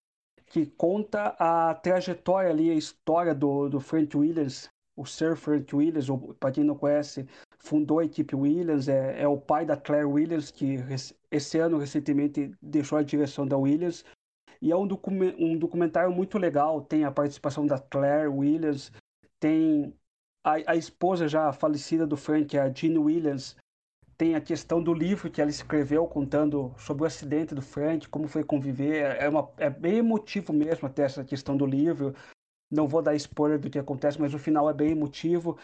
que 0.47 0.67
conta 0.67 1.35
a 1.39 1.75
trajetória 1.75 2.51
ali, 2.51 2.71
a 2.71 2.75
história 2.75 3.35
do, 3.35 3.69
do 3.69 3.81
Frank 3.81 4.17
Williams, 4.17 4.69
o 4.97 5.05
Sir 5.05 5.37
Frank 5.37 5.75
Williams, 5.75 6.07
para 6.39 6.53
quem 6.53 6.63
não 6.63 6.77
conhece, 6.77 7.27
fundou 7.59 7.99
a 7.99 8.05
equipe 8.05 8.37
Williams, 8.37 8.89
é, 8.89 9.21
é 9.21 9.27
o 9.27 9.37
pai 9.37 9.67
da 9.67 9.77
Claire 9.77 10.07
Williams, 10.07 10.53
que 10.53 10.77
esse 11.29 11.59
ano 11.59 11.79
recentemente 11.79 12.53
deixou 12.63 12.99
a 12.99 13.03
direção 13.03 13.45
da 13.45 13.57
Williams, 13.57 14.05
e 14.63 14.71
é 14.71 14.77
um, 14.77 14.87
docu 14.87 15.11
um 15.11 15.59
documentário 15.59 16.13
muito 16.13 16.39
legal, 16.39 16.81
tem 16.83 17.05
a 17.05 17.11
participação 17.11 17.67
da 17.67 17.81
Claire 17.81 18.29
Williams, 18.29 18.93
tem 19.41 19.93
a, 20.45 20.73
a 20.73 20.77
esposa 20.77 21.27
já 21.27 21.53
falecida 21.53 22.07
do 22.07 22.17
Frank, 22.17 22.57
a 22.59 22.71
Jean 22.71 23.01
Williams, 23.01 23.57
tem 24.17 24.35
a 24.35 24.41
questão 24.41 24.83
do 24.83 24.93
livro 24.95 25.31
que 25.31 25.41
ela 25.41 25.51
escreveu 25.51 26.07
contando 26.07 26.73
sobre 26.79 27.03
o 27.03 27.07
acidente 27.07 27.55
do 27.55 27.63
Frank, 27.63 28.09
como 28.09 28.29
foi 28.29 28.45
conviver. 28.45 29.17
É, 29.17 29.29
uma, 29.29 29.51
é 29.57 29.69
bem 29.71 29.97
emotivo 29.97 30.53
mesmo 30.53 30.87
até 30.87 31.03
essa 31.03 31.25
questão 31.25 31.57
do 31.57 31.67
livro. 31.67 32.15
Não 32.71 32.87
vou 32.87 33.03
dar 33.03 33.15
spoiler 33.15 33.59
do 33.59 33.71
que 33.71 33.79
acontece, 33.79 34.21
mas 34.21 34.35
o 34.35 34.39
final 34.39 34.69
é 34.69 34.75
bem 34.75 34.91
emotivo. 34.91 35.59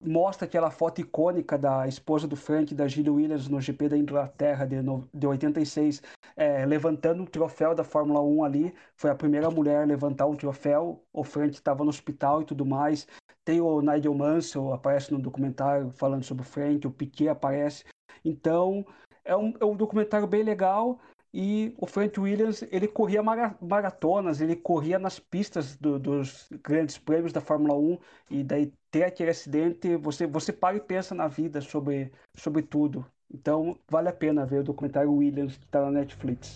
Mostra 0.00 0.46
aquela 0.46 0.70
foto 0.70 1.00
icônica 1.00 1.56
da 1.56 1.88
esposa 1.88 2.28
do 2.28 2.36
Frank, 2.36 2.74
da 2.74 2.86
Gilly 2.86 3.08
Williams, 3.08 3.48
no 3.48 3.60
GP 3.60 3.88
da 3.88 3.96
Inglaterra 3.96 4.66
de, 4.66 4.76
de 5.14 5.26
86, 5.26 6.02
é, 6.36 6.66
levantando 6.66 7.22
um 7.22 7.26
troféu 7.26 7.74
da 7.74 7.82
Fórmula 7.82 8.20
1 8.20 8.44
ali. 8.44 8.74
Foi 8.94 9.10
a 9.10 9.14
primeira 9.14 9.50
mulher 9.50 9.82
a 9.82 9.86
levantar 9.86 10.26
um 10.26 10.36
troféu. 10.36 11.02
O 11.12 11.24
Frank 11.24 11.54
estava 11.54 11.82
no 11.82 11.88
hospital 11.88 12.42
e 12.42 12.44
tudo 12.44 12.66
mais. 12.66 13.06
Tem 13.44 13.60
o 13.60 13.80
Nigel 13.80 14.12
Mansell, 14.12 14.72
aparece 14.72 15.12
no 15.12 15.18
documentário 15.18 15.90
falando 15.90 16.24
sobre 16.24 16.42
o 16.42 16.46
Frank, 16.46 16.86
o 16.86 16.90
Piquet 16.90 17.28
aparece. 17.28 17.84
Então, 18.24 18.84
é 19.24 19.36
um, 19.36 19.54
é 19.58 19.64
um 19.64 19.76
documentário 19.76 20.26
bem 20.26 20.42
legal. 20.42 20.98
E 21.32 21.74
o 21.76 21.86
Frank 21.86 22.18
Williams, 22.18 22.62
ele 22.70 22.88
corria 22.88 23.22
maratonas, 23.60 24.40
ele 24.40 24.56
corria 24.56 24.98
nas 24.98 25.18
pistas 25.18 25.76
do, 25.76 25.98
dos 25.98 26.48
grandes 26.62 26.96
prêmios 26.96 27.32
da 27.32 27.40
Fórmula 27.40 27.74
1. 27.78 27.98
E 28.30 28.42
daí 28.42 28.72
ter 28.96 29.04
aquele 29.04 29.30
acidente, 29.30 29.94
você, 29.96 30.26
você 30.26 30.52
para 30.52 30.76
e 30.76 30.80
pensa 30.80 31.14
na 31.14 31.28
vida 31.28 31.60
sobre, 31.60 32.10
sobre 32.34 32.62
tudo. 32.62 33.04
Então, 33.30 33.78
vale 33.88 34.08
a 34.08 34.12
pena 34.12 34.46
ver 34.46 34.60
o 34.60 34.64
documentário 34.64 35.12
Williams 35.12 35.56
que 35.56 35.64
está 35.64 35.82
na 35.82 35.90
Netflix. 35.90 36.54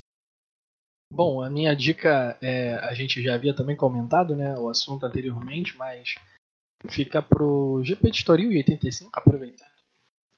Bom, 1.12 1.42
a 1.42 1.50
minha 1.50 1.74
dica, 1.74 2.38
é, 2.40 2.74
a 2.76 2.94
gente 2.94 3.22
já 3.22 3.34
havia 3.34 3.54
também 3.54 3.76
comentado 3.76 4.34
né, 4.34 4.56
o 4.58 4.70
assunto 4.70 5.04
anteriormente, 5.04 5.76
mas 5.76 6.14
fica 6.88 7.20
pro 7.20 7.82
GP 7.84 8.10
de 8.10 8.16
Estoril 8.16 8.50
85, 8.50 9.10
aproveitando. 9.12 9.68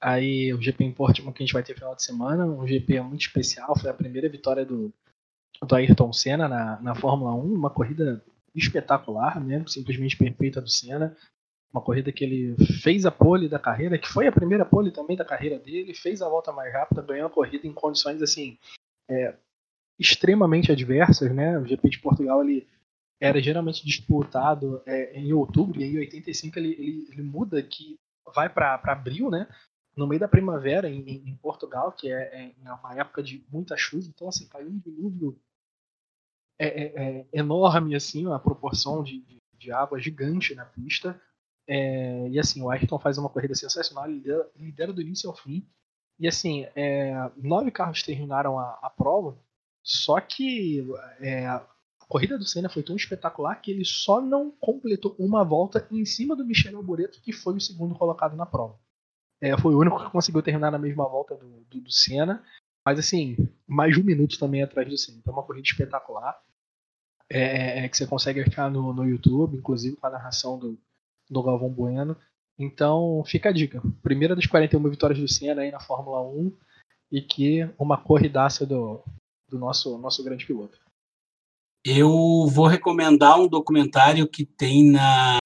Aí 0.00 0.52
o 0.52 0.60
GP 0.60 0.82
em 0.82 0.92
Portimão 0.92 1.32
que 1.32 1.42
a 1.42 1.46
gente 1.46 1.52
vai 1.52 1.62
ter 1.62 1.74
final 1.74 1.94
de 1.94 2.02
semana, 2.02 2.44
um 2.44 2.66
GP 2.66 3.00
muito 3.02 3.20
especial, 3.20 3.78
foi 3.78 3.90
a 3.90 3.94
primeira 3.94 4.28
vitória 4.28 4.64
do, 4.64 4.92
do 5.62 5.74
Ayrton 5.76 6.12
Senna 6.12 6.48
na, 6.48 6.80
na 6.80 6.94
Fórmula 6.96 7.32
1, 7.32 7.54
uma 7.54 7.70
corrida 7.70 8.24
espetacular, 8.54 9.38
né? 9.40 9.62
simplesmente 9.68 10.16
perfeita 10.16 10.60
do 10.60 10.68
Senna. 10.68 11.16
Uma 11.72 11.82
corrida 11.82 12.12
que 12.12 12.24
ele 12.24 12.54
fez 12.82 13.06
a 13.06 13.10
pole 13.10 13.48
da 13.48 13.58
carreira, 13.58 13.98
que 13.98 14.08
foi 14.08 14.26
a 14.26 14.32
primeira 14.32 14.64
pole 14.64 14.90
também 14.90 15.16
da 15.16 15.24
carreira 15.24 15.58
dele, 15.58 15.94
fez 15.94 16.20
a 16.20 16.28
volta 16.28 16.52
mais 16.52 16.72
rápida, 16.72 17.02
ganhou 17.02 17.26
a 17.26 17.30
corrida 17.30 17.66
em 17.66 17.72
condições 17.72 18.20
assim 18.20 18.58
é, 19.08 19.34
extremamente 19.98 20.70
adversas, 20.70 21.34
né? 21.34 21.58
O 21.58 21.66
GP 21.66 21.88
de 21.88 21.98
Portugal 21.98 22.42
ele 22.42 22.66
era 23.20 23.40
geralmente 23.40 23.86
disputado 23.86 24.82
é, 24.84 25.18
em 25.18 25.32
outubro, 25.32 25.80
e 25.80 25.84
em 25.84 25.98
85 25.98 26.58
ele, 26.58 26.72
ele, 26.72 27.08
ele 27.12 27.22
muda 27.22 27.62
que 27.62 27.96
vai 28.34 28.48
para 28.48 28.80
abril, 28.84 29.30
né? 29.30 29.48
No 29.96 30.06
meio 30.06 30.20
da 30.20 30.28
primavera 30.28 30.88
em, 30.88 31.28
em 31.28 31.36
Portugal, 31.36 31.92
que 31.92 32.10
é, 32.10 32.52
é, 32.64 32.72
uma 32.72 32.94
época 32.94 33.22
de 33.22 33.44
muita 33.50 33.76
chuva, 33.76 34.06
então 34.08 34.28
assim, 34.28 34.48
caiu 34.48 34.68
um 34.68 34.78
dilúvio 34.78 35.38
é, 36.58 36.66
é, 36.66 37.18
é, 37.20 37.26
enorme, 37.32 37.94
assim, 37.94 38.30
a 38.32 38.38
proporção 38.38 39.02
de, 39.02 39.20
de, 39.20 39.38
de, 39.58 39.72
água 39.72 40.00
gigante 40.00 40.54
na 40.54 40.64
pista. 40.64 41.20
É, 41.68 42.28
e 42.28 42.38
assim, 42.38 42.62
o 42.62 42.70
Ayrton 42.70 42.98
faz 42.98 43.18
uma 43.18 43.28
corrida 43.28 43.54
sensacional, 43.54 44.10
lidera, 44.10 44.50
lidera 44.56 44.92
do 44.92 45.00
início 45.00 45.28
ao 45.28 45.36
fim. 45.36 45.66
E 46.18 46.28
assim, 46.28 46.66
nove 47.36 47.70
carros 47.70 48.02
terminaram 48.02 48.58
a, 48.58 48.78
a 48.82 48.90
prova, 48.90 49.36
só 49.82 50.20
que 50.20 50.86
é, 51.20 51.48
corrida 52.12 52.36
do 52.36 52.44
Senna 52.44 52.68
foi 52.68 52.82
tão 52.82 52.94
espetacular 52.94 53.54
que 53.56 53.70
ele 53.70 53.86
só 53.86 54.20
não 54.20 54.50
completou 54.50 55.16
uma 55.18 55.42
volta 55.42 55.88
em 55.90 56.04
cima 56.04 56.36
do 56.36 56.44
Michel 56.44 56.76
Alboreto, 56.76 57.22
que 57.22 57.32
foi 57.32 57.56
o 57.56 57.60
segundo 57.60 57.94
colocado 57.94 58.36
na 58.36 58.44
prova. 58.44 58.78
É, 59.40 59.56
foi 59.58 59.74
o 59.74 59.78
único 59.78 59.98
que 59.98 60.10
conseguiu 60.10 60.42
terminar 60.42 60.70
na 60.70 60.78
mesma 60.78 61.08
volta 61.08 61.34
do, 61.34 61.64
do, 61.70 61.80
do 61.80 61.90
Senna, 61.90 62.44
mas 62.84 62.98
assim, 62.98 63.34
mais 63.66 63.94
de 63.94 64.00
um 64.02 64.04
minuto 64.04 64.38
também 64.38 64.62
atrás 64.62 64.86
do 64.86 64.98
Senna. 64.98 65.18
Então, 65.18 65.32
uma 65.32 65.42
corrida 65.42 65.66
espetacular. 65.66 66.38
É, 67.30 67.40
é, 67.40 67.84
é, 67.84 67.88
que 67.88 67.96
você 67.96 68.06
consegue 68.06 68.42
achar 68.42 68.70
no, 68.70 68.92
no 68.92 69.08
YouTube, 69.08 69.56
inclusive 69.56 69.96
com 69.96 70.06
a 70.06 70.10
narração 70.10 70.58
do, 70.58 70.78
do 71.30 71.42
Galvão 71.42 71.70
Bueno. 71.70 72.16
Então, 72.58 73.22
fica 73.26 73.48
a 73.48 73.52
dica. 73.52 73.82
Primeira 74.02 74.36
das 74.36 74.46
41 74.46 74.90
vitórias 74.90 75.18
do 75.18 75.28
Senna 75.28 75.62
aí 75.62 75.70
na 75.70 75.80
Fórmula 75.80 76.22
1 76.22 76.56
e 77.10 77.20
que 77.20 77.68
uma 77.78 77.96
corridaça 77.96 78.64
do, 78.64 79.02
do 79.48 79.58
nosso, 79.58 79.98
nosso 79.98 80.22
grande 80.24 80.46
piloto. 80.46 80.78
Eu 81.84 82.46
vou 82.46 82.66
recomendar 82.66 83.40
um 83.40 83.48
documentário 83.48 84.28
que 84.28 84.46
tem 84.46 84.90
na, 84.90 85.38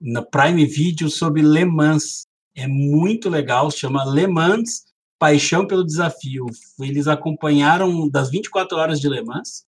na 0.00 0.22
Prime 0.22 0.66
Video 0.66 1.08
sobre 1.08 1.42
Le 1.42 1.64
Mans. 1.64 2.22
É 2.54 2.66
muito 2.66 3.30
legal, 3.30 3.70
chama 3.70 4.04
Le 4.04 4.26
Mans 4.26 4.92
Paixão 5.18 5.64
pelo 5.64 5.84
Desafio. 5.84 6.46
Eles 6.80 7.06
acompanharam 7.06 8.08
das 8.08 8.28
24 8.28 8.76
horas 8.76 9.00
de 9.00 9.08
Le 9.08 9.22
Mans, 9.22 9.64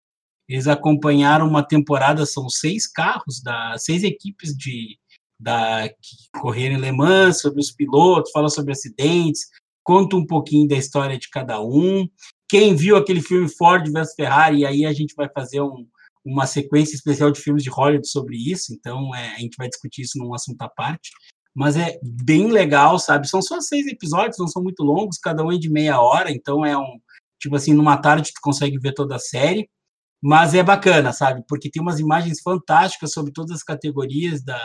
eles 0.47 0.67
acompanharam 0.67 1.47
uma 1.47 1.63
temporada, 1.63 2.25
são 2.25 2.49
seis 2.49 2.87
carros, 2.87 3.41
da, 3.41 3.77
seis 3.77 4.03
equipes 4.03 4.55
de 4.55 4.97
da, 5.39 5.89
que 5.89 6.39
correram 6.39 6.77
em 6.77 6.81
Le 6.81 6.91
Mans, 6.91 7.41
sobre 7.41 7.59
os 7.59 7.71
pilotos, 7.71 8.31
fala 8.31 8.49
sobre 8.49 8.71
acidentes, 8.71 9.47
conta 9.83 10.15
um 10.15 10.25
pouquinho 10.25 10.67
da 10.67 10.77
história 10.77 11.17
de 11.17 11.29
cada 11.29 11.61
um. 11.61 12.07
Quem 12.47 12.75
viu 12.75 12.95
aquele 12.95 13.21
filme 13.21 13.49
Ford 13.49 13.87
vs 13.91 14.13
Ferrari, 14.15 14.65
aí 14.65 14.85
a 14.85 14.93
gente 14.93 15.13
vai 15.15 15.29
fazer 15.29 15.61
um, 15.61 15.85
uma 16.23 16.47
sequência 16.47 16.95
especial 16.95 17.31
de 17.31 17.39
filmes 17.39 17.63
de 17.63 17.69
Hollywood 17.69 18.07
sobre 18.07 18.35
isso, 18.35 18.73
então 18.73 19.13
é, 19.15 19.35
a 19.35 19.39
gente 19.39 19.55
vai 19.57 19.67
discutir 19.67 20.01
isso 20.01 20.17
num 20.17 20.33
assunto 20.33 20.61
à 20.61 20.69
parte. 20.69 21.11
Mas 21.53 21.77
é 21.77 21.97
bem 22.03 22.51
legal, 22.51 22.99
sabe? 22.99 23.29
São 23.29 23.41
só 23.41 23.61
seis 23.61 23.87
episódios, 23.87 24.37
não 24.37 24.47
são 24.47 24.61
muito 24.61 24.83
longos, 24.83 25.17
cada 25.17 25.43
um 25.43 25.51
é 25.51 25.57
de 25.57 25.69
meia 25.69 26.01
hora, 26.01 26.29
então 26.31 26.65
é 26.65 26.77
um. 26.77 26.99
Tipo 27.39 27.55
assim, 27.55 27.73
numa 27.73 27.97
tarde 27.97 28.33
tu 28.33 28.41
consegue 28.41 28.77
ver 28.77 28.93
toda 28.93 29.15
a 29.15 29.19
série. 29.19 29.69
Mas 30.21 30.53
é 30.53 30.63
bacana, 30.63 31.11
sabe? 31.11 31.43
Porque 31.47 31.69
tem 31.69 31.81
umas 31.81 31.99
imagens 31.99 32.41
fantásticas 32.41 33.11
sobre 33.11 33.31
todas 33.31 33.51
as 33.51 33.63
categorias 33.63 34.43
da, 34.43 34.61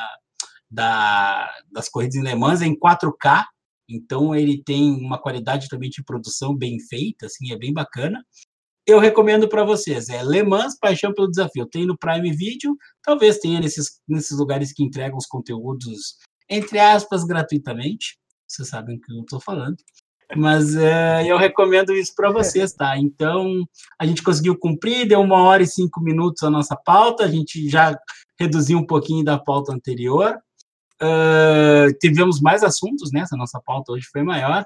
da, 0.71 1.51
das 1.71 1.89
corridas 1.89 2.17
em 2.17 2.23
Le 2.23 2.35
Mans, 2.35 2.63
em 2.63 2.79
4K, 2.79 3.45
então 3.89 4.35
ele 4.35 4.63
tem 4.65 4.93
uma 5.05 5.21
qualidade 5.21 5.69
também 5.69 5.91
de 5.91 6.03
produção 6.05 6.57
bem 6.57 6.79
feita, 6.81 7.27
assim, 7.27 7.53
é 7.53 7.59
bem 7.59 7.73
bacana. 7.73 8.25
Eu 8.87 8.99
recomendo 8.99 9.49
para 9.49 9.65
vocês, 9.65 10.09
é 10.09 10.23
Le 10.23 10.43
Mans 10.43 10.79
Paixão 10.79 11.13
pelo 11.13 11.31
Desafio. 11.31 11.67
Tem 11.67 11.87
no 11.87 11.99
Prime 11.99 12.33
Video, 12.33 12.77
talvez 13.03 13.39
tenha 13.39 13.61
nesses, 13.61 14.01
nesses 14.09 14.39
lugares 14.39 14.73
que 14.73 14.83
entregam 14.83 15.19
os 15.19 15.27
conteúdos 15.27 16.17
entre 16.51 16.81
aspas, 16.81 17.25
gratuitamente. 17.25 18.19
Vocês 18.47 18.69
sabem 18.69 18.97
o 18.97 19.01
que 19.01 19.13
eu 19.13 19.21
estou 19.21 19.41
falando. 19.41 19.77
Mas 20.37 20.77
é, 20.77 21.25
eu 21.27 21.37
recomendo 21.37 21.93
isso 21.93 22.15
para 22.15 22.31
vocês, 22.31 22.73
tá? 22.73 22.97
Então, 22.97 23.67
a 23.99 24.07
gente 24.07 24.23
conseguiu 24.23 24.57
cumprir, 24.57 25.09
deu 25.09 25.21
uma 25.21 25.43
hora 25.43 25.63
e 25.63 25.67
cinco 25.67 26.01
minutos 26.01 26.43
a 26.43 26.51
nossa 26.51 26.77
pauta, 26.77 27.25
a 27.25 27.29
gente 27.29 27.69
já 27.69 27.99
reduziu 28.39 28.79
um 28.79 28.87
pouquinho 28.87 29.25
da 29.25 29.39
pauta 29.39 29.73
anterior. 29.73 30.39
Uh, 31.03 31.93
tivemos 31.99 32.41
mais 32.41 32.63
assuntos, 32.63 33.11
né? 33.13 33.21
Essa 33.21 33.37
nossa 33.37 33.61
pauta 33.61 33.93
hoje 33.93 34.07
foi 34.13 34.23
maior. 34.23 34.65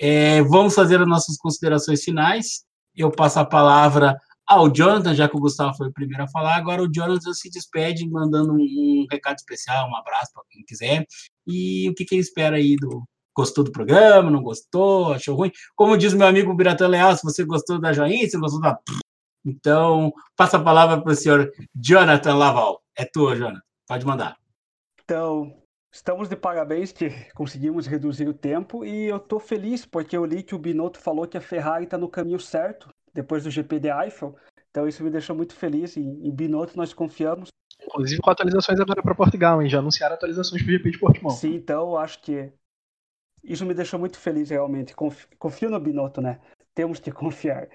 É, 0.00 0.42
vamos 0.42 0.74
fazer 0.74 1.00
as 1.00 1.06
nossas 1.06 1.36
considerações 1.36 2.02
finais. 2.02 2.64
Eu 2.96 3.10
passo 3.10 3.38
a 3.40 3.44
palavra 3.44 4.16
ao 4.46 4.72
Jonathan, 4.72 5.14
já 5.14 5.28
que 5.28 5.36
o 5.36 5.40
Gustavo 5.40 5.76
foi 5.76 5.88
o 5.88 5.92
primeiro 5.92 6.24
a 6.24 6.28
falar. 6.28 6.56
Agora 6.56 6.82
o 6.82 6.92
Jonathan 6.92 7.32
se 7.32 7.50
despede, 7.50 8.08
mandando 8.08 8.52
um, 8.52 8.56
um 8.56 9.06
recado 9.10 9.36
especial, 9.36 9.88
um 9.88 9.96
abraço 9.96 10.32
para 10.32 10.42
quem 10.50 10.62
quiser. 10.64 11.06
E 11.46 11.88
o 11.88 11.94
que, 11.94 12.04
que 12.04 12.14
ele 12.14 12.22
espera 12.22 12.56
aí 12.56 12.76
do. 12.76 13.02
Gostou 13.36 13.64
do 13.64 13.72
programa? 13.72 14.30
Não 14.30 14.42
gostou? 14.42 15.12
Achou 15.12 15.36
ruim? 15.36 15.50
Como 15.74 15.96
diz 15.96 16.14
meu 16.14 16.26
amigo 16.26 16.54
Biratã 16.54 16.86
Leal, 16.86 17.16
se 17.16 17.24
você 17.24 17.44
gostou 17.44 17.80
da 17.80 17.92
joinha, 17.92 18.28
se 18.28 18.38
gostou 18.38 18.60
da. 18.60 18.78
Então, 19.44 20.12
passa 20.36 20.56
a 20.56 20.62
palavra 20.62 21.00
para 21.00 21.12
o 21.12 21.14
senhor 21.14 21.50
Jonathan 21.74 22.34
Laval. 22.34 22.82
É 22.96 23.04
tua, 23.04 23.36
Jonathan. 23.36 23.60
Pode 23.86 24.06
mandar. 24.06 24.36
Então, 25.02 25.52
Estamos 25.94 26.28
de 26.28 26.34
parabéns 26.34 26.90
que 26.90 27.08
conseguimos 27.34 27.86
reduzir 27.86 28.26
o 28.26 28.34
tempo 28.34 28.84
e 28.84 29.04
eu 29.04 29.16
estou 29.18 29.38
feliz 29.38 29.86
porque 29.86 30.16
eu 30.16 30.24
li 30.24 30.42
que 30.42 30.52
o 30.52 30.58
Binotto 30.58 30.98
falou 30.98 31.24
que 31.24 31.38
a 31.38 31.40
Ferrari 31.40 31.84
está 31.84 31.96
no 31.96 32.08
caminho 32.08 32.40
certo 32.40 32.88
depois 33.14 33.44
do 33.44 33.50
GP 33.50 33.78
de 33.78 33.88
Eiffel. 33.90 34.34
Então 34.70 34.88
isso 34.88 35.04
me 35.04 35.10
deixou 35.10 35.36
muito 35.36 35.54
feliz. 35.54 35.96
Em, 35.96 36.26
em 36.26 36.34
Binotto 36.34 36.76
nós 36.76 36.92
confiamos. 36.92 37.50
Inclusive 37.80 38.20
com 38.20 38.28
atualizações 38.28 38.80
agora 38.80 39.00
para 39.04 39.14
Portugal, 39.14 39.62
hein? 39.62 39.68
Já 39.68 39.78
anunciaram 39.78 40.16
atualizações 40.16 40.60
para 40.64 40.68
o 40.68 40.72
GP 40.72 40.90
de 40.90 40.98
Portimão. 40.98 41.30
Sim, 41.30 41.54
então 41.54 41.96
acho 41.96 42.20
que 42.22 42.52
isso 43.44 43.66
me 43.66 43.74
deixou 43.74 43.98
muito 43.98 44.18
feliz 44.18 44.50
realmente. 44.50 44.94
Confio, 44.94 45.70
no 45.70 45.78
Binotto, 45.78 46.20
né? 46.20 46.40
Temos 46.74 46.98
que 46.98 47.12
confiar. 47.12 47.68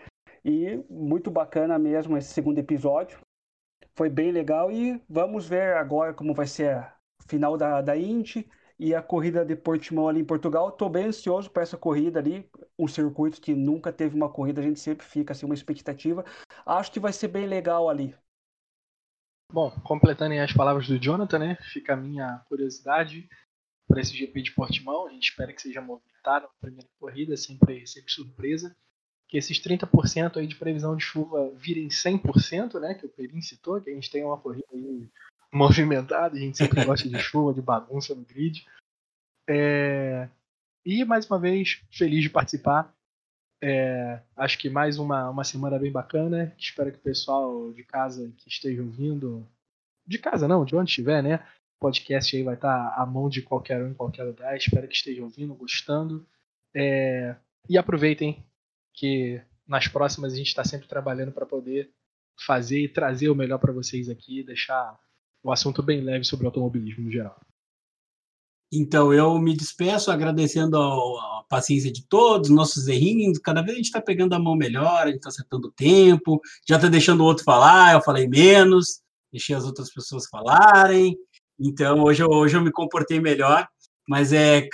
E 0.43 0.84
muito 0.89 1.30
bacana 1.30 1.78
mesmo 1.78 2.17
esse 2.17 2.34
segundo 2.34 2.57
episódio. 2.57 3.20
Foi 3.95 4.09
bem 4.09 4.32
legal 4.32 4.72
e 4.72 5.01
vamos 5.09 5.47
ver 5.47 5.76
agora 5.76 6.13
como 6.13 6.34
vai 6.34 6.47
ser 6.47 6.91
final 7.28 7.57
da, 7.57 7.82
da 7.82 7.97
Indy 7.97 8.49
e 8.80 8.95
a 8.95 9.01
corrida 9.01 9.45
de 9.45 9.55
Portimão 9.55 10.07
ali 10.07 10.22
em 10.22 10.26
Portugal. 10.26 10.70
Estou 10.70 10.89
bem 10.89 11.05
ansioso 11.05 11.51
para 11.51 11.63
essa 11.63 11.78
corrida 11.78 12.20
ali, 12.20 12.49
um 12.78 12.88
circuito 12.88 13.41
que 13.41 13.53
nunca 13.53 13.91
teve 13.91 14.15
uma 14.15 14.30
corrida, 14.30 14.61
a 14.61 14.63
gente 14.63 14.80
sempre 14.80 15.05
fica 15.05 15.34
assim 15.34 15.45
uma 15.45 15.53
expectativa. 15.53 16.24
Acho 16.65 16.91
que 16.91 16.99
vai 16.99 17.11
ser 17.11 17.28
bem 17.28 17.45
legal 17.45 17.89
ali. 17.89 18.15
Bom, 19.51 19.70
completando 19.84 20.36
as 20.36 20.53
palavras 20.53 20.88
do 20.88 20.97
Jonathan, 20.97 21.39
né? 21.39 21.57
Fica 21.74 21.93
a 21.93 21.97
minha 21.97 22.39
curiosidade 22.47 23.28
para 23.89 23.99
esse 23.99 24.15
GP 24.15 24.43
de 24.43 24.51
Portimão. 24.51 25.07
A 25.07 25.09
gente 25.09 25.29
espera 25.31 25.51
que 25.51 25.61
seja 25.61 25.81
movimentado 25.81 26.45
na 26.45 26.61
primeira 26.61 26.87
corrida, 26.99 27.35
sempre, 27.35 27.85
sempre 27.87 28.11
surpresa. 28.11 28.75
Que 29.27 29.37
esses 29.37 29.59
30% 29.59 30.37
aí 30.37 30.47
de 30.47 30.55
previsão 30.55 30.95
de 30.95 31.03
chuva 31.03 31.51
virem 31.55 31.87
100%, 31.87 32.79
né? 32.79 32.93
Que 32.93 33.07
o 33.07 33.09
Perim 33.09 33.41
citou, 33.41 33.81
que 33.81 33.89
a 33.89 33.93
gente 33.93 34.09
tem 34.09 34.23
uma 34.23 34.37
corrida 34.37 34.65
aí 34.71 35.09
movimentado, 35.51 36.35
a 36.35 36.39
gente 36.39 36.57
sempre 36.57 36.85
gosta 36.85 37.09
de 37.09 37.17
chuva, 37.19 37.53
de 37.53 37.61
bagunça 37.61 38.13
no 38.13 38.23
grid. 38.23 38.65
É... 39.47 40.29
E 40.85 41.03
mais 41.03 41.27
uma 41.27 41.39
vez, 41.39 41.81
feliz 41.91 42.21
de 42.21 42.29
participar. 42.29 42.93
É... 43.61 44.21
Acho 44.35 44.57
que 44.57 44.69
mais 44.69 44.97
uma, 44.97 45.29
uma 45.29 45.43
semana 45.43 45.77
bem 45.77 45.91
bacana. 45.91 46.53
Espero 46.57 46.91
que 46.91 46.97
o 46.97 47.01
pessoal 47.01 47.73
de 47.73 47.83
casa 47.83 48.31
que 48.37 48.49
esteja 48.49 48.81
ouvindo, 48.81 49.45
de 50.07 50.17
casa 50.17 50.47
não, 50.47 50.65
de 50.65 50.75
onde 50.75 50.89
estiver, 50.89 51.21
né? 51.21 51.45
O 51.80 51.88
podcast 51.88 52.36
aí 52.36 52.43
vai 52.43 52.55
estar 52.55 52.93
à 52.97 53.05
mão 53.05 53.30
de 53.30 53.41
qualquer 53.41 53.82
um 53.82 53.91
em 53.91 53.93
qualquer 53.93 54.23
lugar. 54.23 54.57
Espero 54.57 54.86
que 54.86 54.95
esteja 54.95 55.23
ouvindo, 55.23 55.55
gostando. 55.55 56.27
É... 56.75 57.38
E 57.69 57.77
aproveitem 57.77 58.45
que 58.93 59.41
nas 59.65 59.88
próximas 59.88 60.34
a 60.34 60.36
gente 60.36 60.47
está 60.47 60.65
sempre 60.65 60.89
trabalhando 60.89 61.32
para 61.32 61.45
poder 61.45 61.89
fazer 62.45 62.84
e 62.84 62.89
trazer 62.89 63.30
o 63.30 63.36
melhor 63.36 63.59
para 63.59 63.71
vocês 63.71 64.09
aqui, 64.09 64.43
deixar 64.43 64.99
um 65.41 65.51
assunto 65.53 65.82
bem 65.82 66.01
leve 66.01 66.25
sobre 66.25 66.45
automobilismo 66.45 67.05
no 67.05 67.11
geral. 67.11 67.39
Então, 68.71 69.13
eu 69.13 69.39
me 69.39 69.55
despeço 69.55 70.11
agradecendo 70.11 70.77
a 70.77 71.45
paciência 71.47 71.91
de 71.91 72.05
todos, 72.07 72.49
nossos 72.49 72.89
errinhos. 72.89 73.39
Cada 73.39 73.61
vez 73.61 73.73
a 73.73 73.77
gente 73.77 73.86
está 73.86 74.01
pegando 74.01 74.34
a 74.34 74.39
mão 74.39 74.55
melhor, 74.55 75.03
a 75.03 75.07
gente 75.07 75.15
está 75.15 75.30
acertando 75.30 75.69
o 75.69 75.71
tempo, 75.71 76.41
já 76.67 76.75
está 76.75 76.89
deixando 76.89 77.21
o 77.21 77.23
outro 77.23 77.45
falar, 77.45 77.93
eu 77.93 78.01
falei 78.01 78.27
menos, 78.27 79.01
deixei 79.32 79.55
as 79.55 79.63
outras 79.63 79.91
pessoas 79.91 80.27
falarem. 80.27 81.17
Então, 81.60 82.03
hoje 82.03 82.24
hoje 82.24 82.55
eu 82.55 82.62
me 82.62 82.72
comportei 82.72 83.20
melhor, 83.20 83.68
mas 84.07 84.32
é, 84.34 84.68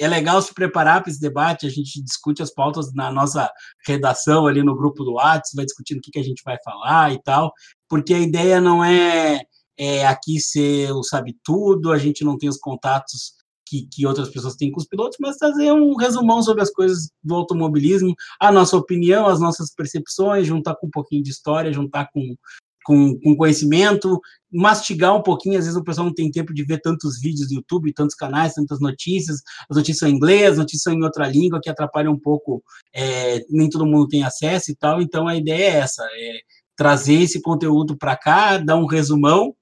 é 0.00 0.08
legal 0.08 0.40
se 0.40 0.54
preparar 0.54 1.02
para 1.02 1.10
esse 1.10 1.20
debate. 1.20 1.66
A 1.66 1.70
gente 1.70 2.02
discute 2.02 2.42
as 2.42 2.52
pautas 2.52 2.92
na 2.94 3.12
nossa 3.12 3.50
redação 3.86 4.46
ali 4.46 4.62
no 4.62 4.76
grupo 4.76 5.04
do 5.04 5.14
WhatsApp, 5.14 5.56
vai 5.56 5.64
discutindo 5.64 5.98
o 5.98 6.00
que, 6.00 6.10
que 6.10 6.18
a 6.18 6.24
gente 6.24 6.42
vai 6.44 6.56
falar 6.64 7.12
e 7.12 7.22
tal, 7.22 7.52
porque 7.88 8.14
a 8.14 8.18
ideia 8.18 8.60
não 8.60 8.84
é 8.84 9.40
é, 9.76 10.06
aqui 10.06 10.40
ser 10.40 10.92
o 10.92 11.02
sabe 11.02 11.36
tudo, 11.42 11.92
a 11.92 11.98
gente 11.98 12.24
não 12.24 12.38
tem 12.38 12.48
os 12.48 12.58
contatos 12.58 13.34
que, 13.66 13.88
que 13.90 14.06
outras 14.06 14.28
pessoas 14.28 14.56
têm 14.56 14.70
com 14.70 14.80
os 14.80 14.86
pilotos, 14.86 15.16
mas 15.20 15.36
trazer 15.36 15.72
um 15.72 15.96
resumão 15.96 16.42
sobre 16.42 16.62
as 16.62 16.70
coisas 16.70 17.08
do 17.22 17.34
automobilismo, 17.34 18.14
a 18.38 18.52
nossa 18.52 18.76
opinião, 18.76 19.26
as 19.26 19.40
nossas 19.40 19.74
percepções, 19.74 20.46
juntar 20.46 20.76
com 20.76 20.86
um 20.86 20.90
pouquinho 20.90 21.22
de 21.22 21.30
história, 21.30 21.72
juntar 21.72 22.08
com, 22.12 22.36
com, 22.84 23.18
com, 23.20 23.36
conhecimento, 23.36 24.20
mastigar 24.52 25.16
um 25.16 25.22
pouquinho. 25.22 25.58
Às 25.58 25.64
vezes 25.64 25.80
o 25.80 25.84
pessoal 25.84 26.06
não 26.06 26.14
tem 26.14 26.30
tempo 26.30 26.54
de 26.54 26.64
ver 26.64 26.80
tantos 26.80 27.20
vídeos 27.20 27.48
do 27.48 27.54
YouTube, 27.54 27.92
tantos 27.92 28.14
canais, 28.14 28.54
tantas 28.54 28.80
notícias. 28.80 29.40
As 29.68 29.76
notícias 29.76 29.98
são 29.98 30.08
em 30.08 30.14
inglês, 30.14 30.52
as 30.52 30.58
notícias 30.58 30.82
são 30.82 30.92
em 30.92 31.02
outra 31.02 31.26
língua, 31.26 31.60
que 31.62 31.70
atrapalha 31.70 32.10
um 32.10 32.18
pouco, 32.18 32.62
é, 32.94 33.44
nem 33.50 33.68
todo 33.68 33.86
mundo 33.86 34.08
tem 34.08 34.22
acesso 34.22 34.70
e 34.70 34.76
tal. 34.76 35.00
Então 35.00 35.26
a 35.26 35.36
ideia 35.36 35.64
é 35.64 35.76
essa: 35.78 36.04
é 36.04 36.38
trazer 36.76 37.22
esse 37.22 37.40
conteúdo 37.42 37.96
para 37.96 38.16
cá, 38.16 38.58
dar 38.58 38.76
um 38.76 38.86
resumão 38.86 39.54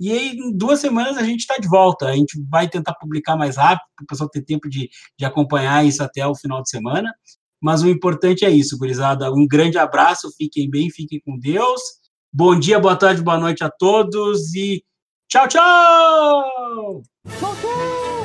e 0.00 0.12
aí, 0.12 0.28
em 0.36 0.56
duas 0.56 0.78
semanas 0.80 1.16
a 1.16 1.24
gente 1.24 1.40
está 1.40 1.58
de 1.58 1.68
volta. 1.68 2.06
A 2.06 2.14
gente 2.14 2.40
vai 2.48 2.68
tentar 2.68 2.94
publicar 2.94 3.36
mais 3.36 3.56
rápido, 3.56 3.86
para 3.96 4.04
o 4.04 4.06
pessoal 4.06 4.30
ter 4.30 4.42
tempo 4.42 4.68
de, 4.68 4.88
de 5.18 5.24
acompanhar 5.24 5.84
isso 5.84 6.02
até 6.02 6.24
o 6.26 6.36
final 6.36 6.62
de 6.62 6.70
semana. 6.70 7.12
Mas 7.60 7.82
o 7.82 7.88
importante 7.88 8.44
é 8.44 8.50
isso, 8.50 8.78
gurizada. 8.78 9.32
Um 9.32 9.46
grande 9.46 9.76
abraço, 9.76 10.30
fiquem 10.36 10.70
bem, 10.70 10.90
fiquem 10.90 11.20
com 11.20 11.36
Deus. 11.36 11.80
Bom 12.32 12.58
dia, 12.58 12.78
boa 12.78 12.94
tarde, 12.94 13.22
boa 13.22 13.38
noite 13.38 13.64
a 13.64 13.70
todos 13.70 14.54
e 14.54 14.84
tchau, 15.28 15.48
tchau! 15.48 17.02
Tchau! 17.38 18.17